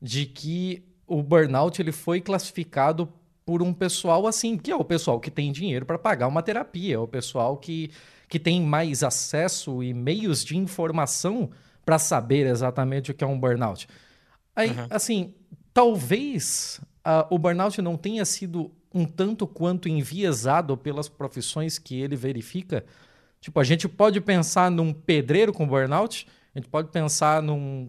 de 0.00 0.24
que 0.24 0.84
o 1.06 1.22
burnout 1.22 1.80
ele 1.80 1.92
foi 1.92 2.20
classificado 2.20 3.12
por 3.44 3.62
um 3.62 3.72
pessoal 3.72 4.26
assim, 4.26 4.56
que 4.58 4.70
é 4.70 4.76
o 4.76 4.84
pessoal 4.84 5.18
que 5.18 5.30
tem 5.30 5.50
dinheiro 5.50 5.86
para 5.86 5.98
pagar 5.98 6.28
uma 6.28 6.42
terapia, 6.42 6.96
é 6.96 6.98
o 6.98 7.08
pessoal 7.08 7.56
que, 7.56 7.90
que 8.28 8.38
tem 8.38 8.60
mais 8.60 9.02
acesso 9.02 9.82
e 9.82 9.94
meios 9.94 10.44
de 10.44 10.56
informação 10.56 11.50
para 11.84 11.98
saber 11.98 12.46
exatamente 12.46 13.10
o 13.10 13.14
que 13.14 13.24
é 13.24 13.26
um 13.26 13.40
burnout. 13.40 13.88
Aí, 14.58 14.70
Uhum. 14.70 14.86
assim, 14.90 15.34
talvez 15.72 16.80
ah, 17.04 17.26
o 17.30 17.38
burnout 17.38 17.80
não 17.80 17.96
tenha 17.96 18.24
sido 18.24 18.70
um 18.92 19.04
tanto 19.04 19.46
quanto 19.46 19.88
enviesado 19.88 20.76
pelas 20.76 21.08
profissões 21.08 21.78
que 21.78 22.00
ele 22.00 22.16
verifica. 22.16 22.84
Tipo, 23.40 23.60
a 23.60 23.64
gente 23.64 23.88
pode 23.88 24.20
pensar 24.20 24.70
num 24.70 24.92
pedreiro 24.92 25.52
com 25.52 25.66
burnout, 25.66 26.26
a 26.54 26.58
gente 26.58 26.68
pode 26.68 26.88
pensar 26.88 27.40
num, 27.42 27.88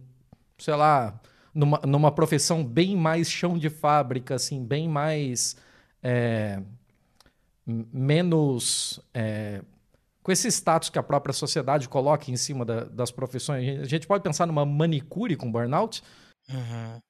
sei 0.59 0.76
lá, 0.76 1.20
numa, 1.53 1.80
numa 1.88 2.11
profissão 2.11 2.63
bem 2.63 2.95
mais 2.95 3.30
chão 3.30 3.57
de 3.57 3.70
fábrica, 3.70 4.36
assim, 4.36 4.63
bem 4.63 4.88
mais. 4.88 5.55
é, 6.03 6.61
menos. 7.65 8.99
é, 9.13 9.61
com 10.24 10.32
esse 10.32 10.47
status 10.51 10.89
que 10.89 10.99
a 10.99 11.03
própria 11.03 11.34
sociedade 11.34 11.88
coloca 11.89 12.30
em 12.30 12.38
cima 12.38 12.63
da- 12.65 12.84
das 12.84 13.09
profissões. 13.11 13.63
A 13.63 13.65
gente- 13.65 13.82
A 13.82 13.86
gente 13.86 14.07
pode 14.07 14.24
pensar 14.24 14.45
numa 14.45 14.65
manicure 14.65 15.36
com 15.36 15.51
burnout? 15.51 16.03
Uhum. 16.49 17.01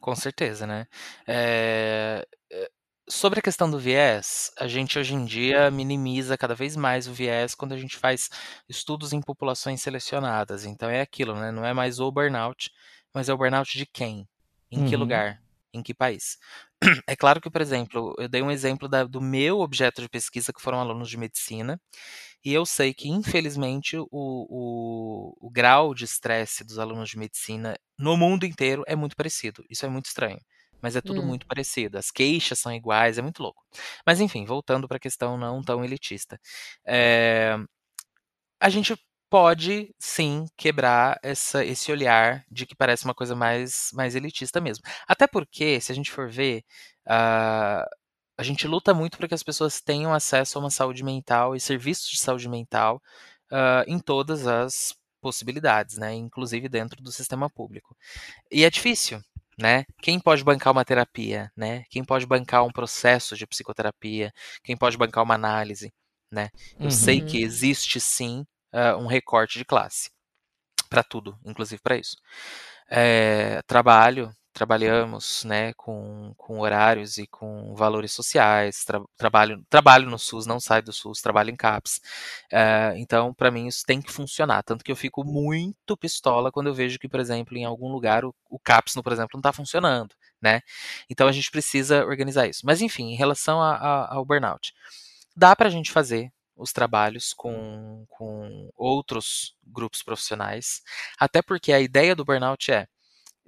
Com 0.00 0.16
certeza, 0.16 0.66
né? 0.66 0.86
É, 1.26 2.26
é, 2.52 2.70
Sobre 3.10 3.40
a 3.40 3.42
questão 3.42 3.70
do 3.70 3.78
viés, 3.78 4.50
a 4.58 4.68
gente 4.68 4.98
hoje 4.98 5.14
em 5.14 5.24
dia 5.26 5.70
minimiza 5.70 6.38
cada 6.38 6.54
vez 6.54 6.76
mais 6.76 7.08
o 7.08 7.14
viés 7.14 7.54
quando 7.54 7.74
a 7.74 7.78
gente 7.78 7.96
faz 7.98 8.30
estudos 8.68 9.12
em 9.12 9.20
populações 9.22 9.82
selecionadas. 9.82 10.64
Então 10.66 10.90
é 10.90 11.00
aquilo, 11.02 11.34
né? 11.36 11.52
Não 11.52 11.64
é 11.66 11.74
mais 11.74 12.00
o 12.00 12.12
burnout, 12.12 12.70
mas 13.14 13.28
é 13.28 13.34
o 13.34 13.38
burnout 13.38 13.76
de 13.78 13.86
quem? 13.86 14.28
Em 14.70 14.84
que 14.84 14.96
Uhum. 14.96 15.00
lugar? 15.02 15.42
Em 15.74 15.82
que 15.82 15.94
país? 15.94 16.38
É 17.08 17.16
claro 17.16 17.40
que, 17.40 17.50
por 17.50 17.60
exemplo, 17.62 18.14
eu 18.18 18.28
dei 18.28 18.42
um 18.42 18.50
exemplo 18.52 18.88
da- 18.88 19.04
do 19.04 19.20
meu 19.20 19.60
objeto 19.60 20.02
de 20.02 20.08
pesquisa, 20.08 20.52
que 20.52 20.62
foram 20.62 20.80
alunos 20.80 21.10
de 21.10 21.16
medicina, 21.18 21.80
e 22.44 22.52
eu 22.54 22.64
sei 22.66 22.94
que, 22.94 23.08
infelizmente, 23.08 23.96
o, 23.98 24.06
o, 24.12 25.36
o 25.40 25.50
grau 25.50 25.94
de 25.94 26.04
estresse 26.04 26.64
dos 26.64 26.78
alunos 26.78 27.10
de 27.10 27.18
medicina 27.18 27.76
no 27.98 28.16
mundo 28.16 28.44
inteiro 28.46 28.84
é 28.86 28.96
muito 28.96 29.16
parecido. 29.16 29.64
Isso 29.70 29.84
é 29.86 29.88
muito 29.88 30.06
estranho. 30.06 30.38
Mas 30.80 30.94
é 30.96 31.00
tudo 31.00 31.22
Hum. 31.22 31.26
muito 31.26 31.46
parecido. 31.46 31.98
As 31.98 32.10
queixas 32.10 32.58
são 32.60 32.72
iguais, 32.72 33.18
é 33.18 33.22
muito 33.22 33.42
louco. 33.42 33.64
Mas, 34.06 34.20
enfim, 34.20 34.44
voltando 34.44 34.86
para 34.86 34.96
a 34.98 35.00
questão 35.00 35.36
não 35.36 35.60
tão 35.62 35.84
elitista. 35.84 36.38
É, 36.86 37.56
a 38.60 38.68
gente 38.68 38.94
pode, 39.30 39.94
sim, 39.98 40.46
quebrar 40.56 41.18
essa, 41.22 41.64
esse 41.64 41.92
olhar 41.92 42.44
de 42.50 42.64
que 42.66 42.74
parece 42.74 43.04
uma 43.04 43.14
coisa 43.14 43.34
mais, 43.36 43.90
mais 43.92 44.14
elitista 44.14 44.60
mesmo. 44.60 44.82
Até 45.06 45.26
porque, 45.26 45.80
se 45.80 45.92
a 45.92 45.94
gente 45.94 46.10
for 46.10 46.30
ver, 46.30 46.64
ah, 47.06 47.84
a 48.38 48.44
gente 48.44 48.68
luta 48.68 48.94
muito 48.94 49.18
para 49.18 49.28
que 49.28 49.34
as 49.34 49.42
pessoas 49.42 49.80
tenham 49.80 50.14
acesso 50.14 50.58
a 50.58 50.62
uma 50.62 50.70
saúde 50.70 51.04
mental 51.04 51.56
e 51.56 51.60
serviços 51.60 52.08
de 52.10 52.20
saúde 52.20 52.48
mental 52.48 53.02
ah, 53.52 53.84
em 53.88 53.98
todas 53.98 54.46
as 54.46 54.94
possibilidades, 55.20 55.98
né? 55.98 56.14
Inclusive 56.14 56.68
dentro 56.68 57.02
do 57.02 57.12
sistema 57.12 57.50
público. 57.50 57.96
E 58.50 58.64
é 58.64 58.70
difícil, 58.70 59.20
né? 59.58 59.84
Quem 60.02 60.20
pode 60.20 60.44
bancar 60.44 60.72
uma 60.72 60.84
terapia, 60.84 61.50
né? 61.56 61.84
Quem 61.90 62.04
pode 62.04 62.26
bancar 62.26 62.64
um 62.64 62.72
processo 62.72 63.36
de 63.36 63.46
psicoterapia? 63.46 64.32
Quem 64.64 64.76
pode 64.76 64.96
bancar 64.98 65.24
uma 65.24 65.34
análise, 65.34 65.92
né? 66.32 66.50
Eu 66.82 66.90
Uhum. 66.90 66.90
sei 66.90 67.22
que 67.22 67.42
existe 67.42 68.00
sim 68.00 68.46
ah, 68.72 68.96
um 68.96 69.06
recorte 69.06 69.58
de 69.58 69.64
classe 69.64 70.10
para 70.88 71.02
tudo, 71.02 71.38
inclusive 71.44 71.80
para 71.82 71.96
isso. 71.96 72.16
É, 72.90 73.62
trabalho, 73.66 74.30
trabalhamos, 74.58 75.44
né, 75.44 75.72
com, 75.74 76.34
com 76.36 76.60
horários 76.60 77.16
e 77.18 77.26
com 77.26 77.74
valores 77.74 78.12
sociais. 78.12 78.84
tra- 78.84 79.00
trabalho, 79.16 79.64
trabalho 79.70 80.10
no 80.10 80.18
SUS, 80.18 80.46
não 80.46 80.60
saio 80.60 80.82
do 80.82 80.92
SUS, 80.92 81.20
trabalho 81.22 81.50
em 81.50 81.56
CAPS. 81.56 82.00
É, 82.52 82.94
então, 82.98 83.32
para 83.34 83.50
mim 83.50 83.66
isso 83.66 83.84
tem 83.86 84.00
que 84.02 84.10
funcionar, 84.12 84.62
tanto 84.62 84.84
que 84.84 84.90
eu 84.92 84.96
fico 84.96 85.24
muito 85.24 85.96
pistola 85.96 86.50
quando 86.52 86.66
eu 86.68 86.74
vejo 86.74 86.98
que, 86.98 87.08
por 87.08 87.20
exemplo, 87.20 87.56
em 87.56 87.64
algum 87.64 87.88
lugar 87.92 88.24
o, 88.24 88.34
o 88.50 88.58
CAPS, 88.58 88.94
por 89.02 89.12
exemplo, 89.12 89.30
não 89.34 89.40
está 89.40 89.52
funcionando, 89.52 90.14
né? 90.42 90.60
Então 91.10 91.28
a 91.28 91.32
gente 91.32 91.50
precisa 91.50 92.04
organizar 92.04 92.46
isso. 92.48 92.62
Mas 92.64 92.80
enfim, 92.82 93.12
em 93.12 93.16
relação 93.16 93.60
a- 93.62 93.76
a- 93.76 94.14
ao 94.14 94.24
burnout, 94.24 94.72
dá 95.36 95.54
para 95.56 95.68
a 95.68 95.70
gente 95.70 95.90
fazer 95.92 96.30
os 96.56 96.72
trabalhos 96.72 97.32
com, 97.34 98.04
com 98.08 98.68
outros 98.76 99.54
grupos 99.64 100.02
profissionais, 100.02 100.82
até 101.18 101.40
porque 101.40 101.72
a 101.72 101.80
ideia 101.80 102.16
do 102.16 102.24
burnout 102.24 102.72
é 102.72 102.86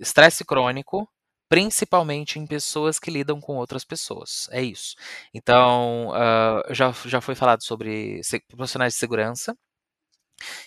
estresse 0.00 0.44
crônico, 0.44 1.08
principalmente 1.48 2.38
em 2.38 2.46
pessoas 2.46 2.98
que 2.98 3.10
lidam 3.10 3.40
com 3.40 3.56
outras 3.56 3.84
pessoas. 3.84 4.48
É 4.52 4.62
isso. 4.62 4.94
Então, 5.34 6.12
ah, 6.14 6.62
já, 6.70 6.92
já 7.06 7.20
foi 7.20 7.34
falado 7.34 7.62
sobre 7.64 8.20
profissionais 8.56 8.94
de 8.94 8.98
segurança. 8.98 9.54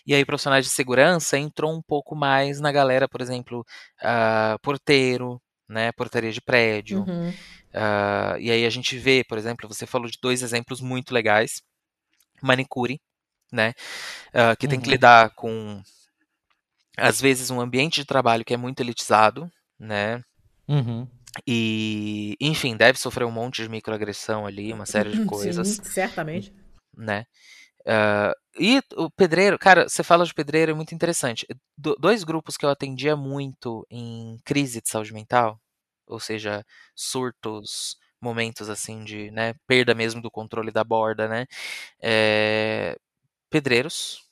E 0.06 0.14
aí, 0.14 0.24
profissionais 0.26 0.66
de 0.66 0.72
segurança 0.72 1.38
entrou 1.38 1.74
um 1.74 1.82
pouco 1.82 2.16
mais 2.16 2.60
na 2.60 2.72
galera, 2.72 3.08
por 3.08 3.22
exemplo, 3.22 3.66
ah, 4.02 4.58
porteiro, 4.62 5.42
né, 5.68 5.92
portaria 5.94 6.32
de 6.32 6.42
prédio. 6.42 7.00
Uhum. 7.08 7.34
Ah, 7.74 8.36
e 8.40 8.52
aí 8.52 8.66
a 8.66 8.70
gente 8.70 8.98
vê, 8.98 9.24
por 9.28 9.38
exemplo, 9.38 9.68
você 9.68 9.86
falou 9.88 10.08
de 10.10 10.20
dois 10.22 10.44
exemplos 10.44 10.80
muito 10.82 11.14
legais. 11.14 11.62
Manicure, 12.42 13.00
né, 13.52 13.74
que 14.60 14.68
tem 14.68 14.80
que 14.80 14.88
Uhum. 14.88 14.92
lidar 14.94 15.30
com, 15.36 15.82
às 16.98 17.20
vezes, 17.22 17.50
um 17.50 17.60
ambiente 17.62 18.02
de 18.02 18.06
trabalho 18.06 18.46
que 18.46 18.54
é 18.54 18.58
muito 18.58 18.80
elitizado, 18.82 19.50
né, 19.80 20.22
Uhum. 20.68 21.08
e, 21.48 22.36
enfim, 22.40 22.78
deve 22.78 22.98
sofrer 23.00 23.26
um 23.26 23.32
monte 23.32 23.64
de 23.64 23.70
microagressão 23.70 24.46
ali, 24.46 24.72
uma 24.72 24.86
série 24.86 25.12
de 25.12 25.26
coisas, 25.26 25.68
Sim, 25.68 25.84
certamente. 25.84 26.54
né. 26.96 27.26
Ah, 27.88 28.34
e 28.60 28.82
o 28.96 29.10
pedreiro, 29.12 29.58
cara, 29.60 29.90
você 29.90 30.04
fala 30.04 30.26
de 30.26 30.34
pedreiro, 30.34 30.72
é 30.72 30.76
muito 30.76 30.96
interessante. 30.96 31.46
Do- 31.78 31.96
dois 32.00 32.24
grupos 32.24 32.56
que 32.58 32.66
eu 32.66 32.70
atendia 32.70 33.16
muito 33.16 33.86
em 33.90 34.38
crise 34.46 34.82
de 34.82 34.90
saúde 34.90 35.14
mental, 35.14 35.60
ou 36.08 36.20
seja, 36.20 36.64
surtos, 36.96 37.98
momentos 38.22 38.70
assim 38.70 39.04
de, 39.04 39.32
né, 39.32 39.54
perda 39.68 39.94
mesmo 39.94 40.22
do 40.22 40.32
controle 40.32 40.72
da 40.72 40.84
borda, 40.84 41.28
né, 41.28 41.46
é, 42.02 42.98
pedreiros 43.50 44.23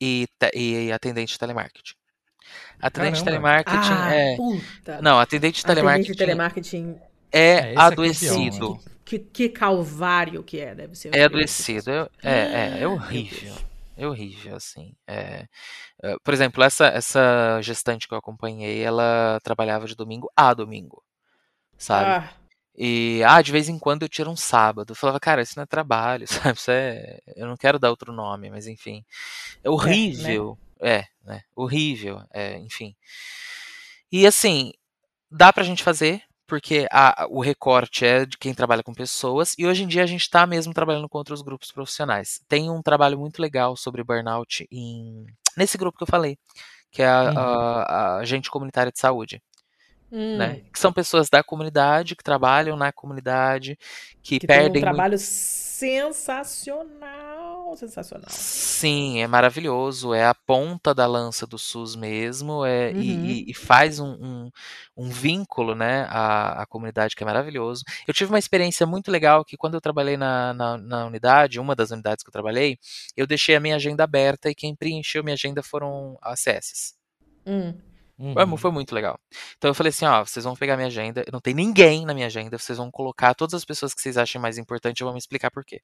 e, 0.00 0.26
e 0.54 0.92
atendente 0.92 1.32
de 1.32 1.38
telemarketing. 1.38 1.94
Atendente 2.80 3.18
de 3.18 3.24
Caramba. 3.24 3.64
telemarketing 3.64 3.92
ah, 3.92 4.14
é. 4.14 4.36
puta. 4.36 5.02
Não, 5.02 5.18
atendente 5.18 5.56
de 5.56 5.60
Atendente 5.60 5.64
telemarketing 5.64 6.12
de 6.12 6.18
telemarketing, 6.18 6.98
é 7.30 7.38
É, 7.38 7.74
é 7.74 7.78
adoecido. 7.78 8.74
né? 8.74 8.80
que, 9.04 9.18
que 9.18 9.48
calvário 9.48 10.42
que 10.42 10.60
é, 10.60 10.74
deve 10.74 10.94
ser. 10.94 11.14
É 11.14 11.24
adoecido. 11.24 11.90
É, 11.90 12.08
é, 12.22 12.78
é, 12.78 12.82
é 12.82 12.88
horrível. 12.88 13.54
É 13.96 14.06
horrível, 14.06 14.56
assim. 14.56 14.94
É, 15.06 15.46
é, 16.02 16.16
por 16.24 16.32
exemplo, 16.32 16.62
essa, 16.62 16.86
essa 16.86 17.60
gestante 17.60 18.06
que 18.08 18.14
eu 18.14 18.18
acompanhei, 18.18 18.82
ela 18.82 19.38
trabalhava 19.42 19.86
de 19.86 19.96
domingo 19.96 20.30
a 20.36 20.54
domingo, 20.54 21.02
sabe? 21.76 22.08
Ah, 22.08 22.32
E, 22.76 23.22
ah, 23.26 23.42
de 23.42 23.52
vez 23.52 23.68
em 23.68 23.78
quando 23.78 24.02
eu 24.02 24.08
tiro 24.08 24.30
um 24.30 24.36
sábado. 24.36 24.92
Eu 24.92 24.96
falava, 24.96 25.20
cara, 25.20 25.42
isso 25.42 25.54
não 25.56 25.64
é 25.64 25.66
trabalho, 25.66 26.26
sabe? 26.54 26.58
Isso 26.58 26.70
é. 26.70 27.18
Eu 27.36 27.46
não 27.46 27.56
quero 27.56 27.78
dar 27.78 27.90
outro 27.90 28.12
nome, 28.12 28.50
mas 28.50 28.66
enfim. 28.66 29.04
É 29.62 29.68
horrível. 29.70 30.58
É, 30.80 31.04
né? 31.24 31.42
Horrível. 31.54 32.22
É, 32.32 32.56
enfim. 32.58 32.94
E 34.10 34.26
assim, 34.26 34.72
dá 35.30 35.52
pra 35.52 35.64
gente 35.64 35.82
fazer, 35.84 36.22
porque 36.46 36.86
a- 36.90 37.26
o 37.30 37.40
recorte 37.40 38.04
é 38.04 38.26
de 38.26 38.36
quem 38.38 38.54
trabalha 38.54 38.82
com 38.82 38.94
pessoas, 38.94 39.54
e 39.58 39.66
hoje 39.66 39.84
em 39.84 39.88
dia 39.88 40.02
a 40.02 40.06
gente 40.06 40.28
tá 40.30 40.46
mesmo 40.46 40.74
trabalhando 40.74 41.08
com 41.08 41.18
outros 41.18 41.42
grupos 41.42 41.72
profissionais. 41.72 42.40
Tem 42.48 42.70
um 42.70 42.82
trabalho 42.82 43.18
muito 43.18 43.40
legal 43.40 43.76
sobre 43.76 44.02
burnout 44.04 44.66
em, 44.70 45.26
nesse 45.56 45.78
grupo 45.78 45.98
que 45.98 46.04
eu 46.04 46.08
falei, 46.08 46.38
que 46.90 47.02
é 47.02 47.08
a, 47.08 47.22
Uhum. 47.22 47.38
a, 47.38 47.82
a 47.82 48.16
agente 48.18 48.50
comunitária 48.50 48.92
de 48.92 48.98
saúde 49.00 49.42
hum, 50.12 50.36
né? 50.38 50.60
Que 50.72 50.78
são 50.78 50.92
pessoas 50.92 51.28
da 51.28 51.42
comunidade, 51.42 52.14
que 52.16 52.22
trabalham 52.24 52.76
na 52.76 52.92
comunidade, 52.92 53.78
que, 54.22 54.38
Que 54.40 54.46
tem 54.46 54.56
um 54.58 54.62
perdem 54.62 54.82
muito. 54.82 54.94
trabalho 54.94 55.18
sensacional, 56.50 57.76
sensacional. 57.76 58.28
Sim, 58.30 59.20
é 59.20 59.26
maravilhoso. 59.26 60.12
É 60.14 60.24
a 60.24 60.34
ponta 60.34 60.94
da 60.94 61.06
lança 61.06 61.46
do 61.46 61.58
SUS 61.58 61.94
mesmo, 61.96 62.64
é, 62.64 62.92
e, 62.92 62.94
Uhum. 62.94 63.24
e- 63.26 63.50
e 63.50 63.54
faz 63.54 63.98
um, 64.00 64.12
um, 64.12 64.50
um 64.96 65.08
vínculo, 65.10 65.74
né, 65.74 66.06
à, 66.08 66.62
à 66.62 66.66
comunidade 66.66 67.14
que 67.16 67.22
é 67.22 67.26
maravilhoso. 67.26 67.82
Eu 68.06 68.14
tive 68.14 68.30
uma 68.32 68.38
experiência 68.38 68.86
muito 68.86 69.10
legal 69.10 69.44
que 69.44 69.56
quando 69.56 69.74
eu 69.74 69.80
trabalhei 69.80 70.16
na, 70.16 70.52
na, 70.54 70.76
na 70.78 71.06
unidade, 71.06 71.60
uma 71.60 71.74
das 71.76 71.90
unidades 71.90 72.22
que 72.22 72.28
eu 72.28 72.32
trabalhei, 72.32 72.78
eu 73.16 73.26
deixei 73.26 73.54
a 73.56 73.60
minha 73.60 73.76
agenda 73.76 74.04
aberta 74.04 74.50
e 74.50 74.54
quem 74.54 74.74
preencheu 74.74 75.22
minha 75.24 75.34
agenda 75.34 75.62
foram 75.62 76.16
as 76.22 76.40
CSs. 76.40 76.94
Hum. 77.46 77.74
Foi, 78.34 78.44
Uhum. 78.44 78.56
foi 78.58 78.70
muito 78.70 78.94
legal. 78.94 79.18
Então 79.56 79.70
eu 79.70 79.74
falei 79.74 79.88
assim, 79.88 80.04
ó, 80.04 80.22
vocês 80.24 80.44
vão 80.44 80.54
pegar 80.54 80.76
minha 80.76 80.88
agenda, 80.88 81.24
não 81.32 81.40
tem 81.40 81.54
ninguém 81.54 82.04
na 82.04 82.12
minha 82.12 82.26
agenda, 82.26 82.58
vocês 82.58 82.76
vão 82.76 82.90
colocar 82.90 83.34
todas 83.34 83.54
as 83.54 83.64
pessoas 83.64 83.94
que 83.94 84.00
vocês 84.02 84.18
achem 84.18 84.38
mais 84.40 84.58
importante, 84.58 85.00
eu 85.00 85.06
vou 85.06 85.14
me 85.14 85.18
explicar 85.18 85.50
por 85.50 85.64
quê. 85.64 85.80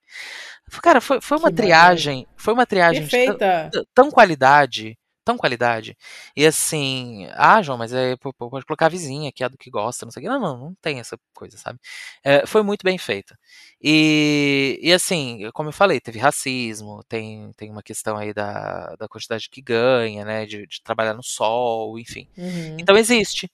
Cara, 0.83 1.01
foi, 1.01 1.21
foi 1.21 1.39
uma 1.39 1.49
Que 1.49 1.57
triagem, 1.57 2.27
foi 2.37 2.53
uma 2.53 2.67
triagem 2.67 3.05
de 3.05 3.09
Perfeita. 3.11 3.71
tão- 3.73 3.85
tão 3.95 4.11
qualidade, 4.11 4.99
tão 5.27 5.37
qualidade. 5.37 5.97
E 6.37 6.47
assim, 6.47 7.27
ah, 7.35 7.61
João, 7.61 7.77
mas 7.77 7.93
é, 7.93 8.17
pode 8.17 8.65
colocar 8.65 8.87
a 8.87 8.89
vizinha, 8.89 9.33
que 9.33 9.43
é 9.43 9.47
a 9.47 9.49
do 9.49 9.59
que 9.59 9.69
gosta, 9.69 10.07
não 10.07 10.13
sei 10.13 10.21
o 10.21 10.25
quê. 10.25 10.29
Não, 10.31 10.39
não, 10.41 10.57
não 10.57 10.75
tem 10.81 11.01
essa 11.01 11.19
coisa, 11.35 11.59
sabe? 11.59 11.81
É, 12.23 12.47
foi 12.47 12.63
muito 12.63 12.85
bem 12.85 12.97
feita. 12.97 13.37
E, 13.83 14.79
e 14.81 14.93
assim, 14.93 15.51
como 15.53 15.69
eu 15.69 15.73
falei, 15.73 16.01
teve 16.01 16.21
racismo, 16.21 17.03
tem, 17.09 17.51
tem 17.57 17.71
uma 17.73 17.83
questão 17.83 18.17
aí 18.17 18.33
da, 18.33 18.95
da 18.97 19.09
quantidade 19.09 19.51
que 19.51 19.61
ganha, 19.61 20.25
né, 20.25 20.47
de, 20.47 20.65
de 20.67 20.81
trabalhar 20.83 21.15
no 21.15 21.23
sol, 21.25 21.99
enfim. 21.99 22.29
Uhum. 22.39 22.77
Então 22.79 22.97
existe. 22.97 23.51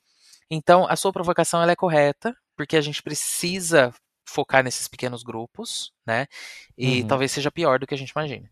Então 0.50 0.86
a 0.88 0.94
sua 0.96 1.12
provocação 1.12 1.62
ela 1.62 1.72
é 1.72 1.76
correta, 1.76 2.36
porque 2.54 2.76
a 2.76 2.82
gente 2.82 3.02
precisa 3.02 3.94
focar 4.26 4.62
nesses 4.62 4.86
pequenos 4.88 5.22
grupos, 5.22 5.90
né? 6.06 6.26
E 6.76 7.00
Uhum. 7.00 7.06
talvez 7.08 7.32
seja 7.32 7.50
pior 7.50 7.78
do 7.78 7.86
que 7.86 7.94
a 7.94 7.98
gente 7.98 8.10
imagina. 8.10 8.50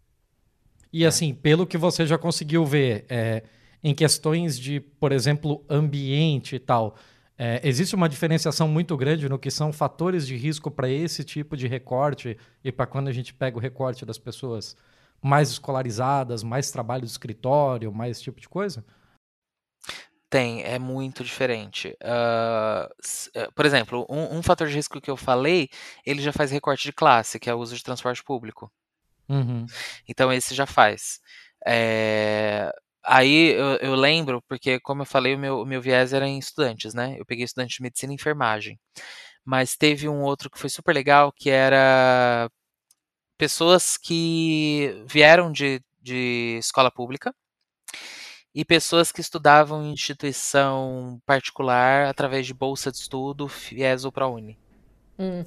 E 0.92 1.06
assim, 1.06 1.34
pelo 1.34 1.66
que 1.66 1.78
você 1.78 2.06
já 2.06 2.18
conseguiu 2.18 2.64
ver, 2.64 3.04
é, 3.08 3.42
em 3.82 3.94
questões 3.94 4.58
de, 4.58 4.80
por 4.80 5.12
exemplo, 5.12 5.64
ambiente 5.68 6.56
e 6.56 6.58
tal, 6.58 6.96
é, 7.38 7.60
existe 7.64 7.94
uma 7.94 8.08
diferenciação 8.08 8.68
muito 8.68 8.96
grande 8.96 9.28
no 9.28 9.38
que 9.38 9.50
são 9.50 9.72
fatores 9.72 10.26
de 10.26 10.36
risco 10.36 10.70
para 10.70 10.88
esse 10.88 11.24
tipo 11.24 11.56
de 11.56 11.66
recorte 11.66 12.36
e 12.62 12.70
para 12.70 12.86
quando 12.86 13.08
a 13.08 13.12
gente 13.12 13.32
pega 13.32 13.56
o 13.56 13.60
recorte 13.60 14.04
das 14.04 14.18
pessoas 14.18 14.76
mais 15.22 15.50
escolarizadas, 15.50 16.42
mais 16.42 16.70
trabalho 16.70 17.04
de 17.04 17.10
escritório, 17.10 17.92
mais 17.92 18.16
esse 18.16 18.24
tipo 18.24 18.40
de 18.40 18.48
coisa? 18.48 18.84
Tem, 20.28 20.62
é 20.62 20.78
muito 20.78 21.24
diferente. 21.24 21.96
Eh, 22.00 22.88
por 23.54 23.66
exemplo, 23.66 24.06
um, 24.08 24.38
um 24.38 24.42
fator 24.42 24.68
de 24.68 24.74
risco 24.74 25.00
que 25.00 25.10
eu 25.10 25.16
falei, 25.16 25.68
ele 26.06 26.22
já 26.22 26.32
faz 26.32 26.50
recorte 26.50 26.84
de 26.84 26.92
classe, 26.92 27.40
que 27.40 27.50
é 27.50 27.54
o 27.54 27.58
uso 27.58 27.74
de 27.74 27.82
transporte 27.82 28.22
público. 28.22 28.70
Uhum. 29.31 29.66
Então 30.09 30.32
esse 30.32 30.55
já 30.55 30.66
faz. 30.66 31.20
É, 31.66 32.70
Aí 33.02 33.52
eu, 33.52 33.77
eu 33.77 33.94
lembro, 33.94 34.43
porque 34.48 34.78
como 34.81 35.02
eu 35.02 35.07
falei, 35.07 35.35
o 35.35 35.39
meu, 35.39 35.61
o 35.62 35.66
meu 35.66 35.81
viés 35.81 36.12
era 36.12 36.27
em 36.28 36.39
estudantes, 36.39 36.93
né? 36.94 37.16
Eu 37.19 37.24
peguei 37.24 37.44
estudante 37.44 37.77
de 37.77 37.82
medicina 37.82 38.12
e 38.12 38.15
enfermagem. 38.15 38.78
Mas 39.44 39.77
teve 39.77 40.09
um 40.09 40.23
outro 40.23 40.51
que 40.51 40.59
foi 40.59 40.70
super 40.70 40.94
legal, 40.94 41.32
que 41.32 41.51
era 41.51 42.51
pessoas 43.39 43.97
que 43.97 45.02
vieram 45.07 45.51
de, 45.51 45.82
de 46.01 46.59
escola 46.59 46.90
pública 46.90 47.35
e 48.55 48.65
pessoas 48.65 49.11
que 49.12 49.20
estudavam 49.20 49.85
em 49.85 49.93
instituição 49.93 51.20
particular 51.24 52.07
através 52.07 52.47
de 52.47 52.52
bolsa 52.52 52.90
de 52.93 52.98
estudo, 52.98 53.48
FIES 53.48 54.05
ou 54.05 54.12
ProUni. 54.12 54.59
Hum. 55.19 55.44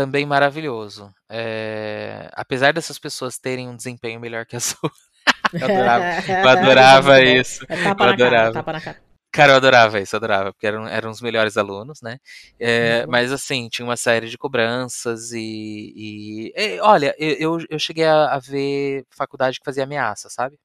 Também 0.00 0.24
maravilhoso. 0.24 1.12
É, 1.28 2.30
Apesar 2.32 2.72
dessas 2.72 2.98
pessoas 2.98 3.38
terem 3.38 3.68
um 3.68 3.76
desempenho 3.76 4.18
melhor 4.20 4.46
que 4.46 4.56
a 4.56 4.60
sua, 4.60 4.90
eu 5.60 5.66
adorava, 5.66 6.04
eu 6.42 6.48
adorava 6.48 7.22
isso. 7.22 7.64
É 7.68 7.74
Eu 7.74 8.08
adorava. 8.08 8.52
cara. 8.52 9.02
Cara, 9.32 9.52
eu 9.52 9.56
adorava 9.56 10.00
isso, 10.00 10.16
eu 10.16 10.18
adorava, 10.18 10.52
porque 10.52 10.66
eram, 10.66 10.88
eram 10.88 11.10
os 11.10 11.20
melhores 11.20 11.56
alunos, 11.56 12.00
né? 12.02 12.18
É, 12.58 13.04
Uhum. 13.04 13.10
mas 13.12 13.32
assim, 13.32 13.68
tinha 13.68 13.86
uma 13.86 13.96
série 13.96 14.28
de 14.28 14.38
cobranças 14.38 15.32
e. 15.32 15.92
e- 15.96 16.52
e, 16.56 16.80
olha, 16.80 17.14
eu, 17.18 17.58
eu, 17.60 17.66
eu 17.70 17.78
cheguei 17.78 18.04
a, 18.06 18.34
a 18.34 18.38
ver 18.40 19.04
faculdade 19.10 19.58
que 19.60 19.64
fazia 19.64 19.84
ameaça, 19.84 20.28
sabe? 20.30 20.58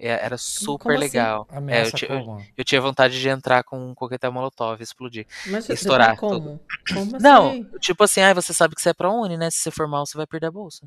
É, 0.00 0.24
Era 0.24 0.36
super 0.38 0.78
como 0.84 0.98
assim? 0.98 1.10
legal. 1.10 1.46
É, 1.50 1.52
eu, 1.52 1.56
Ameaça 1.56 1.96
ti- 1.98 2.06
eu, 2.08 2.44
eu 2.56 2.64
tinha 2.64 2.80
vontade 2.80 3.20
de 3.20 3.28
entrar 3.28 3.62
com 3.64 3.78
um 3.90 3.94
coquetel 3.94 4.32
molotov 4.32 4.80
e 4.80 4.82
explodir. 4.84 5.26
Mas 5.46 5.64
você 5.66 5.74
Estourar 5.74 6.16
como? 6.16 6.60
Como 6.92 7.16
assim? 7.16 7.24
Não, 7.24 7.52
tipo 7.80 8.02
assim, 8.04 8.20
ah, 8.20 8.34
você 8.34 8.52
sabe 8.54 8.74
que 8.74 8.80
você 8.82 8.90
é 8.90 8.94
pra 8.94 9.10
Uni, 9.10 9.36
né? 9.36 9.50
Se 9.50 9.58
você 9.58 9.70
for 9.70 9.86
mal, 9.88 10.06
você 10.06 10.16
vai 10.16 10.26
perder 10.26 10.46
a 10.46 10.50
bolsa. 10.50 10.86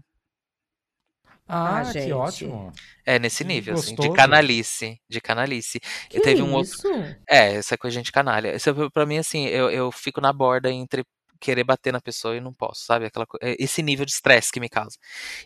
Ah, 1.47 1.79
Ah, 1.79 1.83
que 1.83 1.93
gente. 1.93 2.13
ótimo. 2.13 2.71
É 3.05 3.19
nesse 3.19 3.43
Que 3.43 3.47
nível, 3.47 3.73
assim, 3.75 3.95
de 3.95 4.09
canalice. 4.11 4.99
De 5.09 5.19
canalice. 5.21 5.79
Que 6.09 6.19
teve 6.21 6.41
um 6.41 6.53
outro. 6.53 6.71
isso? 6.71 6.87
É, 7.29 7.53
essa 7.55 7.77
coisa 7.77 7.93
de 7.93 7.99
gente 7.99 8.11
canalha. 8.11 8.55
Isso 8.55 8.69
é, 8.69 8.89
pra 8.91 9.05
mim, 9.05 9.17
assim, 9.17 9.45
eu, 9.47 9.69
eu 9.69 9.91
fico 9.91 10.21
na 10.21 10.31
borda 10.33 10.71
entre 10.71 11.03
querer 11.43 11.63
bater 11.65 11.91
na 11.91 11.99
pessoa 12.01 12.35
e 12.37 12.39
não 12.41 12.53
posso, 12.53 12.85
sabe? 12.85 13.05
Aquela, 13.05 13.27
é 13.41 13.55
esse 13.59 13.81
nível 13.83 14.05
de 14.05 14.11
estresse 14.13 14.51
que 14.51 14.59
me 14.59 14.69
causa. 14.69 14.97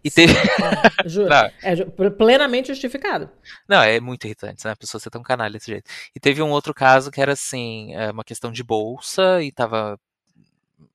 E 0.04 0.12
teve. 0.12 0.34
É, 0.34 0.38
ju- 1.10 1.28
Não. 1.28 1.50
é 1.64 2.10
plenamente 2.12 2.68
justificado. 2.68 3.30
Não, 3.68 3.82
é 3.82 4.00
muito 4.00 4.26
irritante, 4.26 4.66
né? 4.66 4.72
A 4.72 4.76
pessoa 4.76 5.02
ser 5.02 5.10
tão 5.10 5.24
canalha 5.24 5.54
desse 5.54 5.72
jeito. 5.72 5.90
E 6.16 6.20
teve 6.20 6.42
um 6.42 6.52
outro 6.52 6.74
caso 6.74 7.10
que 7.12 7.22
era 7.22 7.34
assim, 7.34 7.94
é, 7.96 8.12
uma 8.12 8.24
questão 8.24 8.52
de 8.52 8.64
bolsa 8.64 9.42
e 9.42 9.52
tava 9.52 10.00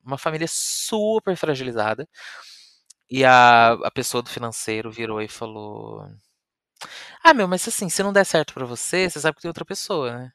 uma 0.05 0.19
família 0.19 0.47
super 0.49 1.37
fragilizada. 1.37 2.09
E 3.11 3.25
a, 3.25 3.73
a 3.75 3.91
pessoa 3.93 4.23
do 4.23 4.29
financeiro 4.31 4.91
virou 4.91 5.21
e 5.23 5.29
falou: 5.29 6.05
Ah, 7.23 7.33
meu, 7.35 7.49
mas 7.49 7.67
assim, 7.67 7.89
se 7.89 8.03
não 8.03 8.13
der 8.13 8.25
certo 8.27 8.53
pra 8.55 8.65
você, 8.67 9.09
você 9.09 9.19
sabe 9.21 9.37
que 9.37 9.43
tem 9.43 9.49
outra 9.49 9.65
pessoa, 9.65 10.13
né? 10.19 10.33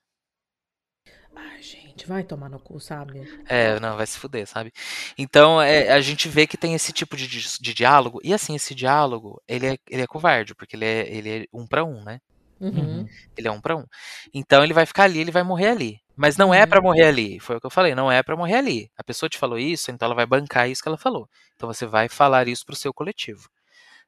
Ai, 1.36 1.62
gente, 1.62 1.87
vai 2.06 2.24
tomar 2.24 2.50
no 2.50 2.60
cu, 2.60 2.80
sabe? 2.80 3.28
É, 3.50 3.80
não, 3.80 3.96
vai 3.98 4.06
se 4.06 4.20
fuder, 4.20 4.46
sabe? 4.48 4.72
Então, 5.18 5.62
é, 5.62 5.90
a 5.92 6.02
gente 6.02 6.28
vê 6.30 6.46
que 6.46 6.58
tem 6.58 6.74
esse 6.76 6.92
tipo 6.94 7.16
de, 7.16 7.28
di- 7.28 7.40
de 7.60 7.74
diálogo, 7.74 8.20
e 8.24 8.34
assim, 8.34 8.56
esse 8.56 8.76
diálogo, 8.76 9.42
ele 9.48 9.68
é, 9.68 9.78
ele 9.90 10.02
é 10.04 10.08
covarde, 10.08 10.54
porque 10.56 10.76
ele 10.76 10.86
é, 10.86 11.08
ele 11.16 11.30
é 11.44 11.46
um 11.54 11.66
pra 11.66 11.84
um, 11.84 12.04
né? 12.04 12.20
Uhum. 12.60 13.00
Uhum. 13.02 13.08
Ele 13.38 13.48
é 13.48 13.52
um 13.52 13.62
pra 13.62 13.76
um. 13.76 13.86
Então 14.34 14.64
ele 14.64 14.74
vai 14.74 14.86
ficar 14.86 15.04
ali, 15.04 15.20
ele 15.20 15.32
vai 15.32 15.44
morrer 15.44 15.68
ali. 15.70 16.00
Mas 16.16 16.36
não 16.38 16.54
é 16.54 16.62
Uhum. 16.62 16.68
pra 16.68 16.82
morrer 16.82 17.06
ali, 17.06 17.40
foi 17.40 17.58
o 17.58 17.60
que 17.62 17.66
eu 17.68 17.72
falei, 17.72 17.94
não 17.96 18.12
é 18.12 18.22
pra 18.24 18.36
morrer 18.36 18.56
ali. 18.56 18.92
A 18.98 19.04
pessoa 19.04 19.30
te 19.30 19.38
falou 19.38 19.58
isso, 19.60 19.92
então 19.92 20.06
ela 20.08 20.16
vai 20.16 20.26
bancar 20.26 20.70
isso 20.70 20.82
que 20.82 20.88
ela 20.90 20.98
falou. 20.98 21.30
Então 21.56 21.68
você 21.72 21.86
vai 21.86 22.10
falar 22.10 22.48
isso 22.48 22.66
pro 22.66 22.76
seu 22.76 22.94
coletivo, 22.94 23.48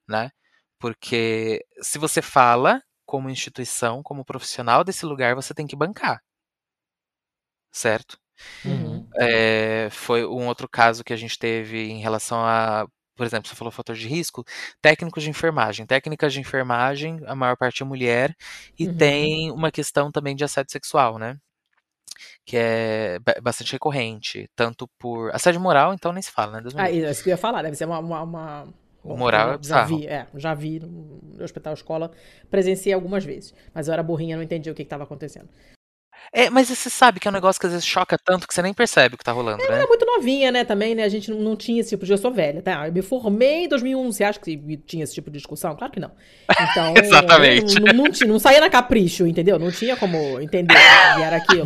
né? 0.07 0.31
Porque 0.79 1.63
se 1.81 1.97
você 1.99 2.21
fala 2.21 2.81
como 3.05 3.29
instituição, 3.29 4.03
como 4.03 4.25
profissional 4.25 4.83
desse 4.83 5.05
lugar, 5.05 5.35
você 5.35 5.53
tem 5.53 5.67
que 5.67 5.75
bancar. 5.75 6.21
Certo? 7.71 8.17
Uhum. 8.65 9.07
É, 9.19 9.89
foi 9.91 10.25
um 10.25 10.47
outro 10.47 10.67
caso 10.67 11.03
que 11.03 11.13
a 11.13 11.17
gente 11.17 11.37
teve 11.37 11.89
em 11.89 11.99
relação 11.99 12.39
a, 12.39 12.87
por 13.15 13.25
exemplo, 13.25 13.49
você 13.49 13.55
falou 13.55 13.71
fator 13.71 13.95
de 13.95 14.07
risco, 14.07 14.43
técnicos 14.81 15.23
de 15.23 15.29
enfermagem. 15.29 15.85
Técnicas 15.85 16.33
de 16.33 16.39
enfermagem, 16.39 17.19
a 17.25 17.35
maior 17.35 17.57
parte 17.57 17.83
é 17.83 17.85
mulher, 17.85 18.35
e 18.77 18.87
Uhum. 18.87 18.97
tem 18.97 19.51
uma 19.51 19.71
questão 19.71 20.11
também 20.11 20.35
de 20.35 20.43
assédio 20.43 20.71
sexual, 20.71 21.17
né? 21.19 21.37
Que 22.45 22.57
é 22.57 23.19
ba- 23.19 23.35
bastante 23.41 23.71
recorrente, 23.73 24.49
tanto 24.55 24.87
por 24.97 25.33
assédio 25.33 25.61
moral, 25.61 25.93
então 25.93 26.11
nem 26.11 26.21
se 26.21 26.31
fala, 26.31 26.53
né? 26.53 26.61
Deus 26.61 26.73
Ah, 26.75 26.89
isso 26.91 27.23
que 27.23 27.29
eu 27.29 27.33
ia 27.33 27.37
falar, 27.37 27.61
deve 27.61 27.75
ser 27.75 27.85
uma, 27.85 27.99
uma, 27.99 28.21
uma- 28.23 28.73
O 29.03 29.15
moral 29.15 29.53
é 29.53 29.59
já, 29.61 29.83
vi, 29.85 30.07
é, 30.07 30.27
já 30.35 30.53
vi 30.53 30.79
no 30.79 31.43
hospital 31.43 31.73
escola, 31.73 32.11
presenciei 32.49 32.93
algumas 32.93 33.23
vezes. 33.23 33.53
Mas 33.73 33.87
eu 33.87 33.93
era 33.93 34.03
burrinha, 34.03 34.35
não 34.35 34.43
entendia 34.43 34.71
o 34.71 34.75
que 34.75 34.81
estava 34.81 35.03
acontecendo. 35.03 35.49
É, 36.31 36.49
mas 36.49 36.67
você 36.67 36.89
sabe 36.89 37.19
que 37.19 37.27
é 37.27 37.31
um 37.31 37.33
negócio 37.33 37.59
que 37.59 37.65
às 37.65 37.71
vezes 37.73 37.85
choca 37.85 38.17
tanto 38.17 38.47
que 38.47 38.53
você 38.53 38.61
nem 38.61 38.73
percebe 38.73 39.15
o 39.15 39.17
que 39.17 39.23
tá 39.23 39.31
rolando, 39.31 39.63
Eu 39.63 39.69
né? 39.69 39.77
era 39.77 39.87
muito 39.87 40.05
novinha, 40.05 40.51
né, 40.51 40.63
também, 40.63 40.93
né? 40.93 41.03
A 41.03 41.09
gente 41.09 41.31
não, 41.31 41.39
não 41.39 41.55
tinha 41.55 41.81
esse 41.81 41.89
tipo 41.89 42.05
de. 42.05 42.11
Eu 42.11 42.17
sou 42.17 42.31
velha, 42.31 42.61
tá? 42.61 42.87
Eu 42.87 42.93
me 42.93 43.01
formei 43.01 43.65
em 43.65 43.67
2001. 43.67 44.11
Você 44.11 44.23
acha 44.23 44.39
que 44.39 44.57
tinha 44.85 45.03
esse 45.03 45.13
tipo 45.13 45.29
de 45.31 45.37
discussão? 45.37 45.75
Claro 45.75 45.91
que 45.91 45.99
não. 45.99 46.11
Então. 46.51 46.93
Exatamente. 47.01 47.79
Não, 47.79 47.93
não, 47.93 48.03
não, 48.05 48.27
não 48.27 48.39
saía 48.39 48.59
na 48.61 48.69
capricho, 48.69 49.25
entendeu? 49.25 49.57
Não 49.57 49.71
tinha 49.71 49.95
como 49.95 50.39
entender 50.39 50.75
que 51.15 51.21
era 51.21 51.37
aquilo. 51.37 51.65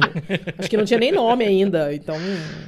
Acho 0.58 0.70
que 0.70 0.78
não 0.78 0.86
tinha 0.86 1.00
nem 1.00 1.12
nome 1.12 1.46
ainda. 1.46 1.94
Então, 1.94 2.16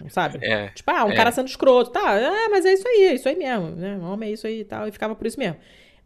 sabe? 0.09 0.39
É. 0.41 0.67
Tipo, 0.69 0.91
ah, 0.91 1.05
um 1.05 1.11
É. 1.11 1.15
cara 1.15 1.31
sendo 1.31 1.47
escroto. 1.47 1.91
Tá, 1.91 2.15
é, 2.15 2.49
mas 2.49 2.65
é 2.65 2.73
isso 2.73 2.87
aí, 2.87 3.03
é 3.03 3.13
isso 3.15 3.29
aí 3.29 3.35
mesmo. 3.35 3.71
Né? 3.71 3.97
Homem 4.01 4.29
é 4.29 4.33
isso 4.33 4.45
aí 4.47 4.61
e 4.61 4.65
tal. 4.65 4.87
E 4.87 4.91
ficava 4.91 5.15
por 5.15 5.25
isso 5.25 5.39
mesmo. 5.39 5.57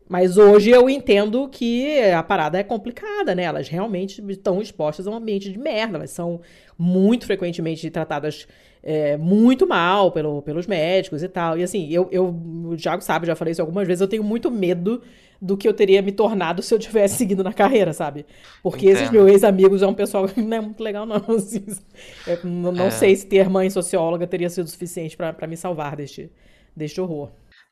Mas 0.10 0.38
hoje 0.38 0.72
eu 0.72 0.90
entendo 0.90 1.48
que 1.48 2.02
a 2.11 2.23
parada 2.23 2.57
é 2.57 2.64
complicada, 2.64 3.36
né? 3.36 3.44
Elas 3.44 3.68
realmente 3.69 4.23
estão 4.30 4.60
expostas 4.60 5.06
a 5.06 5.11
um 5.11 5.15
ambiente 5.15 5.52
de 5.52 5.60
merda. 5.60 5.98
Elas 5.99 6.10
são 6.10 6.41
muito 6.76 7.27
frequentemente 7.27 7.88
tratadas 7.91 8.48
é, 8.81 9.15
muito 9.18 9.68
mal 9.68 10.11
pelo, 10.11 10.41
pelos 10.41 10.65
médicos 10.65 11.22
e 11.22 11.30
tal. 11.30 11.60
E 11.60 11.64
assim, 11.64 11.88
eu, 11.91 12.07
eu, 12.11 12.26
o 12.27 12.76
Thiago 12.76 13.03
sabe, 13.03 13.27
já 13.27 13.36
falei 13.36 13.52
isso 13.52 13.61
algumas 13.61 13.86
vezes, 13.88 14.02
eu 14.02 14.07
tenho 14.07 14.23
muito 14.23 14.49
medo 14.49 14.99
do 15.40 15.56
que 15.56 15.68
eu 15.68 15.73
teria 15.76 16.02
me 16.02 16.11
tornado 16.11 16.61
se 16.64 16.73
eu 16.73 16.80
tivesse 16.80 17.15
seguido 17.15 17.44
na 17.44 17.53
carreira, 17.53 17.94
sabe? 17.94 18.26
Porque 18.64 18.88
esses 18.88 19.02
Entendo. 19.03 19.14
meus 19.14 19.30
ex-amigos 19.30 19.84
é 19.84 19.88
um 19.88 19.94
pessoal 19.94 20.27
que 20.27 20.41
não 20.41 20.57
é 20.57 20.61
muito 20.61 20.81
legal, 20.81 21.06
não. 21.06 21.18
assim. 21.38 21.64
Eu 22.26 22.40
não 22.73 22.88
É. 22.88 22.90
sei 22.90 23.15
se 23.15 23.27
ter 23.27 23.48
mãe 23.48 23.69
socióloga 23.69 24.26
teria 24.26 24.49
sido 24.49 24.68
suficiente 24.68 25.15
pra 25.15 25.34
pra 25.34 25.45
me 25.45 25.56
salvar 25.56 25.95
deste, 25.95 26.31
deste 26.76 26.99
horror. 26.99 27.30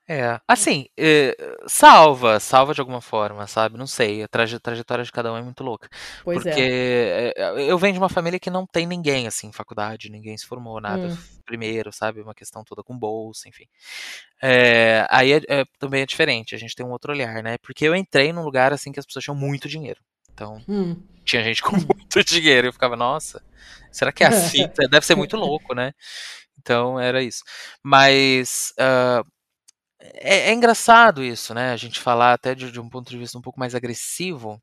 É, 0.09 0.39
assim, 0.47 0.87
é, 0.97 1.35
salva, 1.67 2.39
salva 2.39 2.73
de 2.73 2.79
alguma 2.79 3.01
forma, 3.01 3.45
sabe? 3.45 3.77
Não 3.77 3.85
sei, 3.85 4.23
a 4.23 4.27
traje- 4.27 4.57
trajetória 4.57 5.03
de 5.03 5.11
cada 5.11 5.33
um 5.33 5.37
é 5.37 5.41
muito 5.41 5.63
louca. 5.65 5.89
Pois 6.23 6.43
Porque 6.43 6.61
é. 6.61 7.33
é, 7.35 7.69
eu 7.69 7.77
venho 7.77 7.91
de 7.93 7.99
uma 7.99 8.07
família 8.07 8.39
que 8.39 8.49
não 8.49 8.65
tem 8.65 8.85
ninguém, 8.87 9.27
assim, 9.27 9.47
em 9.47 9.51
faculdade, 9.51 10.09
ninguém 10.09 10.37
se 10.37 10.45
formou, 10.45 10.79
nada 10.79 11.09
Hum. 11.09 11.17
primeiro, 11.45 11.91
sabe? 11.91 12.21
Uma 12.21 12.33
questão 12.33 12.63
toda 12.63 12.81
com 12.83 12.97
bolsa, 12.97 13.49
enfim. 13.49 13.65
É, 14.41 15.05
aí 15.09 15.33
é- 15.33 15.41
é- 15.61 15.65
também 15.79 16.03
é 16.03 16.05
diferente, 16.05 16.55
a 16.55 16.57
gente 16.57 16.75
tem 16.75 16.85
um 16.85 16.91
outro 16.91 17.11
olhar, 17.11 17.43
né? 17.43 17.57
Porque 17.59 17.85
eu 17.85 17.95
entrei 17.95 18.31
num 18.33 18.43
lugar, 18.43 18.73
assim, 18.73 18.91
que 18.93 18.99
as 18.99 19.05
pessoas 19.05 19.25
tinham 19.25 19.35
muito 19.37 19.67
dinheiro. 19.69 19.99
Então, 20.33 20.61
Hum. 20.69 20.95
tinha 21.25 21.43
gente 21.43 21.61
com 21.61 21.71
muito 21.97 22.23
dinheiro. 22.25 22.67
Eu 22.67 22.73
ficava, 22.73 22.95
nossa, 22.95 23.41
será 23.91 24.11
que 24.13 24.23
é 24.23 24.27
assim? 24.27 24.67
Deve 24.91 25.05
ser 25.05 25.15
muito 25.15 25.37
louco, 25.37 25.75
né? 25.75 25.93
Então 26.59 26.99
era 26.99 27.21
isso. 27.23 27.43
Mas 27.83 28.73
ah, 28.79 29.23
é, 29.99 30.49
é 30.49 30.53
engraçado 30.53 31.23
isso, 31.23 31.53
né? 31.53 31.71
A 31.71 31.77
gente 31.77 31.99
falar 31.99 32.33
até 32.33 32.53
de, 32.55 32.71
de 32.71 32.79
um 32.79 32.89
ponto 32.89 33.09
de 33.09 33.17
vista 33.17 33.37
um 33.37 33.41
pouco 33.41 33.59
mais 33.59 33.75
agressivo, 33.75 34.61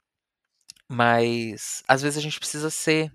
mas 0.89 1.83
às 1.89 2.03
vezes 2.03 2.19
a 2.19 2.23
gente 2.23 2.39
precisa 2.39 2.71
ser. 2.71 3.13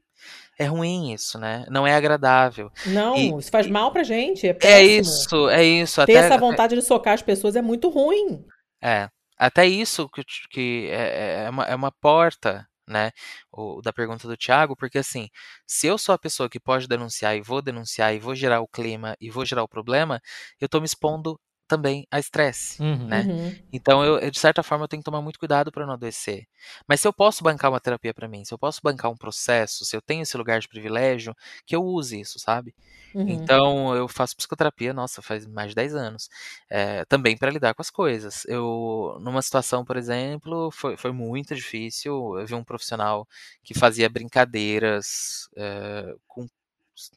É 0.58 0.66
ruim 0.66 1.14
isso, 1.14 1.40
né? 1.40 1.66
Não 1.70 1.88
é 1.88 1.96
agradável. 1.96 2.70
Não, 2.86 3.16
E- 3.16 3.40
isso 3.40 3.50
faz 3.50 3.68
mal 3.68 3.92
pra 3.92 4.04
gente. 4.04 4.48
É 4.48 4.56
É 4.62 4.84
isso, 4.84 5.50
é 5.50 5.64
isso. 5.64 6.02
Ter 6.02 6.14
Até, 6.14 6.26
essa 6.26 6.38
vontade 6.38 6.76
de 6.76 6.82
socar 6.82 7.14
as 7.14 7.22
pessoas 7.22 7.56
é 7.56 7.62
muito 7.62 7.90
ruim. 7.90 8.44
É, 8.82 9.10
até 9.38 9.66
isso 9.66 10.10
que, 10.10 10.24
que 10.50 10.88
é, 10.92 11.46
é 11.46 11.50
uma, 11.50 11.64
é 11.66 11.76
uma 11.76 11.92
porta, 11.92 12.68
né, 12.88 13.12
o, 13.52 13.82
da 13.82 13.94
pergunta 13.94 14.28
do 14.28 14.36
Thiago, 14.38 14.76
porque 14.76 14.98
assim, 14.98 15.30
se 15.68 15.88
eu 15.88 15.98
sou 15.98 16.14
a 16.16 16.20
pessoa 16.20 16.50
que 16.50 16.60
pode 16.60 16.88
denunciar 16.88 17.36
e 17.36 17.42
vou 17.42 17.62
denunciar 17.62 18.14
e 18.16 18.20
vou 18.20 18.36
gerar 18.36 18.62
o 18.62 18.68
clima 18.68 19.16
e 19.20 19.30
vou 19.30 19.46
gerar 19.46 19.64
o 19.64 19.68
problema, 19.68 20.20
eu 20.60 20.68
tô 20.68 20.80
me 20.80 20.86
expondo 20.86 21.40
também 21.70 22.08
a 22.12 22.20
estresse. 22.20 22.82
Uhum. 22.82 23.08
né? 23.08 23.30
Uhum. 23.30 23.56
Então, 23.72 24.04
eu, 24.04 24.20
eu, 24.20 24.32
de 24.32 24.40
certa 24.40 24.64
forma, 24.64 24.86
eu 24.86 24.90
tenho 24.90 25.02
que 25.02 25.06
tomar 25.06 25.22
muito 25.22 25.40
cuidado 25.40 25.72
para 25.72 25.86
não 25.86 25.94
adoecer. 25.94 26.48
Mas 26.88 27.02
se 27.02 27.08
eu 27.08 27.14
posso 27.14 27.44
bancar 27.44 27.72
uma 27.72 27.80
terapia 27.80 28.14
para 28.14 28.28
mim, 28.28 28.44
se 28.46 28.54
eu 28.54 28.60
posso 28.60 28.82
bancar 28.84 29.12
um 29.12 29.18
processo, 29.18 29.86
se 29.86 29.96
eu 29.96 30.02
tenho 30.02 30.24
esse 30.24 30.38
lugar 30.38 30.60
de 30.60 30.68
privilégio, 30.68 31.36
que 31.66 31.76
eu 31.76 31.84
use 31.84 32.20
isso, 32.20 32.40
sabe? 32.40 32.76
Uhum. 33.14 33.26
Então, 33.28 33.96
eu 33.96 34.08
faço 34.08 34.36
psicoterapia, 34.36 34.94
nossa, 34.94 35.22
faz 35.22 35.46
mais 35.48 35.70
de 35.70 35.76
10 35.76 35.96
anos. 35.96 36.30
eh, 36.70 37.06
também 37.06 37.38
para 37.38 37.52
lidar 37.52 37.74
com 37.74 37.82
as 37.82 37.90
coisas. 37.90 38.44
Eu, 38.48 39.18
numa 39.22 39.42
situação, 39.42 39.84
por 39.86 39.98
exemplo, 39.98 40.72
foi, 40.72 40.98
foi 40.98 41.12
muito 41.12 41.56
difícil. 41.56 42.38
Eu 42.40 42.46
vi 42.46 42.56
um 42.56 42.64
profissional 42.64 43.28
que 43.64 43.74
fazia 43.74 44.10
brincadeiras 44.10 45.50
eh, 45.58 46.14
com. 46.28 46.48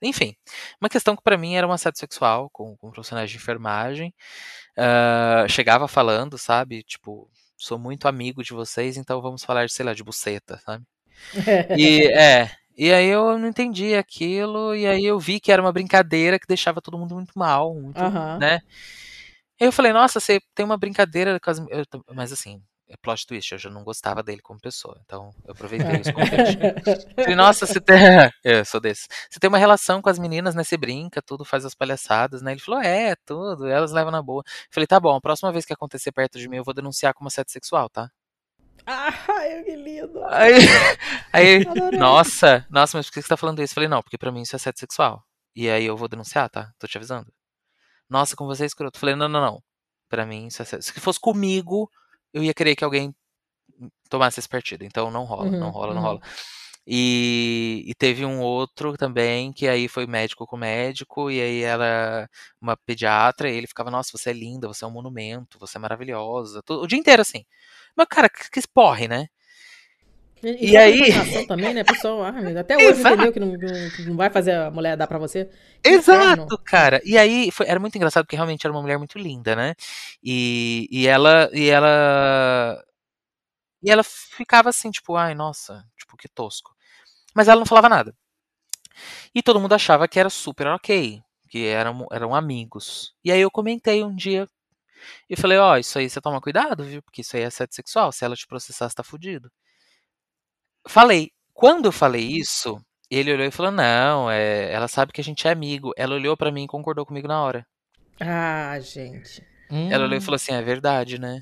Enfim, 0.02 0.34
uma 0.80 0.88
questão 0.88 1.16
que 1.16 1.22
para 1.22 1.38
mim 1.38 1.54
era 1.54 1.66
um 1.66 1.72
assédio 1.72 1.98
sexual 2.00 2.48
com, 2.50 2.76
com 2.76 2.90
profissionais 2.90 3.30
de 3.30 3.36
enfermagem. 3.36 4.14
Ah, 4.76 5.46
chegava 5.48 5.86
falando, 5.88 6.38
sabe? 6.38 6.82
Tipo, 6.82 7.28
sou 7.56 7.78
muito 7.78 8.08
amigo 8.08 8.42
de 8.42 8.52
vocês, 8.52 8.96
então 8.96 9.20
vamos 9.20 9.44
falar, 9.44 9.68
sei 9.70 9.84
lá, 9.84 9.94
de 9.94 10.04
buceta, 10.04 10.58
sabe? 10.64 10.84
E 11.76 12.06
é. 12.16 12.50
E 12.76 12.90
aí 12.90 13.06
eu 13.08 13.38
não 13.38 13.48
entendi 13.48 13.94
aquilo, 13.94 14.74
e 14.74 14.86
aí 14.86 15.04
eu 15.04 15.18
vi 15.20 15.38
que 15.38 15.52
era 15.52 15.60
uma 15.60 15.72
brincadeira 15.72 16.38
que 16.38 16.46
deixava 16.46 16.80
todo 16.80 16.98
mundo 16.98 17.14
muito 17.14 17.38
mal, 17.38 17.74
muito, 17.74 18.00
Aham. 18.00 18.38
né? 18.38 18.60
Eu 19.60 19.70
falei, 19.70 19.92
nossa, 19.92 20.18
você 20.18 20.40
tem 20.54 20.64
uma 20.64 20.78
brincadeira 20.78 21.38
mas 22.14 22.32
assim, 22.32 22.60
plot 22.96 23.26
twist, 23.26 23.52
eu 23.52 23.58
já 23.58 23.70
não 23.70 23.84
gostava 23.84 24.22
dele 24.22 24.40
como 24.42 24.60
pessoa, 24.60 25.00
então 25.04 25.30
eu 25.44 25.52
aproveitei 25.52 26.00
isso 26.00 26.12
como. 26.12 26.26
Falei, 27.14 27.34
nossa, 27.34 27.66
você 27.66 27.80
tem. 27.80 27.96
É, 28.44 28.60
eu 28.60 28.64
sou 28.64 28.80
desse. 28.80 29.06
Você 29.30 29.38
tem 29.38 29.48
uma 29.48 29.58
relação 29.58 30.02
com 30.02 30.08
as 30.08 30.18
meninas, 30.18 30.54
né? 30.54 30.64
Você 30.64 30.76
brinca, 30.76 31.22
tudo, 31.22 31.44
faz 31.44 31.64
as 31.64 31.74
palhaçadas, 31.74 32.42
né? 32.42 32.52
Ele 32.52 32.60
falou, 32.60 32.80
é, 32.80 33.14
tudo, 33.24 33.66
elas 33.66 33.92
levam 33.92 34.10
na 34.10 34.20
boa. 34.20 34.42
Falei, 34.70 34.86
tá 34.86 34.98
bom, 34.98 35.14
a 35.14 35.20
próxima 35.20 35.52
vez 35.52 35.64
que 35.64 35.72
acontecer 35.72 36.12
perto 36.12 36.38
de 36.38 36.48
mim, 36.48 36.56
eu 36.56 36.64
vou 36.64 36.74
denunciar 36.74 37.14
como 37.14 37.28
assédio 37.28 37.52
sexual, 37.52 37.88
tá? 37.88 38.10
Ai, 38.84 39.62
que 39.62 39.76
lindo. 39.76 40.24
Aí, 40.26 40.54
aí 41.32 41.64
nossa, 41.96 42.66
nossa, 42.68 42.98
mas 42.98 43.06
por 43.06 43.14
que 43.14 43.22
você 43.22 43.28
tá 43.28 43.36
falando 43.36 43.62
isso? 43.62 43.74
Falei, 43.74 43.88
não, 43.88 44.02
porque 44.02 44.18
pra 44.18 44.32
mim 44.32 44.42
isso 44.42 44.56
é 44.56 44.58
assédio 44.58 44.80
sexual. 44.80 45.24
E 45.54 45.70
aí 45.70 45.84
eu 45.84 45.96
vou 45.96 46.08
denunciar, 46.08 46.48
tá? 46.50 46.72
Tô 46.78 46.86
te 46.86 46.96
avisando. 46.98 47.32
Nossa, 48.08 48.36
com 48.36 48.46
você 48.46 48.64
é 48.64 48.66
escroto. 48.66 48.98
Falei, 48.98 49.14
não, 49.14 49.28
não, 49.28 49.40
não. 49.40 49.62
Pra 50.08 50.26
mim 50.26 50.46
isso 50.46 50.62
é 50.62 50.64
assédio. 50.64 50.84
Se 50.84 51.00
fosse 51.00 51.20
comigo, 51.20 51.88
eu 52.32 52.42
ia 52.42 52.54
querer 52.54 52.76
que 52.76 52.84
alguém 52.84 53.14
tomasse 54.08 54.40
esse 54.40 54.48
partido. 54.48 54.84
Então 54.84 55.10
não 55.10 55.24
rola, 55.24 55.54
não 55.58 55.68
Uhum, 55.68 55.70
rola, 55.70 55.94
não 55.94 56.02
uhum. 56.02 56.02
rola. 56.02 56.20
E, 56.86 57.84
e 57.86 57.94
teve 57.94 58.24
um 58.26 58.40
outro 58.40 58.96
também, 58.96 59.52
que 59.52 59.68
aí 59.68 59.88
foi 59.88 60.06
médico 60.06 60.46
com 60.46 60.56
médico, 60.56 61.30
e 61.30 61.40
aí 61.40 61.62
ela, 61.62 62.28
uma 62.60 62.76
pediatra, 62.76 63.50
e 63.50 63.56
ele 63.56 63.68
ficava, 63.68 63.90
nossa, 63.90 64.10
você 64.18 64.30
é 64.30 64.32
linda, 64.32 64.68
você 64.68 64.84
é 64.84 64.88
um 64.88 64.92
monumento, 64.92 65.58
você 65.60 65.78
é 65.78 65.80
maravilhosa. 65.80 66.62
o 66.68 66.86
dia 66.86 66.98
inteiro 66.98 67.22
assim. 67.22 67.44
Mas, 67.96 68.06
cara, 68.10 68.28
que, 68.28 68.50
que 68.50 68.60
porre, 68.74 69.08
né? 69.08 69.28
E, 70.42 70.70
E 70.72 70.76
aí- 70.76 71.46
também, 71.46 71.72
né, 71.72 71.84
pessoal? 71.84 72.22
Ah, 72.24 72.32
até 72.60 72.76
hoje 72.76 72.86
Exato. 73.00 73.14
entendeu 73.14 73.32
que 73.32 73.40
não, 73.40 73.58
que 73.90 74.02
não 74.06 74.16
vai 74.16 74.28
fazer 74.28 74.52
a 74.52 74.70
mulher 74.70 74.96
dar 74.96 75.06
pra 75.06 75.18
você. 75.18 75.48
Que 75.82 75.90
inferno. 75.90 76.22
Exato, 76.44 76.58
cara. 76.64 77.00
E 77.04 77.16
aí 77.16 77.50
foi- 77.52 77.66
era 77.68 77.78
muito 77.78 77.94
engraçado 77.96 78.24
porque 78.24 78.34
realmente 78.36 78.66
era 78.66 78.72
uma 78.74 78.82
mulher 78.82 78.98
muito 78.98 79.18
linda, 79.18 79.54
né? 79.54 79.74
E, 80.22 80.88
e 80.90 81.06
ela 81.06 81.48
e 81.52 81.68
ela 81.68 82.82
e 83.82 83.90
ela 83.90 84.02
ficava 84.04 84.68
assim, 84.68 84.90
tipo, 84.90 85.16
ai, 85.16 85.34
nossa, 85.34 85.84
tipo, 85.96 86.16
que 86.16 86.28
tosco. 86.28 86.74
Mas 87.34 87.48
ela 87.48 87.58
não 87.58 87.66
falava 87.66 87.88
nada. 87.88 88.14
E 89.34 89.42
todo 89.42 89.60
mundo 89.60 89.72
achava 89.74 90.06
que 90.08 90.18
era 90.20 90.30
super 90.30 90.66
ok, 90.68 91.22
que 91.48 91.66
eram, 91.66 92.06
eram 92.12 92.34
amigos. 92.34 93.14
E 93.24 93.32
aí 93.32 93.40
eu 93.40 93.50
comentei 93.50 94.02
um 94.04 94.14
dia 94.14 94.46
e 95.28 95.36
falei, 95.36 95.58
ó, 95.58 95.76
isso 95.78 95.98
aí 95.98 96.08
você 96.08 96.20
toma 96.20 96.40
cuidado, 96.40 96.84
viu? 96.84 97.02
Porque 97.02 97.22
isso 97.22 97.36
aí 97.36 97.42
é 97.42 97.46
assédio 97.46 97.74
sexual, 97.74 98.12
se 98.12 98.24
ela 98.24 98.36
te 98.36 98.46
processar, 98.46 98.88
você 98.88 98.94
tá 98.96 99.02
fudido. 99.02 99.50
Falei. 100.88 101.30
Quando 101.54 101.86
eu 101.86 101.92
falei 101.92 102.22
isso, 102.24 102.80
ele 103.10 103.32
olhou 103.32 103.46
e 103.46 103.50
falou, 103.50 103.70
não, 103.72 104.30
é, 104.30 104.72
ela 104.72 104.88
sabe 104.88 105.12
que 105.12 105.20
a 105.20 105.24
gente 105.24 105.46
é 105.46 105.50
amigo. 105.52 105.92
Ela 105.96 106.14
olhou 106.14 106.36
pra 106.36 106.50
mim 106.50 106.64
e 106.64 106.68
concordou 106.68 107.06
comigo 107.06 107.28
na 107.28 107.40
hora. 107.42 107.66
Ah, 108.20 108.78
gente. 108.80 109.42
Ela 109.70 110.04
olhou 110.04 110.16
e 110.16 110.18
Hum. 110.18 110.20
falou 110.20 110.36
assim: 110.36 110.52
é 110.52 110.62
verdade, 110.62 111.18
né? 111.18 111.40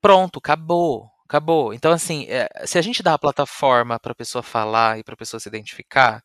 Pronto, 0.00 0.38
acabou. 0.38 1.10
Acabou. 1.28 1.74
Então, 1.74 1.92
assim, 1.92 2.26
é, 2.28 2.48
se 2.66 2.78
a 2.78 2.82
gente 2.82 3.02
dá 3.02 3.14
a 3.14 3.18
plataforma 3.18 3.98
pra 4.00 4.14
pessoa 4.14 4.42
falar 4.42 4.98
e 4.98 5.04
pra 5.04 5.16
pessoa 5.16 5.40
se 5.40 5.48
identificar, 5.48 6.22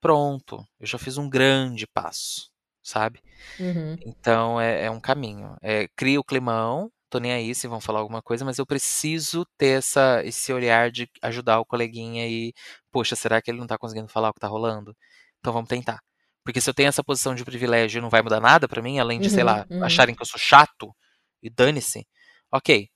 pronto, 0.00 0.64
eu 0.80 0.86
já 0.86 0.98
fiz 0.98 1.18
um 1.18 1.28
grande 1.30 1.86
passo, 1.88 2.50
sabe? 2.82 3.20
Uhum. 3.60 3.96
Então 4.06 4.60
é, 4.60 4.84
é 4.86 4.90
um 4.90 5.00
caminho. 5.00 5.56
É, 5.62 5.88
cria 5.96 6.20
o 6.20 6.24
climão, 6.24 6.90
tô 7.10 7.18
nem 7.20 7.32
aí 7.32 7.54
se 7.54 7.68
vão 7.68 7.80
falar 7.80 8.00
alguma 8.00 8.22
coisa, 8.22 8.44
mas 8.44 8.58
eu 8.58 8.66
preciso 8.66 9.44
ter 9.58 9.78
essa, 9.78 10.22
esse 10.24 10.52
olhar 10.52 10.90
de 10.90 11.08
ajudar 11.22 11.60
o 11.60 11.66
coleguinha 11.66 12.26
e, 12.28 12.54
poxa, 12.92 13.16
será 13.16 13.42
que 13.42 13.50
ele 13.50 13.58
não 13.60 13.66
tá 13.66 13.78
conseguindo 13.78 14.08
falar 14.08 14.30
o 14.30 14.34
que 14.34 14.40
tá 14.40 14.48
rolando? 14.48 14.96
Então 15.40 15.52
vamos 15.52 15.68
tentar. 15.68 16.00
Porque 16.44 16.60
se 16.60 16.70
eu 16.70 16.74
tenho 16.74 16.88
essa 16.88 17.04
posição 17.04 17.34
de 17.34 17.44
privilégio, 17.44 18.00
não 18.02 18.10
vai 18.10 18.22
mudar 18.22 18.40
nada 18.40 18.68
pra 18.68 18.82
mim, 18.82 18.98
além 18.98 19.20
de, 19.20 19.30
sei 19.30 19.44
Uhum, 19.44 19.50
lá, 19.50 19.66
uhum. 19.70 19.84
acharem 19.84 20.14
que 20.14 20.22
eu 20.22 20.26
sou 20.26 20.38
chato 20.40 20.94
e 21.42 21.50
dane-se, 21.50 22.06
ok, 22.52 22.88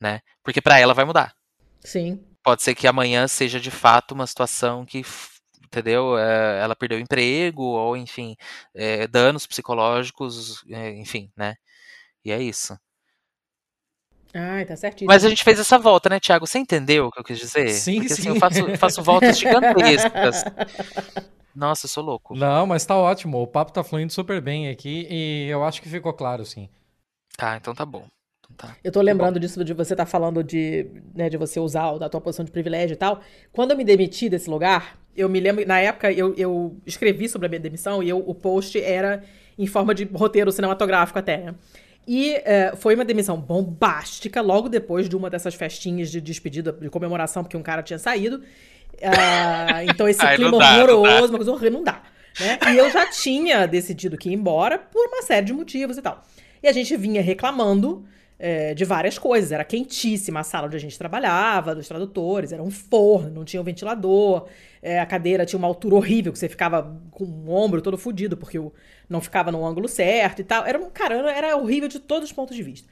né? 0.00 0.20
Porque 0.44 0.60
pra 0.62 0.78
ela 0.80 0.94
vai 0.94 1.04
mudar. 1.04 1.34
Sim. 1.80 2.20
Pode 2.42 2.62
ser 2.62 2.74
que 2.74 2.86
amanhã 2.86 3.28
seja 3.28 3.60
de 3.60 3.70
fato 3.70 4.12
uma 4.12 4.26
situação 4.26 4.84
que, 4.86 5.02
entendeu? 5.64 6.16
É, 6.18 6.60
ela 6.62 6.74
perdeu 6.76 6.98
o 6.98 7.00
emprego, 7.00 7.62
ou 7.62 7.96
enfim, 7.96 8.34
é, 8.74 9.06
danos 9.06 9.46
psicológicos, 9.46 10.64
é, 10.70 10.90
enfim, 10.94 11.30
né? 11.36 11.54
E 12.24 12.32
é 12.32 12.42
isso. 12.42 12.78
Ai, 14.32 14.64
tá 14.64 14.76
certíssimo. 14.76 15.08
Mas 15.08 15.24
a 15.24 15.28
gente 15.28 15.42
fez 15.42 15.58
essa 15.58 15.78
volta, 15.78 16.08
né, 16.08 16.20
Thiago? 16.20 16.46
Você 16.46 16.58
entendeu 16.58 17.06
o 17.06 17.10
que 17.10 17.18
eu 17.18 17.24
quis 17.24 17.38
dizer? 17.38 17.68
Sim, 17.70 17.96
Porque 17.98 18.12
assim, 18.12 18.22
sim. 18.22 18.28
eu 18.28 18.36
faço, 18.36 18.76
faço 18.76 19.02
voltas 19.02 19.36
gigantescas. 19.38 20.44
Nossa, 21.54 21.86
eu 21.86 21.90
sou 21.90 22.04
louco. 22.04 22.34
Não, 22.36 22.66
mas 22.66 22.86
tá 22.86 22.96
ótimo. 22.96 23.42
O 23.42 23.46
papo 23.46 23.72
tá 23.72 23.82
fluindo 23.82 24.12
super 24.12 24.40
bem 24.40 24.68
aqui 24.68 25.06
e 25.10 25.48
eu 25.48 25.64
acho 25.64 25.82
que 25.82 25.88
ficou 25.88 26.12
claro, 26.12 26.44
sim. 26.44 26.68
Tá, 27.36 27.56
então 27.56 27.74
tá 27.74 27.84
bom. 27.84 28.06
Então 28.40 28.56
tá. 28.56 28.76
Eu 28.84 28.92
tô 28.92 29.00
lembrando 29.00 29.40
disso 29.40 29.64
de 29.64 29.74
você 29.74 29.94
estar 29.94 30.06
falando 30.06 30.44
de, 30.44 30.86
né, 31.14 31.28
de 31.28 31.36
você 31.36 31.58
usar 31.58 31.90
o- 31.90 31.98
da 31.98 32.08
tua 32.08 32.20
posição 32.20 32.44
de 32.44 32.52
privilégio 32.52 32.94
e 32.94 32.96
tal. 32.96 33.20
Quando 33.52 33.72
eu 33.72 33.76
me 33.76 33.84
demiti 33.84 34.28
desse 34.28 34.48
lugar, 34.48 34.96
eu 35.16 35.28
me 35.28 35.40
lembro, 35.40 35.66
na 35.66 35.80
época 35.80 36.12
eu, 36.12 36.34
eu 36.36 36.76
escrevi 36.86 37.28
sobre 37.28 37.46
a 37.46 37.48
minha 37.48 37.60
demissão 37.60 38.00
e 38.02 38.08
eu- 38.08 38.18
o 38.24 38.34
post 38.34 38.80
era 38.80 39.24
em 39.58 39.66
forma 39.66 39.92
de 39.94 40.04
roteiro 40.04 40.52
cinematográfico 40.52 41.18
até, 41.18 41.38
né? 41.38 41.54
E 42.06 42.34
é, 42.44 42.72
foi 42.76 42.94
uma 42.94 43.04
demissão 43.04 43.38
bombástica, 43.38 44.40
logo 44.40 44.68
depois 44.68 45.08
de 45.08 45.16
uma 45.16 45.30
dessas 45.30 45.54
festinhas 45.54 46.10
de 46.10 46.20
despedida, 46.20 46.72
de 46.72 46.88
comemoração, 46.88 47.42
porque 47.42 47.56
um 47.56 47.62
cara 47.62 47.82
tinha 47.82 47.98
saído. 47.98 48.42
Ah, 49.02 49.84
então 49.88 50.08
esse 50.08 50.24
Ai, 50.24 50.36
clima 50.36 50.58
dá, 50.58 50.82
horroroso, 50.82 51.28
uma 51.28 51.38
coisa 51.38 51.52
horrível, 51.52 51.72
não 51.72 51.84
dá. 51.84 52.02
Né? 52.38 52.58
E 52.72 52.76
eu 52.76 52.90
já 52.90 53.06
tinha 53.06 53.66
decidido 53.66 54.16
que 54.16 54.30
ir 54.30 54.34
embora 54.34 54.78
por 54.78 55.06
uma 55.08 55.22
série 55.22 55.46
de 55.46 55.52
motivos 55.52 55.98
e 55.98 56.02
tal. 56.02 56.22
E 56.62 56.68
a 56.68 56.72
gente 56.72 56.96
vinha 56.96 57.22
reclamando 57.22 58.04
é, 58.38 58.74
de 58.74 58.84
várias 58.84 59.18
coisas. 59.18 59.52
Era 59.52 59.64
quentíssima 59.64 60.40
a 60.40 60.42
sala 60.42 60.66
onde 60.66 60.76
a 60.76 60.80
gente 60.80 60.98
trabalhava, 60.98 61.74
dos 61.74 61.86
tradutores, 61.86 62.52
era 62.52 62.62
um 62.62 62.70
forno, 62.70 63.30
não 63.30 63.44
tinha 63.44 63.60
um 63.60 63.64
ventilador, 63.64 64.48
é, 64.82 64.98
a 65.00 65.06
cadeira 65.06 65.44
tinha 65.46 65.58
uma 65.58 65.68
altura 65.68 65.94
horrível, 65.96 66.32
que 66.32 66.38
você 66.38 66.48
ficava 66.48 66.98
com 67.10 67.24
o 67.24 67.50
ombro 67.50 67.82
todo 67.82 67.98
fudido, 67.98 68.36
porque 68.36 68.58
o- 68.58 68.72
não 69.08 69.20
ficava 69.20 69.52
no 69.52 69.64
ângulo 69.66 69.88
certo 69.88 70.40
e 70.40 70.44
tal. 70.44 70.64
Era 70.66 70.78
um 70.78 70.90
caramba, 70.90 71.30
era 71.32 71.56
horrível 71.56 71.88
de 71.88 71.98
todos 72.00 72.30
os 72.30 72.32
pontos 72.34 72.56
de 72.56 72.62
vista. 72.62 72.88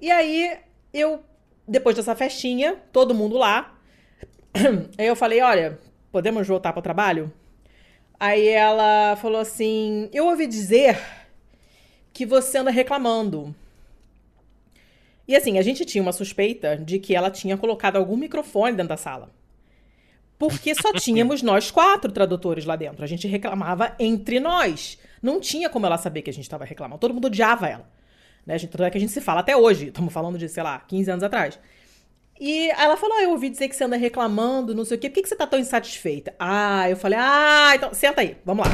E 0.00 0.10
aí, 0.10 0.58
eu, 0.92 1.22
depois 1.66 1.96
dessa 1.96 2.14
festinha, 2.16 2.76
todo 2.92 3.14
mundo 3.14 3.36
lá, 3.38 3.74
aí 4.98 5.06
eu 5.06 5.16
falei, 5.16 5.40
olha, 5.42 5.78
podemos 6.10 6.46
voltar 6.48 6.72
para 6.72 6.80
o 6.80 6.82
trabalho? 6.82 7.32
Aí 8.20 8.48
ela 8.48 9.16
falou 9.16 9.40
assim, 9.40 10.08
eu 10.12 10.26
ouvi 10.26 10.46
dizer 10.46 10.98
que 12.12 12.24
você 12.26 12.58
anda 12.58 12.70
reclamando. 12.70 13.54
E 15.26 15.36
assim, 15.36 15.58
a 15.58 15.62
gente 15.62 15.84
tinha 15.84 16.02
uma 16.02 16.12
suspeita 16.12 16.76
de 16.76 16.98
que 16.98 17.14
ela 17.14 17.30
tinha 17.30 17.56
colocado 17.56 17.96
algum 17.96 18.16
microfone 18.16 18.72
dentro 18.76 18.88
da 18.90 18.96
sala. 18.96 19.30
Porque 20.48 20.74
só 20.74 20.92
tínhamos 20.92 21.40
nós 21.40 21.70
quatro 21.70 22.10
tradutores 22.10 22.64
lá 22.64 22.74
dentro. 22.74 23.04
A 23.04 23.06
gente 23.06 23.28
reclamava 23.28 23.94
entre 23.98 24.40
nós. 24.40 24.98
Não 25.22 25.38
tinha 25.38 25.70
como 25.70 25.86
ela 25.86 25.96
saber 25.96 26.22
que 26.22 26.30
a 26.30 26.32
gente 26.32 26.42
estava 26.42 26.64
reclamando. 26.64 26.98
Todo 26.98 27.14
mundo 27.14 27.26
odiava 27.26 27.68
ela. 27.68 27.88
Né? 28.44 28.54
A 28.54 28.58
gente, 28.58 28.70
tanto 28.70 28.82
é 28.82 28.90
que 28.90 28.98
a 28.98 29.00
gente 29.00 29.12
se 29.12 29.20
fala 29.20 29.40
até 29.40 29.56
hoje. 29.56 29.88
Estamos 29.88 30.12
falando 30.12 30.36
de, 30.36 30.48
sei 30.48 30.64
lá, 30.64 30.80
15 30.80 31.10
anos 31.12 31.22
atrás. 31.22 31.60
E 32.40 32.70
ela 32.70 32.96
falou: 32.96 33.18
ah, 33.18 33.22
Eu 33.22 33.30
ouvi 33.30 33.50
dizer 33.50 33.68
que 33.68 33.76
você 33.76 33.84
anda 33.84 33.96
reclamando, 33.96 34.74
não 34.74 34.84
sei 34.84 34.96
o 34.96 35.00
quê. 35.00 35.08
Por 35.08 35.14
que, 35.14 35.22
que 35.22 35.28
você 35.28 35.36
tá 35.36 35.46
tão 35.46 35.60
insatisfeita? 35.60 36.34
Ah, 36.40 36.90
eu 36.90 36.96
falei: 36.96 37.18
Ah, 37.20 37.72
então 37.76 37.94
senta 37.94 38.20
aí, 38.20 38.36
vamos 38.44 38.66
lá. 38.66 38.72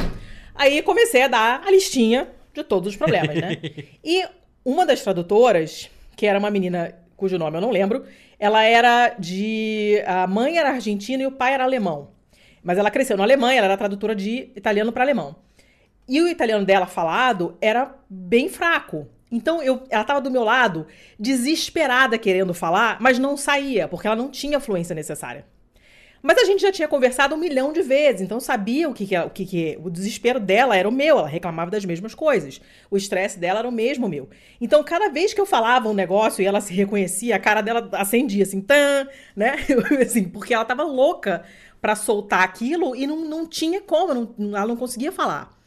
Aí 0.55 0.81
comecei 0.81 1.21
a 1.21 1.27
dar 1.27 1.61
a 1.63 1.69
listinha 1.69 2.29
de 2.51 2.63
todos 2.63 2.89
os 2.89 2.97
problemas, 2.97 3.35
né? 3.35 3.57
e 4.03 4.25
uma 4.65 4.87
das 4.87 5.03
tradutoras, 5.03 5.87
que 6.15 6.25
era 6.25 6.39
uma 6.39 6.49
menina 6.49 6.95
cujo 7.15 7.37
nome 7.37 7.57
eu 7.57 7.61
não 7.61 7.69
lembro, 7.69 8.05
ela 8.39 8.63
era 8.63 9.15
de. 9.19 10.01
A 10.07 10.25
mãe 10.25 10.57
era 10.57 10.69
argentina 10.69 11.21
e 11.21 11.27
o 11.27 11.31
pai 11.31 11.53
era 11.53 11.63
alemão. 11.63 12.11
Mas 12.63 12.77
ela 12.77 12.91
cresceu 12.91 13.17
na 13.17 13.23
Alemanha, 13.23 13.57
ela 13.57 13.67
era 13.67 13.77
tradutora 13.77 14.15
de 14.15 14.51
italiano 14.55 14.91
para 14.91 15.03
alemão. 15.03 15.35
E 16.07 16.21
o 16.21 16.27
italiano 16.27 16.65
dela 16.65 16.87
falado 16.87 17.57
era 17.61 17.95
bem 18.09 18.49
fraco. 18.49 19.07
Então 19.31 19.61
eu, 19.61 19.83
ela 19.89 20.03
tava 20.03 20.21
do 20.21 20.31
meu 20.31 20.43
lado, 20.43 20.87
desesperada 21.19 22.17
querendo 22.17 22.53
falar, 22.53 22.97
mas 22.99 23.19
não 23.19 23.37
saía, 23.37 23.87
porque 23.87 24.07
ela 24.07 24.15
não 24.15 24.29
tinha 24.29 24.57
a 24.57 24.61
fluência 24.61 24.95
necessária. 24.95 25.45
Mas 26.21 26.37
a 26.37 26.43
gente 26.45 26.61
já 26.61 26.71
tinha 26.71 26.87
conversado 26.87 27.33
um 27.33 27.37
milhão 27.37 27.71
de 27.71 27.81
vezes, 27.81 28.21
então 28.21 28.39
sabia 28.39 28.89
o 28.89 28.93
que, 28.93 29.05
que, 29.07 29.17
o 29.17 29.29
que, 29.29 29.45
que 29.45 29.79
o 29.83 29.89
desespero 29.89 30.39
dela 30.39 30.75
era 30.75 30.87
o 30.87 30.91
meu, 30.91 31.17
ela 31.19 31.27
reclamava 31.27 31.71
das 31.71 31.85
mesmas 31.85 32.13
coisas. 32.13 32.59
O 32.91 32.97
estresse 32.97 33.39
dela 33.39 33.59
era 33.59 33.67
o 33.67 33.71
mesmo 33.71 34.07
meu. 34.09 34.29
Então, 34.59 34.83
cada 34.83 35.09
vez 35.09 35.33
que 35.33 35.39
eu 35.39 35.45
falava 35.45 35.87
um 35.87 35.93
negócio 35.93 36.41
e 36.41 36.45
ela 36.45 36.59
se 36.61 36.73
reconhecia, 36.73 37.35
a 37.35 37.39
cara 37.39 37.61
dela 37.61 37.87
acendia 37.93 38.43
assim, 38.43 38.59
tan, 38.61 39.07
né? 39.35 39.55
assim, 40.01 40.25
porque 40.25 40.53
ela 40.53 40.65
tava 40.65 40.83
louca 40.83 41.43
pra 41.81 41.95
soltar 41.95 42.43
aquilo 42.43 42.95
e 42.95 43.07
não, 43.07 43.23
não 43.25 43.47
tinha 43.47 43.79
como, 43.81 44.13
não- 44.37 44.57
ela 44.57 44.67
não 44.67 44.75
conseguia 44.75 45.11
falar. 45.11 45.57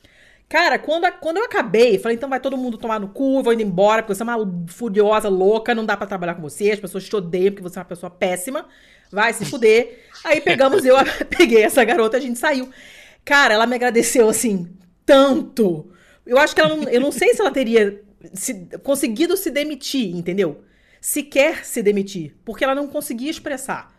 Cara, 0.49 0.79
quando, 0.79 1.11
quando 1.13 1.39
eu 1.39 1.45
acabei, 1.45 1.99
falei, 1.99 2.17
então 2.17 2.29
vai 2.29 2.39
todo 2.39 2.59
mundo 2.59 2.77
tomar 2.77 3.01
no 3.01 3.09
cu, 3.09 3.43
vou 3.43 3.55
indo 3.55 3.63
embora, 3.63 4.03
porque 4.03 4.15
você 4.15 4.23
é 4.23 4.27
uma 4.27 4.67
furiosa, 4.69 5.29
louca, 5.31 5.75
não 5.75 5.87
dá 5.87 5.97
pra 5.97 6.07
trabalhar 6.07 6.35
com 6.35 6.43
você, 6.43 6.71
as 6.73 6.81
pessoas 6.81 7.05
te 7.09 7.17
odeiam 7.17 7.53
porque 7.53 7.63
você 7.63 7.79
é 7.79 7.81
uma 7.81 7.87
pessoa 7.87 8.11
péssima, 8.11 8.67
vai 9.11 9.33
se 9.33 9.47
fuder. 9.47 9.99
Aí 10.25 10.41
pegamos, 10.41 10.85
eu 10.85 10.97
peguei 11.37 11.63
essa 11.63 11.85
garota, 11.85 12.17
a 12.17 12.21
gente 12.21 12.39
saiu. 12.39 12.71
Cara, 13.25 13.55
ela 13.55 13.67
me 13.67 13.75
agradeceu 13.77 14.29
assim, 14.29 14.69
tanto. 15.05 15.91
Eu 16.27 16.39
acho 16.39 16.55
que 16.55 16.61
ela 16.61 16.75
eu 16.91 17.01
não 17.01 17.13
sei 17.13 17.35
se 17.35 17.41
ela 17.41 17.51
teria 17.51 18.03
se- 18.35 18.67
conseguido 18.83 19.37
se 19.37 19.51
demitir, 19.51 20.15
entendeu? 20.15 20.63
Sequer 21.01 21.65
se 21.65 21.83
demitir, 21.83 22.37
porque 22.45 22.63
ela 22.65 22.75
não 22.75 22.87
conseguia 22.87 23.31
expressar 23.31 23.93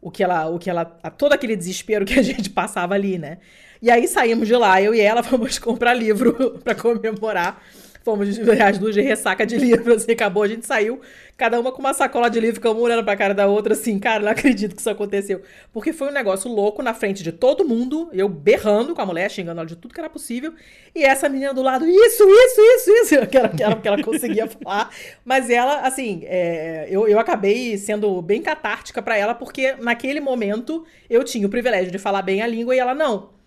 o 0.00 0.10
que 0.10 0.22
ela, 0.22 0.46
o 0.48 0.58
que 0.58 0.68
ela, 0.70 0.84
todo 0.84 1.32
aquele 1.32 1.56
desespero 1.56 2.04
que 2.04 2.18
a 2.18 2.22
gente 2.22 2.50
passava 2.50 2.94
ali, 2.94 3.18
né? 3.18 3.38
E 3.82 3.90
aí 3.90 4.06
saímos 4.06 4.46
de 4.46 4.54
lá, 4.56 4.80
eu 4.80 4.94
e 4.94 5.00
ela 5.00 5.22
fomos 5.24 5.58
comprar 5.58 5.94
livro 5.94 6.58
pra 6.62 6.74
comemorar. 6.74 7.62
Fomos 8.02 8.28
as 8.38 8.78
duas 8.78 8.94
de 8.94 9.02
ressaca 9.02 9.44
de 9.44 9.56
livro, 9.56 9.94
assim, 9.94 10.12
acabou, 10.12 10.42
a 10.42 10.48
gente 10.48 10.66
saiu, 10.66 11.00
cada 11.36 11.60
uma 11.60 11.70
com 11.70 11.80
uma 11.80 11.92
sacola 11.92 12.30
de 12.30 12.40
livro, 12.40 12.54
ficamos 12.54 12.82
olhando 12.82 13.04
pra 13.04 13.16
cara 13.16 13.34
da 13.34 13.46
outra, 13.46 13.74
assim, 13.74 13.98
cara, 13.98 14.22
não 14.22 14.30
acredito 14.30 14.74
que 14.74 14.80
isso 14.80 14.88
aconteceu. 14.88 15.42
Porque 15.72 15.92
foi 15.92 16.08
um 16.08 16.12
negócio 16.12 16.50
louco 16.50 16.82
na 16.82 16.94
frente 16.94 17.22
de 17.22 17.30
todo 17.30 17.64
mundo, 17.64 18.08
eu 18.12 18.28
berrando 18.28 18.94
com 18.94 19.02
a 19.02 19.06
mulher, 19.06 19.30
xingando 19.30 19.60
ela 19.60 19.66
de 19.66 19.76
tudo 19.76 19.92
que 19.92 20.00
era 20.00 20.08
possível, 20.08 20.54
e 20.94 21.04
essa 21.04 21.28
menina 21.28 21.52
do 21.52 21.62
lado, 21.62 21.86
isso, 21.86 22.24
isso, 22.24 22.60
isso, 22.60 22.90
isso, 22.90 23.26
que 23.28 23.36
era, 23.36 23.48
que 23.48 23.64
o 23.64 23.80
que 23.80 23.88
ela 23.88 24.02
conseguia 24.02 24.46
falar. 24.62 24.90
Mas 25.24 25.50
ela, 25.50 25.80
assim, 25.80 26.22
é, 26.24 26.86
eu, 26.90 27.06
eu 27.06 27.18
acabei 27.18 27.76
sendo 27.76 28.20
bem 28.22 28.40
catártica 28.40 29.02
pra 29.02 29.16
ela, 29.16 29.34
porque 29.34 29.74
naquele 29.78 30.20
momento 30.20 30.86
eu 31.08 31.22
tinha 31.22 31.46
o 31.46 31.50
privilégio 31.50 31.90
de 31.90 31.98
falar 31.98 32.22
bem 32.22 32.40
a 32.40 32.46
língua 32.46 32.74
e 32.74 32.78
ela 32.78 32.94
não. 32.94 33.39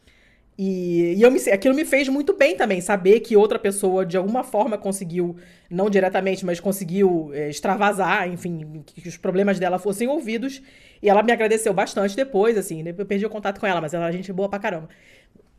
E, 0.58 1.16
e 1.16 1.22
eu 1.22 1.32
me, 1.32 1.40
aquilo 1.50 1.74
me 1.74 1.84
fez 1.84 2.08
muito 2.08 2.34
bem 2.38 2.56
também, 2.56 2.80
saber 2.80 3.22
que 3.22 3.36
outra 3.36 3.58
pessoa 3.58 4.06
de 4.06 4.16
alguma 4.18 4.44
forma 4.44 4.78
conseguiu, 4.78 5.36
não 5.70 5.90
diretamente, 5.90 6.46
mas 6.46 6.60
conseguiu 6.60 7.32
é, 7.34 7.50
extravasar, 7.50 8.30
enfim, 8.30 8.84
que, 8.86 9.02
que 9.02 9.10
os 9.10 9.18
problemas 9.18 9.58
dela 9.58 9.80
fossem 9.80 10.08
ouvidos. 10.08 10.62
E 11.02 11.10
ela 11.10 11.24
me 11.24 11.32
agradeceu 11.32 11.74
bastante 11.74 12.16
depois, 12.16 12.58
assim, 12.58 12.84
né? 12.84 12.94
eu 12.96 13.06
perdi 13.06 13.26
o 13.26 13.30
contato 13.30 13.60
com 13.60 13.66
ela, 13.66 13.82
mas 13.82 13.94
ela 13.94 14.08
é 14.08 14.12
gente 14.12 14.32
boa 14.32 14.48
pra 14.48 14.60
caramba. 14.60 14.90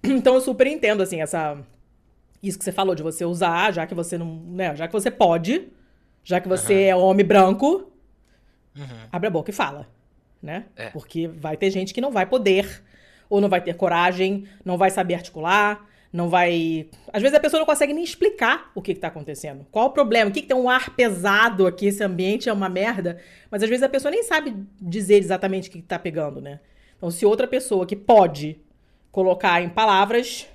Então 0.07 0.35
eu 0.35 0.41
super 0.41 0.67
entendo, 0.67 1.03
assim, 1.03 1.23
essa. 1.23 1.59
Isso 2.43 2.59
que 2.59 2.65
você 2.65 2.73
falou, 2.73 2.95
de 2.95 3.03
você 3.03 3.25
usar, 3.25 3.73
já 3.73 3.87
que 3.87 3.95
você 3.95 4.19
não. 4.19 4.37
Né, 4.49 4.77
já 4.77 4.87
que 4.87 4.93
você 4.93 5.11
pode, 5.11 5.69
já 6.23 6.41
que 6.41 6.49
você 6.49 6.85
é 6.85 6.97
homem 6.97 7.25
branco, 7.25 7.91
abre 9.11 9.29
a 9.29 9.31
boca 9.31 9.51
e 9.51 9.55
fala, 9.55 9.89
né? 10.43 10.67
É. 10.77 10.91
Porque 10.91 11.27
vai 11.27 11.57
ter 11.57 11.71
gente 11.71 11.95
que 11.95 12.03
não 12.03 12.13
vai 12.13 12.27
poder, 12.27 12.83
ou 13.35 13.41
não 13.41 13.49
vai 13.49 13.61
ter 13.61 13.75
coragem, 13.75 14.45
não 14.65 14.79
vai 14.79 14.91
saber 14.91 15.15
articular, 15.15 15.85
não 16.13 16.29
vai. 16.29 16.89
Às 17.13 17.21
vezes 17.21 17.37
a 17.37 17.41
pessoa 17.41 17.59
não 17.59 17.67
consegue 17.67 17.93
nem 17.93 18.05
explicar 18.05 18.71
o 18.77 18.81
que, 18.81 18.95
que 18.95 19.01
tá 19.01 19.09
acontecendo. 19.09 19.67
Qual 19.73 19.87
o 19.87 19.91
problema? 19.91 20.31
O 20.31 20.33
que, 20.33 20.41
que 20.43 20.47
tem 20.47 20.57
um 20.57 20.71
ar 20.71 20.91
pesado 20.91 21.67
aqui? 21.67 21.87
Esse 21.87 22.05
ambiente 22.05 22.49
é 22.49 22.53
uma 22.53 22.69
merda. 22.69 23.19
Mas 23.51 23.61
às 23.65 23.69
vezes 23.69 23.83
a 23.83 23.89
pessoa 23.89 24.13
nem 24.13 24.23
sabe 24.23 24.55
dizer 24.81 25.17
exatamente 25.17 25.69
o 25.69 25.73
que, 25.73 25.81
que 25.81 25.89
tá 25.89 25.99
pegando, 25.99 26.41
né? 26.41 26.61
Então, 26.97 27.11
se 27.11 27.27
outra 27.27 27.49
pessoa 27.49 27.85
que 27.85 27.97
pode 27.97 28.57
colocar 29.11 29.61
em 29.61 29.69
palavras, 29.69 30.47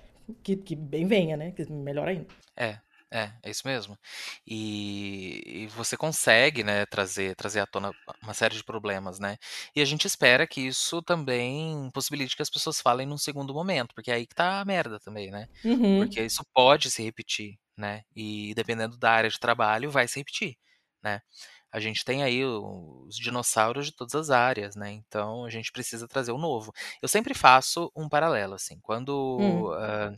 que, 0.42 0.56
que 0.56 0.74
bem 0.74 1.06
venha, 1.06 1.36
né? 1.36 1.52
Que 1.52 1.70
melhor 1.70 2.08
ainda. 2.08 2.28
É, 2.56 2.78
é, 3.12 3.32
é 3.44 3.50
isso 3.50 3.64
mesmo. 3.66 3.98
E, 4.46 5.42
e 5.64 5.68
você 5.68 5.98
consegue, 5.98 6.64
né, 6.64 6.86
trazer, 6.86 7.36
trazer 7.36 7.60
à 7.60 7.66
tona 7.66 7.92
uma 8.22 8.34
série 8.34 8.56
de 8.56 8.64
problemas, 8.64 9.20
né? 9.20 9.38
E 9.76 9.82
a 9.82 9.86
gente 9.86 10.06
espera 10.06 10.46
que 10.46 10.62
isso 10.62 11.02
também 11.02 11.90
possibilite 11.92 12.36
que 12.36 12.42
as 12.42 12.50
pessoas 12.50 12.80
falem 12.80 13.08
num 13.08 13.18
segundo 13.18 13.54
momento, 13.54 13.96
porque 13.96 14.12
é 14.12 14.16
aí 14.16 14.28
que 14.28 14.36
tá 14.36 14.60
a 14.62 14.66
merda 14.66 15.00
também, 15.00 15.32
né? 15.32 15.48
Uhum. 15.66 16.00
Porque 16.00 16.22
isso 16.22 16.44
pode 16.54 16.92
se 16.92 17.02
repetir, 17.04 17.58
né? 17.76 18.04
E 18.16 18.54
dependendo 18.56 18.98
da 18.98 19.12
área 19.12 19.30
de 19.30 19.40
trabalho, 19.40 19.90
vai 19.90 20.08
se 20.08 20.20
repetir, 20.20 20.56
né? 21.04 21.22
A 21.72 21.80
gente 21.80 22.04
tem 22.04 22.24
aí 22.24 22.44
os 22.46 23.16
dinossauros 23.16 23.86
de 23.88 23.94
todas 23.96 24.16
as 24.16 24.30
áreas, 24.32 24.76
né? 24.76 24.92
Então 24.92 25.46
a 25.46 25.50
gente 25.50 25.72
precisa 25.72 26.08
trazer 26.08 26.32
o 26.32 26.38
novo. 26.38 26.72
Eu 27.02 27.08
sempre 27.08 27.34
faço 27.34 27.92
um 27.96 28.10
paralelo, 28.10 28.56
assim. 28.56 28.80
Quando 28.82 29.14
Hum. 29.38 29.74
ah, 29.78 30.12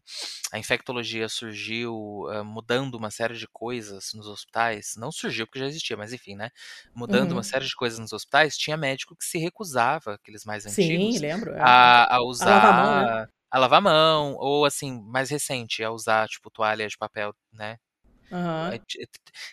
a 0.51 0.59
infectologia 0.59 1.27
surgiu 1.29 2.27
ah, 2.31 2.43
mudando 2.43 2.95
uma 2.95 3.11
série 3.11 3.35
de 3.37 3.47
coisas 3.47 4.11
nos 4.13 4.27
hospitais, 4.27 4.93
não 4.97 5.11
surgiu 5.11 5.45
porque 5.47 5.59
já 5.59 5.65
existia, 5.67 5.97
mas 5.97 6.13
enfim, 6.13 6.35
né? 6.35 6.49
Mudando 6.93 7.31
Uhum. 7.31 7.33
uma 7.33 7.43
série 7.43 7.65
de 7.65 7.75
coisas 7.75 7.99
nos 7.99 8.13
hospitais, 8.13 8.57
tinha 8.57 8.77
médico 8.77 9.15
que 9.15 9.25
se 9.25 9.37
recusava, 9.39 10.13
aqueles 10.15 10.45
mais 10.45 10.65
Sim, 10.65 11.19
antigos, 11.19 11.19
lembro. 11.19 11.53
é. 11.55 11.61
a, 11.61 12.15
a 12.15 12.21
usar 12.23 12.59
lavar 12.59 12.69
a 12.71 12.73
mão, 12.73 12.95
né? 12.95 13.27
a 13.51 13.59
lavar 13.59 13.79
a 13.79 13.81
mão, 13.81 14.35
ou 14.39 14.65
assim, 14.65 15.01
mais 15.03 15.29
recente, 15.29 15.83
a 15.83 15.91
usar, 15.91 16.27
tipo, 16.29 16.49
toalha 16.51 16.87
de 16.87 16.97
papel, 16.97 17.33
né? 17.53 17.77
T- 18.87 19.07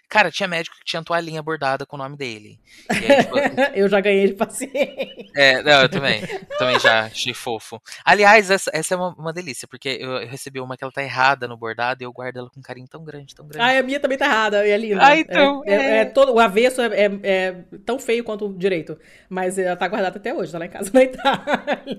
Cara, 0.08 0.30
tinha 0.30 0.48
médico 0.48 0.76
que 0.76 0.84
tinha 0.84 1.02
toalhinha 1.02 1.42
bordada 1.42 1.86
com 1.86 1.96
o 1.96 1.98
nome 1.98 2.16
dele. 2.16 2.58
E 2.90 3.12
aí, 3.12 3.22
tipo, 3.22 3.36
eu 3.78 3.88
já 3.88 4.00
ganhei 4.00 4.26
de 4.26 4.34
paciente. 4.34 5.30
é, 5.36 5.62
não, 5.62 5.82
eu 5.82 5.88
também. 5.88 6.20
Também 6.58 6.78
já 6.80 7.04
achei 7.06 7.32
fofo. 7.32 7.80
Aliás, 8.04 8.50
essa, 8.50 8.70
essa 8.74 8.94
é 8.94 8.96
uma, 8.96 9.14
uma 9.14 9.32
delícia, 9.32 9.68
porque 9.68 9.98
eu, 10.00 10.12
eu 10.16 10.26
recebi 10.28 10.58
uma 10.60 10.76
que 10.76 10.82
ela 10.82 10.92
tá 10.92 11.02
errada 11.02 11.46
no 11.46 11.56
bordado 11.56 12.02
e 12.02 12.04
eu 12.06 12.12
guardo 12.12 12.38
ela 12.38 12.50
com 12.50 12.58
um 12.58 12.62
carinho 12.62 12.88
tão 12.88 13.04
grande, 13.04 13.34
tão 13.34 13.46
grande. 13.46 13.64
Ah, 13.64 13.78
a 13.78 13.82
minha 13.82 14.00
também 14.00 14.18
tá 14.18 14.24
errada, 14.26 14.66
é 14.66 14.76
linda. 14.76 15.04
Ah, 15.04 15.16
então, 15.16 15.62
É, 15.66 15.72
é- 15.74 15.76
é. 15.90 15.96
é 15.98 16.04
todo, 16.04 16.32
o 16.32 16.40
avesso 16.40 16.80
é, 16.80 16.86
é- 17.04 17.20
é 17.22 17.52
tão 17.86 17.98
feio 17.98 18.24
quanto 18.24 18.46
o 18.46 18.56
direito. 18.58 18.98
Mas 19.28 19.58
ela 19.58 19.76
tá 19.76 19.86
guardada 19.86 20.18
até 20.18 20.34
hoje, 20.34 20.50
tá 20.50 20.58
lá 20.58 20.66
em 20.66 20.70
casa 20.70 20.90
na 20.94 21.02
Itália. 21.04 21.44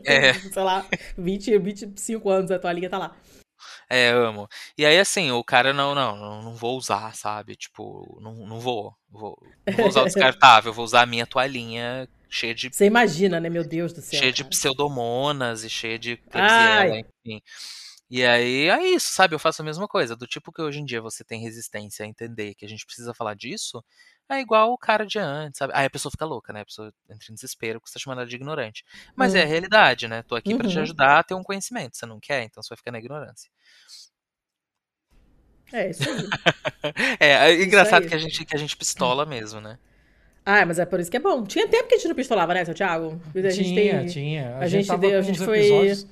É. 0.06 0.34
Sei 0.34 0.62
lá, 0.64 0.86
20, 1.18 1.58
25 1.60 2.30
anos 2.30 2.52
a 2.52 2.60
toalhinha 2.60 2.90
tá 2.90 2.98
lá. 2.98 3.16
É, 3.90 4.10
amo. 4.10 4.48
E 4.78 4.86
aí, 4.86 5.00
assim, 5.00 5.32
o 5.32 5.44
cara, 5.44 5.74
não, 5.74 5.96
não, 5.96 6.42
não, 6.44 6.56
vou 6.56 6.78
usar, 6.78 7.16
sabe? 7.16 7.56
Tipo, 7.56 8.20
não, 8.22 8.36
não 8.46 8.60
vou, 8.60 8.96
vou. 9.10 9.36
Não 9.66 9.78
vou 9.78 9.88
usar 9.88 10.02
o 10.02 10.06
descartável, 10.06 10.72
vou 10.72 10.86
usar 10.86 11.02
a 11.02 11.06
minha 11.08 11.26
toalhinha 11.26 12.08
cheia 12.30 12.54
de 12.54 12.70
Você 12.70 12.86
imagina, 12.86 13.40
né? 13.40 13.50
Meu 13.50 13.68
Deus 13.68 13.92
do 13.92 14.02
céu. 14.02 14.20
cheia 14.20 14.32
de 14.32 14.44
cara. 14.44 14.50
pseudomonas 14.52 15.64
e 15.64 15.70
cheia 15.70 15.98
de 15.98 16.22
Ai. 16.32 17.00
Enfim. 17.26 17.42
E 18.10 18.24
aí 18.24 18.70
é 18.70 18.88
isso, 18.90 19.12
sabe? 19.12 19.36
Eu 19.36 19.40
faço 19.40 19.62
a 19.62 19.66
mesma 19.66 19.88
coisa. 19.88 20.16
Do 20.16 20.26
tipo 20.26 20.52
que 20.52 20.62
hoje 20.62 20.80
em 20.80 20.86
dia 20.86 21.02
você 21.02 21.24
tem 21.24 21.42
resistência 21.42 22.06
a 22.06 22.08
entender 22.08 22.56
que 22.56 22.66
a 22.66 22.70
gente 22.70 22.86
precisa 22.86 23.14
falar 23.14 23.36
disso, 23.36 23.84
é 24.38 24.42
igual 24.42 24.72
o 24.72 24.78
cara 24.78 25.06
de 25.06 25.18
antes, 25.20 25.58
sabe? 25.58 25.74
Aí 25.76 25.86
a 25.86 25.90
pessoa 25.90 26.12
fica 26.12 26.26
louca, 26.26 26.52
né? 26.54 26.62
A 26.62 26.66
pessoa 26.66 26.94
entra 27.10 27.28
em 27.32 27.34
desespero 27.34 27.80
porque 27.80 27.90
você 27.92 28.00
tá 28.00 28.04
chamando 28.04 28.20
ela 28.20 28.28
de 28.28 28.36
ignorante. 28.36 28.84
Mas 29.16 29.34
é 29.36 29.42
a 29.42 29.46
Hum. 29.46 29.48
realidade, 29.48 30.08
né? 30.08 30.24
Tô 30.24 30.36
aqui 30.36 30.56
pra 30.56 30.68
te 30.68 30.76
Uhum. 30.76 30.82
ajudar 30.84 31.20
a 31.20 31.24
ter 31.24 31.34
um 31.34 31.44
conhecimento. 31.44 31.98
Você 31.98 32.06
não 32.06 32.20
quer, 32.20 32.44
então 32.44 32.62
você 32.62 32.70
vai 32.70 32.78
ficar 32.78 32.92
na 32.92 33.00
ignorância. 33.00 33.50
É, 35.72 35.90
isso 35.90 36.04
aí. 36.10 36.28
É, 37.20 37.28
é 37.52 37.64
engraçado 37.64 38.04
aí. 38.04 38.10
que 38.10 38.16
a 38.16 38.18
gente 38.18 38.46
que 38.46 38.56
a 38.56 38.60
gente 38.60 38.76
pistola 38.76 39.26
mesmo, 39.26 39.60
né? 39.62 39.78
Ah, 40.46 40.66
mas 40.66 40.80
é 40.80 40.86
por 40.86 41.00
isso 41.00 41.12
que 41.12 41.18
é 41.18 41.20
bom. 41.20 41.44
Tinha 41.44 41.68
tempo 41.68 41.88
que 41.88 41.94
a 41.96 41.98
gente 41.98 42.08
não 42.08 42.16
pistolava, 42.16 42.54
né, 42.54 42.66
seu 42.66 42.74
Thiago? 42.74 43.22
A 43.36 43.50
gente 43.50 43.74
tinha, 43.74 44.00
tem- 44.00 44.08
tinha. 44.08 44.58
a 44.58 44.68
gente 44.68 44.88
tava 44.88 45.02
deu- 45.02 45.20
a 45.20 45.22
gente 45.22 45.38
foi- 45.40 45.60
episódios- 45.60 46.08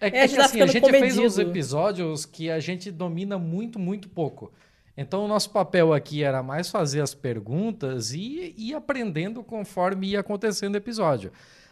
É, 0.00 0.08
É, 0.08 0.20
a 0.20 0.24
é 0.24 0.28
gente 0.28 0.36
que 0.36 0.42
assim, 0.42 0.60
a 0.62 0.66
gente 0.66 0.90
fez 0.90 1.16
uns 1.18 1.38
episódios 1.38 2.26
que 2.26 2.50
a 2.50 2.58
gente 2.60 2.90
domina 2.90 3.38
muito, 3.38 3.78
muito 3.78 4.08
pouco. 4.10 4.52
Então, 4.96 5.24
o 5.24 5.28
nosso 5.28 5.50
papel 5.50 5.92
aqui 5.92 6.22
era 6.22 6.42
mais 6.42 6.70
fazer 6.70 7.00
as 7.02 7.14
perguntas 7.14 8.12
e 8.12 8.54
ir 8.56 8.74
aprendendo 8.74 9.42
conforme 9.44 10.08
ia 10.08 10.20
acontecendo 10.20 10.74
o 10.74 10.78
episódio. 10.78 11.30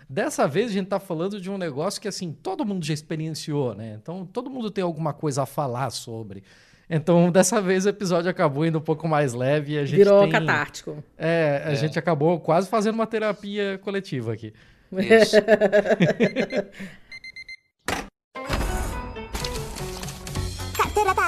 Dessa 0.09 0.46
vez, 0.46 0.70
a 0.70 0.74
gente 0.74 0.88
tá 0.88 1.01
falando 1.01 1.40
de 1.40 1.51
um 1.51 1.56
negócio 1.56 1.98
que, 2.01 2.06
assim, 2.09 2.32
todo 2.42 2.66
mundo 2.66 2.84
já 2.84 2.92
experienciou, 2.92 3.74
né? 3.74 3.98
Então, 4.01 4.26
todo 4.26 4.51
mundo 4.51 4.70
tem 4.70 4.84
alguma 4.84 5.14
coisa 5.14 5.44
a 5.44 5.46
falar 5.46 5.88
sobre. 5.90 6.44
Então, 6.90 7.30
dessa 7.32 7.62
vez, 7.62 7.86
o 7.86 7.88
episódio 7.88 8.30
acabou 8.30 8.66
indo 8.66 8.76
um 8.76 8.82
pouco 8.82 9.09
mais 9.09 9.32
leve 9.32 9.72
e 9.72 9.78
a 9.78 9.86
gente 9.86 9.96
Virou 9.96 10.20
tem... 10.24 10.30
catártico. 10.32 11.02
É, 11.16 11.62
a 11.64 11.70
É. 11.72 11.74
gente 11.76 11.98
acabou 11.98 12.38
quase 12.38 12.68
fazendo 12.68 12.94
uma 12.96 13.06
terapia 13.06 13.78
coletiva 13.82 14.34
aqui. 14.34 14.52
Isso. 14.92 15.36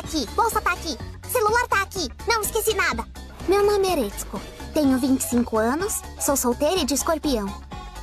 aqui, 0.07 0.25
bolsa 0.37 0.61
tá 0.61 0.73
aqui, 0.73 0.97
celular 1.29 1.67
tá 1.67 1.83
aqui, 1.83 2.09
não 2.29 2.41
esqueci 2.41 2.75
nada. 2.75 3.05
Meu 3.49 3.67
nome 3.67 3.89
é 3.89 3.93
Eretsuko, 3.93 4.41
tenho 4.73 4.97
25 4.99 5.59
anos, 5.59 6.01
sou 6.21 6.37
solteira 6.37 6.81
e 6.81 6.85
de 6.85 6.95
escorpião. 6.95 7.47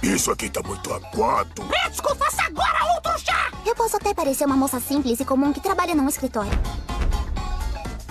Isso 0.01 0.29
aqui 0.31 0.49
tá 0.49 0.61
muito 0.63 0.93
aguado. 0.93 1.63
Eretsuko, 1.63 2.13
faça 2.15 2.43
agora 2.43 2.93
outro 2.95 3.17
chá! 3.19 3.51
Eu 3.65 3.73
posso 3.73 3.95
até 3.95 4.13
parecer 4.13 4.45
uma 4.45 4.57
moça 4.57 4.81
simples 4.81 5.19
e 5.21 5.25
comum 5.25 5.53
que 5.53 5.61
trabalha 5.61 5.95
num 5.95 6.09
escritório. 6.09 6.51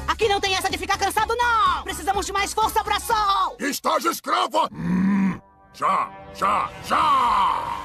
Aqui 0.09 0.27
não 0.27 0.41
tem 0.41 0.55
essa 0.55 0.71
de 0.71 0.79
ficar 0.79 0.97
cansado, 0.97 1.35
não! 1.37 1.83
Precisamos 1.83 2.25
de 2.25 2.33
mais 2.33 2.55
força, 2.55 2.83
braçol! 2.83 3.57
Estágio 3.61 4.11
escrava. 4.11 4.71
Hum, 4.73 5.39
já, 5.75 6.11
já, 6.35 6.71
já. 6.87 7.83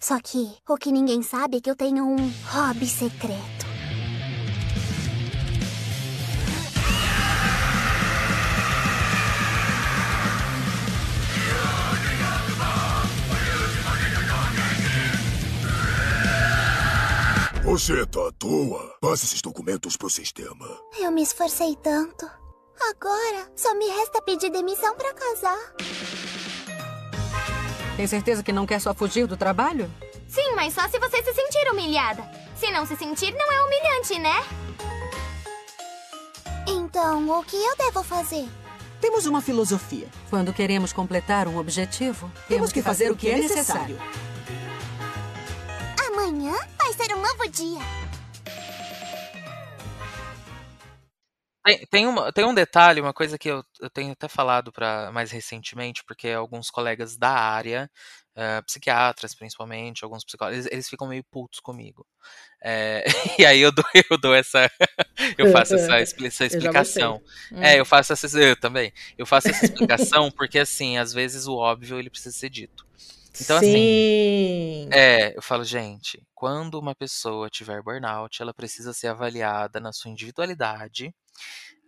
Só 0.00 0.18
que 0.20 0.56
o 0.68 0.76
que 0.76 0.90
ninguém 0.90 1.22
sabe 1.22 1.58
é 1.58 1.60
que 1.60 1.70
eu 1.70 1.76
tenho 1.76 2.04
um 2.04 2.32
hobby 2.50 2.88
secreto. 2.88 3.67
Você 17.68 18.06
tá 18.06 18.28
à 18.28 18.32
toa. 18.32 18.96
Passe 18.98 19.26
esses 19.26 19.42
documentos 19.42 19.94
pro 19.94 20.08
sistema. 20.08 20.66
Eu 20.98 21.12
me 21.12 21.22
esforcei 21.22 21.76
tanto. 21.76 22.24
Agora 22.90 23.52
só 23.54 23.74
me 23.74 23.86
resta 23.88 24.22
pedir 24.22 24.50
demissão 24.50 24.96
pra 24.96 25.12
casar. 25.12 25.74
Tem 27.94 28.06
certeza 28.06 28.42
que 28.42 28.52
não 28.52 28.64
quer 28.64 28.80
só 28.80 28.94
fugir 28.94 29.26
do 29.26 29.36
trabalho? 29.36 29.92
Sim, 30.30 30.54
mas 30.54 30.72
só 30.72 30.88
se 30.88 30.98
você 30.98 31.22
se 31.22 31.34
sentir 31.34 31.70
humilhada. 31.70 32.22
Se 32.56 32.70
não 32.70 32.86
se 32.86 32.96
sentir, 32.96 33.34
não 33.34 33.52
é 33.52 33.60
humilhante, 33.62 34.18
né? 34.18 34.42
Então, 36.66 37.28
o 37.38 37.44
que 37.44 37.56
eu 37.56 37.76
devo 37.76 38.02
fazer? 38.02 38.48
Temos 38.98 39.26
uma 39.26 39.42
filosofia. 39.42 40.08
Quando 40.30 40.54
queremos 40.54 40.90
completar 40.90 41.46
um 41.46 41.58
objetivo, 41.58 42.32
Temos 42.48 42.72
que 42.72 42.80
fazer 42.80 43.12
o 43.12 43.16
que 43.16 43.28
é 43.28 43.36
necessário. 43.36 44.00
Amanhã 46.06 46.56
vai 46.88 47.06
ser 47.06 47.14
um 47.14 47.20
novo 47.20 47.48
dia. 47.50 47.80
Tem, 51.64 51.86
tem, 51.90 52.06
uma- 52.06 52.32
tem 52.32 52.44
um 52.46 52.54
detalhe, 52.54 53.00
uma 53.00 53.12
coisa 53.12 53.36
que 53.36 53.48
eu, 53.48 53.62
eu 53.80 53.90
tenho 53.90 54.12
até 54.12 54.26
falado 54.26 54.72
para 54.72 55.12
mais 55.12 55.30
recentemente, 55.30 56.02
porque 56.06 56.28
alguns 56.28 56.70
colegas 56.70 57.14
da 57.18 57.30
área, 57.30 57.90
eh, 58.34 58.62
psiquiatras 58.62 59.34
principalmente, 59.34 60.02
alguns 60.02 60.24
psicólogos, 60.24 60.60
eles, 60.60 60.72
eles 60.72 60.88
ficam 60.88 61.06
meio 61.06 61.22
putos 61.24 61.60
comigo. 61.60 62.06
Eh, 62.62 63.04
e 63.38 63.44
aí 63.44 63.60
eu 63.60 63.70
dou, 63.70 63.84
eu 64.10 64.16
dou 64.16 64.34
essa. 64.34 64.70
eu 65.36 65.52
faço 65.52 65.74
essa, 65.74 65.98
essa 66.24 66.44
Eu 66.44 66.46
explicação. 66.46 67.22
Hum. 67.52 67.62
É, 67.62 67.78
eu 67.78 67.84
faço 67.84 68.14
essa. 68.14 68.26
Eu 68.40 68.58
também. 68.58 68.90
Eu 69.18 69.26
faço 69.26 69.50
essa 69.50 69.66
explicação 69.66 70.30
porque, 70.30 70.58
assim, 70.58 70.96
às 70.96 71.12
vezes 71.12 71.46
o 71.46 71.54
óbvio 71.54 71.98
ele 71.98 72.08
precisa 72.08 72.34
ser 72.34 72.48
dito. 72.48 72.86
Então, 73.40 73.56
assim, 73.58 74.04
Sim. 74.84 74.88
É, 74.92 75.36
eu 75.36 75.42
falo, 75.42 75.64
gente, 75.64 76.22
quando 76.34 76.78
uma 76.78 76.94
pessoa 76.94 77.50
tiver 77.50 77.82
burnout, 77.82 78.40
ela 78.42 78.54
precisa 78.54 78.92
ser 78.94 79.08
avaliada 79.08 79.80
na 79.80 79.92
sua 79.92 80.10
individualidade. 80.10 81.14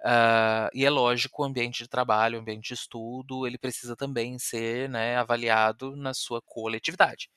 ah, 0.04 0.70
e 0.74 0.84
é 0.84 0.90
lógico, 0.90 1.42
o 1.42 1.46
ambiente 1.46 1.82
de 1.84 1.88
trabalho, 1.88 2.38
o 2.38 2.42
ambiente 2.42 2.68
de 2.68 2.74
estudo, 2.74 3.46
ele 3.46 3.58
precisa 3.58 3.96
também 3.96 4.38
ser 4.38 4.88
né, 4.90 5.16
avaliado 5.18 5.96
na 5.96 6.14
sua 6.14 6.40
coletividade. 6.42 7.30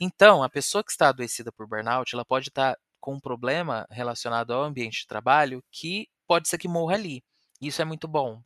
Então, 0.00 0.42
a 0.42 0.50
pessoa 0.50 0.84
que 0.84 0.90
está 0.92 1.08
adoecida 1.10 1.52
por 1.52 1.66
burnout, 1.68 2.14
ela 2.14 2.24
pode 2.24 2.48
estar 2.48 2.76
com 3.00 3.14
um 3.14 3.20
problema 3.20 3.86
relacionado 3.90 4.52
ao 4.52 4.64
ambiente 4.64 5.00
de 5.02 5.06
trabalho 5.08 5.62
que 5.72 6.08
pode 6.26 6.48
ser 6.48 6.58
que 6.58 6.68
morra 6.68 6.94
ali. 6.96 7.22
Isso 7.60 7.82
é 7.82 7.84
muito 7.84 8.08
bom. 8.08 8.42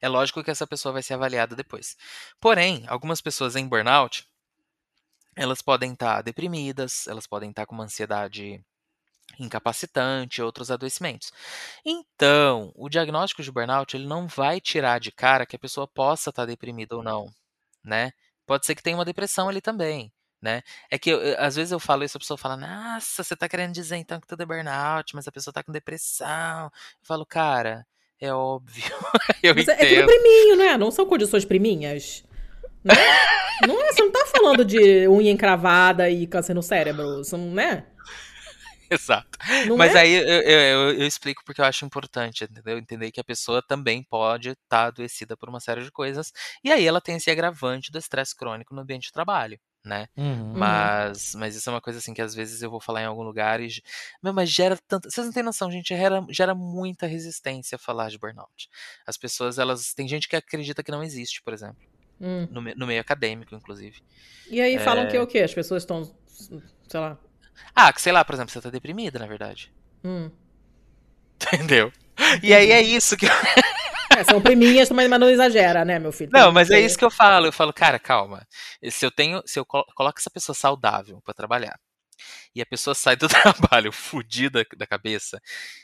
É 0.00 0.08
lógico 0.08 0.42
que 0.44 0.50
essa 0.50 0.66
pessoa 0.66 0.92
vai 0.92 1.02
ser 1.02 1.14
avaliada 1.14 1.56
depois. 1.56 1.96
Porém, 2.40 2.84
algumas 2.88 3.20
pessoas 3.20 3.56
em 3.56 3.66
burnout, 3.68 4.26
elas 5.36 5.60
podem 5.62 5.92
estar 5.92 6.22
deprimidas, 6.22 7.06
elas 7.08 7.26
podem 7.26 7.50
estar 7.50 7.66
com 7.66 7.74
uma 7.74 7.84
ansiedade 7.84 8.64
incapacitante, 9.40 10.42
outros 10.42 10.70
adoecimentos. 10.70 11.32
Então, 11.84 12.72
o 12.76 12.88
diagnóstico 12.88 13.42
de 13.42 13.52
burnout, 13.52 13.96
ele 13.96 14.06
não 14.06 14.28
vai 14.28 14.60
tirar 14.60 15.00
de 15.00 15.12
cara 15.12 15.46
que 15.46 15.56
a 15.56 15.58
pessoa 15.60 15.88
possa 15.88 16.30
estar 16.30 16.46
deprimida 16.46 16.96
ou 16.96 17.02
não, 17.04 17.32
né? 17.84 18.12
Pode 18.46 18.66
ser 18.66 18.74
que 18.74 18.82
tenha 18.82 18.96
uma 18.96 19.04
depressão 19.04 19.48
ali 19.48 19.60
também, 19.60 20.12
né? 20.42 20.62
É 20.90 20.98
que 20.98 21.10
eu- 21.10 21.20
às 21.40 21.56
vezes 21.56 21.72
eu 21.72 21.80
falo 21.80 22.04
isso, 22.04 22.16
a 22.18 22.20
pessoa 22.20 22.38
fala, 22.38 22.56
nossa, 22.56 23.24
você 23.24 23.36
tá 23.36 23.48
querendo 23.48 23.72
dizer 23.74 23.96
então 23.98 24.20
que 24.20 24.28
tudo 24.28 24.42
é 24.42 24.46
burnout, 24.46 25.14
mas 25.16 25.28
a 25.28 25.32
pessoa 25.32 25.54
tá 25.54 25.62
com 25.64 25.72
depressão. 25.72 26.66
Eu 26.66 26.72
falo, 27.06 27.26
cara, 27.26 27.86
é 28.24 28.32
óbvio. 28.34 28.84
eu 29.42 29.54
Mas 29.54 29.68
é, 29.68 29.72
é 29.72 29.76
tudo 29.76 29.86
entendo. 29.86 30.06
priminho, 30.06 30.56
né? 30.56 30.76
Não 30.78 30.90
são 30.90 31.06
condições 31.06 31.44
priminhas. 31.44 32.24
Né? 32.82 32.94
não 33.66 33.80
é, 33.82 33.92
você 33.92 34.02
não 34.02 34.10
tá 34.12 34.26
falando 34.26 34.64
de 34.64 35.08
unha 35.08 35.30
encravada 35.30 36.08
e 36.10 36.26
câncer 36.26 36.54
no 36.54 36.62
cérebro. 36.62 37.24
São, 37.24 37.38
né? 37.50 37.86
Exato. 38.90 39.38
Não 39.66 39.76
Mas 39.76 39.94
é? 39.94 39.98
aí 40.00 40.12
eu, 40.14 40.22
eu- 40.42 40.90
eu- 41.00 41.06
explico 41.06 41.42
porque 41.44 41.60
eu 41.60 41.64
acho 41.64 41.84
importante, 41.86 42.44
entendeu? 42.44 42.78
Entender 42.78 43.10
que 43.10 43.20
a 43.20 43.24
pessoa 43.24 43.62
também 43.66 44.02
pode 44.02 44.50
estar 44.50 44.86
adoecida 44.86 45.36
por 45.36 45.48
uma 45.48 45.58
série 45.58 45.82
de 45.82 45.90
coisas. 45.90 46.32
E 46.62 46.70
aí 46.70 46.86
ela 46.86 47.00
tem 47.00 47.16
esse 47.16 47.30
agravante 47.30 47.90
do 47.90 47.98
estresse 47.98 48.36
crônico 48.36 48.74
no 48.74 48.82
ambiente 48.82 49.04
de 49.06 49.12
trabalho, 49.12 49.58
né? 49.84 50.08
Uhum. 50.16 50.54
Mas, 50.56 51.34
mas 51.34 51.54
isso 51.54 51.68
é 51.68 51.72
uma 51.72 51.80
coisa 51.80 51.98
assim 51.98 52.14
que 52.14 52.22
às 52.22 52.34
vezes 52.34 52.62
eu 52.62 52.70
vou 52.70 52.80
falar 52.80 53.02
em 53.02 53.06
algum 53.06 53.22
lugar 53.22 53.60
e. 53.60 53.68
Meu, 54.22 54.32
mas 54.32 54.48
gera 54.50 54.78
tanto. 54.88 55.10
Vocês 55.10 55.26
não 55.26 55.32
têm 55.32 55.42
noção, 55.42 55.70
gente. 55.70 55.88
Gera, 55.88 56.24
gera 56.30 56.54
muita 56.54 57.06
resistência 57.06 57.76
falar 57.78 58.08
de 58.10 58.18
burnout. 58.18 58.68
As 59.06 59.16
pessoas, 59.16 59.58
elas. 59.58 59.92
Tem 59.94 60.08
gente 60.08 60.28
que 60.28 60.36
acredita 60.36 60.82
que 60.82 60.90
não 60.90 61.02
existe, 61.02 61.42
por 61.42 61.52
exemplo. 61.52 61.76
Hum. 62.20 62.48
No, 62.50 62.62
me- 62.62 62.74
no 62.74 62.86
meio 62.86 63.00
acadêmico, 63.00 63.54
inclusive. 63.54 64.00
E 64.48 64.60
aí 64.60 64.78
falam 64.78 65.04
É. 65.04 65.06
que 65.10 65.18
o 65.18 65.26
quê? 65.26 65.40
As 65.40 65.52
pessoas 65.52 65.82
estão, 65.82 66.14
sei 66.88 67.00
lá. 67.00 67.18
Ah, 67.74 67.92
que 67.92 68.00
sei 68.00 68.12
lá, 68.12 68.24
por 68.24 68.34
exemplo, 68.34 68.52
você 68.52 68.60
tá 68.60 68.70
deprimida, 68.70 69.18
na 69.18 69.26
verdade. 69.26 69.72
Hum. 70.04 70.30
Entendeu? 71.52 71.92
E 72.42 72.54
aí 72.54 72.70
é 72.70 72.80
isso 72.80 73.16
que 73.16 73.26
eu... 73.26 73.30
É, 74.16 74.24
são 74.24 74.40
priminhas, 74.40 74.90
mas 74.90 75.08
não 75.10 75.28
exagera, 75.28 75.84
né, 75.84 75.98
meu 75.98 76.12
filho? 76.12 76.30
Não, 76.32 76.52
mas 76.52 76.70
é 76.70 76.80
isso 76.80 76.98
que 76.98 77.04
eu 77.04 77.10
falo. 77.10 77.46
Eu 77.46 77.52
falo, 77.52 77.72
cara, 77.72 77.98
calma. 77.98 78.46
Se 78.90 79.04
eu 79.04 79.10
tenho, 79.10 79.42
se 79.46 79.58
eu 79.58 79.64
colo- 79.64 79.86
coloco 79.94 80.18
essa 80.18 80.30
pessoa 80.30 80.54
saudável 80.54 81.20
pra 81.22 81.34
trabalhar 81.34 81.78
e 82.54 82.62
a 82.62 82.66
pessoa 82.66 82.94
sai 82.94 83.16
do 83.16 83.26
trabalho 83.28 83.92
fudida 83.92 84.64
da 84.76 84.86
cabeça 84.86 85.40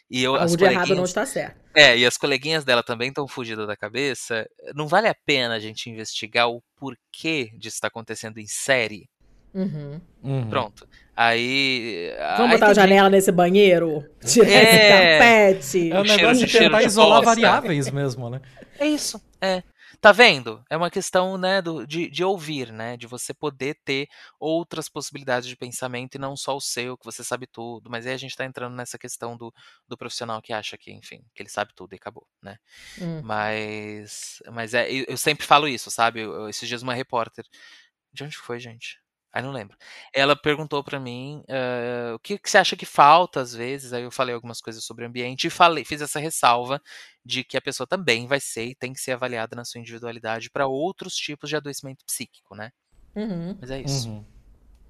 e 0.09 0.22
eu 0.22 0.36
as 0.36 0.52
Algo 0.52 0.56
de 0.56 0.64
errado 0.64 0.94
não 0.94 1.05
coleguinhas, 1.05 1.09
está 1.10 1.26
certo. 1.26 1.60
é, 1.74 1.98
e 1.98 2.06
as 2.06 2.16
coleguinhas 2.16 2.64
dela 2.64 2.82
também 2.82 3.09
estão 3.09 3.26
fudidas 3.28 3.66
da 3.66 3.76
cabeça, 3.76 4.48
não 4.74 4.86
vale 4.86 5.09
a 5.09 5.14
pena 5.26 5.55
a 5.55 5.59
gente 5.60 5.90
investigar 5.90 6.48
o 6.48 6.62
porquê 6.76 7.51
disso 7.59 7.76
está 7.76 7.88
acontecendo 7.88 8.38
em 8.38 8.47
série? 8.47 9.09
Uhum. 9.55 10.01
Uhum. 10.22 10.48
Pronto. 10.51 10.89
Aí. 11.16 12.12
Vamos 12.36 12.52
aí 12.52 12.52
botar 12.52 12.55
a 12.55 12.59
tem 12.59 12.68
gente- 12.68 12.77
janela 12.77 13.10
nesse 13.10 13.32
banheiro? 13.32 14.05
Tirar 14.24 14.48
É. 14.48 14.62
esse 14.62 15.59
tapete? 15.59 15.93
É 15.93 16.01
um 16.01 16.05
negócio 16.05 16.47
de 16.47 16.52
tentar 16.59 16.81
de 16.81 16.86
isolar 16.86 17.18
bosta. 17.22 17.24
variáveis 17.40 17.90
mesmo, 17.90 18.31
né? 18.31 18.40
É 18.78 18.86
isso, 18.86 19.20
é. 19.40 19.62
Tá 20.01 20.12
vendo? 20.12 20.64
É 20.70 20.78
uma 20.78 20.89
questão, 20.89 21.36
né, 21.36 21.60
do, 21.60 21.86
de, 21.86 22.09
de 22.09 22.24
ouvir, 22.24 22.72
né? 22.72 22.97
De 22.97 23.06
você 23.06 23.35
poder 23.35 23.77
ter 23.85 24.09
outras 24.39 24.89
possibilidades 24.89 25.47
de 25.47 25.55
pensamento 25.55 26.14
e 26.14 26.18
não 26.18 26.35
só 26.39 26.56
o 26.56 26.60
seu, 26.60 26.97
que 26.97 27.05
você 27.05 27.22
sabe 27.22 27.47
tudo. 27.47 27.90
Mas 27.90 28.06
aí 28.06 28.14
a 28.14 28.16
gente 28.16 28.35
tá 28.35 28.47
entrando 28.47 28.74
nessa 28.74 28.97
questão 28.97 29.36
do, 29.36 29.52
do 29.86 29.98
profissional 29.98 30.40
que 30.40 30.55
acha 30.55 30.78
que, 30.78 30.90
enfim, 30.90 31.20
que 31.35 31.43
ele 31.43 31.51
sabe 31.51 31.72
tudo 31.77 31.93
e 31.93 31.97
acabou, 31.97 32.27
né? 32.43 32.56
Hum. 32.98 33.20
Mas, 33.22 34.43
mas 34.51 34.72
é, 34.72 34.90
eu 34.90 35.05
eu 35.06 35.16
sempre 35.18 35.44
falo 35.44 35.68
isso, 35.68 35.90
sabe? 35.90 36.20
Eu- 36.20 36.32
eu- 36.32 36.48
esses 36.48 36.66
dias 36.66 36.81
uma 36.82 36.94
repórter. 36.94 37.44
De 38.10 38.24
onde 38.24 38.39
foi, 38.39 38.59
gente? 38.59 38.98
Aí 39.32 39.43
não 39.43 39.52
lembro. 39.52 39.77
Ela 40.12 40.35
perguntou 40.35 40.82
pra 40.82 40.98
mim 40.98 41.43
eh, 41.47 42.12
o 42.15 42.19
que, 42.19 42.36
que 42.36 42.51
você 42.51 42.59
acha 42.59 42.77
que 42.77 42.85
falta 42.85 43.40
às 43.40 43.55
vezes. 43.55 43.93
Aí 43.93 44.02
eu 44.02 44.11
falei 44.11 44.35
algumas 44.35 44.61
coisas 44.61 44.85
sobre 44.85 45.05
o 45.05 45.09
ambiente 45.09 45.47
e 45.47 45.51
falei, 45.51 45.85
fiz 45.85 46.01
essa 46.01 46.19
ressalva 46.19 46.81
de 47.24 47.44
que 47.44 47.57
a 47.57 47.61
pessoa 47.61 47.86
também 47.86 48.27
vai 48.27 48.40
ser 48.40 48.66
e 48.66 48.74
tem 48.74 48.93
que 48.93 49.01
ser 49.01 49.12
avaliada 49.12 49.55
na 49.55 49.65
sua 49.65 49.81
individualidade 49.81 50.51
para 50.51 50.66
outros 50.66 51.15
tipos 51.15 51.48
de 51.48 51.57
adoecimento 51.57 52.05
psíquico, 52.05 52.57
né? 52.57 52.70
Uhum. 53.15 53.57
Mas 53.61 53.70
é 53.70 53.81
isso. 53.81 54.09
Uhum. 54.09 54.24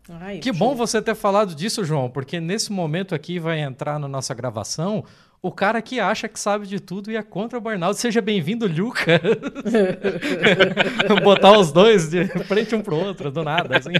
Ai, 0.09 0.39
Que 0.39 0.51
bom 0.51 0.75
você 0.75 1.01
ter 1.01 1.15
falado 1.15 1.55
disso, 1.55 1.85
João, 1.85 2.11
porque 2.11 2.41
nesse 2.41 2.73
momento 2.73 3.15
aqui 3.15 3.39
vai 3.39 3.61
entrar 3.61 3.99
na 3.99 4.09
nossa 4.09 4.35
gravação 4.35 5.05
o 5.43 5.51
cara 5.51 5.81
que 5.81 5.99
acha 5.99 6.29
que 6.29 6.39
sabe 6.39 6.67
de 6.67 6.79
tudo 6.79 7.11
e 7.11 7.17
é 7.17 7.23
contra 7.23 7.59
o 7.59 7.61
burnout. 7.61 7.99
Seja 7.99 8.21
bem-vindo, 8.21 8.67
Luca. 8.67 9.21
Botar 11.25 11.59
os 11.59 11.73
dois 11.73 12.11
de 12.11 12.27
frente 12.45 12.75
um 12.75 12.83
pro 12.83 12.97
outro, 12.97 13.31
do 13.31 13.43
nada, 13.43 13.79
assim. 13.79 13.93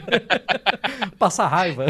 Passar 1.19 1.49
raiva. 1.49 1.87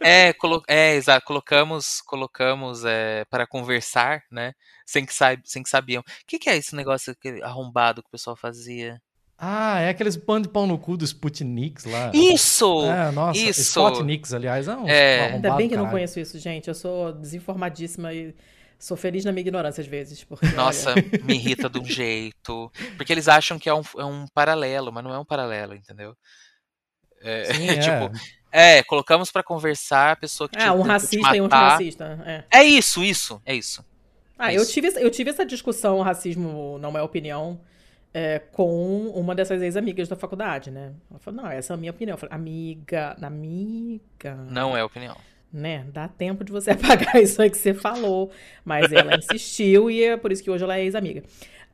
É, 0.00 0.32
colo 0.34 0.62
é, 0.68 0.94
exato. 0.94 1.26
Colocamos, 1.26 2.00
colocamos 2.02 2.84
é, 2.84 3.24
para 3.24 3.46
conversar, 3.46 4.22
né? 4.30 4.52
Sem 4.86 5.04
que, 5.04 5.12
sem 5.44 5.62
que 5.62 5.68
sabiam. 5.68 6.00
O 6.00 6.04
que, 6.26 6.38
que 6.38 6.48
é 6.48 6.56
esse 6.56 6.76
negócio 6.76 7.16
arrombado 7.42 8.02
que 8.02 8.08
o 8.08 8.12
pessoal 8.12 8.36
fazia? 8.36 9.00
Ah, 9.36 9.80
é 9.80 9.88
aqueles 9.88 10.16
pano 10.16 10.42
de 10.44 10.48
pau 10.48 10.66
no 10.66 10.78
cu 10.78 10.96
do 10.96 11.04
Sputniks 11.04 11.84
lá. 11.84 12.10
Isso! 12.14 12.84
É, 12.86 13.10
nossa, 13.10 13.38
isso! 13.38 13.60
Spotniks, 13.62 14.32
aliás, 14.32 14.68
é 14.68 14.76
um 14.76 14.88
É. 14.88 15.32
Ainda 15.32 15.54
bem 15.56 15.68
que 15.68 15.74
eu 15.74 15.78
não 15.78 15.90
conheço 15.90 16.20
isso, 16.20 16.38
gente. 16.38 16.68
Eu 16.68 16.74
sou 16.74 17.12
desinformadíssima 17.12 18.12
e 18.14 18.34
sou 18.78 18.96
feliz 18.96 19.24
na 19.24 19.32
minha 19.32 19.40
ignorância 19.40 19.80
às 19.80 19.86
vezes. 19.86 20.22
Porque, 20.22 20.46
Nossa, 20.48 20.92
olha, 20.92 21.04
me 21.24 21.34
irrita 21.34 21.68
de 21.68 21.78
um 21.80 21.84
jeito. 21.86 22.70
Porque 22.96 23.12
eles 23.12 23.28
acham 23.28 23.58
que 23.58 23.68
é 23.68 23.74
um, 23.74 23.82
é 23.98 24.04
um 24.04 24.26
paralelo, 24.32 24.92
mas 24.92 25.02
não 25.02 25.12
é 25.12 25.18
um 25.18 25.24
paralelo, 25.24 25.74
entendeu? 25.74 26.16
É, 27.20 27.52
Sim, 27.52 27.68
é. 27.70 27.78
tipo, 27.78 28.18
é, 28.52 28.82
colocamos 28.84 29.32
pra 29.32 29.42
conversar 29.42 30.12
a 30.12 30.16
pessoa 30.16 30.48
que 30.48 30.58
Ah, 30.58 30.72
um 30.72 30.82
racista 30.82 31.36
e 31.36 31.40
um 31.40 31.48
racista. 31.48 32.22
É. 32.24 32.60
É 32.60 32.64
isso, 32.64 33.02
isso, 33.02 33.42
é 33.44 33.54
isso. 33.54 33.84
Ah, 34.38 34.52
eu 34.52 34.62
Isso. 34.62 34.72
tive, 34.72 34.88
eu 34.96 35.10
tive 35.10 35.30
essa 35.30 35.46
discussão, 35.46 36.00
racismo 36.02 36.76
não 36.80 36.96
é 36.98 37.02
opinião, 37.02 37.60
é, 38.14 38.38
com 38.38 39.08
uma 39.08 39.34
dessas 39.34 39.60
ex-amigas 39.60 40.06
da 40.08 40.14
faculdade, 40.14 40.70
né? 40.70 40.92
Ela 41.10 41.18
falou, 41.18 41.42
não, 41.42 41.50
essa 41.50 41.72
é 41.72 41.74
a 41.74 41.76
minha 41.76 41.90
opinião. 41.90 42.14
Eu 42.14 42.18
falei, 42.18 42.34
amiga, 42.34 43.16
amiga. 43.20 44.36
Não 44.48 44.76
é 44.76 44.84
opinião. 44.84 45.16
Né? 45.52 45.84
Dá 45.92 46.08
tempo 46.08 46.42
de 46.44 46.50
você 46.52 46.70
apagar 46.72 47.16
isso 47.20 47.42
aí 47.42 47.50
que 47.50 47.58
você 47.58 47.74
falou. 47.74 48.30
Mas 48.64 48.92
ela 48.92 49.14
insistiu 49.18 49.90
e 49.90 50.02
é 50.04 50.16
por 50.16 50.30
isso 50.32 50.42
que 50.42 50.50
hoje 50.50 50.62
ela 50.64 50.76
é 50.78 50.84
ex-amiga. 50.84 51.22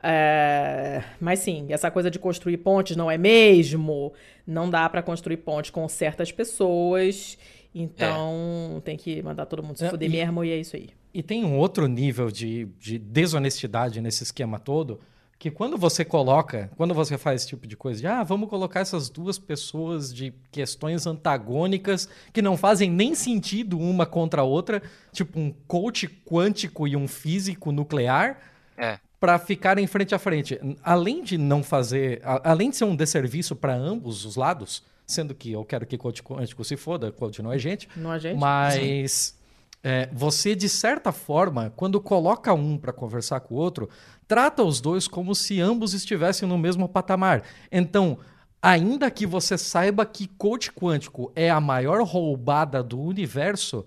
É, 0.03 1.03
mas 1.21 1.41
sim, 1.41 1.67
essa 1.69 1.91
coisa 1.91 2.11
de 2.11 2.19
construir 2.19 2.57
pontes 2.57 2.97
não 2.97 3.11
é 3.11 3.19
mesmo? 3.19 4.13
Não 4.47 4.69
dá 4.71 4.89
pra 4.89 5.03
construir 5.03 5.37
pontes 5.39 5.71
com 5.71 5.87
certas 5.89 6.33
pessoas. 6.33 7.37
Então 7.75 8.81
tem 8.85 8.97
que 8.97 9.23
mandar 9.23 9.47
todo 9.47 9.63
mundo 9.63 9.77
se 9.77 9.85
É, 9.85 9.91
fuder 9.91 10.09
e- 10.09 10.13
mesmo 10.13 10.43
e 10.45 10.51
é 10.53 10.57
isso 10.57 10.75
aí. 10.77 10.89
E 11.13 11.23
tem 11.23 11.45
um 11.45 11.57
outro 11.59 11.87
nível 11.87 12.31
de, 12.31 12.67
de 12.79 12.99
desonestidade 12.99 14.01
nesse 14.01 14.23
esquema 14.23 14.59
todo, 14.61 15.01
que 15.41 15.51
quando 15.51 15.79
você 15.79 16.05
coloca, 16.05 16.71
quando 16.77 16.93
você 16.93 17.17
faz 17.17 17.41
esse 17.41 17.49
tipo 17.49 17.67
de 17.67 17.75
coisa, 17.75 17.99
de, 17.99 18.07
ah, 18.07 18.23
vamos 18.23 18.47
colocar 18.51 18.81
essas 18.81 19.09
duas 19.09 19.39
pessoas 19.39 20.13
de 20.15 20.35
questões 20.53 21.07
antagônicas 21.07 22.07
que 22.31 22.43
não 22.43 22.59
fazem 22.59 22.91
nem 22.91 23.15
sentido 23.15 23.79
uma 23.79 24.05
contra 24.05 24.43
a 24.43 24.45
outra, 24.45 24.83
tipo 25.13 25.41
um 25.41 25.51
coach 25.67 26.07
quântico 26.07 26.87
e 26.87 26.95
um 26.95 27.09
físico 27.09 27.73
nuclear, 27.73 28.39
É. 28.77 28.99
para 29.19 29.39
ficarem 29.39 29.87
frente 29.87 30.15
a 30.15 30.19
frente. 30.19 30.61
Além 30.83 31.25
de 31.25 31.39
não 31.39 31.63
fazer, 31.63 32.21
a- 32.23 32.51
além 32.51 32.69
de 32.69 32.77
ser 32.77 32.85
um 32.85 32.95
desserviço 32.95 33.57
para 33.57 33.75
ambos 33.75 34.27
os 34.27 34.37
lados, 34.37 34.83
sendo 35.07 35.35
que 35.35 35.53
eu 35.53 35.65
quero 35.65 35.87
que 35.87 35.97
coach 35.97 36.23
quântico 36.23 36.63
se 36.65 36.77
foda, 36.77 37.11
coach 37.11 37.43
não 37.43 37.51
é 37.51 37.59
gente, 37.59 37.89
Não 37.97 38.13
é 38.13 38.19
gente? 38.19 38.39
mas 38.39 39.35
é, 39.83 40.09
você, 40.13 40.55
de 40.55 40.69
certa 40.69 41.11
forma, 41.11 41.73
quando 41.75 42.01
coloca 42.01 42.53
um 42.53 42.77
para 42.77 42.93
conversar 42.93 43.41
com 43.41 43.55
o 43.55 43.59
outro, 43.59 43.89
trata 44.29 44.63
os 44.63 44.81
dois 44.81 45.09
como 45.09 45.35
se 45.35 45.61
ambos 45.61 45.95
estivessem 45.95 46.49
no 46.49 46.59
mesmo 46.59 46.89
patamar. 46.89 47.43
Então, 47.73 48.19
ainda 48.61 49.11
que 49.11 49.27
você 49.27 49.57
saiba 49.57 50.05
que 50.05 50.27
coach 50.27 50.71
quântico 50.71 51.33
é 51.35 51.49
a 51.49 51.61
maior 51.61 52.03
roubada 52.03 52.83
do 52.83 53.01
universo, 53.01 53.87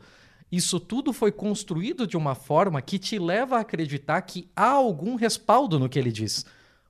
isso 0.52 0.80
tudo 0.80 1.14
foi 1.14 1.32
construído 1.32 2.06
de 2.08 2.18
uma 2.18 2.36
forma 2.36 2.82
que 2.82 2.98
te 2.98 3.20
leva 3.20 3.58
a 3.58 3.62
acreditar 3.62 4.22
que 4.22 4.48
há 4.56 4.70
algum 4.70 5.16
respaldo 5.16 5.80
no 5.80 5.90
que 5.90 5.98
ele 5.98 6.12
diz. 6.12 6.46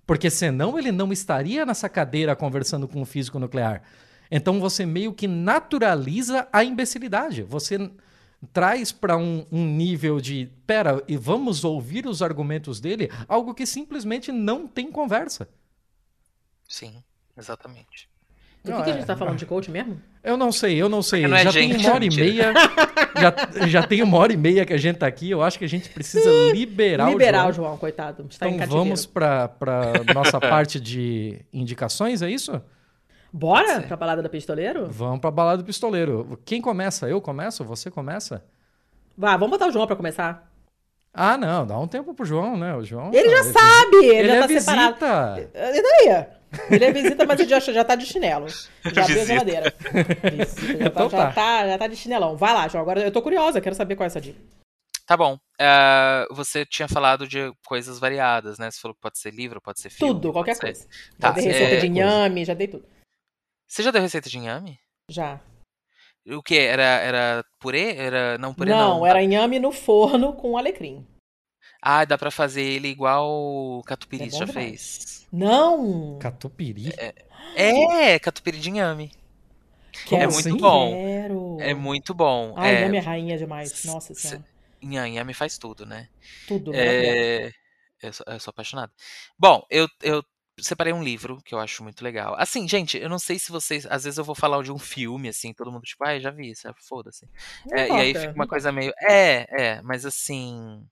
Porque 0.05 0.29
senão 0.29 0.77
ele 0.77 0.91
não 0.91 1.13
estaria 1.13 1.65
nessa 1.65 1.87
cadeira 1.87 2.35
conversando 2.35 2.87
com 2.87 3.01
um 3.01 3.05
físico 3.05 3.39
nuclear. 3.39 3.81
Então 4.29 4.59
você 4.59 4.85
meio 4.85 5.13
que 5.13 5.27
naturaliza 5.27 6.47
a 6.51 6.63
imbecilidade. 6.63 7.43
Você 7.43 7.89
traz 8.51 8.91
para 8.91 9.17
um, 9.17 9.45
um 9.51 9.65
nível 9.65 10.19
de, 10.19 10.49
pera, 10.65 11.03
e 11.07 11.15
vamos 11.15 11.63
ouvir 11.63 12.05
os 12.05 12.21
argumentos 12.21 12.79
dele, 12.79 13.09
algo 13.27 13.53
que 13.53 13.65
simplesmente 13.65 14.31
não 14.31 14.67
tem 14.67 14.91
conversa. 14.91 15.47
Sim, 16.67 17.03
exatamente. 17.37 18.09
Do 18.63 18.71
que, 18.71 18.83
que 18.83 18.89
a 18.91 18.93
gente 18.93 19.05
tá 19.05 19.17
falando 19.17 19.37
de 19.37 19.45
coach 19.45 19.69
mesmo? 19.69 20.01
Eu 20.23 20.37
não 20.37 20.49
sei, 20.49 20.81
eu 20.81 20.87
não 20.87 21.01
sei. 21.01 21.27
Não 21.27 21.35
é 21.35 21.43
já 21.43 21.51
gente, 21.51 21.75
tem 21.75 21.85
uma 21.85 21.95
hora 21.95 22.05
e 22.05 22.15
meia. 22.15 22.53
já, 23.19 23.67
já 23.67 23.85
tem 23.85 24.01
uma 24.01 24.17
hora 24.17 24.31
e 24.31 24.37
meia 24.37 24.65
que 24.65 24.71
a 24.71 24.77
gente 24.77 24.99
tá 24.99 25.05
aqui. 25.05 25.29
Eu 25.29 25.43
acho 25.43 25.59
que 25.59 25.65
a 25.65 25.69
gente 25.69 25.89
precisa 25.89 26.29
liberar, 26.53 27.09
Liberar 27.11 27.47
o 27.47 27.49
o 27.49 27.51
João. 27.51 27.67
João, 27.67 27.77
coitado. 27.77 28.25
Está 28.29 28.49
Então 28.49 28.65
vamos 28.67 29.05
para 29.05 29.51
nossa 30.15 30.39
parte 30.41 30.79
de 30.79 31.41
indicações, 31.51 32.21
é 32.21 32.31
isso? 32.31 32.61
Bora 33.35 33.81
pra 33.81 33.97
balada 33.97 34.21
da 34.21 34.29
pistoleiro? 34.29 34.87
Vamos 34.91 35.19
para 35.19 35.31
balada 35.31 35.57
do 35.57 35.65
pistoleiro. 35.65 36.39
Quem 36.45 36.61
começa? 36.61 37.09
Eu 37.09 37.19
começo? 37.19 37.63
Você 37.63 37.89
começa? 37.89 38.45
Vá, 39.17 39.31
vamos 39.35 39.49
botar 39.49 39.67
o 39.67 39.71
João 39.71 39.87
pra 39.87 39.95
começar. 39.95 40.51
Ah, 41.11 41.35
não, 41.37 41.65
dá 41.65 41.77
um 41.79 41.87
tempo 41.87 42.13
pro 42.13 42.25
João, 42.25 42.55
né? 42.57 42.75
O 42.75 42.83
João. 42.83 43.11
Ele 43.13 43.29
já 43.29 43.39
é 43.39 43.43
sabe, 43.43 43.95
ele, 43.97 44.15
Ele 44.15 44.27
já 44.27 44.35
é 44.35 44.39
tá 44.41 44.47
separado. 44.47 44.95
visita. 45.35 45.49
E 45.55 45.81
daí? 45.81 46.25
Ele 46.69 46.85
é 46.85 46.91
visita, 46.91 47.25
mas 47.25 47.39
ele 47.39 47.49
já, 47.49 47.59
já 47.59 47.83
tá 47.83 47.95
de 47.95 48.05
chinelo. 48.05 48.45
Já 48.93 49.03
abriu 49.03 49.21
a 49.21 49.25
geladeira. 49.25 49.73
Isso, 50.39 50.65
já, 50.67 50.77
tá, 50.77 50.85
Então 50.85 51.09
já, 51.09 51.17
tá. 51.17 51.31
tá, 51.31 51.67
já 51.67 51.77
tá 51.79 51.87
de 51.87 51.95
chinelão. 51.95 52.37
Vai 52.37 52.53
lá, 52.53 52.67
João. 52.67 52.83
Agora 52.83 53.01
eu 53.01 53.11
tô 53.11 53.21
curiosa, 53.23 53.59
quero 53.59 53.73
saber 53.75 53.95
qual 53.95 54.05
é 54.05 54.07
essa 54.07 54.21
dica. 54.21 54.39
Tá 55.07 55.17
bom. 55.17 55.37
ah, 55.59 56.25
você 56.31 56.63
tinha 56.65 56.87
falado 56.87 57.27
de 57.27 57.51
coisas 57.65 57.97
variadas, 57.99 58.57
né? 58.59 58.69
Você 58.69 58.79
falou 58.79 58.93
que 58.95 59.01
pode 59.01 59.17
ser 59.19 59.31
livro, 59.31 59.59
pode 59.61 59.81
ser 59.81 59.89
filme. 59.89 60.13
Tudo, 60.13 60.31
qualquer 60.31 60.55
ser- 60.55 60.61
coisa. 60.61 60.85
Tá, 61.19 61.29
já 61.29 61.33
dei 61.33 61.43
receita 61.45 61.73
é, 61.75 61.79
de 61.79 61.87
inhame, 61.87 62.45
já 62.45 62.53
dei 62.53 62.67
tudo. 62.67 62.85
Você 63.73 63.81
já 63.81 63.89
deu 63.89 64.03
receita 64.03 64.29
de 64.29 64.37
inhame? 64.37 64.79
Já. 65.09 65.41
O 66.27 66.43
que? 66.43 66.55
Era, 66.59 66.83
era 66.83 67.45
purê? 67.59 67.95
Era. 67.95 68.37
Não, 68.37 68.53
purê 68.53 68.69
não, 68.69 68.99
não. 68.99 69.05
era 69.05 69.23
inhame 69.23 69.57
no 69.57 69.71
forno 69.71 70.33
com 70.33 70.55
alecrim. 70.55 71.03
Ah, 71.81 72.05
dá 72.05 72.15
pra 72.15 72.29
fazer 72.29 72.61
ele 72.61 72.87
igual 72.87 73.27
o 73.27 73.81
catupiry 73.83 74.27
É 74.27 74.29
já 74.29 74.45
demais. 74.45 74.53
fez. 74.53 75.27
Não! 75.31 76.19
Catupiry? 76.19 76.93
É, 77.55 78.19
catupiry 78.19 78.59
de 78.59 78.69
inhame. 78.69 79.11
Quero, 80.05 80.21
é 80.21 80.27
muito 80.27 80.55
bom. 80.57 80.91
Quero. 80.91 81.57
É 81.59 81.73
muito 81.73 82.13
bom. 82.13 82.53
Ai, 82.55 82.75
é, 82.75 82.79
inhame 82.81 82.97
é 82.97 83.01
rainha 83.01 83.37
demais. 83.39 83.85
Nossa 83.85 84.13
senhora. 84.13 84.45
Inhame, 84.83 85.33
faz 85.33 85.57
tudo, 85.57 85.83
né? 85.83 86.09
Tudo. 86.47 86.71
maravilhoso. 86.73 87.09
É, 87.09 87.51
eu, 88.03 88.13
sou, 88.13 88.25
eu 88.27 88.39
sou 88.39 88.51
apaixonado. 88.51 88.91
Bom, 89.35 89.65
eu, 89.67 89.87
eu 90.03 90.23
separei 90.59 90.93
um 90.93 91.03
livro 91.03 91.41
que 91.43 91.53
eu 91.55 91.59
acho 91.59 91.83
muito 91.83 92.03
legal. 92.03 92.35
Assim, 92.37 92.67
gente, 92.67 92.97
eu 92.97 93.09
não 93.09 93.19
sei 93.19 93.39
se 93.39 93.51
vocês. 93.51 93.85
Às 93.87 94.03
vezes 94.03 94.17
eu 94.17 94.23
vou 94.23 94.35
falar 94.35 94.61
de 94.63 94.71
um 94.71 94.79
filme, 94.79 95.29
assim, 95.29 95.53
todo 95.53 95.71
mundo, 95.71 95.83
tipo, 95.83 96.03
ah, 96.05 96.19
já 96.19 96.31
vi 96.31 96.51
isso, 96.51 96.67
foda-se. 96.87 97.27
É, 97.71 97.87
e 97.89 97.99
aí 98.01 98.13
fica 98.15 98.33
uma 98.35 98.47
coisa 98.47 98.71
meio. 98.71 98.93
É, 99.01 99.47
é, 99.77 99.81
mas 99.81 100.05
assim. 100.05 100.85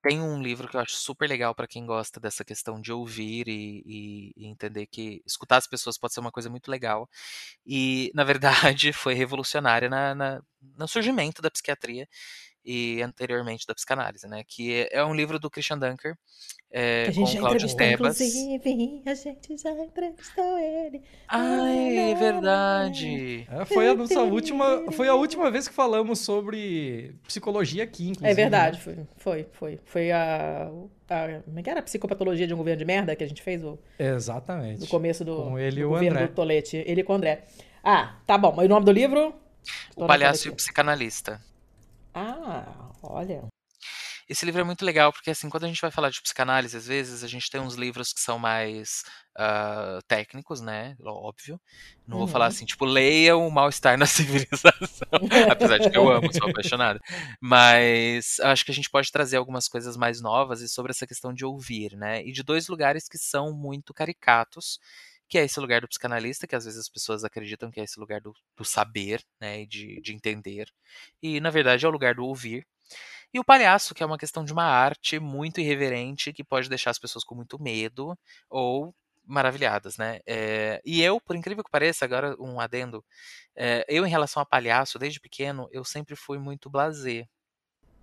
tem 0.00 0.20
um 0.20 0.40
livro 0.40 0.68
que 0.68 0.76
eu 0.76 0.80
acho 0.80 0.94
super 0.94 1.28
legal 1.28 1.54
para 1.54 1.66
quem 1.66 1.84
gosta 1.84 2.20
dessa 2.20 2.44
questão 2.44 2.80
de 2.80 2.92
ouvir 2.92 3.48
e, 3.48 3.82
e- 3.84 4.32
e 4.36 4.46
entender 4.46 4.86
que 4.86 5.20
escutar 5.26 5.56
as 5.56 5.66
pessoas 5.66 5.98
pode 5.98 6.14
ser 6.14 6.20
uma 6.20 6.30
coisa 6.30 6.48
muito 6.48 6.70
legal. 6.70 7.08
E, 7.66 8.10
na 8.14 8.24
verdade, 8.24 8.92
foi 8.94 9.14
revolucionária 9.14 9.88
na, 9.88 10.14
na- 10.14 10.42
no 10.76 10.86
surgimento 10.88 11.42
da 11.42 11.50
psiquiatria 11.50 12.08
e 12.70 13.00
anteriormente 13.02 13.66
da 13.66 13.74
psicanálise, 13.74 14.28
né? 14.28 14.42
Que 14.46 14.82
é, 14.92 14.98
é 14.98 15.04
um 15.04 15.14
livro 15.14 15.38
do 15.38 15.48
Christian 15.50 15.78
Dunker, 15.78 16.14
é, 16.70 17.04
Que 17.04 17.10
a 17.10 17.14
com 17.14 17.20
gente 17.20 17.32
já 17.32 17.38
Cláudio 17.40 17.66
entrevistou, 17.66 17.78
Tebas. 17.78 18.20
inclusive. 18.20 19.02
A 19.06 19.14
gente 19.14 19.56
já 19.62 19.70
entrevistou 19.70 20.58
ele. 20.58 21.02
Ai, 21.26 21.96
é 22.10 22.14
verdade. 22.14 23.46
É, 23.50 23.64
foi 23.64 23.88
a 23.88 23.94
nossa 23.94 24.20
última, 24.20 24.92
foi 24.92 25.08
a 25.08 25.14
última 25.14 25.50
vez 25.50 25.66
que 25.66 25.72
falamos 25.72 26.18
sobre 26.18 27.14
psicologia 27.26 27.84
aqui, 27.84 28.08
inclusive. 28.10 28.30
É 28.30 28.34
verdade, 28.34 28.78
foi, 28.80 28.98
foi, 29.16 29.46
foi. 29.52 29.80
Foi 29.86 30.12
a, 30.12 30.70
a. 31.08 31.40
Como 31.44 31.58
é 31.58 31.62
que 31.62 31.70
era? 31.70 31.80
A 31.80 31.82
psicopatologia 31.82 32.46
de 32.46 32.52
um 32.52 32.58
governo 32.58 32.78
de 32.80 32.84
merda 32.84 33.16
que 33.16 33.24
a 33.24 33.26
gente 33.26 33.42
fez 33.42 33.64
o, 33.64 33.78
Exatamente. 33.98 34.80
no 34.82 34.86
começo 34.88 35.24
do, 35.24 35.36
Com 35.36 35.58
ele 35.58 35.76
do 35.76 35.80
e 35.80 35.84
o 35.86 35.88
governo 35.88 36.18
André. 36.18 36.26
do 36.28 36.34
Tolete. 36.34 36.82
Ele 36.86 37.02
com 37.02 37.14
o 37.14 37.16
André. 37.16 37.44
Ah, 37.82 38.16
tá 38.26 38.36
bom. 38.36 38.52
Mas 38.54 38.66
o 38.66 38.68
nome 38.68 38.84
do 38.84 38.92
livro? 38.92 39.32
Tô 39.96 40.04
O 40.04 40.06
Palhaço 40.06 40.48
e 40.48 40.50
o. 40.50 40.54
Psicanalista. 40.54 41.40
Ah, 42.14 42.90
olha. 43.02 43.48
Esse 44.28 44.44
livro 44.46 44.60
é 44.60 44.64
muito 44.64 44.84
legal, 44.84 45.12
porque 45.12 45.30
assim, 45.30 45.48
quando 45.48 45.64
a 45.64 45.68
gente 45.68 45.80
vai 45.80 45.90
falar 45.90 46.10
de 46.10 46.20
psicanálise, 46.22 46.76
às 46.76 46.86
vezes, 46.86 47.24
a 47.24 47.28
gente 47.28 47.50
tem 47.50 47.60
uns 47.60 47.74
livros 47.74 48.12
que 48.12 48.20
são 48.20 48.38
mais 48.38 49.02
ah, 49.36 49.98
técnicos, 50.08 50.60
né? 50.60 50.96
Óbvio. 51.04 51.60
Não 52.06 52.18
vou 52.18 52.26
falar 52.26 52.46
Uhum. 52.46 52.48
assim, 52.48 52.66
tipo, 52.66 52.84
leiam 52.84 53.46
o 53.46 53.50
mal-estar 53.50 53.98
na 53.98 54.06
civilização. 54.06 54.72
Apesar 55.48 55.78
de 55.78 55.88
que 55.90 55.96
eu 55.98 56.08
amo, 56.10 56.32
sou 56.32 56.46
apaixonado. 56.48 57.00
Mas 57.40 58.38
acho 58.40 58.64
que 58.64 58.70
a 58.70 58.74
gente 58.74 58.90
pode 58.90 59.10
trazer 59.12 59.36
algumas 59.38 59.68
coisas 59.68 59.96
mais 59.96 60.20
novas 60.20 60.60
e 60.60 60.68
sobre 60.68 60.90
essa 60.92 61.06
questão 61.06 61.32
de 61.32 61.44
ouvir, 61.44 61.96
né? 61.96 62.22
E 62.24 62.32
de 62.32 62.42
dois 62.42 62.68
lugares 62.68 63.08
que 63.08 63.18
são 63.18 63.52
muito 63.54 63.94
caricatos, 63.94 64.78
que 65.28 65.38
é 65.38 65.44
esse 65.44 65.60
lugar 65.60 65.80
do 65.80 65.88
psicanalista, 65.88 66.46
que 66.46 66.56
às 66.56 66.64
vezes 66.64 66.80
as 66.80 66.88
pessoas 66.88 67.22
acreditam 67.22 67.70
que 67.70 67.80
é 67.80 67.84
esse 67.84 68.00
lugar 68.00 68.20
do, 68.20 68.32
do 68.56 68.64
saber, 68.64 69.22
né? 69.40 69.62
E 69.62 69.66
de, 69.66 70.00
de 70.00 70.14
entender. 70.14 70.68
E, 71.22 71.40
na 71.40 71.50
verdade, 71.50 71.84
é 71.84 71.88
o 71.88 71.92
lugar 71.92 72.14
do 72.14 72.24
ouvir. 72.24 72.66
E 73.32 73.38
o 73.38 73.44
palhaço, 73.44 73.94
que 73.94 74.02
é 74.02 74.06
uma 74.06 74.16
questão 74.16 74.44
de 74.44 74.52
uma 74.52 74.64
arte 74.64 75.18
muito 75.20 75.60
irreverente 75.60 76.32
que 76.32 76.42
pode 76.42 76.68
deixar 76.68 76.90
as 76.90 76.98
pessoas 76.98 77.24
com 77.24 77.34
muito 77.34 77.62
medo 77.62 78.18
ou 78.48 78.94
maravilhadas, 79.28 79.98
né? 79.98 80.20
É, 80.26 80.80
e 80.82 81.02
eu, 81.02 81.20
por 81.20 81.36
incrível 81.36 81.62
que 81.62 81.70
pareça, 81.70 82.06
agora 82.06 82.34
um 82.40 82.58
adendo, 82.58 83.04
é, 83.54 83.84
eu 83.86 84.06
em 84.06 84.10
relação 84.10 84.40
a 84.40 84.46
palhaço, 84.46 84.98
desde 84.98 85.20
pequeno, 85.20 85.68
eu 85.70 85.84
sempre 85.84 86.16
fui 86.16 86.38
muito 86.38 86.70
blasé. 86.70 87.28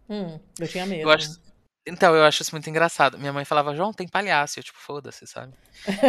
Hum, 0.08 0.40
eu 0.60 0.68
tinha 0.68 0.86
medo. 0.86 1.02
Eu 1.02 1.10
acho, 1.10 1.42
então, 1.88 2.16
eu 2.16 2.24
acho 2.24 2.42
isso 2.42 2.52
muito 2.52 2.70
engraçado. 2.70 3.18
Minha 3.18 3.32
mãe 3.34 3.46
falava, 3.46 3.76
João, 3.76 3.94
tem 3.94 4.08
palhaço. 4.08 4.60
Eu, 4.60 4.64
tipo, 4.64 4.78
foda-se, 4.80 5.26
sabe? 5.28 5.54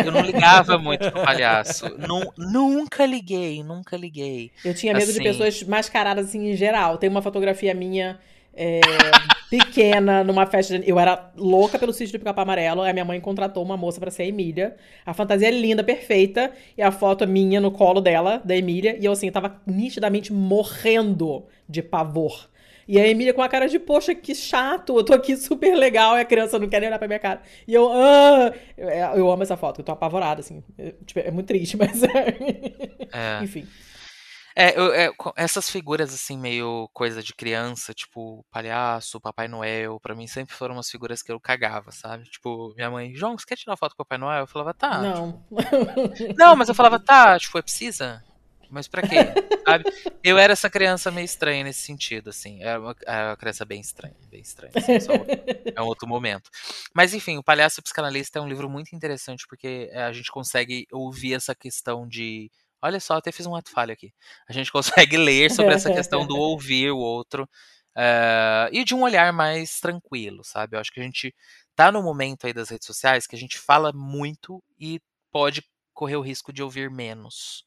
Eu 0.05 0.11
não 0.13 0.21
ligava 0.23 0.77
muito 0.79 1.11
pro 1.11 1.23
palhaço. 1.23 1.89
Nu- 1.99 2.33
nunca 2.37 3.05
liguei, 3.05 3.63
nunca 3.63 3.97
liguei. 3.97 4.51
Eu 4.65 4.75
tinha 4.75 4.93
medo 4.95 5.07
de 5.07 5.13
Assim. 5.13 5.23
pessoas 5.23 5.63
mascaradas 5.65 6.27
assim 6.29 6.51
em 6.51 6.57
geral. 6.57 6.99
Tem 6.99 7.11
uma 7.11 7.21
fotografia 7.23 7.75
minha 7.75 8.19
é, 8.55 8.81
pequena 9.51 10.25
numa 10.25 10.47
festa. 10.47 10.79
de- 10.79 10.89
Eu 10.89 10.99
era 10.99 11.31
louca 11.37 11.79
pelo 11.79 11.93
sítio 11.93 12.13
do 12.13 12.19
Pica-Pau 12.21 12.43
Amarelo. 12.43 12.83
Aí 12.83 12.93
minha 12.93 13.05
mãe 13.05 13.21
contratou 13.21 13.63
uma 13.63 13.77
moça 13.77 14.01
pra 14.01 14.11
ser 14.11 14.23
a 14.23 14.27
Emília. 14.27 14.77
A 15.05 15.13
fantasia 15.13 15.49
é 15.49 15.51
linda, 15.51 15.85
perfeita. 15.85 16.51
E 16.77 16.83
a 16.83 16.91
foto 16.91 17.25
é 17.25 17.27
minha 17.27 17.61
no 17.61 17.71
colo 17.71 18.01
dela, 18.01 18.41
da 18.45 18.57
Emília. 18.57 18.97
E 19.01 19.05
eu 19.05 19.13
assim, 19.13 19.31
tava 19.31 19.61
nitidamente 19.67 20.33
morrendo 20.33 21.45
de 21.69 21.83
pavor. 21.83 22.49
E 22.89 23.01
a 23.01 23.07
Emília 23.09 23.35
com 23.35 23.43
a 23.43 23.49
cara 23.49 23.69
de, 23.69 23.79
poxa, 23.79 24.15
que 24.15 24.35
chato, 24.35 24.97
eu 24.97 25.05
tô 25.05 25.13
aqui 25.13 25.37
super 25.37 25.75
legal 25.75 26.17
e 26.17 26.21
a 26.21 26.25
criança 26.25 26.59
não 26.59 26.69
quer 26.69 26.79
nem 26.81 26.89
olhar 26.89 26.99
pra 26.99 27.09
minha 27.09 27.19
cara. 27.19 27.43
E 27.67 27.75
eu, 27.75 27.91
ah! 27.93 28.53
Eu, 28.77 28.89
eu 28.89 29.31
amo 29.31 29.43
essa 29.43 29.57
foto, 29.57 29.81
eu 29.81 29.85
tô 29.85 29.93
apavorada, 29.93 30.41
assim. 30.41 30.63
É, 30.79 30.95
tipo, 31.05 31.19
é 31.21 31.31
muito 31.31 31.47
triste, 31.49 31.77
mas. 31.79 32.03
É. 32.05 33.43
Enfim. 33.43 33.67
É, 34.59 34.79
eu- 34.79 34.95
é, 34.95 35.11
essas 35.37 35.69
figuras 35.69 36.15
assim, 36.15 36.39
meio 36.39 36.89
coisa 36.95 37.23
de 37.23 37.35
criança, 37.35 37.93
tipo 37.93 38.43
palhaço, 38.51 39.21
Papai 39.21 39.49
Noel, 39.49 40.01
pra 40.01 40.15
mim 40.15 40.27
sempre 40.27 40.55
foram 40.55 40.77
umas 40.77 40.89
figuras 40.91 41.23
que 41.23 41.31
eu 41.31 41.39
cagava, 41.39 41.91
sabe? 41.93 42.25
Tipo, 42.25 42.73
minha 42.75 42.91
mãe, 42.91 43.15
João, 43.15 43.37
você 43.37 43.45
quer 43.45 43.57
tirar 43.57 43.77
foto 43.77 43.95
com 43.95 44.03
o 44.03 44.07
Papai 44.07 44.17
Noel? 44.17 44.41
Eu 44.41 44.47
falava, 44.47 44.73
tá. 44.73 45.03
Não. 45.03 45.45
Não, 46.39 46.57
mas 46.57 46.71
eu 46.71 46.75
falava, 46.75 46.99
tá, 46.99 47.39
tipo, 47.39 47.59
é 47.59 47.63
precisa? 47.63 48.25
Mas 48.71 48.89
pra 48.89 49.03
quê? 49.03 49.17
Eu 50.23 50.39
era 50.39 50.53
essa 50.53 50.71
criança 50.71 51.11
meio 51.11 51.25
estranha 51.25 51.65
nesse 51.65 51.81
sentido, 51.81 52.31
assim. 52.31 52.63
Era 52.63 52.81
uma, 52.81 52.97
era 53.07 53.31
uma 53.31 53.37
criança 53.37 53.65
bem 53.65 53.81
estranha, 53.81 54.17
bem 54.31 54.41
estranha. 54.41 54.73
assim, 54.77 54.93
é 55.75 55.83
um 55.83 55.87
outro 55.87 56.09
momento. 56.09 56.51
Mas 56.95 57.15
enfim, 57.15 57.37
o 57.37 57.43
Palhaço 57.43 57.83
Psicanalista 57.83 58.39
é 58.39 58.43
um 58.43 58.49
livro 58.49 58.69
muito 58.69 58.95
interessante 58.95 59.47
porque 59.49 59.89
é, 59.91 60.03
a 60.03 60.13
gente 60.13 60.31
consegue 60.31 60.87
ouvir 60.93 61.35
essa 61.35 61.55
questão 61.55 62.07
de. 62.07 62.51
Olha 62.81 63.01
só, 63.01 63.15
até 63.15 63.33
fiz 63.33 63.47
um 63.47 63.57
ato 63.57 63.71
falho 63.71 63.93
aqui. 63.93 64.13
A 64.49 64.53
gente 64.53 64.71
consegue 64.73 65.17
ler 65.17 65.51
sobre 65.51 65.75
essa 65.75 65.93
questão 65.93 66.27
do 66.27 66.37
ouvir 66.37 66.91
o 66.91 66.99
outro 66.99 67.49
eh, 67.97 68.69
e 68.73 68.85
de 68.85 68.95
um 68.95 69.03
olhar 69.03 69.33
mais 69.33 69.81
tranquilo, 69.81 70.45
sabe? 70.45 70.77
Eu 70.77 70.81
acho 70.81 70.93
que 70.93 71.01
a 71.01 71.03
gente 71.03 71.35
tá 71.75 71.91
no 71.91 72.03
momento 72.03 72.47
aí 72.47 72.53
das 72.53 72.69
redes 72.69 72.87
sociais 72.87 73.27
que 73.27 73.35
a 73.35 73.39
gente 73.39 73.59
fala 73.59 73.91
muito 73.93 74.63
e 74.79 75.01
pode 75.33 75.65
correr 75.95 76.17
o 76.17 76.21
risco 76.21 76.53
de 76.53 76.63
ouvir 76.63 76.91
menos. 76.91 77.65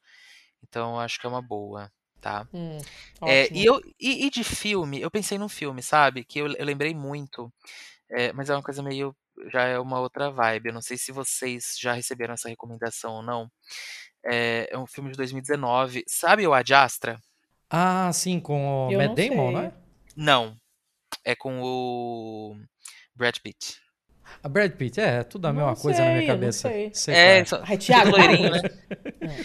Então, 0.62 0.92
eu 0.94 1.00
acho 1.00 1.18
que 1.20 1.26
é 1.26 1.30
uma 1.30 1.42
boa, 1.42 1.90
tá? 2.20 2.46
Hum, 2.52 2.78
É, 3.26 3.48
e, 3.52 3.64
eu, 3.64 3.80
e, 4.00 4.26
e 4.26 4.30
de 4.30 4.44
filme, 4.44 5.00
eu 5.00 5.10
pensei 5.10 5.38
num 5.38 5.48
filme, 5.48 5.82
sabe? 5.82 6.24
Que 6.24 6.40
eu, 6.40 6.46
eu 6.54 6.64
lembrei 6.64 6.94
muito, 6.94 7.52
é, 8.10 8.32
mas 8.32 8.50
é 8.50 8.54
uma 8.54 8.62
coisa 8.62 8.82
meio. 8.82 9.14
Já 9.52 9.64
é 9.64 9.78
uma 9.78 10.00
outra 10.00 10.30
vibe. 10.30 10.68
Eu 10.68 10.74
não 10.74 10.82
sei 10.82 10.98
se 10.98 11.12
vocês 11.12 11.76
já 11.80 11.92
receberam 11.94 12.34
essa 12.34 12.48
recomendação 12.48 13.14
ou 13.14 13.22
não. 13.22 13.50
É, 14.24 14.68
é 14.70 14.78
um 14.78 14.86
filme 14.86 15.10
de 15.10 15.16
2019. 15.16 16.04
Sabe 16.08 16.46
o 16.46 16.54
Ad 16.54 16.72
Astra? 16.74 17.18
Ah, 17.70 18.12
sim, 18.12 18.40
com 18.40 18.88
o 18.88 18.92
Eu 18.92 18.98
Matt 18.98 19.10
não 19.10 19.16
Damon, 19.16 19.52
sei. 19.52 19.62
né? 19.62 19.72
Não. 20.16 20.56
É 21.24 21.34
com 21.36 21.60
o 21.62 22.56
Brad 23.14 23.36
Pitt. 23.42 23.80
A 24.42 24.48
Brad 24.48 24.72
Pitt, 24.72 25.00
é, 25.00 25.22
tudo 25.24 25.46
a 25.46 25.52
Não 25.52 25.60
mesma 25.60 25.76
coisa 25.82 26.00
na 26.00 26.04
sei, 26.06 26.14
minha 26.16 26.22
não 26.22 26.34
cabeça. 26.34 26.68
sei. 26.68 26.94
Sei 26.94 27.14
É, 27.14 27.44
qual 27.44 27.46
só- 27.46 27.62
Ai, 27.66 27.78
Thiago, 27.78 28.10
loirinho, 28.10 28.50
né? 28.50 28.60
É, 29.22 29.44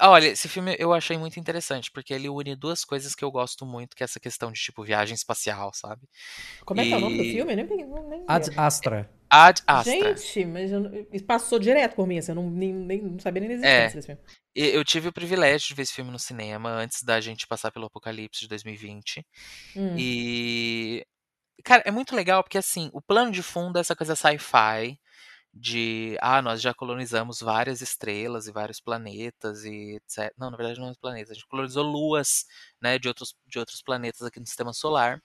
olha, 0.00 0.28
esse 0.28 0.48
filme 0.48 0.74
eu 0.78 0.92
achei 0.92 1.18
muito 1.18 1.38
interessante, 1.38 1.90
porque 1.90 2.14
ele 2.14 2.28
une 2.28 2.56
duas 2.56 2.84
coisas 2.84 3.14
que 3.14 3.24
eu 3.24 3.30
gosto 3.30 3.66
muito, 3.66 3.94
que 3.94 4.02
é 4.02 4.06
essa 4.06 4.20
questão 4.20 4.50
de, 4.50 4.60
tipo, 4.60 4.82
viagem 4.82 5.14
espacial, 5.14 5.72
sabe? 5.74 6.02
Como 6.64 6.80
é 6.80 6.84
que 6.84 6.92
é 6.92 6.96
o 6.96 7.00
nome 7.00 7.18
do 7.18 7.24
filme? 7.24 7.52
Eu 7.52 7.56
nem, 7.56 7.66
nem, 7.66 7.86
nem 8.08 8.24
Ad. 8.26 8.50
Astra. 8.56 9.10
Ad 9.28 9.62
Astra. 9.66 10.16
Gente, 10.16 10.44
mas 10.46 10.70
não- 10.70 10.90
passou 11.26 11.58
direto 11.58 11.94
por 11.96 12.06
mim, 12.06 12.18
assim, 12.18 12.30
eu 12.32 12.36
não, 12.36 12.48
nem, 12.48 12.72
nem, 12.72 13.02
não 13.02 13.18
sabia 13.18 13.40
nem 13.40 13.48
da 13.50 13.54
existência 13.56 13.82
É. 13.82 13.94
desse 13.94 14.06
filme. 14.06 14.20
Eu 14.54 14.84
tive 14.84 15.08
o 15.08 15.12
privilégio 15.12 15.68
de 15.68 15.74
ver 15.74 15.82
esse 15.82 15.92
filme 15.92 16.10
no 16.10 16.18
cinema 16.18 16.70
antes 16.70 17.02
da 17.02 17.20
gente 17.20 17.46
passar 17.46 17.70
pelo 17.70 17.86
Apocalipse 17.86 18.40
de 18.40 18.48
2020. 18.48 19.22
Hum. 19.76 19.94
E. 19.98 21.04
Cara, 21.64 21.82
é 21.84 21.90
muito 21.90 22.14
legal 22.14 22.42
porque, 22.42 22.56
assim, 22.58 22.88
o 22.92 23.02
plano 23.02 23.30
de 23.32 23.42
fundo 23.42 23.76
é 23.76 23.80
essa 23.80 23.96
coisa 23.96 24.14
sci-fi 24.14 24.98
de. 25.56 26.16
Ah, 26.20 26.42
nós 26.42 26.60
já 26.62 26.74
colonizamos 26.74 27.40
várias 27.40 27.80
estrelas 27.82 28.46
e 28.46 28.52
vários 28.52 28.80
planetas 28.80 29.64
e 29.64 29.96
etc. 29.96 30.34
Não, 30.38 30.50
na 30.50 30.56
verdade 30.56 30.80
não 30.80 30.90
é 30.90 30.94
planetas. 31.00 31.30
A 31.32 31.34
gente 31.34 31.46
colonizou 31.48 31.84
luas, 31.84 32.46
né, 32.80 32.98
de 32.98 33.08
outros, 33.08 33.34
de 33.46 33.58
outros 33.58 33.82
planetas 33.82 34.22
aqui 34.22 34.40
no 34.40 34.46
sistema 34.46 34.72
solar. 34.72 35.22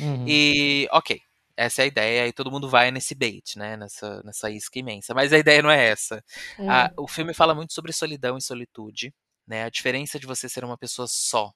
Uhum. 0.00 0.24
E, 0.26 0.88
ok, 0.92 1.20
essa 1.56 1.82
é 1.82 1.84
a 1.84 1.86
ideia, 1.86 2.26
e 2.28 2.32
todo 2.32 2.50
mundo 2.50 2.68
vai 2.68 2.90
nesse 2.90 3.14
bait, 3.14 3.56
né? 3.56 3.76
Nessa, 3.76 4.22
nessa 4.24 4.50
isca 4.50 4.78
imensa. 4.78 5.14
Mas 5.14 5.32
a 5.32 5.38
ideia 5.38 5.62
não 5.62 5.70
é 5.70 5.88
essa. 5.88 6.22
Hum. 6.58 6.70
A- 6.70 6.90
o 6.96 7.08
filme 7.08 7.34
fala 7.34 7.54
muito 7.54 7.72
sobre 7.72 7.92
solidão 7.92 8.36
e 8.38 8.42
solitude, 8.42 9.14
né? 9.46 9.64
A 9.64 9.70
diferença 9.70 10.18
de 10.18 10.26
você 10.26 10.48
ser 10.48 10.64
uma 10.64 10.78
pessoa 10.78 11.06
só 11.08 11.52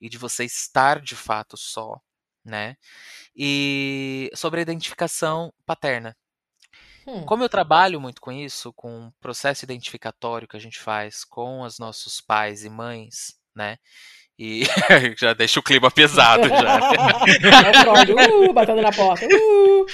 e 0.00 0.08
de 0.08 0.18
você 0.18 0.44
estar 0.44 1.00
de 1.00 1.16
fato 1.16 1.56
só, 1.56 2.00
né? 2.44 2.76
E 3.36 4.30
sobre 4.34 4.60
a 4.60 4.62
identificação 4.62 5.52
paterna. 5.66 6.16
Hum. 7.06 7.24
Como 7.24 7.42
eu 7.42 7.48
trabalho 7.48 8.00
muito 8.00 8.20
com 8.20 8.30
isso, 8.30 8.72
com 8.72 9.06
o 9.06 9.12
processo 9.20 9.64
identificatório 9.64 10.46
que 10.46 10.56
a 10.56 10.60
gente 10.60 10.78
faz 10.78 11.24
com 11.24 11.62
os 11.62 11.78
nossos 11.78 12.20
pais 12.20 12.64
e 12.64 12.70
mães, 12.70 13.34
né? 13.54 13.78
E 14.38 14.62
já 15.18 15.34
deixa 15.34 15.60
o 15.60 15.62
clima 15.62 15.90
pesado 15.90 16.48
já. 16.48 16.80
É 18.18 18.48
uh, 18.48 18.52
batendo 18.52 18.82
na 18.82 18.92
porta. 18.92 19.26
Uh. 19.26 19.86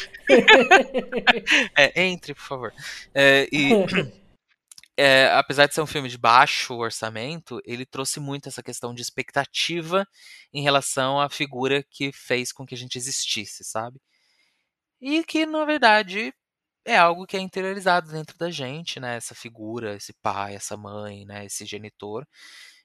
É, 1.76 2.02
entre, 2.02 2.34
por 2.34 2.42
favor. 2.42 2.74
É, 3.14 3.48
e 3.52 3.72
é, 4.96 5.30
apesar 5.34 5.66
de 5.66 5.74
ser 5.74 5.80
um 5.80 5.86
filme 5.86 6.08
de 6.08 6.18
baixo 6.18 6.74
orçamento, 6.74 7.60
ele 7.64 7.84
trouxe 7.84 8.20
muito 8.20 8.48
essa 8.48 8.62
questão 8.62 8.94
de 8.94 9.02
expectativa 9.02 10.06
em 10.52 10.62
relação 10.62 11.20
à 11.20 11.28
figura 11.28 11.84
que 11.90 12.12
fez 12.12 12.52
com 12.52 12.66
que 12.66 12.74
a 12.74 12.78
gente 12.78 12.96
existisse, 12.96 13.64
sabe? 13.64 14.00
E 15.00 15.22
que, 15.24 15.46
na 15.46 15.64
verdade, 15.64 16.32
é 16.92 16.98
algo 16.98 17.26
que 17.26 17.36
é 17.36 17.40
interiorizado 17.40 18.10
dentro 18.10 18.36
da 18.38 18.50
gente, 18.50 18.98
né? 19.00 19.16
Essa 19.16 19.34
figura, 19.34 19.94
esse 19.96 20.12
pai, 20.22 20.54
essa 20.56 20.76
mãe, 20.76 21.24
né? 21.26 21.44
Esse 21.46 21.64
genitor. 21.66 22.26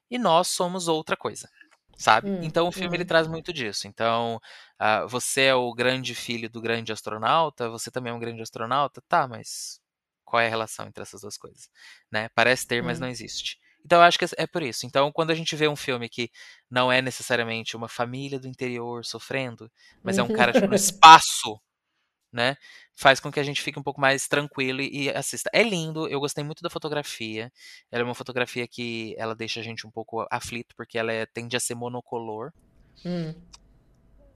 E 0.10 0.18
nós 0.20 0.48
somos 0.50 0.88
outra 0.88 1.18
coisa. 1.18 1.50
sabe? 1.98 2.30
Hum, 2.30 2.40
Então 2.44 2.68
o 2.68 2.72
filme 2.72 2.98
ele 2.98 3.06
traz 3.06 3.28
muito 3.28 3.54
disso. 3.54 3.88
Então, 3.88 4.40
ah, 4.80 5.06
você 5.06 5.44
é 5.44 5.56
o 5.56 5.74
grande 5.74 6.16
filho 6.16 6.50
do 6.50 6.62
grande 6.62 6.92
astronauta, 6.92 7.70
você 7.70 7.92
também 7.92 8.12
é 8.12 8.16
um 8.16 8.20
grande 8.20 8.42
astronauta, 8.42 9.02
tá, 9.08 9.28
mas 9.28 9.80
qual 10.26 10.42
é 10.42 10.48
a 10.48 10.50
relação 10.50 10.88
entre 10.88 11.04
essas 11.04 11.22
duas 11.22 11.38
coisas, 11.38 11.70
né? 12.12 12.30
Parece 12.36 12.66
ter, 12.68 12.82
mas 12.84 12.98
Hum. 12.98 13.02
não 13.02 13.08
existe. 13.10 13.58
Então 13.86 14.00
eu 14.00 14.04
acho 14.04 14.18
que 14.18 14.26
é 14.38 14.48
por 14.48 14.64
isso. 14.64 14.86
Então, 14.86 15.12
quando 15.12 15.32
a 15.32 15.36
gente 15.36 15.56
vê 15.56 15.68
um 15.68 15.76
filme 15.76 16.10
que 16.10 16.30
não 16.70 16.92
é 16.92 17.02
necessariamente 17.02 17.76
uma 17.76 17.90
família 17.90 18.40
do 18.40 18.48
interior 18.48 19.06
sofrendo, 19.06 19.70
mas 20.04 20.18
é 20.18 20.24
um 20.24 20.32
cara 20.32 20.54
tipo, 20.54 20.68
no 20.68 20.76
espaço, 20.76 21.60
né? 22.34 22.56
Faz 22.96 23.20
com 23.20 23.32
que 23.32 23.40
a 23.40 23.44
gente 23.44 23.62
fique 23.62 23.80
um 23.80 23.84
pouco 23.84 24.02
mais 24.02 24.28
tranquilo 24.28 24.82
e, 24.82 25.10
assista. 25.10 25.50
É 25.54 25.62
lindo, 25.64 26.08
eu 26.08 26.20
gostei 26.20 26.44
muito 26.44 26.62
da 26.64 26.70
fotografia. 26.70 27.52
Ela 27.92 28.02
é 28.02 28.06
uma 28.06 28.16
fotografia 28.16 28.68
que 28.68 29.16
ela 29.18 29.36
deixa 29.36 29.60
a 29.60 29.64
gente 29.64 29.86
um 29.86 29.92
pouco 29.92 30.26
aflito, 30.32 30.76
porque 30.76 30.98
ela 30.98 31.12
é- 31.14 31.26
tende 31.26 31.56
a 31.56 31.60
ser 31.60 31.76
monocolor. 31.76 32.52
Hum. 33.06 33.34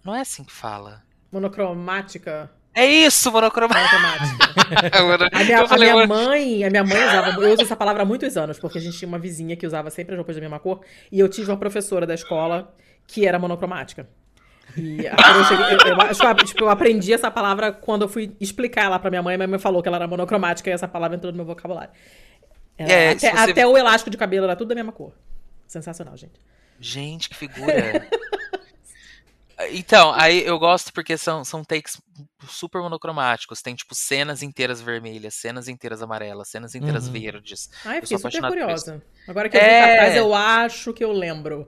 Não 0.06 0.16
é 0.16 0.22
assim 0.22 0.44
que 0.44 0.54
fala. 0.54 1.04
Monocromática. 1.32 2.52
É 2.74 2.86
isso, 2.86 3.32
monocromático. 3.32 3.96
Monocromática. 3.96 4.48
A 5.34 5.44
minha, 5.44 5.62
a 5.64 5.78
minha 5.78 5.96
"Mano, 5.96 6.08
mãe, 6.08 6.64
a 6.64 6.70
minha 6.70 6.84
mãe 6.84 6.98
usava, 7.04 7.42
eu 7.42 7.54
uso 7.54 7.62
essa 7.64 7.76
palavra 7.76 8.04
há 8.04 8.06
muitos 8.06 8.38
anos, 8.38 8.60
porque 8.60 8.78
a 8.78 8.82
gente 8.82 8.98
tinha 8.98 9.08
uma 9.08 9.18
vizinha 9.18 9.56
que 9.56 9.66
usava 9.66 9.90
sempre 9.90 10.14
as 10.14 10.18
roupas 10.18 10.36
da 10.36 10.42
mesma 10.42 10.60
cor, 10.60 10.82
e 11.12 11.20
eu 11.20 11.28
tive 11.28 11.50
uma 11.50 11.58
professora 11.58 12.06
da 12.06 12.14
escola 12.14 12.74
que 13.08 13.26
era 13.26 13.40
monocromática. 13.40 14.08
E 14.76 15.06
eu, 15.06 15.44
cheguei, 15.46 15.66
eu, 15.74 15.94
eu 15.96 16.02
acho 16.02 16.20
que 16.20 16.26
eu, 16.28 16.36
tipo, 16.46 16.64
eu 16.66 16.70
aprendi 16.70 17.14
essa 17.14 17.32
palavra 17.32 17.72
quando 17.72 18.04
eu 18.04 18.10
fui 18.10 18.36
explicar 18.40 18.84
ela 18.86 19.00
pra 19.00 19.10
minha 19.10 19.24
mãe, 19.24 19.38
minha 19.38 19.48
mãe 19.48 19.58
falou 19.60 19.82
que 19.82 19.88
ela 19.88 19.98
era 19.98 20.08
monocromática 20.08 20.70
e 20.70 20.74
essa 20.74 20.88
palavra 20.88 21.16
entrou 21.18 21.32
no 21.32 21.38
meu 21.38 21.46
vocabulário. 21.46 21.92
É, 22.78 23.10
até, 23.12 23.20
você- 23.20 23.28
até 23.52 23.66
o 23.68 23.76
elástico 23.78 24.10
de 24.10 24.18
cabelo 24.18 24.44
era 24.46 24.56
tudo 24.56 24.70
da 24.70 24.76
mesma 24.76 24.92
cor. 24.92 25.14
Sensacional, 25.68 26.16
gente. 26.16 26.40
Gente, 26.80 27.28
que 27.30 27.36
figura. 27.36 28.08
Então, 29.72 30.14
aí 30.14 30.46
eu 30.46 30.60
gosto 30.60 30.94
porque 30.94 31.18
são, 31.18 31.44
são 31.44 31.64
takes 31.64 32.00
super 32.48 32.80
monocromáticos. 32.80 33.60
Tem, 33.60 33.74
tipo, 33.74 33.96
cenas 33.96 34.44
inteiras 34.44 34.80
vermelhas, 34.80 35.34
cenas 35.34 35.68
inteiras 35.68 36.04
amarelas, 36.04 36.48
cenas 36.50 36.76
inteiras 36.76 37.08
Uhum. 37.08 37.14
verdes. 37.14 37.68
Ai, 37.84 37.98
Eu 37.98 38.02
fiquei 38.04 38.18
super 38.20 38.42
curiosa. 38.48 39.02
Agora 39.28 39.50
que 39.50 39.58
eu 39.58 39.62
vi 39.62 39.68
É. 39.68 39.84
o 39.84 39.88
cartaz, 39.88 40.16
eu 40.16 40.36
acho 40.36 40.94
que 40.94 41.04
eu 41.04 41.12
lembro. 41.12 41.68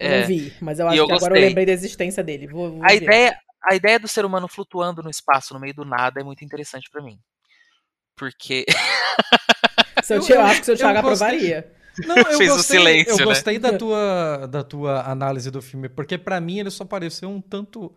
É. 0.00 0.20
não 0.20 0.26
vi, 0.26 0.52
mas 0.60 0.78
eu 0.78 0.88
acho 0.88 0.96
eu 0.96 1.06
que 1.06 1.12
agora 1.12 1.26
eu 1.26 1.34
gostei. 1.34 1.48
lembrei 1.48 1.66
da 1.66 1.72
existência 1.72 2.22
dele. 2.24 2.46
Vou, 2.46 2.70
vou 2.72 2.84
A 2.84 2.88
ver. 2.88 3.02
ideia, 3.02 3.36
a 3.62 3.74
ideia 3.74 3.98
do 4.00 4.08
ser 4.08 4.24
humano 4.24 4.48
flutuando 4.48 5.02
no 5.02 5.10
espaço, 5.10 5.52
no 5.54 5.60
meio 5.60 5.74
do 5.74 5.84
nada, 5.84 6.20
é 6.20 6.24
muito 6.24 6.44
interessante 6.44 6.88
pra 6.90 7.02
mim. 7.02 7.18
Porque. 8.16 8.64
Seu 10.02 10.16
Eu- 10.16 10.22
tio- 10.22 10.34
eu 10.36 10.40
acho 10.42 10.60
que 10.60 10.66
seu 10.66 10.74
eu 10.74 10.78
Thiago 10.78 11.02
gostei. 11.02 11.26
aprovaria. 11.28 11.72
Não, 12.06 12.16
eu 12.16 12.24
Fez 12.38 12.50
o 12.52 12.56
gostei, 12.56 12.78
silêncio, 12.78 13.12
Eu 13.12 13.18
né? 13.18 13.24
gostei 13.24 13.58
da 13.58 13.72
tua, 13.76 14.46
da 14.50 14.64
tua 14.64 15.02
análise 15.10 15.50
do 15.50 15.60
filme, 15.60 15.88
porque 15.88 16.16
pra 16.16 16.40
mim 16.40 16.58
ele 16.58 16.70
só 16.70 16.84
pareceu 16.84 17.28
um 17.28 17.40
tanto, 17.40 17.92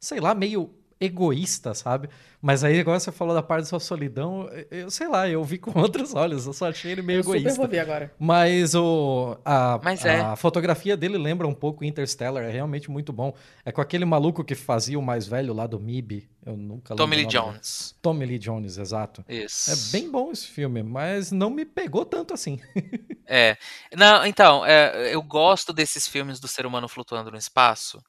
sei 0.00 0.18
lá, 0.20 0.34
meio 0.34 0.74
egoísta, 1.04 1.74
sabe? 1.74 2.08
Mas 2.40 2.64
aí 2.64 2.80
agora 2.80 2.98
você 2.98 3.12
falou 3.12 3.34
da 3.34 3.42
parte 3.42 3.62
da 3.62 3.68
sua 3.68 3.78
solidão, 3.78 4.48
eu 4.70 4.90
sei 4.90 5.06
lá, 5.06 5.28
eu 5.28 5.42
vi 5.44 5.58
com 5.58 5.70
outros 5.78 6.14
olhos, 6.14 6.46
eu 6.46 6.52
só 6.52 6.68
achei 6.68 6.90
ele 6.90 7.02
meio 7.02 7.20
Eu 7.20 7.22
super 7.24 7.38
egoísta. 7.38 7.60
vou 7.60 7.68
ver 7.68 7.78
agora. 7.78 8.12
Mas 8.18 8.74
o, 8.74 9.38
a, 9.44 9.80
Mas 9.82 10.04
é. 10.04 10.20
a 10.20 10.34
fotografia 10.34 10.96
dele 10.96 11.18
lembra 11.18 11.46
um 11.46 11.54
pouco 11.54 11.84
Interstellar, 11.84 12.42
é 12.44 12.50
realmente 12.50 12.90
muito 12.90 13.12
bom. 13.12 13.32
É 13.64 13.70
com 13.70 13.80
aquele 13.80 14.04
maluco 14.04 14.42
que 14.42 14.54
fazia 14.56 14.98
o 14.98 15.02
mais 15.02 15.26
velho 15.26 15.54
lá 15.54 15.66
do 15.68 15.78
MIB, 15.78 16.28
eu 16.44 16.56
nunca 16.56 16.94
lembro 16.94 17.04
Tommy 17.04 17.16
Lee. 17.16 17.26
Jones. 17.26 17.94
Tommy 18.02 18.26
Lee 18.26 18.38
Jones, 18.38 18.76
exato. 18.76 19.24
Isso. 19.28 19.70
É 19.70 19.98
bem 19.98 20.10
bom 20.10 20.32
esse 20.32 20.48
filme, 20.48 20.82
mas 20.82 21.30
não 21.30 21.48
me 21.48 21.64
pegou 21.64 22.04
tanto 22.04 22.34
assim. 22.34 22.60
É. 23.24 23.56
Não, 23.96 24.26
então, 24.26 24.66
é, 24.66 25.14
eu 25.14 25.22
gosto 25.22 25.72
desses 25.72 26.06
filmes 26.06 26.38
do 26.38 26.46
ser 26.48 26.66
humano 26.66 26.86
flutuando 26.86 27.30
no 27.30 27.38
espaço, 27.38 28.02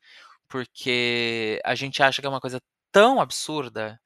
porque 0.50 1.62
a 1.64 1.76
gente 1.76 2.04
acha 2.04 2.20
que 2.20 2.26
é 2.26 2.30
uma 2.30 2.42
coisa 2.42 2.60
tão 2.94 3.20
absurda, 3.20 4.00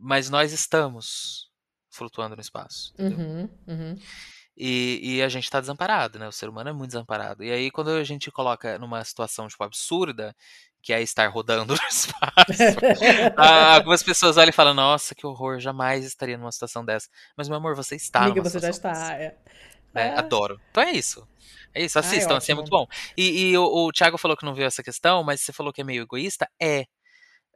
mas 0.00 0.28
nós 0.28 0.52
estamos 0.52 1.50
flutuando 1.90 2.34
no 2.34 2.40
espaço. 2.40 2.92
Uhum, 2.98 3.48
uhum. 3.68 3.96
E, 4.56 5.16
e 5.16 5.22
a 5.22 5.28
gente 5.28 5.50
tá 5.50 5.60
desamparado, 5.60 6.18
né? 6.18 6.26
O 6.26 6.32
ser 6.32 6.48
humano 6.48 6.70
é 6.70 6.72
muito 6.72 6.90
desamparado. 6.90 7.44
E 7.44 7.50
aí, 7.50 7.70
quando 7.70 7.90
a 7.90 8.02
gente 8.04 8.30
coloca 8.30 8.78
numa 8.78 9.04
situação, 9.04 9.46
tipo, 9.46 9.62
absurda, 9.62 10.34
que 10.80 10.92
é 10.92 11.02
estar 11.02 11.26
rodando 11.28 11.74
no 11.76 11.88
espaço, 11.88 12.74
ah, 13.36 13.74
algumas 13.74 14.02
pessoas 14.02 14.36
olham 14.36 14.50
e 14.50 14.52
falam, 14.52 14.74
nossa, 14.74 15.14
que 15.14 15.26
horror, 15.26 15.58
jamais 15.58 16.04
estaria 16.04 16.38
numa 16.38 16.52
situação 16.52 16.84
dessa. 16.84 17.08
Mas, 17.36 17.48
meu 17.48 17.58
amor, 17.58 17.74
você 17.74 17.96
está 17.96 18.24
Amiga, 18.24 18.42
você 18.42 18.58
já 18.58 18.70
está. 18.70 19.14
é. 19.14 19.36
né? 19.92 20.14
Ah. 20.14 20.20
Adoro. 20.20 20.60
Então 20.70 20.82
é 20.82 20.92
isso. 20.92 21.26
É 21.74 21.82
isso, 21.82 21.98
Ah, 21.98 22.02
é 22.02 22.04
assistam, 22.04 22.36
assim, 22.36 22.52
é 22.52 22.54
muito 22.54 22.70
bom. 22.70 22.86
E, 23.16 23.50
e 23.50 23.58
o, 23.58 23.64
o 23.64 23.92
Thiago 23.92 24.16
falou 24.16 24.36
que 24.36 24.44
não 24.44 24.54
viu 24.54 24.64
essa 24.66 24.82
questão, 24.82 25.24
mas 25.24 25.40
você 25.40 25.52
falou 25.52 25.72
que 25.72 25.80
é 25.80 25.84
meio 25.84 26.02
egoísta? 26.02 26.48
É. 26.60 26.86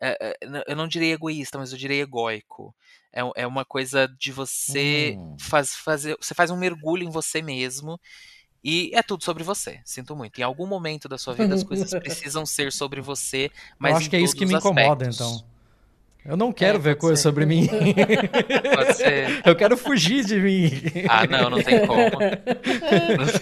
É, 0.01 0.17
é, 0.21 0.63
eu 0.67 0.77
não 0.77 0.89
diria 0.89 1.15
egoísta, 1.15 1.59
mas 1.59 1.73
eu 1.73 1.79
diria 1.79 2.03
egóico. 2.03 2.75
É, 3.13 3.21
é 3.43 3.47
uma 3.47 3.65
coisa 3.65 4.07
de 4.19 4.33
você 4.33 5.15
Hum. 5.17 5.37
faz, 5.41 5.75
fazer. 5.75 6.17
Você 6.21 6.35
faz 6.35 6.51
um 6.51 6.57
mergulho 6.57 7.03
em 7.05 7.11
você 7.11 7.43
mesmo. 7.43 7.99
E 8.63 8.91
é 8.95 9.03
tudo 9.03 9.25
sobre 9.25 9.45
você. 9.45 9.81
Sinto 9.85 10.17
muito. 10.17 10.39
Em 10.39 10.43
algum 10.43 10.67
momento 10.67 11.09
da 11.09 11.17
sua 11.17 11.35
vida 11.35 11.55
as 11.55 11.63
coisas 11.63 11.91
precisam 11.99 12.45
ser 12.45 12.73
sobre 12.73 13.01
você, 13.01 13.51
mas 13.79 13.93
eu 13.93 13.97
acho 13.99 14.11
que 14.11 14.17
é 14.17 14.21
isso 14.21 14.37
que 14.37 14.47
me 14.47 14.55
incomoda, 14.55 15.07
aspectos. 15.09 15.17
então. 15.21 15.58
Eu 16.25 16.37
não 16.37 16.53
quero 16.53 16.77
É, 16.77 16.79
ver 16.81 16.91
pode 16.95 17.01
coisas 17.01 17.21
ser. 17.21 17.23
sobre 17.23 17.47
mim. 17.47 17.67
Pode 18.75 18.93
ser. 18.95 19.41
Eu 19.47 19.57
quero 19.57 19.77
fugir 19.79 20.25
de 20.25 20.39
mim. 20.39 20.71
Ah, 21.09 21.27
não, 21.27 21.49
não 21.51 21.63
tem 21.63 21.87
como. 21.87 22.01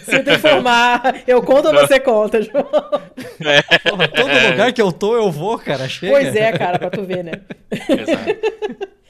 Sinto 0.05 0.31
informar. 0.31 1.23
Eu 1.27 1.43
conto 1.43 1.69
ou 1.69 1.75
você 1.75 1.99
conta, 1.99 2.41
João? 2.43 2.65
Porra, 2.65 4.09
todo 4.09 4.51
lugar 4.51 4.73
que 4.73 4.81
eu 4.81 4.93
tô, 4.93 5.17
eu 5.17 5.33
vou, 5.33 5.59
cara. 5.59 5.89
Chega. 5.89 6.13
Pois 6.13 6.37
é, 6.37 6.53
cara, 6.57 6.79
pra 6.79 6.91
tu 6.91 7.03
ver, 7.05 7.25
né? 7.25 7.33
Exato. 7.73 8.37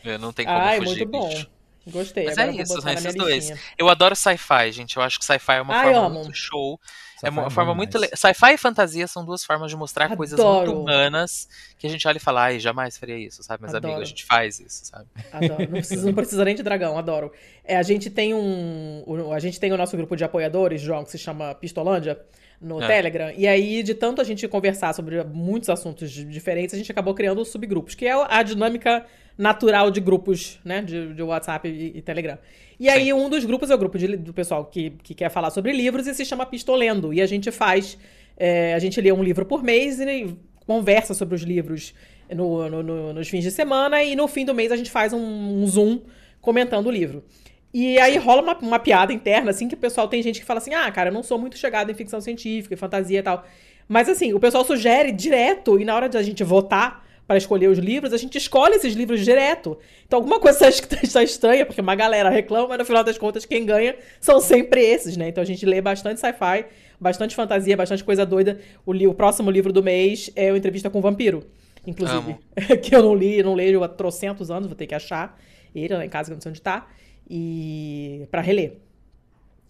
Eu 0.05 0.19
não 0.19 0.33
tem 0.33 0.47
como 0.47 0.59
Ai, 0.59 0.79
fugir, 0.79 0.89
muito 0.99 1.07
bom. 1.11 1.29
bicho. 1.29 1.47
Gostei. 1.89 2.25
Mas 2.25 2.39
agora 2.39 2.57
é 2.57 2.61
eu 2.63 2.65
vou 2.67 2.77
isso, 2.77 2.83
são 2.83 2.85
minha 2.85 2.95
esses 2.99 3.15
dois. 3.15 3.35
listinha. 3.35 3.59
Eu 3.79 3.89
adoro 3.89 4.17
sci-fi, 4.17 4.73
gente. 4.73 4.97
Eu 4.97 5.03
acho 5.03 5.19
que 5.19 5.25
sci-fi 5.25 5.53
é 5.53 5.61
uma 5.63 5.75
Ai, 5.77 5.93
forma 5.93 6.09
muito 6.11 6.35
show. 6.35 6.81
É 7.23 7.31
uma 7.31 7.45
bom 7.45 7.51
forma 7.51 7.75
muito 7.75 7.99
le... 7.99 8.09
Sci-fi 8.15 8.53
e 8.55 8.59
fantasia 8.59 9.07
são 9.07 9.25
duas 9.25 9.43
formas 9.45 9.71
de 9.71 9.77
mostrar 9.77 10.15
coisas 10.17 10.39
muito 10.39 10.51
Adoro. 10.51 10.81
humanas 10.83 11.49
que 11.79 11.87
a 11.87 11.91
gente 11.91 12.07
olha 12.07 12.17
e 12.19 12.21
fala, 12.21 12.43
ai, 12.45 12.59
jamais 12.61 12.99
faria 12.99 13.17
isso, 13.19 13.43
sabe? 13.43 13.63
Mas, 13.63 13.75
amigo, 13.75 13.87
a 13.89 13.91
Adoro. 13.93 14.05
gente 14.07 14.25
faz 14.25 14.61
isso, 14.61 14.85
sabe? 14.87 15.07
Adoro. 15.33 15.63
Não 15.63 15.69
precisa, 15.69 16.07
não 16.07 16.15
precisa 16.15 16.45
nem 16.45 16.55
de 16.55 16.63
dragão, 16.63 16.99
adoro. 16.99 17.33
É, 17.65 17.77
a 17.77 17.83
gente 17.83 18.11
tem 18.11 18.35
um. 18.35 19.03
o- 19.07 19.33
A 19.33 19.39
gente 19.39 19.59
tem 19.59 19.73
o 19.73 19.77
nosso 19.77 19.97
grupo 19.97 20.15
de 20.17 20.25
apoiadores, 20.25 20.81
João, 20.81 21.05
que 21.05 21.11
se 21.11 21.19
chama 21.19 21.55
Pistolândia, 21.55 22.19
no 22.61 22.83
É. 22.83 22.87
Telegram. 22.87 23.33
E 23.37 23.47
aí, 23.47 23.83
de 23.83 23.95
tanto 23.95 24.21
a 24.21 24.25
gente 24.25 24.47
conversar 24.49 24.95
sobre 24.95 25.23
muitos 25.25 25.69
assuntos 25.69 26.11
diferentes, 26.11 26.75
a 26.75 26.79
gente 26.79 26.91
acabou 26.91 27.15
criando 27.15 27.45
subgrupos, 27.45 27.95
que 27.95 28.07
é 28.07 28.13
a 28.13 28.43
dinâmica 28.43 29.05
natural 29.37 29.91
de 29.91 30.01
grupos, 30.01 30.59
né? 30.65 30.83
De, 30.83 31.13
de 31.15 31.23
WhatsApp 31.23 31.69
e, 31.69 31.99
e 31.99 32.03
Telegram. 32.03 32.39
E 32.79 32.89
aí, 32.89 33.13
um 33.13 33.29
dos 33.31 33.45
grupos 33.45 33.71
é 33.71 33.75
o 33.75 33.79
grupo 33.79 33.99
de- 33.99 34.17
do 34.17 34.33
pessoal 34.35 34.65
que, 34.67 34.91
que 35.03 35.15
quer 35.15 35.31
falar 35.31 35.51
sobre 35.51 35.73
livros 35.73 36.07
e 36.07 36.15
se 36.15 36.25
chama 36.25 36.45
Pistolendo. 36.47 37.13
E 37.13 37.21
a 37.23 37.27
gente 37.27 37.51
faz. 37.51 37.99
é, 38.37 38.75
a 38.75 38.79
gente 38.79 39.01
lê 39.01 39.11
um 39.13 39.23
livro 39.23 39.47
por 39.47 39.63
mês 39.63 39.99
e 40.01 40.37
conversa 40.67 41.15
sobre 41.15 41.35
os 41.35 41.43
livros 41.43 41.95
no- 42.31 42.69
no- 42.69 42.83
no- 42.83 43.13
nos 43.15 43.29
fins 43.29 43.43
de 43.43 43.51
semana 43.51 44.03
e 44.03 44.15
no 44.17 44.27
fim 44.29 44.45
do 44.45 44.53
mês 44.55 44.71
a 44.73 44.77
gente 44.77 44.91
faz 44.91 45.13
um, 45.13 45.19
um 45.63 45.67
zoom 45.67 46.01
comentando 46.41 46.87
o 46.89 46.91
livro. 46.91 47.25
E 47.73 47.99
aí 47.99 48.17
rola 48.19 48.43
uma, 48.43 48.59
uma 48.59 48.79
piada 48.79 49.13
interna, 49.13 49.51
assim, 49.51 49.69
que 49.69 49.75
o 49.75 49.79
pessoal 49.79 50.09
tem 50.09 50.23
gente 50.23 50.41
que 50.41 50.47
fala 50.47 50.59
assim: 50.59 50.75
ah, 50.75 50.91
cara, 50.91 51.09
eu 51.11 51.15
não 51.15 51.23
sou 51.23 51.39
muito 51.39 51.57
chegado 51.57 51.91
em 51.91 51.95
ficção 51.95 52.21
científica 52.21 52.75
e 52.75 52.77
fantasia 52.77 53.19
e 53.21 53.23
tal. 53.23 53.45
Mas 53.89 54.09
assim, 54.09 54.33
o 54.35 54.41
pessoal 54.41 54.65
sugere 54.65 55.13
direto, 55.13 55.79
e 55.81 55.85
na 55.85 55.95
hora 55.95 56.09
de 56.09 56.17
a 56.19 56.23
gente 56.23 56.43
votar 56.45 57.06
para 57.27 57.37
escolher 57.39 57.69
os 57.69 57.79
livros, 57.79 58.13
a 58.13 58.17
gente 58.17 58.39
escolhe 58.39 58.77
esses 58.77 58.95
livros 58.95 59.25
direto. 59.25 59.77
Então 60.07 60.19
alguma 60.19 60.39
coisa 60.39 60.69
está- 60.71 60.99
está 61.03 61.23
estranha, 61.23 61.67
porque 61.67 61.81
uma 61.81 61.95
galera 61.95 62.31
reclama, 62.31 62.69
mas 62.69 62.79
no 62.79 62.85
final 62.85 63.03
das 63.03 63.19
contas 63.19 63.45
quem 63.45 63.67
ganha 63.67 63.97
são 64.21 64.41
sempre 64.41 64.81
esses, 64.81 65.17
né? 65.17 65.29
Então 65.29 65.43
a 65.43 65.47
gente 65.47 65.67
lê 65.67 65.81
bastante 65.81 66.21
sci-fi, 66.21 66.67
bastante 67.01 67.35
fantasia, 67.35 67.77
bastante 67.77 68.05
coisa 68.05 68.25
doida. 68.25 68.61
O, 68.85 68.93
li- 68.93 69.07
o 69.09 69.15
próximo 69.15 69.51
livro 69.51 69.73
do 69.73 69.83
mês 69.83 70.31
é 70.37 70.53
o 70.53 70.57
Entrevista 70.57 70.89
com 70.89 70.99
o 70.99 71.03
Vampiro, 71.03 71.45
inclusive. 71.87 72.37
que 72.83 72.95
eu 72.95 73.03
não 73.03 73.15
li, 73.15 73.43
não 73.43 73.55
leio 73.55 73.83
há 73.83 73.89
trocentos 73.89 74.51
anos, 74.51 74.69
vou 74.69 74.77
ter 74.77 74.87
que 74.87 74.95
achar 74.95 75.37
ele 75.75 75.95
lá 75.95 76.05
em 76.07 76.09
casa, 76.09 76.29
que 76.29 76.33
eu 76.33 76.37
não 76.37 76.41
sei 76.43 76.51
onde 76.51 76.63
tá, 76.63 76.87
e 77.29 78.27
para 78.31 78.41
reler. 78.41 78.79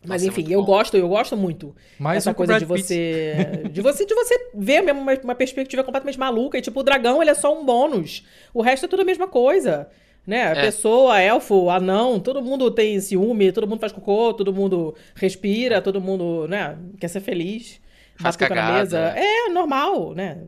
Mas 0.06 0.22
Nossa, 0.22 0.24
é 0.24 0.28
enfim, 0.28 0.40
muito 0.42 0.52
eu 0.52 0.60
bom. 0.60 0.66
gosto, 0.66 0.96
eu 0.96 1.08
gosto 1.08 1.36
muito 1.36 1.74
Mais 1.98 2.18
essa 2.18 2.30
um 2.30 2.34
com 2.34 2.42
o 2.42 2.46
coisa 2.46 2.58
de 2.58 2.64
você, 2.64 3.62
de 3.70 3.80
você 3.82 4.06
de 4.06 4.14
você 4.14 4.50
ver 4.54 4.82
mesmo 4.82 5.00
uma, 5.00 5.14
uma 5.24 5.34
perspectiva 5.34 5.82
completamente 5.82 6.18
maluca 6.18 6.56
e 6.58 6.62
tipo 6.62 6.78
o 6.78 6.82
dragão 6.82 7.20
ele 7.20 7.30
é 7.30 7.34
só 7.34 7.52
um 7.58 7.64
bônus 7.64 8.24
o 8.54 8.62
resto 8.62 8.86
é 8.86 8.88
tudo 8.88 9.02
a 9.02 9.04
mesma 9.04 9.26
coisa 9.28 9.88
né 10.26 10.52
É. 10.52 10.60
pessoa 10.62 11.20
elfo 11.20 11.70
anão 11.70 12.20
todo 12.20 12.42
mundo 12.42 12.70
tem 12.70 13.00
ciúme 13.00 13.52
todo 13.52 13.66
mundo 13.66 13.80
faz 13.80 13.92
cocô 13.92 14.32
todo 14.34 14.52
mundo 14.52 14.94
respira 15.14 15.80
todo 15.82 16.00
mundo 16.00 16.46
né 16.48 16.76
quer 17.00 17.08
ser 17.08 17.20
feliz 17.20 17.80
Faz 18.18 18.34
boca 18.36 18.48
na 18.54 18.62
cagada. 18.62 18.78
mesa 18.78 18.98
é 19.16 19.48
normal 19.50 20.14
né 20.14 20.38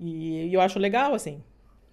e, 0.00 0.46
e 0.48 0.54
eu 0.54 0.60
acho 0.60 0.78
legal 0.78 1.14
assim 1.14 1.42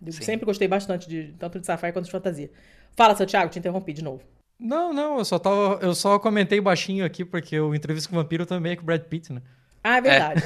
Sim. 0.09 0.21
sempre 0.23 0.45
gostei 0.45 0.67
bastante 0.67 1.09
de 1.09 1.33
tanto 1.39 1.59
de 1.59 1.65
sci-fi 1.65 1.91
quanto 1.91 2.05
de 2.05 2.11
fantasia 2.11 2.49
fala 2.95 3.15
seu 3.15 3.25
Thiago 3.25 3.49
te 3.51 3.59
interrompi 3.59 3.93
de 3.93 4.03
novo 4.03 4.21
Não, 4.59 4.91
não, 4.91 5.19
eu 5.19 5.25
só 5.25 5.37
tava. 5.37 5.79
Eu 5.81 5.93
só 5.93 6.17
comentei 6.17 6.59
baixinho 6.59 7.05
aqui, 7.05 7.23
porque 7.23 7.59
o 7.59 7.75
entrevista 7.75 8.09
com 8.09 8.15
o 8.15 8.21
vampiro 8.21 8.45
também 8.45 8.71
é 8.71 8.75
com 8.75 8.81
o 8.81 8.85
Brad 8.85 9.01
Pitt, 9.01 9.31
né? 9.31 9.41
Ah, 9.83 9.97
é 9.97 10.01
verdade. 10.01 10.43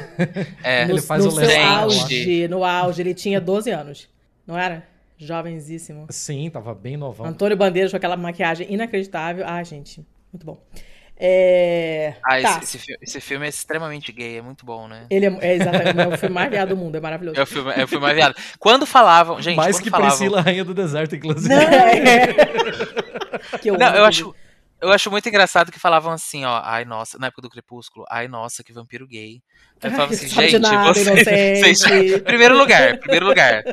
É, 0.64 0.86
no 0.86 0.94
Ele 0.94 1.02
faz 1.02 1.24
no 1.24 1.32
o 1.32 1.34
seu 1.34 1.66
auge, 1.66 2.48
no 2.48 2.64
auge, 2.64 3.02
ele 3.02 3.14
tinha 3.14 3.40
12 3.40 3.72
anos. 3.72 4.10
Não 4.46 4.58
era? 4.58 4.86
Jovenzíssimo. 5.18 6.08
Sim, 6.10 6.50
tava 6.50 6.74
bem 6.74 6.98
novão. 6.98 7.26
Antônio 7.26 7.56
Bandeiras 7.56 7.92
com 7.92 7.98
aquela 7.98 8.18
maquiagem 8.18 8.72
inacreditável. 8.72 9.46
Ah, 9.48 9.64
gente, 9.64 10.06
muito 10.32 10.46
bom. 10.46 10.62
É... 11.24 12.16
Ah, 12.24 12.42
tá. 12.42 12.60
esse, 12.64 12.78
esse 12.78 12.98
esse 13.00 13.22
filme 13.22 13.46
é 13.46 13.50
extremamente 13.50 14.12
gay, 14.12 14.40
é 14.40 14.42
muito 14.42 14.66
bom, 14.66 14.88
né? 14.88 15.06
Ele 15.08 15.28
é, 15.28 15.38
é 15.42 15.56
exatamente 15.56 16.00
é 16.00 16.08
o 16.08 16.18
filme 16.18 16.34
mais 16.34 16.50
viado 16.50 16.70
do 16.70 16.78
mundo, 16.78 16.96
é 16.96 17.00
maravilhoso. 17.00 17.40
É 17.40 17.44
o 17.44 17.46
filme, 17.46 17.72
é 17.76 17.84
o 17.84 17.88
filme 17.88 18.04
mais 18.04 18.16
viado. 18.16 18.36
Quando 18.58 18.88
falavam, 18.88 19.40
gente, 19.40 19.56
Mais 19.56 19.80
que 19.80 19.92
falavam, 19.92 20.18
Priscila, 20.18 20.42
Rainha 20.42 20.66
do 20.66 20.74
Deserto, 20.74 21.16
inclusive. 21.16 21.54
É. 21.54 23.21
que 23.62 23.70
eu 23.70 23.78
Não, 23.78 23.96
eu 23.96 24.06
acho, 24.06 24.36
eu 24.82 24.92
acho 24.92 25.12
muito 25.12 25.28
engraçado 25.30 25.72
que 25.72 25.80
falavam 25.80 26.12
assim, 26.12 26.44
ó, 26.46 26.60
ai 26.64 26.86
nossa, 26.86 27.18
na 27.20 27.28
época 27.28 27.42
do 27.44 27.50
Crepúsculo, 27.50 28.06
ai 28.10 28.28
nossa, 28.28 28.64
que 28.64 28.74
vampiro 28.74 29.08
gay. 29.08 29.42
Aí 29.82 29.90
eu 29.90 29.92
falava 29.92 30.14
assim, 30.14 30.28
gente, 30.28 30.60
nada, 30.60 30.94
vocês, 30.94 31.60
vocês- 31.78 32.22
Primeiro 32.24 32.58
lugar, 32.58 32.98
primeiro 33.00 33.26
lugar. 33.26 33.64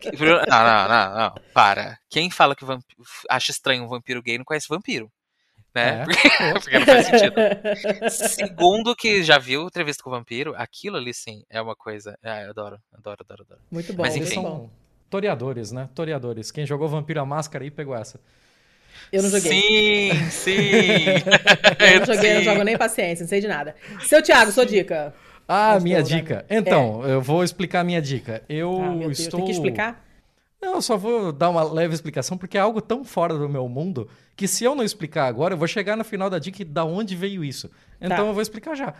Primeiro- 0.00 0.40
Não, 0.48 0.64
não, 0.64 0.88
não, 0.88 1.16
não, 1.18 1.34
para. 1.52 1.98
Quem 2.10 2.30
fala 2.30 2.54
que 2.56 2.64
vamp... 2.64 2.82
acha 3.28 3.50
estranho 3.50 3.84
um 3.84 3.88
vampiro 3.88 4.22
gay 4.22 4.38
não 4.38 4.44
conhece 4.44 4.68
vampiro. 4.68 5.10
Né? 5.74 6.02
É. 6.02 6.04
Porque, 6.04 6.28
porque 6.60 6.78
não 6.78 6.86
faz 6.86 7.06
sentido. 7.06 7.34
Segundo 8.10 8.94
que 8.94 9.22
já 9.24 9.38
viu 9.38 9.62
entrevista 9.66 10.02
com 10.02 10.10
o 10.10 10.12
vampiro, 10.12 10.54
aquilo 10.56 10.96
ali 10.96 11.12
sim 11.12 11.42
é 11.50 11.60
uma 11.60 11.74
coisa. 11.74 12.16
Ah, 12.22 12.42
eu 12.42 12.50
adoro, 12.50 12.78
adoro, 12.92 13.18
adoro, 13.24 13.42
adoro. 13.42 13.60
Muito 13.70 13.92
bom, 13.92 14.02
Mas 14.02 14.14
muito 14.16 14.28
enfim. 14.28 14.40
bom. 14.42 14.48
São 14.50 14.70
toreadores, 15.10 15.72
né? 15.72 15.88
Toreadores. 15.94 16.50
Quem 16.50 16.64
jogou 16.66 16.88
Vampiro 16.88 17.20
a 17.20 17.26
Máscara 17.26 17.64
aí 17.64 17.70
pegou 17.70 17.94
essa. 17.94 18.20
Eu 19.12 19.22
não 19.22 19.30
joguei. 19.30 19.50
Sim, 20.12 20.30
sim. 20.30 20.54
Eu 21.94 22.00
não 22.00 22.06
joguei, 22.06 22.30
eu 22.30 22.34
não 22.36 22.40
Sim. 22.42 22.44
jogo 22.44 22.62
nem 22.62 22.76
paciência, 22.78 23.22
não 23.24 23.28
sei 23.28 23.40
de 23.40 23.46
nada. 23.48 23.74
Seu 24.06 24.22
Thiago, 24.22 24.50
sua 24.52 24.64
dica. 24.66 25.14
Ah, 25.46 25.72
Gostou, 25.74 25.82
minha 25.84 26.02
dica. 26.02 26.44
Então, 26.48 27.04
eu 27.06 27.20
vou 27.20 27.44
explicar 27.44 27.80
a 27.80 27.84
minha 27.84 28.00
dica. 28.00 28.42
Eu 28.48 28.80
Ah, 28.82 28.94
Deus, 28.96 29.18
estou. 29.18 29.38
tem 29.40 29.46
que 29.46 29.52
explicar? 29.52 30.02
Não, 30.60 30.76
eu 30.76 30.82
só 30.82 30.96
vou 30.96 31.30
dar 31.30 31.50
uma 31.50 31.62
leve 31.62 31.92
explicação, 31.94 32.38
porque 32.38 32.56
é 32.56 32.60
algo 32.60 32.80
tão 32.80 33.04
fora 33.04 33.34
do 33.36 33.46
meu 33.48 33.68
mundo 33.68 34.08
que 34.34 34.48
se 34.48 34.64
eu 34.64 34.74
não 34.74 34.82
explicar 34.82 35.26
agora, 35.26 35.52
eu 35.52 35.58
vou 35.58 35.68
chegar 35.68 35.94
no 35.96 36.04
final 36.04 36.30
da 36.30 36.38
dica 36.38 36.62
e 36.62 36.64
da 36.64 36.84
onde 36.84 37.14
veio 37.14 37.44
isso. 37.44 37.70
Então 38.00 38.16
Tá. 38.16 38.22
eu 38.24 38.32
vou 38.32 38.40
explicar 38.40 38.74
já. 38.74 38.94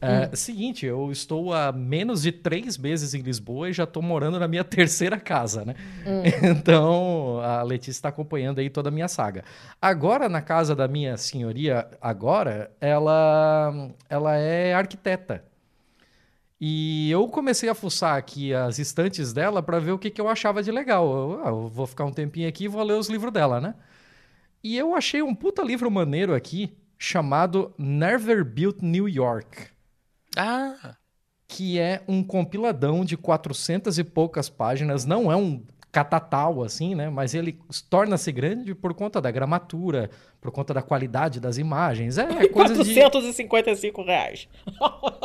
É, 0.00 0.34
Seguinte, 0.36 0.84
eu 0.84 1.10
estou 1.10 1.54
há 1.54 1.72
menos 1.72 2.22
de 2.22 2.30
três 2.30 2.76
meses 2.76 3.14
em 3.14 3.22
Lisboa 3.22 3.70
e 3.70 3.72
já 3.72 3.84
estou 3.84 4.02
morando 4.02 4.38
na 4.38 4.46
minha 4.46 4.62
terceira 4.64 5.18
casa, 5.18 5.64
né? 5.64 5.74
Então 6.42 7.40
a 7.40 7.62
Letícia 7.62 7.92
está 7.92 8.08
acompanhando 8.10 8.58
aí 8.58 8.68
toda 8.68 8.88
a 8.88 8.92
minha 8.92 9.08
saga. 9.08 9.44
Agora, 9.80 10.28
na 10.28 10.42
casa 10.42 10.74
da 10.74 10.86
minha 10.86 11.16
senhoria, 11.16 11.88
agora, 12.00 12.70
ela, 12.80 13.90
ela 14.08 14.36
é 14.36 14.74
arquiteta. 14.74 15.44
E 16.60 17.10
eu 17.10 17.28
comecei 17.28 17.68
a 17.68 17.74
fuçar 17.74 18.16
aqui 18.16 18.54
as 18.54 18.78
estantes 18.78 19.32
dela 19.32 19.62
para 19.62 19.78
ver 19.78 19.92
o 19.92 19.98
que, 19.98 20.10
que 20.10 20.20
eu 20.20 20.28
achava 20.28 20.62
de 20.62 20.70
legal. 20.70 21.06
Eu, 21.06 21.40
ah, 21.44 21.48
eu 21.48 21.68
vou 21.68 21.86
ficar 21.86 22.04
um 22.06 22.12
tempinho 22.12 22.48
aqui 22.48 22.64
e 22.64 22.68
vou 22.68 22.82
ler 22.82 22.94
os 22.94 23.08
livros 23.08 23.32
dela, 23.32 23.60
né? 23.60 23.74
E 24.62 24.76
eu 24.76 24.94
achei 24.94 25.22
um 25.22 25.34
puta 25.34 25.62
livro 25.62 25.90
maneiro 25.90 26.34
aqui 26.34 26.74
chamado 26.98 27.74
Never 27.78 28.44
Built 28.44 28.78
New 28.80 29.06
York, 29.08 29.68
Ah, 30.36 30.96
que 31.48 31.78
é 31.78 32.02
um 32.06 32.22
compiladão 32.22 33.04
de 33.04 33.16
400 33.16 33.98
e 33.98 34.04
poucas 34.04 34.48
páginas. 34.48 35.04
Não 35.04 35.30
é 35.30 35.36
um 35.36 35.62
catatal 35.96 36.62
assim, 36.62 36.94
né? 36.94 37.08
Mas 37.08 37.32
ele 37.32 37.58
torna-se 37.88 38.30
grande 38.30 38.74
por 38.74 38.92
conta 38.92 39.18
da 39.18 39.30
gramatura, 39.30 40.10
por 40.42 40.50
conta 40.50 40.74
da 40.74 40.82
qualidade 40.82 41.40
das 41.40 41.56
imagens. 41.56 42.18
É 42.18 42.26
coisa 42.48 42.74
de 42.74 42.92
455 42.94 44.02
reais. 44.02 44.48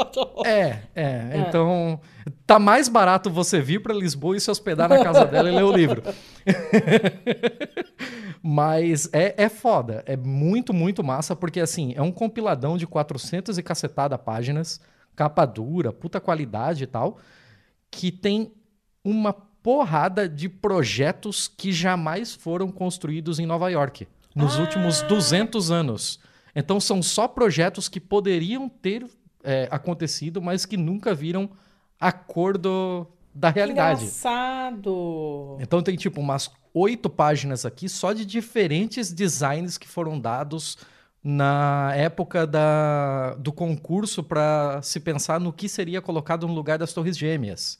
É, 0.45 0.79
é, 0.93 1.37
Então, 1.37 1.99
tá 2.45 2.59
mais 2.59 2.89
barato 2.89 3.29
você 3.29 3.61
vir 3.61 3.81
para 3.81 3.93
Lisboa 3.93 4.35
e 4.35 4.41
se 4.41 4.51
hospedar 4.51 4.89
na 4.89 5.03
casa 5.03 5.25
dela 5.25 5.49
e 5.49 5.55
ler 5.55 5.63
o 5.63 5.71
livro. 5.71 6.03
Mas 8.43 9.09
é, 9.13 9.35
é 9.37 9.49
foda, 9.49 10.03
é 10.05 10.17
muito, 10.17 10.73
muito 10.73 11.03
massa, 11.03 11.35
porque 11.35 11.59
assim, 11.59 11.93
é 11.95 12.01
um 12.01 12.11
compiladão 12.11 12.77
de 12.77 12.85
400 12.87 13.57
e 13.57 13.63
cacetada 13.63 14.17
páginas, 14.17 14.81
capa 15.21 15.45
dura, 15.45 15.93
puta 15.93 16.19
qualidade 16.19 16.83
e 16.83 16.87
tal, 16.87 17.19
que 17.91 18.11
tem 18.11 18.51
uma 19.05 19.31
porrada 19.31 20.27
de 20.27 20.49
projetos 20.49 21.47
que 21.47 21.71
jamais 21.71 22.33
foram 22.33 22.71
construídos 22.71 23.37
em 23.37 23.45
Nova 23.45 23.69
York 23.69 24.07
nos 24.35 24.57
últimos 24.57 25.03
200 25.03 25.69
anos. 25.69 26.19
Então 26.55 26.79
são 26.79 27.03
só 27.03 27.27
projetos 27.27 27.87
que 27.87 27.99
poderiam 27.99 28.67
ter 28.67 29.05
é, 29.43 29.67
acontecido, 29.69 30.41
mas 30.41 30.65
que 30.65 30.75
nunca 30.75 31.13
viram 31.13 31.51
a 31.99 32.11
cor 32.11 32.57
do- 32.57 33.05
da 33.33 33.49
realidade. 33.51 34.01
Engraçado. 34.05 35.57
Então 35.59 35.83
tem 35.83 35.95
tipo 35.95 36.19
umas 36.19 36.49
oito 36.73 37.09
páginas 37.11 37.63
aqui 37.63 37.87
só 37.87 38.11
de 38.11 38.25
diferentes 38.25 39.13
designs 39.13 39.77
que 39.77 39.87
foram 39.87 40.19
dados 40.19 40.77
na 41.23 41.93
época 41.95 42.47
da, 42.47 43.35
do 43.35 43.51
concurso 43.53 44.23
para 44.23 44.81
se 44.81 44.99
pensar 44.99 45.39
no 45.39 45.53
que 45.53 45.69
seria 45.69 46.01
colocado 46.01 46.47
no 46.47 46.53
lugar 46.53 46.77
das 46.79 46.93
Torres 46.93 47.17
Gêmeas. 47.17 47.79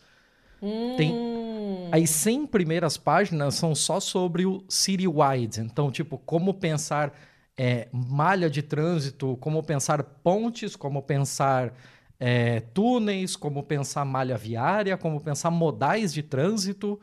Tem, 0.95 1.23
Hum. 1.61 1.89
as 1.91 2.09
100 2.09 2.47
primeiras 2.47 2.97
páginas 2.97 3.55
são 3.55 3.75
só 3.75 3.99
sobre 3.99 4.45
o 4.45 4.63
citywide. 4.69 5.61
Então, 5.61 5.91
tipo, 5.91 6.17
como 6.19 6.53
pensar 6.53 7.13
é, 7.57 7.89
malha 7.91 8.49
de 8.49 8.61
trânsito, 8.61 9.37
como 9.37 9.63
pensar 9.63 10.03
pontes, 10.03 10.75
como 10.75 11.01
pensar 11.01 11.73
é, 12.19 12.59
túneis, 12.61 13.35
como 13.35 13.63
pensar 13.63 14.05
malha 14.05 14.37
viária, 14.37 14.97
como 14.97 15.19
pensar 15.21 15.51
modais 15.51 16.13
de 16.13 16.23
trânsito. 16.23 16.99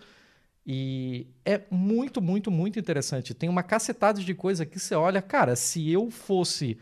E 0.70 1.26
é 1.46 1.62
muito, 1.70 2.20
muito, 2.20 2.50
muito 2.50 2.78
interessante. 2.78 3.32
Tem 3.32 3.48
uma 3.48 3.62
cacetada 3.62 4.20
de 4.20 4.34
coisa 4.34 4.66
que 4.66 4.78
você 4.78 4.94
olha, 4.94 5.22
cara, 5.22 5.56
se 5.56 5.90
eu 5.90 6.10
fosse 6.10 6.76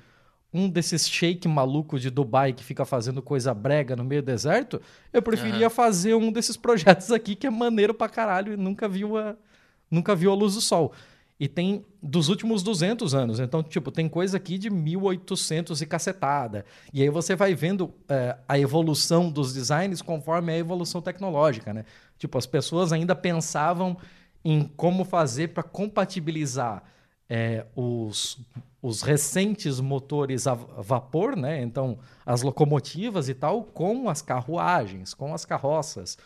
um 0.53 0.69
desses 0.69 1.09
shake 1.09 1.47
maluco 1.47 1.97
de 1.97 2.11
Dubai 2.11 2.53
que 2.53 2.65
fica 2.65 2.85
fazendo 2.85 3.23
coisa 3.23 3.55
brega 3.55 3.95
no 3.95 4.03
meio 4.03 4.23
do 4.23 4.27
deserto, 4.27 4.83
eu 5.13 5.23
preferia 5.23 5.71
fazer 5.71 6.15
um 6.15 6.33
desses 6.33 6.57
projetos 6.57 7.13
aqui 7.13 7.37
que 7.37 7.47
é 7.47 7.51
maneiro 7.51 7.95
pra 7.95 8.09
caralho 8.09 8.55
e 8.55 8.57
nunca 8.57 8.89
viu 8.89 9.17
a, 9.17 9.37
nunca 9.89 10.17
viu 10.17 10.33
a 10.33 10.35
luz 10.35 10.55
do 10.55 10.61
sol. 10.61 10.93
E 11.39 11.47
tem 11.49 11.85
dos 12.03 12.29
últimos 12.31 12.63
200 12.63 13.15
anos. 13.15 13.39
Então, 13.41 13.63
tipo, 13.63 13.91
tem 13.91 14.09
coisa 14.09 14.39
aqui 14.39 14.57
de 14.57 14.71
1800 14.71 15.83
e 15.83 15.87
cacetada. 15.87 16.65
E 16.95 17.03
aí 17.03 17.11
você 17.11 17.37
vai 17.37 17.55
vendo 17.55 17.93
é, 18.09 18.37
a 18.49 18.59
evolução 18.59 19.31
dos 19.31 19.53
designs 19.53 20.01
conforme 20.01 20.53
a 20.53 20.57
evolução 20.59 21.03
tecnológica, 21.03 21.75
né? 21.75 21.85
Tipo, 22.19 22.39
as 22.39 22.47
pessoas 22.47 22.91
ainda 22.93 23.15
pensavam 23.15 23.99
em 24.43 24.65
como 24.77 25.05
fazer 25.05 25.49
para 25.49 25.63
compatibilizar 25.63 26.83
é, 27.29 27.67
os, 27.75 28.39
os 28.81 29.03
recentes 29.03 29.79
motores 29.81 30.47
a 30.47 30.55
vapor, 30.55 31.37
né? 31.37 31.61
Então, 31.61 31.99
as 32.25 32.41
locomotivas 32.43 33.29
e 33.29 33.35
tal, 33.35 33.63
com 33.65 34.09
as 34.09 34.23
carruagens, 34.23 35.13
com 35.13 35.35
as 35.35 35.45
carroças, 35.45 36.17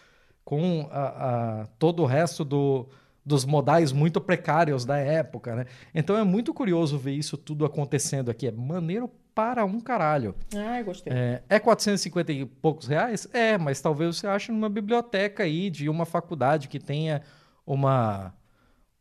com 0.44 0.88
a- 0.92 1.62
a- 1.62 1.66
todo 1.78 2.02
o 2.02 2.06
resto 2.06 2.44
do, 2.44 2.86
dos 3.30 3.44
modais 3.44 3.92
muito 3.92 4.20
precários 4.20 4.84
da 4.84 4.98
época, 4.98 5.54
né? 5.54 5.66
Então 5.94 6.16
é 6.16 6.24
muito 6.24 6.52
curioso 6.52 6.98
ver 6.98 7.12
isso 7.12 7.36
tudo 7.36 7.64
acontecendo 7.64 8.28
aqui. 8.28 8.48
É 8.48 8.50
maneiro 8.50 9.08
para 9.32 9.64
um 9.64 9.80
caralho. 9.80 10.34
Ai, 10.54 10.82
gostei. 10.82 11.12
É, 11.12 11.42
é 11.48 11.58
450 11.60 12.32
e 12.32 12.44
poucos 12.44 12.88
reais? 12.88 13.28
É, 13.32 13.56
mas 13.56 13.80
talvez 13.80 14.16
você 14.16 14.26
ache 14.26 14.50
numa 14.50 14.68
biblioteca 14.68 15.44
aí 15.44 15.70
de 15.70 15.88
uma 15.88 16.04
faculdade 16.04 16.66
que 16.66 16.80
tenha 16.80 17.22
uma, 17.64 18.34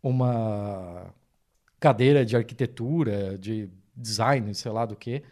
uma 0.01 1.11
cadeira 1.79 2.23
de 2.23 2.37
arquitetura, 2.37 3.35
de 3.35 3.67
design, 3.95 4.53
sei 4.53 4.71
lá 4.71 4.85
do 4.85 4.95
que. 4.95 5.23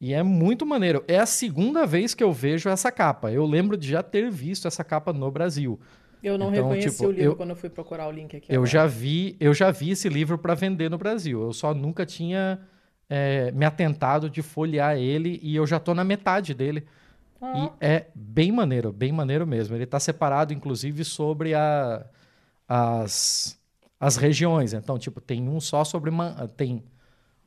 E 0.00 0.14
é 0.14 0.22
muito 0.22 0.64
maneiro. 0.64 1.04
É 1.06 1.18
a 1.18 1.26
segunda 1.26 1.86
vez 1.86 2.14
que 2.14 2.24
eu 2.24 2.32
vejo 2.32 2.70
essa 2.70 2.90
capa. 2.90 3.30
Eu 3.30 3.44
lembro 3.44 3.76
de 3.76 3.90
já 3.90 4.02
ter 4.02 4.30
visto 4.30 4.66
essa 4.66 4.82
capa 4.82 5.12
no 5.12 5.30
Brasil. 5.30 5.78
Eu 6.22 6.36
não 6.38 6.50
então, 6.52 6.64
reconheci 6.68 6.90
tipo, 6.96 7.08
o 7.08 7.10
livro 7.12 7.24
eu- 7.32 7.36
quando 7.36 7.50
eu 7.50 7.56
fui 7.56 7.68
procurar 7.70 8.06
o 8.08 8.10
link 8.10 8.36
aqui. 8.36 8.46
Eu 8.52 8.56
agora. 8.62 8.70
já 8.70 8.86
vi, 8.86 9.36
eu 9.40 9.54
já 9.54 9.70
vi 9.70 9.90
esse 9.90 10.08
livro 10.08 10.36
para 10.38 10.54
vender 10.54 10.90
no 10.90 10.98
Brasil. 10.98 11.40
Eu 11.42 11.52
só 11.52 11.72
nunca 11.74 12.04
tinha 12.04 12.60
é, 13.08 13.50
me 13.52 13.64
atentado 13.64 14.28
de 14.30 14.40
folhear 14.42 14.96
ele 14.96 15.40
e 15.42 15.56
eu 15.56 15.66
já 15.66 15.80
tô 15.80 15.94
na 15.94 16.04
metade 16.04 16.54
dele. 16.54 16.84
Ah. 17.42 17.72
E 17.80 17.84
é 17.86 18.06
bem 18.14 18.52
maneiro, 18.52 18.92
bem 18.92 19.10
maneiro 19.12 19.46
mesmo. 19.46 19.74
Ele 19.74 19.86
tá 19.86 19.98
separado, 19.98 20.52
inclusive, 20.52 21.04
sobre 21.04 21.54
a- 21.54 22.04
as, 22.68 23.58
as 23.98 24.16
regiões. 24.16 24.72
Então, 24.74 24.98
tipo, 24.98 25.20
tem 25.20 25.48
um 25.48 25.60
só 25.60 25.84
sobre 25.84 26.10
tem 26.56 26.84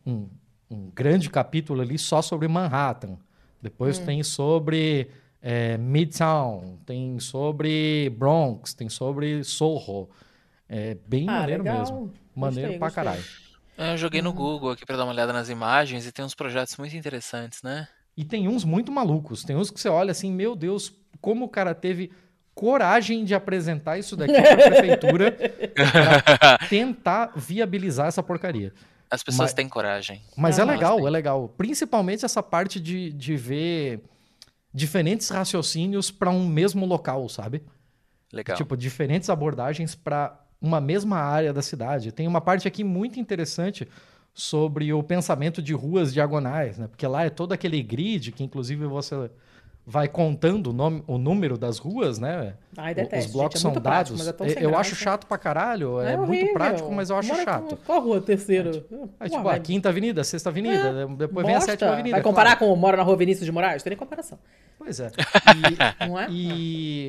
um, 0.05 0.27
um 0.69 0.89
grande 0.93 1.29
capítulo 1.29 1.81
ali 1.81 1.97
só 1.97 2.21
sobre 2.21 2.47
Manhattan. 2.47 3.17
Depois 3.61 3.99
Hum. 3.99 4.05
tem 4.05 4.23
sobre 4.23 5.09
é, 5.43 5.77
Midtown, 5.77 6.77
tem 6.85 7.19
sobre 7.19 8.09
Bronx, 8.17 8.73
tem 8.73 8.87
sobre 8.87 9.43
Soho. 9.43 10.09
É 10.69 10.95
bem 11.05 11.27
Ah, 11.29 11.41
maneiro 11.41 11.63
legal. 11.63 11.79
mesmo. 11.79 12.13
Maneiro 12.35 12.71
Gostei, 12.71 12.79
pra 12.79 12.87
gostei. 12.87 13.03
caralho. 13.03 13.23
eu 13.91 13.97
joguei 13.97 14.21
no 14.21 14.29
Uhum. 14.29 14.35
Google 14.35 14.71
aqui 14.71 14.85
pra 14.85 14.95
dar 14.95 15.03
uma 15.03 15.11
olhada 15.11 15.33
nas 15.33 15.49
imagens 15.49 16.05
e 16.07 16.11
tem 16.11 16.23
uns 16.23 16.33
projetos 16.33 16.77
muito 16.77 16.95
interessantes, 16.95 17.61
né? 17.61 17.87
E 18.15 18.23
tem 18.23 18.47
uns 18.47 18.63
muito 18.63 18.91
malucos. 18.91 19.43
Tem 19.43 19.55
uns 19.55 19.69
que 19.69 19.79
você 19.79 19.89
olha 19.89 20.11
assim, 20.11 20.31
meu 20.31 20.55
Deus, 20.55 20.93
como 21.19 21.45
o 21.45 21.49
cara 21.49 21.75
teve 21.75 22.11
coragem 22.55 23.25
de 23.25 23.33
apresentar 23.35 23.97
isso 23.97 24.15
daqui 24.15 24.33
pra 24.33 24.55
prefeitura 24.55 25.31
pra 25.31 26.57
tentar 26.69 27.31
viabilizar 27.35 28.07
essa 28.07 28.21
porcaria. 28.23 28.71
As 29.09 29.21
pessoas 29.23 29.49
Mas- 29.49 29.53
têm 29.53 29.67
coragem. 29.67 30.21
Mas 30.37 30.57
é 30.57 30.61
Aham. 30.63 30.71
legal, 30.71 31.07
é 31.07 31.09
legal. 31.09 31.49
Principalmente 31.57 32.23
essa 32.25 32.41
parte 32.41 32.79
de, 32.79 33.11
de 33.11 33.35
ver 33.35 34.01
diferentes 34.73 35.29
raciocínios 35.29 36.09
para 36.09 36.29
um 36.29 36.47
mesmo 36.47 36.85
local, 36.85 37.29
sabe? 37.29 37.63
Legal. 38.31 38.57
Tipo, 38.57 38.75
diferentes 38.75 39.29
abordagens 39.29 39.93
para 39.93 40.39
uma 40.59 40.81
mesma 40.81 41.17
área 41.17 41.53
da 41.53 41.61
cidade. 41.61 42.11
Tem 42.11 42.27
uma 42.27 42.41
parte 42.41 42.67
aqui 42.67 42.83
muito 42.83 43.19
interessante 43.19 43.87
sobre 44.33 44.91
o 44.91 45.03
pensamento 45.03 45.61
de 45.61 45.73
ruas 45.73 46.11
diagonais, 46.11 46.79
né? 46.79 46.87
Porque 46.87 47.05
lá 47.05 47.23
é 47.25 47.29
todo 47.29 47.51
aquele 47.51 47.83
grid 47.83 48.31
que, 48.31 48.43
inclusive, 48.43 48.85
você 48.87 49.29
vai 49.85 50.07
contando 50.07 50.67
o, 50.69 50.73
nome, 50.73 51.03
o 51.05 51.17
número 51.17 51.57
das 51.57 51.77
ruas, 51.77 52.17
né? 52.17 52.53
Ai, 52.77 52.95
detesto, 52.95 53.27
Os 53.27 53.33
blocos 53.33 53.53
gente, 53.53 53.57
é 53.57 53.61
são 53.61 53.71
muito 53.71 53.83
prático, 53.83 54.17
dados. 54.17 54.33
mas 54.39 54.51
é 54.51 54.55
tão 54.55 54.63
eu 54.63 54.77
acho 54.77 54.95
chato 54.95 55.27
pra 55.27 55.37
caralho. 55.37 55.99
É, 55.99 56.15
muito 56.15 56.29
horrível. 56.29 56.53
prático, 56.53 56.91
mas 56.91 57.09
eu 57.09 57.17
acho 57.17 57.27
Mora 57.29 57.43
chato. 57.43 57.75
com- 57.75 57.83
Qual 57.85 58.01
rua? 58.01 58.23
Aí, 58.25 58.57
Uma 58.59 59.25
tipo, 59.27 59.37
a 59.37 59.41
vibe. 59.41 59.63
quinta 59.63 59.89
avenida, 59.89 60.21
a 60.21 60.23
sexta 60.23 60.49
avenida, 60.49 61.05
depois 61.17 61.45
vem 61.45 61.55
a 61.55 61.61
sétima 61.61 61.91
avenida. 61.91 62.15
Vai 62.15 62.21
comparar 62.21 62.55
claro. 62.55 62.71
com 62.71 62.73
o 62.73 62.77
Mora 62.79 62.95
na 62.95 63.03
Rua 63.03 63.17
Vinícius 63.17 63.45
de 63.45 63.51
Moraes? 63.51 63.83
Tem 63.83 63.91
nem 63.91 63.97
comparação. 63.97 64.39
Pois 64.77 64.99
é. 64.99 65.11
Não 66.07 66.19
é? 66.19 66.27
E, 66.29 66.47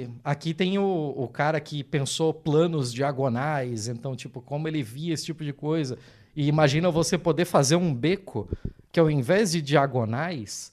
e 0.05 0.09
aqui 0.25 0.53
tem 0.53 0.77
o, 0.79 1.15
o 1.17 1.29
cara 1.29 1.61
que 1.61 1.85
pensou 1.85 2.35
planos 2.35 2.93
diagonais, 2.93 3.87
então, 3.89 4.17
tipo, 4.17 4.41
como 4.41 4.67
ele 4.67 4.83
via 4.83 5.15
esse 5.15 5.25
tipo 5.25 5.45
de 5.45 5.53
coisa. 5.53 5.97
E 6.37 6.49
imagina 6.49 6.91
você 6.91 7.17
poder 7.17 7.45
fazer 7.45 7.77
um 7.77 7.95
beco 7.95 8.49
que, 8.91 8.99
ao 8.99 9.09
invés 9.11 9.53
de 9.53 9.63
diagonais, 9.63 10.73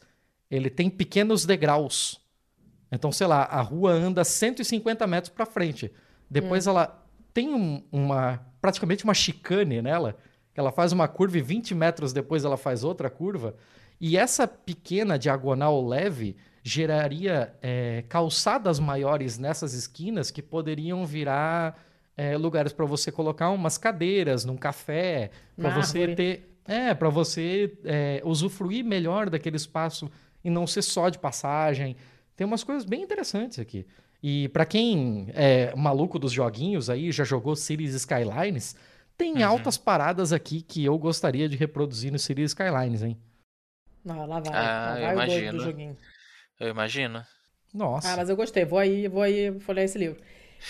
ele 0.51 0.69
tem 0.69 0.89
pequenos 0.89 1.45
degraus. 1.45 2.19
Então, 2.91 3.11
sei 3.11 3.25
lá, 3.25 3.43
a 3.43 3.61
rua 3.61 3.93
anda 3.93 4.23
150 4.23 5.07
metros 5.07 5.33
para 5.33 5.45
frente. 5.45 5.89
Depois 6.29 6.67
ela 6.67 7.03
tem 7.33 7.53
um- 7.53 7.81
uma 7.91 8.45
praticamente 8.61 9.03
uma 9.05 9.13
chicane 9.13 9.81
nela, 9.81 10.17
que 10.53 10.59
ela 10.59 10.71
faz 10.71 10.91
uma 10.91 11.07
curva 11.07 11.37
e 11.37 11.41
20 11.41 11.73
metros 11.73 12.13
depois 12.13 12.43
ela 12.43 12.57
faz 12.57 12.83
outra 12.83 13.09
curva. 13.09 13.55
E 13.99 14.17
essa 14.17 14.47
pequena 14.47 15.17
diagonal 15.17 15.83
leve 15.87 16.35
geraria 16.63 17.53
é, 17.61 18.03
calçadas 18.09 18.79
maiores 18.79 19.37
nessas 19.39 19.73
esquinas 19.73 20.29
que 20.29 20.41
poderiam 20.41 21.05
virar 21.05 21.79
é, 22.17 22.37
lugares 22.37 22.73
para 22.73 22.85
você 22.85 23.11
colocar 23.11 23.49
umas 23.49 23.77
cadeiras 23.77 24.43
num 24.45 24.57
café, 24.57 25.31
para 25.55 25.69
você 25.81 26.13
ter, 26.15 26.57
é, 26.65 26.93
para 26.93 27.09
você 27.09 27.73
é, 27.85 28.21
usufruir 28.23 28.83
melhor 28.83 29.29
daquele 29.29 29.55
espaço 29.55 30.11
e 30.43 30.49
não 30.49 30.65
ser 30.67 30.81
só 30.81 31.09
de 31.09 31.19
passagem. 31.19 31.95
Tem 32.35 32.45
umas 32.45 32.63
coisas 32.63 32.85
bem 32.85 33.01
interessantes 33.03 33.59
aqui. 33.59 33.85
E 34.23 34.49
para 34.49 34.65
quem 34.65 35.27
é 35.33 35.73
maluco 35.75 36.19
dos 36.19 36.31
joguinhos 36.31 36.89
aí, 36.89 37.11
já 37.11 37.23
jogou 37.23 37.55
Cities 37.55 37.93
Skylines, 37.95 38.75
tem 39.17 39.37
Uhum. 39.37 39.47
altas 39.47 39.77
paradas 39.77 40.31
aqui 40.33 40.61
que 40.61 40.83
eu 40.85 40.97
gostaria 40.97 41.47
de 41.49 41.55
reproduzir 41.57 42.11
no 42.11 42.19
Cities 42.19 42.51
Skylines, 42.51 43.03
hein? 43.03 43.17
Ah, 44.07 44.25
lá 44.25 44.39
vai. 44.39 44.53
Ah, 44.53 44.95
lá 44.99 44.99
eu 44.99 45.01
vai 45.01 45.13
o 45.13 45.15
doido 45.15 45.27
do 45.27 45.33
imagino. 45.43 45.59
joguinho. 45.63 45.97
Eu 46.59 46.69
imagino. 46.69 47.23
Nossa. 47.73 48.13
Ah, 48.13 48.17
mas 48.17 48.29
eu 48.29 48.35
gostei. 48.35 48.65
Vou 48.65 48.79
aí, 48.79 49.07
vou 49.07 49.21
aí 49.21 49.59
folhear 49.59 49.85
esse 49.85 49.97
livro. 49.97 50.19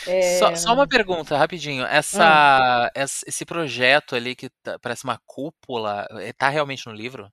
É, 0.07 0.37
Só, 0.39 0.55
só 0.55 0.73
uma 0.73 0.87
pergunta, 0.87 1.37
rapidinho. 1.37 1.83
Ah. 1.83 1.89
Essa, 1.95 2.91
esse 2.95 3.25
esse 3.27 3.45
projeto 3.45 4.15
ali 4.15 4.35
que 4.35 4.49
tá- 4.63 4.79
parece 4.79 5.03
uma 5.03 5.19
cúpula, 5.25 6.07
eh, 6.11 6.31
tá 6.31 6.47
realmente 6.47 6.87
no 6.87 6.93
livro? 6.93 7.29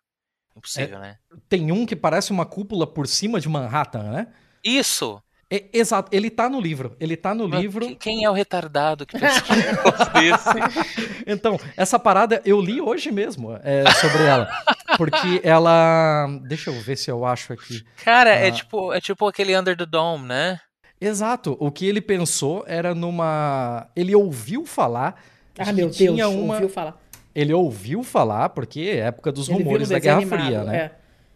Impossível, 0.59 0.99
né? 0.99 1.17
Tem 1.49 1.73
um 1.73 1.87
que 1.87 1.97
parece 1.97 2.31
uma 2.31 2.45
cúpula 2.47 2.87
por 2.87 3.07
cima 3.07 3.41
de 3.41 3.49
Manhattan, 3.49 4.03
né? 4.11 4.27
Isso! 4.65 5.23
É, 5.51 5.65
exato, 5.73 6.15
ele 6.15 6.29
tá 6.29 6.47
no 6.51 6.61
livro. 6.61 6.95
Ele 7.01 7.17
tá 7.17 7.35
no 7.35 7.49
Mas 7.49 7.61
livro. 7.63 7.87
que- 7.87 7.95
Quem 7.97 8.23
é 8.23 8.29
o 8.29 8.35
retardado 8.35 9.07
que 9.07 9.17
negócio 9.17 10.13
desse? 10.13 11.09
Então, 11.27 11.59
essa 11.77 11.99
parada 11.99 12.41
eu 12.45 12.59
li 12.61 12.81
hoje 12.81 13.11
mesmo 13.11 13.59
é, 13.63 13.85
sobre 13.95 14.23
ela. 14.25 14.49
Porque 14.97 15.41
ela. 15.45 16.27
Deixa 16.47 16.71
eu 16.71 16.81
ver 16.81 16.97
se 16.97 17.11
eu 17.11 17.25
acho 17.25 17.53
aqui. 17.53 17.85
Cara, 18.03 18.31
é 18.31 18.49
Ah. 18.49 18.53
tipo, 18.53 18.93
é 18.95 19.01
tipo 19.01 19.27
aquele 19.27 19.59
Under 19.59 19.77
the 19.77 19.85
Dome, 19.87 20.27
né? 20.27 20.59
Exato. 21.01 21.55
O 21.61 21.71
que 21.71 21.87
ele 21.87 22.01
pensou 22.01 22.65
era 22.67 22.95
numa. 22.95 23.89
Ele 23.95 24.15
ouviu 24.15 24.65
falar. 24.67 25.21
Ah, 25.59 25.65
que 25.67 25.73
meu 25.73 25.87
Deus, 25.87 25.97
tinha 25.97 26.29
uma... 26.29 26.55
ouviu 26.55 26.69
falar. 26.69 26.97
Ele 27.41 27.53
ouviu 27.53 28.03
falar, 28.03 28.49
porque 28.51 28.81
é 28.81 28.97
época 28.99 29.31
dos 29.31 29.49
Ele 29.49 29.59
rumores 29.59 29.89
da 29.91 29.99
Guerra 29.99 30.23
Fria, 30.23 30.65
né? 30.65 30.77
é. 30.77 30.91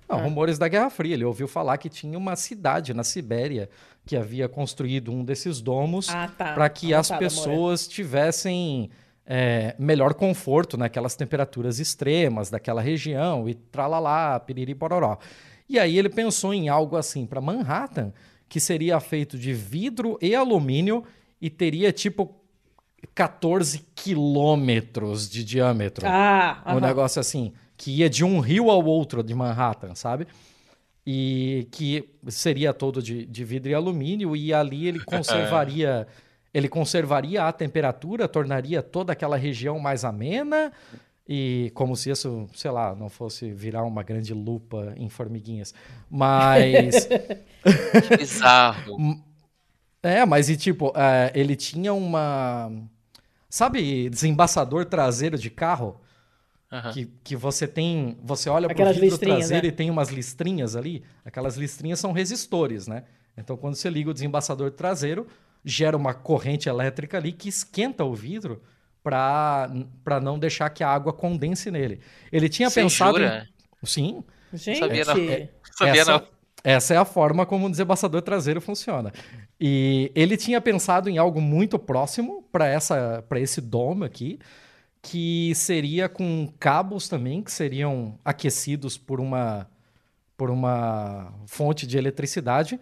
Não, 0.08 0.18
Ah. 0.18 0.22
rumores 0.22 0.58
da 0.58 0.66
Guerra 0.68 0.90
Fria. 0.90 1.14
Ele 1.14 1.24
ouviu 1.24 1.46
falar 1.48 1.78
que 1.78 1.88
tinha 1.88 2.18
uma 2.18 2.34
cidade 2.36 2.92
na 2.92 3.04
Sibéria 3.04 3.68
que 4.04 4.16
havia 4.16 4.48
construído 4.48 5.12
um 5.12 5.24
desses 5.24 5.60
domos 5.60 6.08
Ah, 6.10 6.28
tá. 6.36 6.52
para 6.54 6.68
que 6.68 6.92
as 6.92 7.10
Avançada, 7.10 7.14
amor. 7.26 7.30
pessoas 7.30 7.86
tivessem 7.88 8.90
é, 9.24 9.76
melhor 9.78 10.14
conforto 10.14 10.76
naquelas 10.76 11.14
temperaturas 11.14 11.78
extremas 11.78 12.50
daquela 12.50 12.80
região 12.82 13.48
e 13.48 13.54
tralalá, 13.54 14.38
piriri 14.40 14.74
pororó. 14.74 15.16
E 15.68 15.78
aí 15.78 15.96
ele 15.96 16.08
pensou 16.08 16.52
em 16.52 16.68
algo 16.68 16.96
assim 16.96 17.24
para 17.24 17.40
Manhattan, 17.40 18.12
que 18.48 18.58
seria 18.58 18.98
feito 18.98 19.38
de 19.38 19.52
vidro 19.54 20.18
e 20.20 20.34
alumínio 20.34 21.04
e 21.40 21.48
teria 21.48 21.92
tipo 21.92 22.34
14 23.14 23.84
quilômetros 23.94 25.28
de 25.28 25.44
diâmetro. 25.44 26.06
Ah, 26.06 26.62
Um 26.66 26.70
aham. 26.72 26.80
negócio 26.80 27.20
assim, 27.20 27.52
que 27.76 27.90
ia 27.98 28.08
de 28.10 28.24
um 28.24 28.40
rio 28.40 28.70
ao 28.70 28.84
outro 28.84 29.22
de 29.22 29.34
Manhattan, 29.34 29.94
sabe? 29.94 30.26
E 31.06 31.66
que 31.72 32.08
seria 32.28 32.72
todo 32.72 33.02
de, 33.02 33.26
de 33.26 33.44
vidro 33.44 33.70
e 33.70 33.74
alumínio, 33.74 34.36
e 34.36 34.54
ali 34.54 34.86
ele 34.86 35.00
conservaria. 35.04 36.06
ele 36.54 36.68
conservaria 36.68 37.44
a 37.44 37.52
temperatura, 37.52 38.28
tornaria 38.28 38.82
toda 38.82 39.12
aquela 39.12 39.36
região 39.36 39.78
mais 39.80 40.04
amena, 40.04 40.72
e 41.28 41.70
como 41.74 41.96
se 41.96 42.10
isso, 42.10 42.48
sei 42.54 42.70
lá, 42.70 42.94
não 42.94 43.08
fosse 43.08 43.52
virar 43.52 43.84
uma 43.84 44.02
grande 44.02 44.32
lupa 44.34 44.92
em 44.96 45.08
formiguinhas. 45.08 45.74
Mas. 46.10 47.08
Que 48.08 48.16
bizarro. 48.16 48.98
É, 50.02 50.24
mas 50.26 50.48
e 50.48 50.56
tipo, 50.56 50.92
é, 50.96 51.30
ele 51.34 51.54
tinha 51.54 51.92
uma. 51.94 52.70
Sabe, 53.52 54.08
desembaçador 54.08 54.86
traseiro 54.86 55.36
de 55.36 55.50
carro? 55.50 56.00
Aham. 56.72 56.90
Que, 56.90 57.04
que 57.22 57.36
você 57.36 57.68
tem. 57.68 58.16
Você 58.22 58.48
olha 58.48 58.66
pro 58.66 58.72
Aquelas 58.72 58.96
vidro 58.96 59.18
traseiro 59.18 59.66
né? 59.66 59.68
e 59.68 59.72
tem 59.72 59.90
umas 59.90 60.08
listrinhas 60.08 60.74
ali. 60.74 61.04
Aquelas 61.22 61.58
listrinhas 61.58 62.00
são 62.00 62.12
resistores, 62.12 62.86
né? 62.88 63.04
Então, 63.36 63.54
quando 63.58 63.74
você 63.74 63.90
liga 63.90 64.08
o 64.08 64.14
desembaçador 64.14 64.70
traseiro, 64.70 65.26
gera 65.62 65.94
uma 65.94 66.14
corrente 66.14 66.66
elétrica 66.66 67.18
ali 67.18 67.30
que 67.30 67.50
esquenta 67.50 68.02
o 68.06 68.14
vidro 68.14 68.62
para 69.02 69.68
não 70.22 70.38
deixar 70.38 70.70
que 70.70 70.82
a 70.82 70.88
água 70.88 71.12
condense 71.12 71.70
nele. 71.70 72.00
Ele 72.32 72.48
tinha 72.48 72.70
Você 72.70 72.80
pensado. 72.80 73.18
jura? 73.18 73.46
Em... 73.82 73.86
Sim. 73.86 74.24
Gente, 74.54 74.78
Sabia 74.78 75.04
não. 75.04 75.16
É, 75.28 75.50
Sabia 75.76 76.00
essa, 76.00 76.12
não. 76.12 76.26
Essa 76.64 76.94
é 76.94 76.96
a 76.96 77.04
forma 77.04 77.44
como 77.46 77.66
o 77.66 77.70
desembaçador 77.70 78.22
traseiro 78.22 78.60
funciona. 78.60 79.12
E 79.60 80.10
ele 80.14 80.36
tinha 80.36 80.60
pensado 80.60 81.08
em 81.08 81.18
algo 81.18 81.40
muito 81.40 81.78
próximo 81.78 82.44
para 82.52 82.66
essa 82.66 83.24
para 83.28 83.40
esse 83.40 83.60
dome 83.60 84.04
aqui, 84.06 84.38
que 85.00 85.52
seria 85.54 86.08
com 86.08 86.48
cabos 86.58 87.08
também 87.08 87.42
que 87.42 87.50
seriam 87.52 88.18
aquecidos 88.24 88.96
por 88.98 89.20
uma 89.20 89.68
por 90.36 90.50
uma 90.50 91.32
fonte 91.46 91.86
de 91.86 91.96
eletricidade 91.98 92.80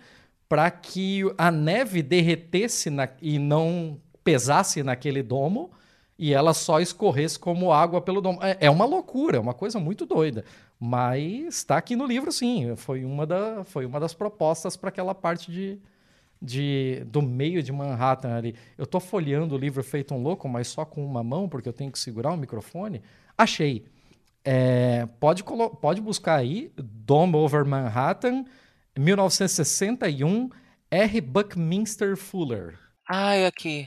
para 0.49 0.71
que 0.71 1.23
a 1.39 1.51
neve 1.51 2.03
derretesse 2.03 2.91
na- 2.91 3.09
e 3.21 3.39
não 3.39 3.99
pesasse 4.25 4.83
naquele 4.83 5.23
domo 5.23 5.71
e 6.19 6.35
ela 6.35 6.53
só 6.53 6.81
escorresse 6.81 7.39
como 7.39 7.73
água 7.73 8.01
pelo 8.01 8.21
domo. 8.21 8.39
É, 8.43 8.57
é 8.61 8.71
uma 8.71 8.85
loucura, 8.85 9.37
é 9.39 9.41
uma 9.41 9.55
coisa 9.55 9.79
muito 9.79 10.05
doida. 10.05 10.45
Mas 10.83 11.57
está 11.57 11.77
aqui 11.77 11.95
no 11.95 12.07
livro, 12.07 12.33
sim. 12.33 12.75
Foi 12.75 13.05
uma, 13.05 13.27
da, 13.27 13.63
foi 13.65 13.85
uma 13.85 14.01
das 14.01 14.15
propostas 14.15 14.79
para 14.79 14.89
aquela 14.89 15.15
parte 15.15 15.53
de, 15.53 15.79
de, 16.41 17.03
do 17.07 17.21
meio 17.21 17.63
de 17.63 17.71
Manhattan 17.71 18.35
ali. 18.35 18.57
Eu 18.79 18.87
tô 18.87 18.99
folheando 18.99 19.55
o 19.55 19.59
livro 19.59 19.85
feito 19.85 20.15
um 20.15 20.23
louco, 20.23 20.49
mas 20.49 20.69
só 20.69 20.87
com 20.87 21.05
uma 21.05 21.23
mão, 21.23 21.51
porque 21.51 21.69
eu 21.69 21.73
tenho 21.75 21.93
que 21.93 21.99
segurar 21.99 22.33
o 22.33 22.37
microfone. 22.37 23.03
Achei. 23.37 23.85
É, 24.43 25.07
pode, 25.21 25.45
pode 25.45 26.01
buscar 26.01 26.37
aí, 26.37 26.73
Dome 26.77 27.37
Over 27.37 27.67
Manhattan, 27.67 28.47
1961, 28.99 30.49
R. 30.91 31.21
Buckminster 31.21 32.17
Fuller. 32.17 32.79
Ai, 33.07 33.45
aqui. 33.45 33.87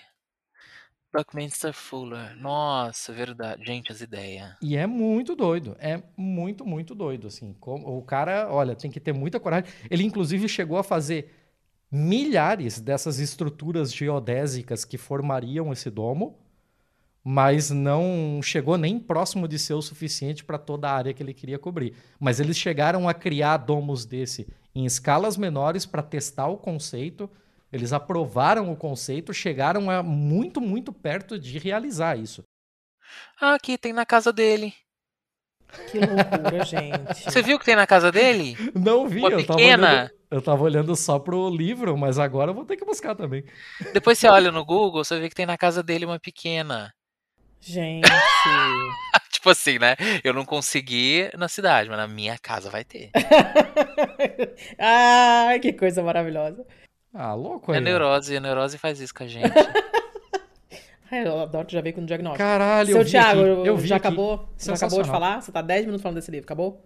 Buckminster 1.14 1.72
Fuller. 1.74 2.36
Nossa, 2.38 3.14
verdade. 3.14 3.64
Gente, 3.66 3.92
as 3.92 4.02
ideias. 4.02 4.56
E 4.62 4.76
é 4.76 4.88
muito 4.88 5.36
doido, 5.36 5.76
é 5.80 6.02
muito, 6.18 6.66
muito 6.66 6.96
doido, 6.96 7.28
assim. 7.28 7.54
Como- 7.60 7.98
O 7.98 8.02
cara, 8.02 8.48
olha, 8.50 8.76
tem 8.76 8.90
que 8.90 9.00
ter 9.00 9.14
muita 9.14 9.40
coragem. 9.40 9.70
Ele, 9.92 10.04
inclusive, 10.04 10.48
chegou 10.50 10.78
a 10.78 10.84
fazer 10.84 11.32
milhares 11.92 12.80
dessas 12.80 13.20
estruturas 13.20 13.94
geodésicas 13.94 14.84
que 14.84 14.98
formariam 14.98 15.72
esse 15.72 15.92
domo, 15.92 16.40
mas 17.24 17.70
não 17.70 18.42
chegou 18.42 18.78
nem 18.78 19.00
próximo 19.00 19.48
de 19.48 19.58
ser 19.60 19.76
o 19.76 19.82
suficiente 19.82 20.44
para 20.44 20.58
toda 20.58 20.90
a 20.90 20.94
área 20.94 21.14
que 21.14 21.22
ele 21.22 21.34
queria 21.34 21.60
cobrir. 21.60 21.94
Mas 22.20 22.40
eles 22.40 22.58
chegaram 22.58 23.08
a 23.08 23.14
criar 23.14 23.58
domos 23.58 24.06
desse 24.06 24.48
em 24.76 24.86
escalas 24.86 25.38
menores 25.38 25.86
para 25.86 26.02
testar 26.02 26.48
o 26.48 26.58
conceito. 26.58 27.30
Eles 27.74 27.92
aprovaram 27.92 28.72
o 28.72 28.76
conceito, 28.78 29.34
chegaram 29.34 29.90
a 29.90 30.04
muito, 30.04 30.62
muito 30.62 30.94
perto 30.94 31.40
de 31.40 31.58
realizar 31.58 32.16
isso. 32.20 32.44
Ah, 33.42 33.56
aqui 33.56 33.80
tem 33.80 33.92
na 33.92 34.06
casa 34.06 34.32
dele. 34.32 34.72
Que 35.90 35.98
loucura, 35.98 36.62
gente. 36.66 37.24
Você 37.24 37.42
viu 37.42 37.58
que 37.58 37.66
tem 37.66 37.76
na 37.76 37.88
casa 37.88 38.12
dele? 38.12 38.56
Não 38.76 39.08
vi, 39.08 39.20
Uma 39.22 39.30
eu 39.32 39.44
tava, 39.44 39.58
pequena. 39.58 39.88
olhando, 39.88 40.12
eu 40.30 40.42
tava 40.44 40.64
olhando 40.64 40.96
só 40.96 41.18
pro 41.18 41.50
livro, 41.50 41.98
mas 41.98 42.20
agora 42.20 42.52
eu 42.52 42.56
vou 42.56 42.64
ter 42.64 42.78
que 42.78 42.86
buscar 42.86 43.16
também. 43.16 43.44
Depois 43.92 44.20
você 44.20 44.28
olha 44.28 44.52
no 44.52 44.64
Google, 44.64 45.04
você 45.04 45.20
vê 45.20 45.28
que 45.28 45.36
tem 45.36 45.48
na 45.48 45.58
casa 45.58 45.82
dele 45.82 46.06
uma 46.06 46.20
pequena. 46.20 46.94
Gente. 47.60 48.04
Tipo 49.34 49.50
assim, 49.50 49.80
né? 49.80 49.96
Eu 50.24 50.32
não 50.32 50.46
consegui 50.46 51.30
na 51.36 51.48
cidade, 51.48 51.90
mas 51.90 51.98
na 51.98 52.08
minha 52.08 52.38
casa 52.38 52.70
vai 52.70 52.84
ter. 52.84 53.10
Ai, 54.80 55.60
que 55.60 55.74
coisa 55.74 56.04
maravilhosa. 56.04 56.66
Ah, 57.14 57.34
louco 57.34 57.72
É 57.74 57.78
aí. 57.78 57.82
ó. 57.82 57.86
neurose, 57.86 58.36
a 58.36 58.40
neurose 58.40 58.78
faz 58.78 59.00
isso 59.00 59.14
com 59.14 59.24
a 59.24 59.28
gente. 59.28 59.52
Ai, 61.12 61.28
eu 61.28 61.40
adoro 61.42 61.68
já 61.70 61.80
veio 61.82 61.94
com 61.94 62.02
o 62.02 62.06
diagnóstico. 62.06 62.44
Caralho, 62.44 62.88
Seu 62.88 62.98
eu 62.98 63.04
vi 63.04 63.12
Thiago, 63.12 63.42
aqui, 63.42 63.68
eu 63.68 63.78
vi 63.78 63.88
já 63.88 63.96
aqui. 63.98 64.08
acabou? 64.08 64.30
Já 64.30 64.38
acabou 64.38 64.56
de 64.58 64.64
Sensacional. 64.64 65.06
falar? 65.12 65.42
Você 65.42 65.52
tá 65.52 65.62
10 65.62 65.82
minutos 65.86 66.02
falando 66.02 66.16
desse 66.16 66.32
livro, 66.32 66.46
acabou? 66.46 66.84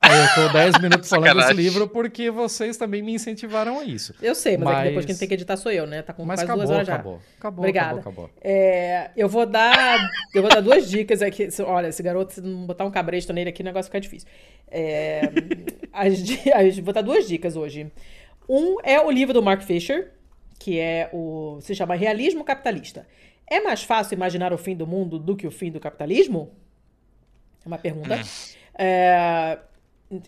Ah, 0.00 0.08
eu 0.14 0.34
tô 0.46 0.52
10 0.52 0.78
minutos 0.80 1.08
falando 1.08 1.24
desse 1.24 1.34
Sacanagem. 1.36 1.56
livro 1.56 1.88
porque 1.88 2.30
vocês 2.30 2.76
também 2.78 3.02
me 3.02 3.12
incentivaram 3.12 3.78
a 3.80 3.84
isso. 3.84 4.14
Eu 4.22 4.34
sei, 4.34 4.56
mas, 4.56 4.68
é 4.78 4.82
que 4.82 4.88
depois 4.88 5.04
quem 5.06 5.16
tem 5.16 5.28
que 5.28 5.34
editar 5.34 5.56
sou 5.56 5.70
eu, 5.72 5.86
né? 5.86 6.00
Tá 6.02 6.12
com 6.14 6.24
Mas 6.24 6.40
quase 6.40 6.44
acabou, 6.44 6.64
duas 6.64 6.74
horas 6.74 6.86
já. 6.86 6.94
acabou. 6.94 7.20
Acabou, 7.38 7.58
Obrigada. 7.64 8.00
acabou, 8.00 8.24
acabou. 8.26 8.30
É, 8.42 9.10
eu 9.16 9.28
vou 9.28 9.44
dar. 9.44 9.98
Eu 10.34 10.42
vou 10.42 10.50
dar 10.50 10.60
duas 10.62 10.88
dicas 10.88 11.20
aqui. 11.20 11.48
Olha, 11.66 11.88
esse 11.88 12.02
garoto, 12.02 12.32
se 12.34 12.40
não 12.40 12.66
botar 12.66 12.84
um 12.84 12.90
cabresto 12.90 13.32
nele 13.32 13.50
aqui, 13.50 13.62
o 13.62 13.64
negócio 13.64 13.86
fica 13.90 14.00
difícil. 14.00 14.28
É, 14.70 15.22
as, 15.92 16.14
as- 16.54 16.78
vou 16.78 16.94
dar 16.94 17.02
duas 17.02 17.26
dicas 17.26 17.56
hoje. 17.56 17.90
Um 18.48 18.76
é 18.82 19.00
o 19.00 19.10
livro 19.10 19.34
do 19.34 19.42
Mark 19.42 19.62
Fisher, 19.62 20.12
que 20.58 20.78
é 20.78 21.10
o. 21.12 21.58
se 21.60 21.74
chama 21.74 21.94
Realismo 21.94 22.44
Capitalista. 22.44 23.06
É 23.46 23.60
mais 23.60 23.82
fácil 23.82 24.14
imaginar 24.14 24.52
o 24.52 24.58
fim 24.58 24.74
do 24.74 24.86
mundo 24.86 25.18
do 25.18 25.36
que 25.36 25.46
o 25.46 25.50
fim 25.50 25.70
do 25.70 25.78
capitalismo? 25.78 26.50
É 27.64 27.68
uma 27.68 27.78
pergunta. 27.78 28.20
É, 28.78 29.58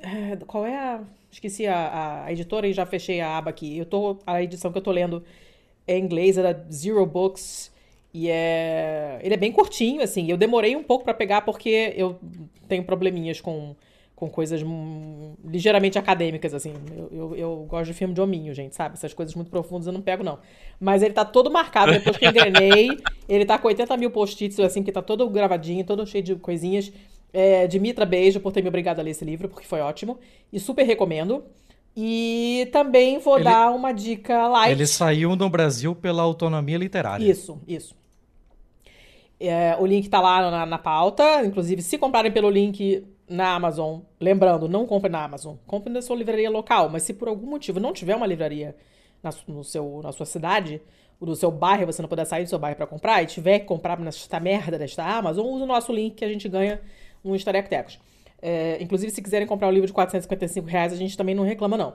é, 0.03 0.37
qual 0.47 0.65
é 0.67 0.77
a. 0.77 1.01
Esqueci 1.31 1.67
a, 1.67 2.25
a 2.25 2.33
editora 2.33 2.67
e 2.67 2.73
já 2.73 2.87
fechei 2.87 3.21
a 3.21 3.37
aba 3.37 3.51
aqui. 3.51 3.77
Eu 3.77 3.85
tô. 3.85 4.19
A 4.27 4.43
edição 4.43 4.73
que 4.73 4.79
eu 4.79 4.83
tô 4.83 4.91
lendo 4.91 5.23
é 5.87 5.99
em 5.99 6.03
inglês, 6.03 6.39
é 6.39 6.43
da 6.43 6.59
Zero 6.71 7.05
Books. 7.05 7.71
E 8.15 8.31
é. 8.31 9.19
Ele 9.23 9.35
é 9.35 9.37
bem 9.37 9.53
curtinho, 9.53 10.01
assim. 10.03 10.31
Eu 10.31 10.37
demorei 10.37 10.75
um 10.75 10.83
pouco 10.83 11.05
pra 11.05 11.13
pegar 11.13 11.43
porque 11.43 11.93
eu 11.97 12.19
tenho 12.67 12.85
probleminhas 12.85 13.41
com, 13.41 13.77
com 14.19 14.29
coisas 14.29 14.61
ligeiramente 15.45 15.97
acadêmicas, 15.97 16.53
assim. 16.53 16.75
Eu, 16.91 17.09
eu, 17.13 17.37
eu 17.37 17.67
gosto 17.69 17.87
de 17.87 17.95
filme 17.95 18.13
de 18.13 18.21
hominho, 18.21 18.53
gente, 18.53 18.75
sabe? 18.75 18.95
Essas 18.95 19.15
coisas 19.15 19.33
muito 19.33 19.49
profundas 19.49 19.87
eu 19.87 19.93
não 19.93 20.03
pego, 20.03 20.25
não. 20.25 20.41
Mas 20.81 21.05
ele 21.05 21.15
tá 21.15 21.25
todo 21.25 21.49
marcado 21.49 21.93
depois 21.93 22.17
que 22.17 22.25
eu 22.25 22.31
engrenei. 22.31 22.89
ele 23.29 23.45
tá 23.45 23.57
com 23.57 23.69
80 23.69 23.97
mil 23.97 24.11
post-its, 24.11 24.59
assim, 24.59 24.83
que 24.83 24.91
tá 24.91 25.01
todo 25.01 25.31
gravadinho, 25.31 25.85
todo 25.85 26.05
cheio 26.05 26.25
de 26.25 26.35
coisinhas. 26.35 26.93
É, 27.33 27.69
Dimitra, 27.69 28.05
beijo 28.05 28.41
por 28.41 28.51
ter 28.51 28.61
me 28.61 28.69
obrigado 28.69 28.99
a 28.99 29.03
ler 29.05 29.13
esse 29.13 29.25
livro, 29.25 29.49
porque 29.49 29.69
foi 29.69 29.79
ótimo. 29.79 30.19
E 30.53 30.59
super 30.59 30.83
recomendo. 30.83 31.45
E 31.97 32.69
também 32.73 33.21
vou 33.21 33.37
Ele- 33.37 33.45
dar 33.45 33.71
uma 33.71 33.93
dica 33.93 34.49
light. 34.49 34.73
Ele 34.73 34.87
saiu 34.89 35.37
no 35.37 35.49
Brasil 35.49 35.95
pela 35.95 36.25
autonomia 36.25 36.77
literária. 36.77 37.25
Isso, 37.25 37.61
isso. 37.69 37.95
É, 39.39 39.77
o 39.79 39.87
link 39.87 40.09
tá 40.09 40.21
lá 40.21 40.51
na, 40.51 40.67
na 40.67 40.79
pauta. 40.79 41.45
Inclusive, 41.45 41.83
se 41.83 41.97
comprarem 41.97 42.33
pelo 42.33 42.51
link 42.51 43.07
na 43.29 43.55
Amazon, 43.55 44.01
lembrando, 44.21 44.69
não 44.69 44.87
compre 44.87 45.11
na 45.11 45.23
Amazon, 45.23 45.57
compre 45.67 45.93
na 45.93 46.01
sua 46.01 46.17
livraria 46.17 46.51
local. 46.51 46.89
Mas 46.89 47.03
se 47.03 47.13
por 47.15 47.29
algum 47.29 47.47
motivo 47.47 47.79
não 47.79 47.93
tiver 47.93 48.17
uma 48.17 48.27
livraria 48.27 48.75
na, 49.23 49.31
no 49.47 49.63
seu, 49.63 50.01
na 50.03 50.13
sua 50.13 50.27
cidade, 50.27 50.81
no 51.21 51.35
seu 51.35 51.51
bairro, 51.51 51.87
você 51.87 52.01
não 52.01 52.09
puder 52.09 52.25
sair 52.25 52.45
do 52.45 52.49
seu 52.49 52.59
bairro 52.59 52.77
para 52.77 52.87
comprar, 52.87 53.23
e 53.23 53.27
tiver 53.27 53.61
que 53.61 53.67
comprar 53.67 53.99
nesta 53.99 54.39
merda 54.39 54.79
desta 54.79 55.05
Amazon, 55.05 55.47
use 55.47 55.63
o 55.63 55.67
nosso 55.67 55.93
link 55.93 56.15
que 56.15 56.25
a 56.25 56.29
gente 56.29 56.49
ganha 56.49 56.81
uns 57.25 57.43
tarectecos. 57.45 57.99
É, 58.41 58.81
inclusive, 58.81 59.11
se 59.11 59.21
quiserem 59.21 59.47
comprar 59.47 59.69
um 59.69 59.73
livro 59.73 59.87
de 59.87 59.93
455 59.93 60.67
reais, 60.67 60.93
a 60.93 60.97
gente 60.97 61.17
também 61.17 61.35
não 61.35 61.43
reclama, 61.43 61.77
não. 61.77 61.95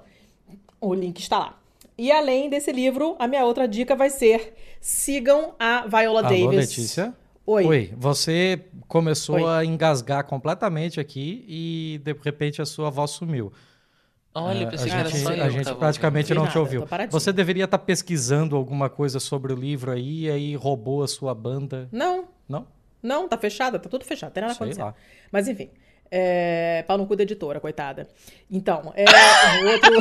O 0.79 0.93
link 0.93 1.19
está 1.19 1.39
lá. 1.39 1.59
E 1.97 2.11
além 2.11 2.49
desse 2.49 2.71
livro, 2.71 3.15
a 3.19 3.27
minha 3.27 3.45
outra 3.45 3.67
dica 3.67 3.95
vai 3.95 4.09
ser: 4.09 4.53
sigam 4.81 5.53
a 5.59 5.85
Viola 5.87 6.19
Alô, 6.19 6.29
Davis. 6.29 6.69
Letícia? 6.69 7.13
Oi. 7.45 7.65
Oi, 7.65 7.93
você 7.97 8.61
começou 8.87 9.35
Oi. 9.35 9.43
a 9.59 9.65
engasgar 9.65 10.23
completamente 10.25 10.99
aqui 10.99 11.43
e 11.47 12.01
de 12.03 12.13
repente 12.23 12.61
a 12.61 12.65
sua 12.65 12.89
voz 12.89 13.11
sumiu. 13.11 13.51
Olha, 14.35 14.67
pensei 14.67 14.91
a 14.91 14.95
que 14.95 14.99
era 15.01 15.09
gente, 15.09 15.21
só 15.21 15.29
a 15.29 15.49
gente 15.49 15.75
praticamente 15.75 16.33
ouvindo. 16.33 16.43
não 16.43 16.49
te 16.49 16.53
vi 16.71 16.77
ouviu. 16.77 16.87
Você 17.11 17.31
deveria 17.33 17.65
estar 17.65 17.77
pesquisando 17.77 18.55
alguma 18.55 18.89
coisa 18.89 19.19
sobre 19.19 19.53
o 19.53 19.55
livro 19.55 19.91
aí 19.91 20.21
e 20.21 20.29
aí 20.31 20.55
roubou 20.55 21.03
a 21.03 21.07
sua 21.07 21.35
banda. 21.35 21.87
Não, 21.91 22.25
Não? 22.47 22.65
não, 23.01 23.27
tá 23.27 23.37
fechada, 23.37 23.77
tá 23.77 23.89
tudo 23.89 24.05
fechado, 24.05 24.31
tem 24.31 24.41
nada 24.41 24.53
Sei 24.53 24.61
acontecendo. 24.63 24.85
lá. 24.85 24.95
Mas 25.31 25.47
enfim. 25.47 25.69
É... 26.09 26.83
Pau 26.87 26.97
no 26.97 27.05
cu 27.07 27.15
da 27.15 27.23
editora, 27.23 27.59
coitada. 27.59 28.07
Então, 28.49 28.93
é. 28.95 29.03
O 29.63 29.67
outro. 29.71 29.91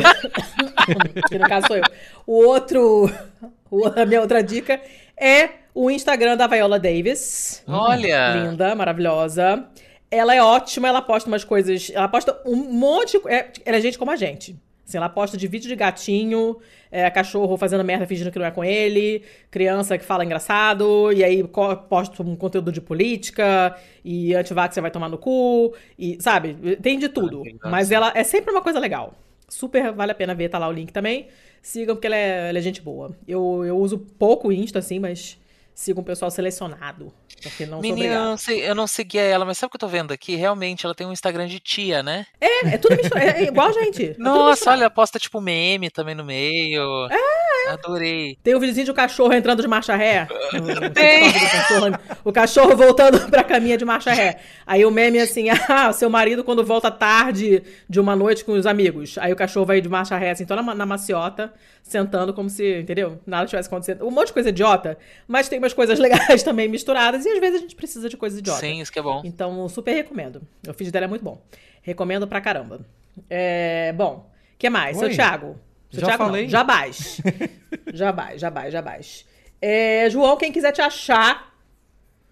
que 1.28 1.38
no 1.38 1.48
caso 1.48 1.66
sou 1.66 1.76
eu. 1.76 1.84
O 2.26 2.44
outro. 2.46 3.10
A 3.96 4.04
minha 4.04 4.20
outra 4.20 4.42
dica 4.42 4.78
é 5.16 5.61
o 5.74 5.90
Instagram 5.90 6.36
da 6.36 6.46
Viola 6.46 6.78
Davis. 6.78 7.62
Olha! 7.66 8.34
Linda, 8.34 8.74
maravilhosa. 8.74 9.66
Ela 10.10 10.34
é 10.34 10.42
ótima, 10.42 10.88
ela 10.88 11.00
posta 11.00 11.28
umas 11.28 11.44
coisas. 11.44 11.90
Ela 11.94 12.08
posta 12.08 12.40
um 12.44 12.56
monte. 12.56 13.18
de- 13.18 13.28
É, 13.28 13.50
ela 13.64 13.78
é 13.78 13.80
gente 13.80 13.98
como 13.98 14.10
a 14.10 14.16
gente. 14.16 14.54
Assim, 14.86 14.98
ela 14.98 15.08
posta 15.08 15.36
de 15.38 15.46
vídeo 15.46 15.68
de 15.68 15.76
gatinho, 15.76 16.58
é, 16.90 17.08
cachorro 17.08 17.56
fazendo 17.56 17.82
merda 17.82 18.06
fingindo 18.06 18.30
que 18.30 18.38
não 18.38 18.44
é 18.44 18.50
com 18.50 18.62
ele, 18.62 19.22
criança 19.50 19.96
que 19.96 20.04
fala 20.04 20.22
engraçado, 20.24 21.10
e 21.12 21.24
aí 21.24 21.42
posta 21.88 22.22
um 22.22 22.36
conteúdo 22.36 22.70
de 22.70 22.80
política, 22.80 23.74
e 24.04 24.34
antivax 24.34 24.74
você 24.74 24.80
vai 24.82 24.90
tomar 24.90 25.08
no 25.08 25.16
cu, 25.16 25.72
e 25.98 26.18
sabe? 26.20 26.54
Tem 26.82 26.98
de 26.98 27.08
tudo. 27.08 27.42
Ah. 27.62 27.70
Mas 27.70 27.90
ela 27.90 28.12
é 28.14 28.22
sempre 28.24 28.50
uma 28.50 28.60
coisa 28.60 28.78
legal. 28.78 29.14
Super 29.48 29.92
vale 29.92 30.12
a 30.12 30.14
pena 30.14 30.34
ver, 30.34 30.50
tá 30.50 30.58
lá 30.58 30.68
o 30.68 30.72
link 30.72 30.92
também. 30.92 31.28
Sigam, 31.62 31.94
porque 31.94 32.08
ela 32.08 32.16
é, 32.16 32.48
ela 32.50 32.58
é 32.58 32.60
gente 32.60 32.82
boa. 32.82 33.16
Eu, 33.26 33.64
eu 33.64 33.78
uso 33.78 33.98
pouco 34.18 34.52
Insta, 34.52 34.80
assim, 34.80 34.98
mas 34.98 35.38
sigo 35.74 36.00
um 36.00 36.04
pessoal 36.04 36.30
selecionado. 36.30 37.12
Porque 37.42 37.66
não 37.66 37.80
sou 37.80 37.82
Menina, 37.82 38.14
eu 38.14 38.24
não, 38.24 38.36
sei, 38.36 38.68
eu 38.68 38.74
não 38.74 38.86
seguia 38.86 39.22
ela, 39.22 39.44
mas 39.44 39.58
sabe 39.58 39.68
o 39.68 39.70
que 39.70 39.76
eu 39.76 39.80
tô 39.80 39.88
vendo 39.88 40.12
aqui? 40.12 40.36
Realmente, 40.36 40.86
ela 40.86 40.94
tem 40.94 41.06
um 41.06 41.12
Instagram 41.12 41.46
de 41.46 41.58
tia, 41.58 42.02
né? 42.02 42.26
É, 42.40 42.74
é 42.74 42.78
tudo 42.78 42.96
misturado. 42.96 43.26
É, 43.26 43.42
é 43.42 43.44
igual 43.44 43.68
a 43.68 43.72
gente. 43.72 44.10
É 44.10 44.14
Nossa, 44.18 44.70
olha, 44.70 44.88
posta 44.88 45.18
tipo 45.18 45.40
meme 45.40 45.90
também 45.90 46.14
no 46.14 46.24
meio. 46.24 47.08
É, 47.10 47.42
Adorei. 47.70 48.36
Tem 48.42 48.54
o 48.54 48.60
vizinho 48.60 48.86
de 48.86 48.92
cachorro 48.92 49.32
entrando 49.32 49.62
de 49.62 49.68
marcha 49.68 49.94
ré. 49.94 50.26
Tem. 50.94 51.32
Cachorro. 51.32 51.98
O 52.24 52.32
cachorro 52.32 52.76
voltando 52.76 53.20
pra 53.30 53.44
caminha 53.44 53.76
de 53.76 53.84
marcha 53.84 54.12
ré. 54.12 54.40
Aí 54.66 54.84
o 54.84 54.90
meme 54.90 55.18
é 55.18 55.22
assim: 55.22 55.46
ah, 55.68 55.92
seu 55.92 56.10
marido 56.10 56.44
quando 56.44 56.64
volta 56.64 56.90
tarde 56.90 57.62
de 57.88 58.00
uma 58.00 58.16
noite 58.16 58.44
com 58.44 58.52
os 58.52 58.66
amigos. 58.66 59.16
Aí 59.18 59.32
o 59.32 59.36
cachorro 59.36 59.66
vai 59.66 59.80
de 59.80 59.88
marcha 59.88 60.16
ré, 60.16 60.30
assim, 60.30 60.44
toda 60.44 60.62
na, 60.62 60.74
na 60.74 60.86
maciota, 60.86 61.52
sentando 61.92 62.34
como 62.34 62.50
se, 62.50 62.80
entendeu? 62.80 63.20
Nada 63.26 63.46
tivesse 63.46 63.68
acontecendo. 63.68 64.06
Um 64.06 64.10
monte 64.10 64.28
de 64.28 64.32
coisa 64.32 64.48
idiota, 64.48 64.98
mas 65.28 65.48
tem 65.48 65.58
umas 65.58 65.72
coisas 65.72 65.98
legais 66.00 66.42
também 66.42 66.68
misturadas. 66.68 67.24
E 67.24 67.28
às 67.28 67.38
vezes 67.38 67.56
a 67.56 67.60
gente 67.60 67.76
precisa 67.76 68.08
de 68.08 68.16
coisas 68.16 68.38
idiotas. 68.38 68.60
Sim, 68.60 68.80
isso 68.80 68.90
que 68.90 68.98
é 68.98 69.02
bom. 69.02 69.22
Então, 69.24 69.68
super 69.68 69.92
recomendo. 69.94 70.42
O 70.66 70.72
feed 70.72 70.90
dela 70.90 71.04
é 71.04 71.08
muito 71.08 71.24
bom. 71.24 71.40
Recomendo 71.82 72.26
pra 72.26 72.40
caramba. 72.40 72.80
É, 73.28 73.92
bom, 73.92 74.30
o 74.54 74.58
que 74.58 74.68
mais? 74.68 74.96
Seu 74.96 75.08
Oi. 75.08 75.14
Thiago. 75.14 75.58
Seu 75.90 76.00
Já 76.00 76.06
Thiago 76.08 76.24
falei. 76.24 76.42
não. 76.44 76.50
Jabás. 76.50 77.20
Jabás, 77.92 78.40
jabás, 78.40 78.72
jabás. 78.72 79.26
É, 79.60 80.08
João, 80.10 80.36
quem 80.36 80.50
quiser 80.50 80.72
te 80.72 80.80
achar, 80.80 81.54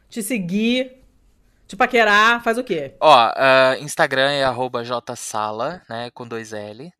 te 0.09 0.23
seguir, 0.23 1.05
te 1.69 1.77
paquerar, 1.77 2.43
faz 2.43 2.59
o 2.59 2.65
quê? 2.65 2.95
Ó, 2.99 3.12
ah, 3.15 3.77
Instagram 3.81 4.32
é 4.32 4.43
arroba 4.43 4.82
jsala, 4.82 5.82
né, 5.89 6.11
com 6.12 6.27
dois 6.27 6.53
L. 6.53 6.93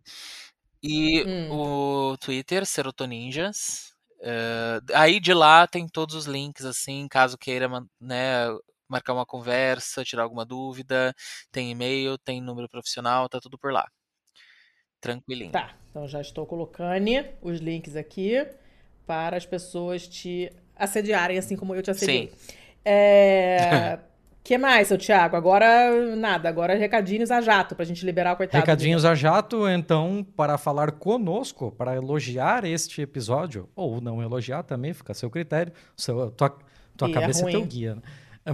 E 0.83 1.27
Hum. 1.27 1.51
o 1.51 2.17
Twitter, 2.19 2.65
Serotoninjas. 2.67 3.93
Eh, 4.23 4.81
aí 4.95 5.21
de 5.21 5.33
lá 5.35 5.67
tem 5.67 5.87
todos 5.89 6.15
os 6.15 6.27
links, 6.27 6.65
assim, 6.65 7.07
caso 7.09 7.37
queira, 7.39 7.69
né, 8.01 8.47
marcar 8.89 9.13
uma 9.15 9.27
conversa, 9.27 10.05
tirar 10.05 10.23
alguma 10.25 10.45
dúvida. 10.45 11.15
Tem 11.51 11.71
e-mail, 11.71 12.19
tem 12.19 12.41
número 12.41 12.69
profissional, 12.69 13.29
tá 13.29 13.41
tudo 13.41 13.59
por 13.59 13.73
lá. 13.73 13.87
Tranquilinho. 15.01 15.53
Tá, 15.53 15.75
então 15.91 16.07
já 16.07 16.21
estou 16.21 16.47
colocando 16.47 17.11
os 17.43 17.59
links 17.61 17.97
aqui 17.97 18.47
para 19.07 19.37
as 19.37 19.45
pessoas 19.45 20.07
te 20.07 20.53
assediarem, 20.77 21.39
assim 21.39 21.57
como 21.57 21.75
eu 21.75 21.83
te 21.83 21.91
assediei. 21.91 22.33
É... 22.85 23.99
que 24.43 24.57
mais, 24.59 24.89
seu 24.89 24.99
Thiago? 24.99 25.37
Agora, 25.37 26.15
nada. 26.17 26.49
Agora 26.49 26.75
recadinhos 26.75 27.31
a 27.31 27.41
jato, 27.41 27.75
pra 27.75 27.85
gente 27.85 28.05
liberar 28.05 28.33
o 28.33 28.37
coitado. 28.37 28.61
Recadinhos 28.61 29.05
a 29.05 29.15
jato, 29.15 29.69
então, 29.69 30.27
para 30.37 30.57
falar 30.59 30.93
conosco, 30.93 31.71
para 31.71 31.95
elogiar 31.95 32.65
este 32.65 33.03
episódio, 33.03 33.69
ou 33.77 34.01
não 34.01 34.23
elogiar 34.23 34.63
também, 34.63 34.93
fica 34.93 35.13
a 35.13 35.15
seu 35.15 35.31
critério. 35.31 35.73
Seu, 35.97 36.31
tua, 36.31 36.57
Tua 36.97 37.09
E 37.09 37.13
é 37.13 37.15
cabeça 37.15 37.41
é, 37.41 37.43
ruim. 37.45 37.53
teu 37.53 37.65
guia, 37.65 37.95
né? 37.95 38.03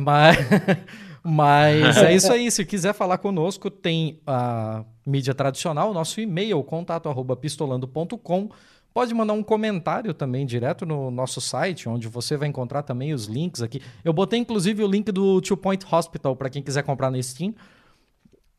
Mas, 0.01 0.37
mas 1.23 1.97
é 1.99 2.15
isso 2.15 2.33
aí. 2.33 2.51
Se 2.51 2.65
quiser 2.65 2.93
falar 2.93 3.19
conosco, 3.19 3.71
tem 3.71 4.21
a 4.27 4.85
mídia 5.05 5.35
tradicional, 5.35 5.93
nosso 5.93 6.21
e-mail, 6.21 6.63
contato 6.63 7.09
arroba 7.09 7.37
pistolando.com. 7.37 8.51
Pode 8.97 9.13
mandar 9.13 9.35
um 9.35 9.43
comentário 9.43 10.15
também 10.15 10.47
direto 10.47 10.87
no 10.87 11.11
nosso 11.11 11.39
site, 11.39 11.87
onde 11.87 12.09
você 12.09 12.35
vai 12.35 12.49
encontrar 12.49 12.83
também 12.83 13.13
os 13.13 13.27
links 13.27 13.61
aqui. 13.61 13.83
Eu 14.03 14.11
botei 14.11 14.39
inclusive 14.39 14.83
o 14.83 14.87
link 14.87 15.13
do 15.13 15.39
Two 15.43 15.55
Point 15.55 15.85
Hospital 15.93 16.35
para 16.35 16.49
quem 16.49 16.63
quiser 16.63 16.83
comprar 16.83 17.11
na 17.11 17.23
Steam. 17.23 17.55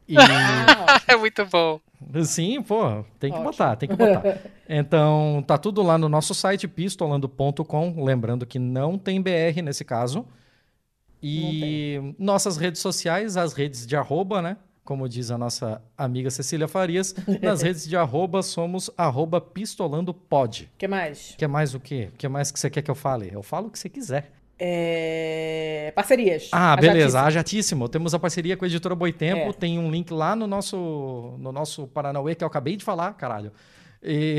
E 0.07 0.13
é 1.07 1.15
muito 1.17 1.43
bom. 1.47 1.79
Sim, 2.23 2.61
pô, 2.61 3.03
tem 3.19 3.31
que 3.31 3.35
Ótimo. 3.35 3.51
botar, 3.51 3.75
tem 3.77 3.89
que 3.89 3.95
botar. 3.95 4.37
Então, 4.69 5.43
tá 5.47 5.57
tudo 5.57 5.81
lá 5.81 5.97
no 5.97 6.07
nosso 6.07 6.35
site, 6.35 6.67
pistolando.com. 6.67 8.03
Lembrando 8.03 8.45
que 8.45 8.59
não 8.59 8.95
tem 8.95 9.19
BR 9.19 9.63
nesse 9.63 9.83
caso. 9.83 10.23
E 11.19 12.13
nossas 12.19 12.57
redes 12.57 12.79
sociais, 12.79 13.37
as 13.37 13.53
redes 13.53 13.87
de 13.87 13.95
arroba, 13.95 14.39
né? 14.39 14.57
Como 14.87 15.09
diz 15.09 15.31
a 15.31 15.37
nossa 15.37 15.81
amiga 15.97 16.31
Cecília 16.31 16.65
Farias, 16.65 17.13
nas 17.43 17.61
redes 17.61 17.85
de 17.85 17.97
arroba 17.97 18.41
somos 18.41 18.89
arroba 18.97 19.41
pistolandopod. 19.41 20.63
O 20.63 20.77
que 20.77 20.87
mais? 20.87 21.35
Quer 21.37 21.49
mais 21.49 21.75
o 21.75 21.79
quê? 21.81 22.07
Que 22.17 22.25
mais 22.29 22.51
que 22.51 22.57
você 22.57 22.69
quer 22.69 22.81
que 22.81 22.89
eu 22.89 22.95
fale? 22.95 23.29
Eu 23.29 23.43
falo 23.43 23.67
o 23.67 23.69
que 23.69 23.77
você 23.77 23.89
quiser. 23.89 24.31
É, 24.57 25.91
Parcerias. 25.93 26.47
Ah, 26.53 26.73
beleza. 26.77 27.21
A 27.21 27.29
Jatíssimo. 27.29 27.89
Temos 27.89 28.13
a 28.13 28.19
parceria 28.19 28.55
com 28.55 28.63
a 28.63 28.67
editora 28.69 28.95
Boitempo. 28.95 29.49
É. 29.49 29.51
Tem 29.51 29.77
um 29.77 29.91
link 29.91 30.09
lá 30.13 30.37
no 30.37 30.47
nosso, 30.47 31.35
no 31.37 31.51
nosso 31.51 31.85
Paranauê 31.87 32.33
que 32.33 32.45
eu 32.45 32.47
acabei 32.47 32.77
de 32.77 32.85
falar, 32.85 33.11
caralho. 33.15 33.51
E 34.01 34.37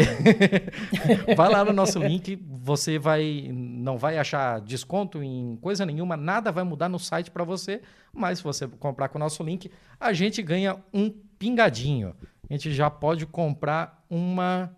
vai 1.36 1.48
lá 1.50 1.64
no 1.64 1.72
nosso 1.72 1.98
link, 1.98 2.36
você 2.36 2.98
vai 2.98 3.50
não 3.52 3.98
vai 3.98 4.18
achar 4.18 4.60
desconto 4.60 5.22
em 5.22 5.56
coisa 5.60 5.84
nenhuma, 5.84 6.16
nada 6.16 6.52
vai 6.52 6.64
mudar 6.64 6.88
no 6.88 6.98
site 6.98 7.30
para 7.30 7.44
você, 7.44 7.82
mas 8.12 8.38
se 8.38 8.44
você 8.44 8.66
comprar 8.66 9.08
com 9.08 9.18
o 9.18 9.20
nosso 9.20 9.42
link, 9.42 9.70
a 9.98 10.12
gente 10.12 10.42
ganha 10.42 10.76
um 10.92 11.10
pingadinho. 11.38 12.14
A 12.48 12.52
gente 12.52 12.72
já 12.72 12.88
pode 12.88 13.26
comprar 13.26 14.04
uma 14.08 14.74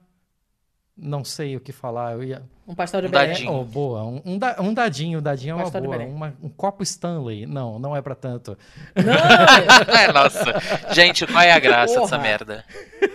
não 0.97 1.25
sei 1.25 1.57
o 1.57 1.61
que 1.61 1.73
falar, 1.73 2.13
eu 2.13 2.23
ia 2.23 2.43
Um 2.71 2.75
pastel 2.75 3.01
de 3.01 3.09
Um 3.09 3.11
Belém. 3.11 3.29
dadinho. 3.31 3.53
Oh, 3.53 3.65
boa. 3.65 4.05
Um, 4.05 4.23
um, 4.25 4.39
da- 4.39 4.57
um 4.61 4.73
dadinho, 4.73 5.19
um 5.19 5.23
dadinho 5.23 5.53
é 5.53 5.55
uma 5.57 5.71
boa. 5.71 5.97
Uma- 5.99 6.35
um 6.41 6.49
copo 6.49 6.83
Stanley. 6.85 7.45
Não, 7.45 7.79
não 7.81 7.97
é 7.97 8.01
pra 8.01 8.15
tanto. 8.15 8.57
Não, 8.95 9.13
É, 9.99 10.13
nossa. 10.13 10.45
Gente, 10.93 11.27
qual 11.27 11.43
é 11.43 11.51
a 11.53 11.59
graça 11.59 11.95
Porra. 11.95 12.05
dessa 12.07 12.19
merda? 12.19 12.65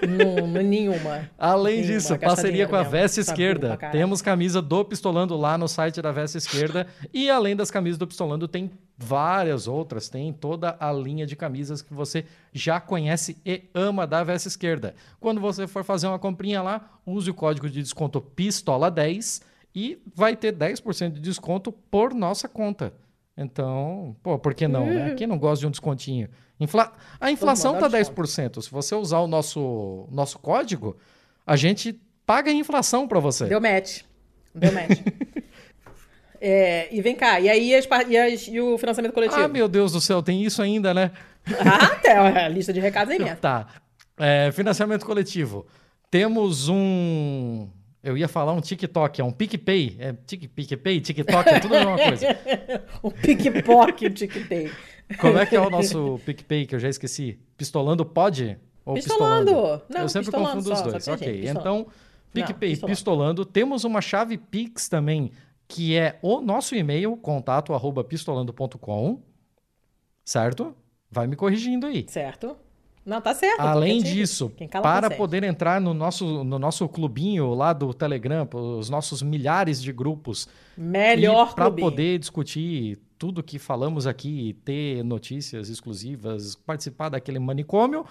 não, 0.06 0.45
nenhuma. 0.48 1.30
Além 1.40 1.77
Nenhuma, 1.77 1.94
disso, 1.94 2.19
parceria 2.19 2.68
com 2.68 2.76
a. 2.76 2.84
Veste 2.84 3.23
Tá 3.23 3.32
Esquerda. 3.32 3.77
Temos 3.91 4.22
camisa 4.22 4.61
do 4.61 4.84
Pistolando 4.84 5.38
lá 5.38 5.57
no 5.57 5.68
site 5.68 6.02
da 6.02 6.11
Veste 6.11 6.38
Esquerda. 6.38 6.86
e 7.14 7.30
além 7.30 7.56
das 7.56 7.72
camisas 7.72 7.98
do 7.98 8.06
Pistolando, 8.06 8.48
tem 8.48 8.69
várias 8.97 9.67
outras. 9.67 10.09
Tem 10.09 10.31
toda 10.31 10.76
a 10.80 10.91
linha 10.91 11.26
de 11.26 11.35
camisas 11.35 11.81
que 11.81 11.93
você 11.93 12.26
já 12.53 12.80
conhece 12.80 13.38
e 13.45 13.63
ama 13.73 14.07
da 14.07 14.23
Veste 14.23 14.47
Esquerda. 14.47 14.95
Quando 15.19 15.41
você 15.41 15.67
for 15.67 15.84
fazer 15.84 16.07
uma 16.07 16.19
comprinha 16.19 16.61
lá, 16.61 16.99
use 17.05 17.30
o 17.30 17.34
código 17.34 17.69
de 17.69 17.81
desconto 17.81 18.22
PISTOLA10 18.22 19.41
e 19.73 20.01
vai 20.15 20.35
ter 20.35 20.53
10% 20.53 21.11
de 21.11 21.19
desconto 21.19 21.72
por 21.72 22.13
nossa 22.13 22.47
conta. 22.47 22.93
Então, 23.38 24.15
pô, 24.23 24.39
por 24.39 24.53
que 24.53 24.67
não, 24.67 24.85
né? 24.85 25.13
Quem 25.15 25.27
não 25.27 25.38
gosta 25.38 25.59
de 25.59 25.67
um 25.67 25.72
descontinho? 25.72 26.30
Infla... 26.57 26.93
A 27.19 27.30
inflação 27.30 27.73
tá 27.73 27.85
adora 27.85 27.99
desconto. 27.99 28.22
10%. 28.22 28.61
Se 28.61 28.72
você 28.72 28.95
usar 28.95 29.19
o 29.19 29.27
nosso, 29.27 30.07
nosso 30.09 30.39
código, 30.39 30.95
a 31.45 31.57
gente 31.57 31.99
paga 32.26 32.49
a 32.49 32.53
inflação 32.53 33.07
para 33.07 33.19
você. 33.19 33.45
Deu 33.45 33.59
match. 33.59 34.03
Deu 34.53 34.72
match. 34.72 35.01
É, 36.47 36.88
e 36.91 37.01
vem 37.01 37.15
cá, 37.15 37.39
e 37.39 37.49
aí 37.49 37.73
as 37.73 37.88
e, 38.07 38.15
as- 38.17 38.47
e 38.47 38.59
o 38.61 38.77
financiamento 38.77 39.13
coletivo? 39.13 39.41
Ah, 39.41 39.47
meu 39.47 39.67
Deus 39.67 39.91
do 39.93 39.99
céu, 39.99 40.22
tem 40.22 40.43
isso 40.43 40.61
ainda, 40.61 40.93
né? 40.93 41.09
Ah, 41.59 41.85
até 41.93 42.11
a 42.15 42.47
lista 42.47 42.72
de 42.72 42.80
recados 42.80 43.11
aí 43.11 43.17
mesmo. 43.17 43.35
Tá. 43.38 43.65
É, 44.19 44.51
financiamento 44.51 45.05
coletivo. 45.07 45.65
Temos 46.11 46.69
um. 46.69 47.67
Eu 48.03 48.15
ia 48.15 48.27
falar 48.27 48.53
um 48.53 48.61
TikTok, 48.61 49.19
é 49.19 49.23
um 49.23 49.31
PicPay. 49.31 49.95
É 49.97 50.13
PicPay, 50.13 51.01
TikTok, 51.01 51.49
é 51.49 51.59
tudo 51.59 51.76
a 51.76 51.80
mesma 51.80 51.97
coisa. 51.97 52.38
O 53.01 53.09
pickpocket, 53.11 54.11
o 54.11 54.13
tic-tac. 54.13 54.72
Como 55.19 55.39
é 55.39 55.45
que 55.47 55.55
é 55.55 55.59
o 55.59 55.69
nosso 55.72 56.19
PicPay, 56.26 56.67
que 56.67 56.76
eu 56.76 56.80
já 56.80 56.89
esqueci? 56.89 57.39
Pistolando 57.57 58.05
pode? 58.05 58.55
Ou 58.85 58.93
Pistolando. 58.93 59.45
pistolando? 59.51 59.81
Não, 59.89 60.01
eu 60.01 60.09
sempre 60.09 60.26
pistolando 60.27 60.55
confundo 60.57 60.73
os 60.73 60.77
só, 60.80 60.85
só 60.85 60.91
dois. 60.91 61.07
Ok, 61.07 61.41
gente, 61.41 61.47
então, 61.57 61.88
PicPay, 62.31 62.69
pistolando. 62.69 62.95
pistolando. 62.95 63.45
Temos 63.45 63.84
uma 63.84 63.99
chave 64.01 64.38
Pix 64.38 64.88
também, 64.88 65.31
que 65.68 65.96
é 65.96 66.20
o 66.22 66.42
nosso 66.42 66.76
e-mail, 66.76 67.16
contato 67.18 67.74
arroba 67.74 68.04
pistolando.com. 68.04 69.22
Certo? 70.24 70.76
Vai 71.10 71.28
me 71.28 71.36
corrigindo 71.36 71.86
aí. 71.86 72.06
Certo? 72.10 72.58
Não, 73.06 73.22
tá 73.22 73.36
certo. 73.36 73.60
Além 73.60 74.02
disso, 74.02 74.52
para 74.82 75.12
poder 75.12 75.44
entrar 75.44 75.80
no 75.80 75.94
nosso, 75.94 76.44
no 76.44 76.58
nosso 76.58 76.90
clubinho 76.90 77.54
lá 77.54 77.72
do 77.72 77.94
Telegram, 77.94 78.50
os 78.52 78.90
nossos 78.90 79.22
milhares 79.22 79.80
de 79.82 79.94
grupos, 79.94 80.48
Melhor 80.76 81.54
para 81.54 81.70
poder 81.70 82.18
discutir 82.18 82.98
tudo 83.20 83.44
que 83.44 83.60
falamos 83.60 84.08
aqui, 84.08 84.58
ter 84.66 85.04
notícias 85.04 85.70
exclusivas, 85.70 86.56
participar 86.56 87.10
daquele 87.10 87.38
manicômio, 87.38 88.06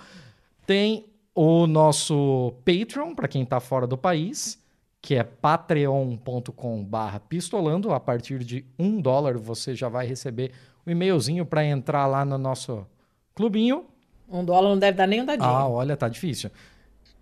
tem 0.64 1.06
o 1.34 1.66
nosso 1.66 2.54
Patreon, 2.64 3.16
para 3.16 3.26
quem 3.26 3.42
está 3.42 3.58
fora 3.58 3.88
do 3.88 3.98
país, 3.98 4.63
que 5.04 5.14
é 5.14 5.22
patreon.com/barra 5.22 7.20
pistolando. 7.20 7.92
A 7.92 8.00
partir 8.00 8.38
de 8.42 8.64
um 8.78 8.98
dólar 8.98 9.36
você 9.36 9.74
já 9.74 9.86
vai 9.86 10.06
receber 10.06 10.52
o 10.86 10.90
e-mailzinho 10.90 11.44
para 11.44 11.62
entrar 11.62 12.06
lá 12.06 12.24
no 12.24 12.38
nosso 12.38 12.86
clubinho. 13.34 13.84
Um 14.26 14.42
dólar 14.42 14.70
não 14.70 14.78
deve 14.78 14.96
dar 14.96 15.06
nem 15.06 15.20
um 15.20 15.26
dadinho. 15.26 15.46
Ah, 15.46 15.68
olha, 15.68 15.94
tá 15.94 16.08
difícil. 16.08 16.50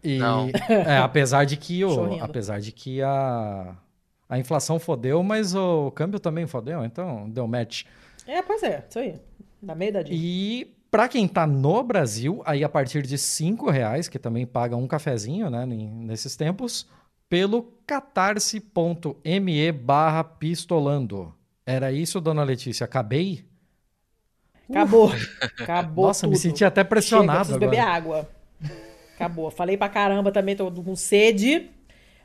E 0.01 0.19
Não. 0.19 0.49
é, 0.71 0.99
apesar 0.99 1.45
de 1.45 1.57
que 1.57 1.85
o, 1.85 2.23
apesar 2.23 2.61
de 2.61 2.71
que 2.71 3.03
a 3.03 3.75
a 4.29 4.39
inflação 4.39 4.79
fodeu, 4.79 5.21
mas 5.25 5.53
o 5.53 5.91
câmbio 5.91 6.21
também 6.21 6.47
fodeu, 6.47 6.85
então 6.85 7.29
deu 7.29 7.49
match. 7.49 7.83
É, 8.29 8.41
pois 8.43 8.63
é, 8.63 8.87
isso 8.89 9.01
aí. 9.01 9.21
Dá 9.61 9.75
meio 9.75 9.93
dadinho. 9.93 10.17
E 10.17 10.73
para 10.89 11.09
quem 11.09 11.27
tá 11.27 11.49
no 11.49 11.83
Brasil, 11.83 12.43
aí 12.47 12.63
a 12.63 12.69
partir 12.69 13.03
de 13.03 13.19
cinco 13.19 13.69
reais, 13.71 14.09
que 14.09 14.21
também 14.21 14.47
paga 14.47 14.77
um 14.77 14.87
cafezinho, 14.87 15.51
né, 15.51 15.67
nesses 15.67 16.37
tempos, 16.37 16.87
pelo 17.33 17.73
catarse.me 17.87 19.73
barra 19.73 20.23
pistolando. 20.23 21.35
Era 21.65 21.91
isso, 21.91 22.21
dona 22.21 22.43
Letícia? 22.45 22.85
Acabei? 22.85 23.43
Acabou. 24.69 25.11
Acabou 25.59 26.07
Nossa, 26.09 26.27
me 26.27 26.35
tudo. 26.35 26.43
senti 26.43 26.63
até 26.63 26.83
Chega, 26.83 26.89
pressionado 26.91 27.39
preciso 27.39 27.57
agora. 27.57 27.71
beber 27.71 27.83
água. 27.83 28.29
Acabou. 29.15 29.51
Falei 29.51 29.79
pra 29.79 29.89
caramba 29.89 30.31
também, 30.31 30.55
tô 30.55 30.71
com 30.71 30.95
sede. 30.95 31.71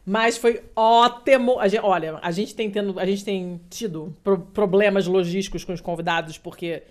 Mas 0.05 0.37
foi 0.37 0.61
ótimo. 0.75 1.57
A 1.57 1.69
gente- 1.69 1.83
olha, 1.85 2.19
a 2.21 2.31
gente 2.31 2.53
tem, 2.53 2.69
tendo, 2.69 2.99
a 2.99 3.05
gente 3.05 3.23
tem 3.23 3.61
tido 3.69 4.13
pro- 4.21 4.39
problemas 4.39 5.07
logísticos 5.07 5.63
com 5.63 5.71
os 5.71 5.79
convidados, 5.81 6.37
porque 6.37 6.83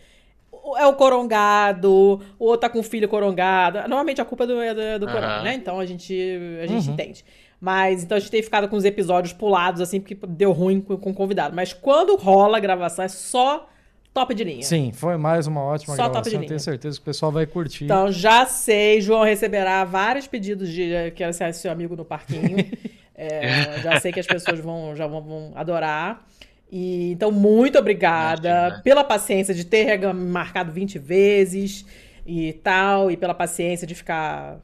é 0.79 0.87
o 0.87 0.95
corongado, 0.95 1.91
o 2.39 2.45
outro 2.47 2.61
tá 2.63 2.69
com 2.71 2.79
o 2.81 2.83
filho 2.83 3.09
corongado. 3.09 3.79
Normalmente 3.81 4.21
a 4.21 4.25
culpa 4.25 4.45
é 4.45 4.47
do, 4.47 4.61
é 4.61 4.75
do, 4.75 5.01
do 5.01 5.07
Aham. 5.11 5.15
corona, 5.21 5.43
né? 5.43 5.55
Então 5.55 5.79
a 5.81 5.85
gente, 5.87 6.15
a 6.63 6.67
gente 6.67 6.87
Uhum. 6.89 6.95
entende. 6.95 7.25
Mas 7.61 8.03
então 8.05 8.16
a 8.16 8.20
gente 8.20 8.31
tem 8.31 8.43
ficado 8.43 8.69
com 8.69 8.77
os 8.77 8.85
episódios 8.85 9.33
pulados, 9.33 9.81
assim, 9.81 10.01
porque 10.01 10.16
deu 10.28 10.53
ruim 10.53 10.81
com, 10.81 10.97
com 10.97 11.11
o 11.11 11.15
convidado. 11.15 11.55
Mas 11.55 11.73
quando 11.73 12.16
rola 12.16 12.59
a 12.59 12.61
gravação, 12.61 13.05
é 13.05 13.09
só 13.09 13.69
top 14.16 14.35
de 14.35 14.45
linha. 14.45 14.62
Sim, 14.62 14.93
foi 14.93 15.19
mais 15.19 15.47
uma 15.47 15.62
ótima 15.62 15.95
Só 15.95 16.05
top 16.05 16.24
de 16.24 16.31
gravação. 16.31 16.41
linha. 16.41 16.49
Tenho 16.49 16.61
certeza 16.61 16.97
que 16.97 17.03
o 17.03 17.05
pessoal 17.05 17.31
vai 17.31 17.47
curtir. 17.47 17.85
Então, 17.85 18.11
já 18.11 18.47
sei, 18.47 19.01
João 19.03 19.24
receberá 19.24 19.85
vários 19.85 20.27
pedidos 20.27 20.70
de 20.70 21.11
quero 21.15 21.35
ser 21.35 21.53
seu 21.53 21.70
amigo 21.70 21.95
no 21.97 22.05
parquinho. 22.05 22.57
É, 23.19 23.81
já 23.81 23.99
sei 23.99 24.12
que 24.12 24.20
as 24.20 24.27
pessoas 24.27 24.61
vão, 24.61 24.95
já 24.95 25.07
vão, 25.07 25.23
vão 25.23 25.53
adorar. 25.55 26.23
E, 26.70 27.12
então, 27.12 27.33
muito 27.33 27.78
obrigada 27.78 28.49
Imagina. 28.51 28.83
pela 28.83 29.03
paciência 29.03 29.55
de 29.55 29.65
ter 29.65 29.99
marcado 30.12 30.70
20 30.70 30.99
vezes 30.99 31.87
e 32.27 32.53
tal, 32.53 33.11
e 33.11 33.16
pela 33.16 33.33
paciência 33.33 33.87
de 33.87 33.95
ficar 33.95 34.59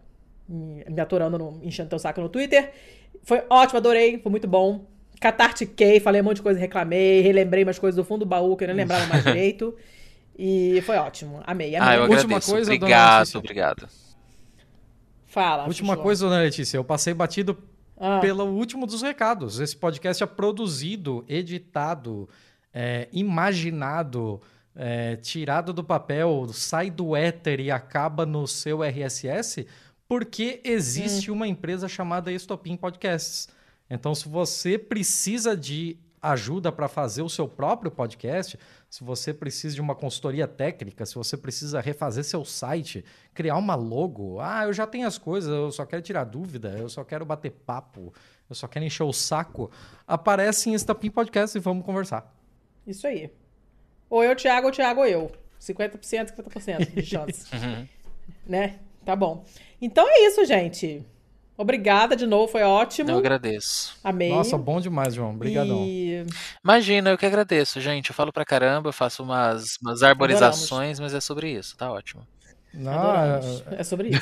me, 0.53 0.85
me 0.89 1.01
aturando, 1.01 1.39
no, 1.39 1.61
enchendo 1.63 1.89
teu 1.89 1.99
saco 1.99 2.21
no 2.21 2.29
Twitter. 2.29 2.73
Foi 3.23 3.43
ótimo, 3.49 3.79
adorei, 3.79 4.19
foi 4.19 4.31
muito 4.31 4.47
bom. 4.47 4.87
Catartiquei, 5.21 6.01
falei 6.01 6.21
um 6.21 6.25
monte 6.25 6.37
de 6.37 6.43
coisa, 6.43 6.59
reclamei, 6.59 7.21
relembrei 7.21 7.63
umas 7.63 7.79
coisas 7.79 7.97
do 7.97 8.05
fundo 8.05 8.21
do 8.21 8.27
baú 8.29 8.57
que 8.57 8.65
eu 8.65 8.69
nem 8.69 8.77
lembrava 8.77 9.07
mais 9.07 9.23
direito. 9.25 9.75
E 10.37 10.83
foi 10.87 10.97
ótimo, 10.97 11.41
amei, 11.47 11.77
amei. 11.77 11.89
Ah, 11.89 11.95
eu 11.97 12.03
Última 12.03 12.21
agradeço. 12.23 12.51
coisa, 12.51 12.71
dona 12.71 12.77
obrigado, 12.85 13.35
obrigado. 13.37 13.89
Fala. 15.27 15.67
Última 15.67 15.97
coisa, 15.97 16.27
dona 16.27 16.41
Letícia, 16.43 16.77
eu 16.77 16.85
passei 16.85 17.15
batido 17.15 17.57
Ah. 17.99 18.19
pelo 18.21 18.45
último 18.45 18.87
dos 18.87 19.01
recados. 19.03 19.61
Esse 19.61 19.77
podcast 19.77 20.23
é 20.23 20.27
produzido, 20.27 21.25
editado, 21.29 22.29
é, 22.75 23.09
imaginado, 23.13 24.41
é, 24.75 25.17
tirado 25.17 25.73
do 25.73 25.85
papel, 25.85 26.47
sai 26.53 26.91
do 26.91 27.15
éter 27.15 27.61
e 27.61 27.71
acaba 27.71 28.27
no 28.27 28.47
seu 28.47 28.83
RSS, 28.83 29.67
porque 30.13 30.61
existe 30.63 31.31
Hum. 31.31 31.35
uma 31.37 31.49
empresa 31.49 31.89
chamada 31.89 32.31
Estopim 32.31 32.77
Podcasts. 32.77 33.49
Então, 33.89 34.15
se 34.15 34.29
você 34.29 34.77
precisa 34.77 35.57
de 35.57 35.97
ajuda 36.21 36.71
para 36.71 36.87
fazer 36.87 37.23
o 37.23 37.31
seu 37.31 37.49
próprio 37.49 37.91
podcast, 37.91 38.59
se 38.91 39.03
você 39.03 39.33
precisa 39.33 39.75
de 39.75 39.81
uma 39.81 39.95
consultoria 39.95 40.47
técnica, 40.47 41.07
se 41.07 41.15
você 41.15 41.35
precisa 41.35 41.81
refazer 41.81 42.25
seu 42.25 42.45
site, 42.45 43.03
criar 43.33 43.57
uma 43.57 43.75
logo, 43.75 44.39
ah, 44.39 44.65
eu 44.65 44.73
já 44.75 44.87
tenho 44.87 45.07
as 45.07 45.17
coisas, 45.17 45.51
eu 45.51 45.73
só 45.73 45.87
quero 45.87 46.03
tirar 46.03 46.25
dúvida, 46.25 46.77
eu 46.79 46.91
só 46.91 47.03
quero 47.03 47.25
bater 47.25 47.51
papo, 47.51 48.13
eu 48.51 48.55
só 48.55 48.69
quero 48.69 48.85
encher 48.85 49.05
o 49.05 49.15
saco, 49.15 49.71
aparece 50.07 50.69
em 50.69 50.75
Estapim 50.75 51.11
Podcast 51.11 51.57
e 51.57 51.61
vamos 51.61 51.87
conversar. 51.87 52.31
Isso 52.87 53.07
aí. 53.07 53.33
Ou 54.11 54.23
eu, 54.23 54.37
Thiago, 54.37 54.67
ou 54.67 54.73
Thiago, 54.75 55.01
ou 55.01 55.07
eu. 55.07 55.33
50%, 55.59 56.35
50% 56.37 56.93
de 56.97 57.01
chance. 57.07 57.47
né? 58.47 58.79
Tá 59.07 59.17
bom. 59.17 59.45
Então 59.83 60.07
é 60.09 60.29
isso, 60.29 60.45
gente. 60.45 61.05
Obrigada 61.59 62.15
de 62.17 62.25
novo, 62.25 62.47
foi 62.51 62.63
ótimo. 62.63 63.11
Eu 63.11 63.19
agradeço. 63.19 63.97
Amei. 64.03 64.31
Nossa, 64.31 64.57
bom 64.57 64.81
demais, 64.81 65.15
João. 65.15 65.31
Obrigadão. 65.31 65.85
E... 65.85 66.25
Imagina, 66.65 67.11
eu 67.11 67.19
que 67.19 67.27
agradeço, 67.27 67.81
gente. 67.81 68.11
Eu 68.11 68.15
falo 68.15 68.33
pra 68.33 68.45
caramba, 68.45 68.89
eu 68.89 68.93
faço 68.93 69.25
umas, 69.25 69.77
umas 69.83 70.05
arborizações, 70.05 71.01
mas 71.01 71.13
é 71.13 71.21
sobre 71.21 71.51
isso, 71.51 71.77
tá 71.77 71.91
ótimo. 71.93 72.27
Não, 72.73 72.93
Adoramos. 72.93 73.65
É 73.73 73.83
sobre 73.85 74.09
isso. 74.15 74.21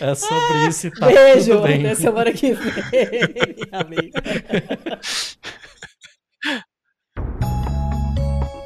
é 0.00 0.14
sobre 0.14 0.68
isso 0.68 0.86
e 0.86 0.90
tá 0.92 1.06
Beijo. 1.08 1.52
tudo 1.52 1.62
bem. 1.64 1.84
Até 1.84 1.94
semana 1.96 2.32
que 2.32 2.52
vem. 2.54 2.72
Amei. 3.70 4.10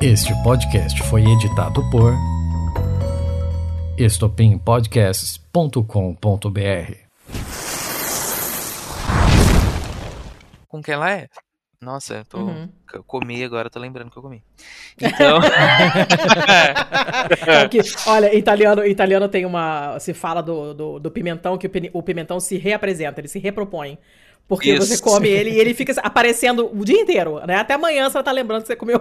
Este 0.00 0.32
podcast 0.44 1.02
foi 1.02 1.24
editado 1.24 1.82
por 1.90 2.14
estopimpodcasts.com.br. 3.98 6.94
Com 10.68 10.82
quem 10.82 10.94
ela 10.94 11.10
é? 11.10 11.28
Nossa, 11.80 12.16
eu 12.16 12.24
tô. 12.24 12.38
Uhum. 12.38 12.68
Eu 12.92 13.04
comi 13.04 13.44
agora, 13.44 13.70
tô 13.70 13.78
lembrando 13.78 14.10
que 14.10 14.18
eu 14.18 14.22
comi. 14.22 14.42
Então. 15.00 15.38
É 17.46 17.68
que, 17.68 17.78
olha, 18.06 18.34
italiano, 18.34 18.86
italiano 18.86 19.28
tem 19.28 19.44
uma. 19.44 19.98
Se 19.98 20.14
fala 20.14 20.40
do, 20.40 20.74
do, 20.74 20.98
do 20.98 21.10
pimentão, 21.10 21.58
que 21.58 21.66
o, 21.66 21.70
o 21.92 22.02
pimentão 22.02 22.40
se 22.40 22.56
reapresenta, 22.56 23.20
ele 23.20 23.28
se 23.28 23.38
repropõe. 23.38 23.98
Porque 24.48 24.72
Isso. 24.72 24.86
você 24.86 24.98
come 25.02 25.28
ele 25.28 25.50
e 25.50 25.60
ele 25.60 25.74
fica 25.74 25.92
aparecendo 26.02 26.70
o 26.74 26.82
dia 26.82 26.98
inteiro, 26.98 27.38
né? 27.46 27.56
Até 27.56 27.74
amanhã 27.74 28.06
você 28.08 28.14
vai 28.14 28.22
estar 28.22 28.32
lembrando 28.32 28.62
que 28.62 28.68
você 28.68 28.76
comeu 28.76 28.96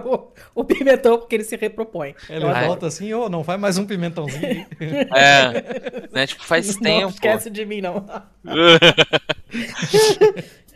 o, 0.54 0.60
o 0.60 0.64
pimentão 0.64 1.16
porque 1.18 1.36
ele 1.36 1.44
se 1.44 1.56
repropõe. 1.56 2.14
Ele 2.28 2.44
Eu 2.44 2.52
volta 2.66 2.86
assim, 2.86 3.14
ô, 3.14 3.30
não 3.30 3.42
vai 3.42 3.56
mais 3.56 3.78
um 3.78 3.86
pimentãozinho. 3.86 4.44
aí." 4.44 4.66
é. 5.16 6.08
Né, 6.12 6.26
tipo, 6.26 6.44
faz 6.44 6.76
Não 6.76 6.82
tempo. 6.82 7.08
esquece 7.14 7.48
de 7.48 7.64
mim, 7.64 7.80
não. 7.80 8.04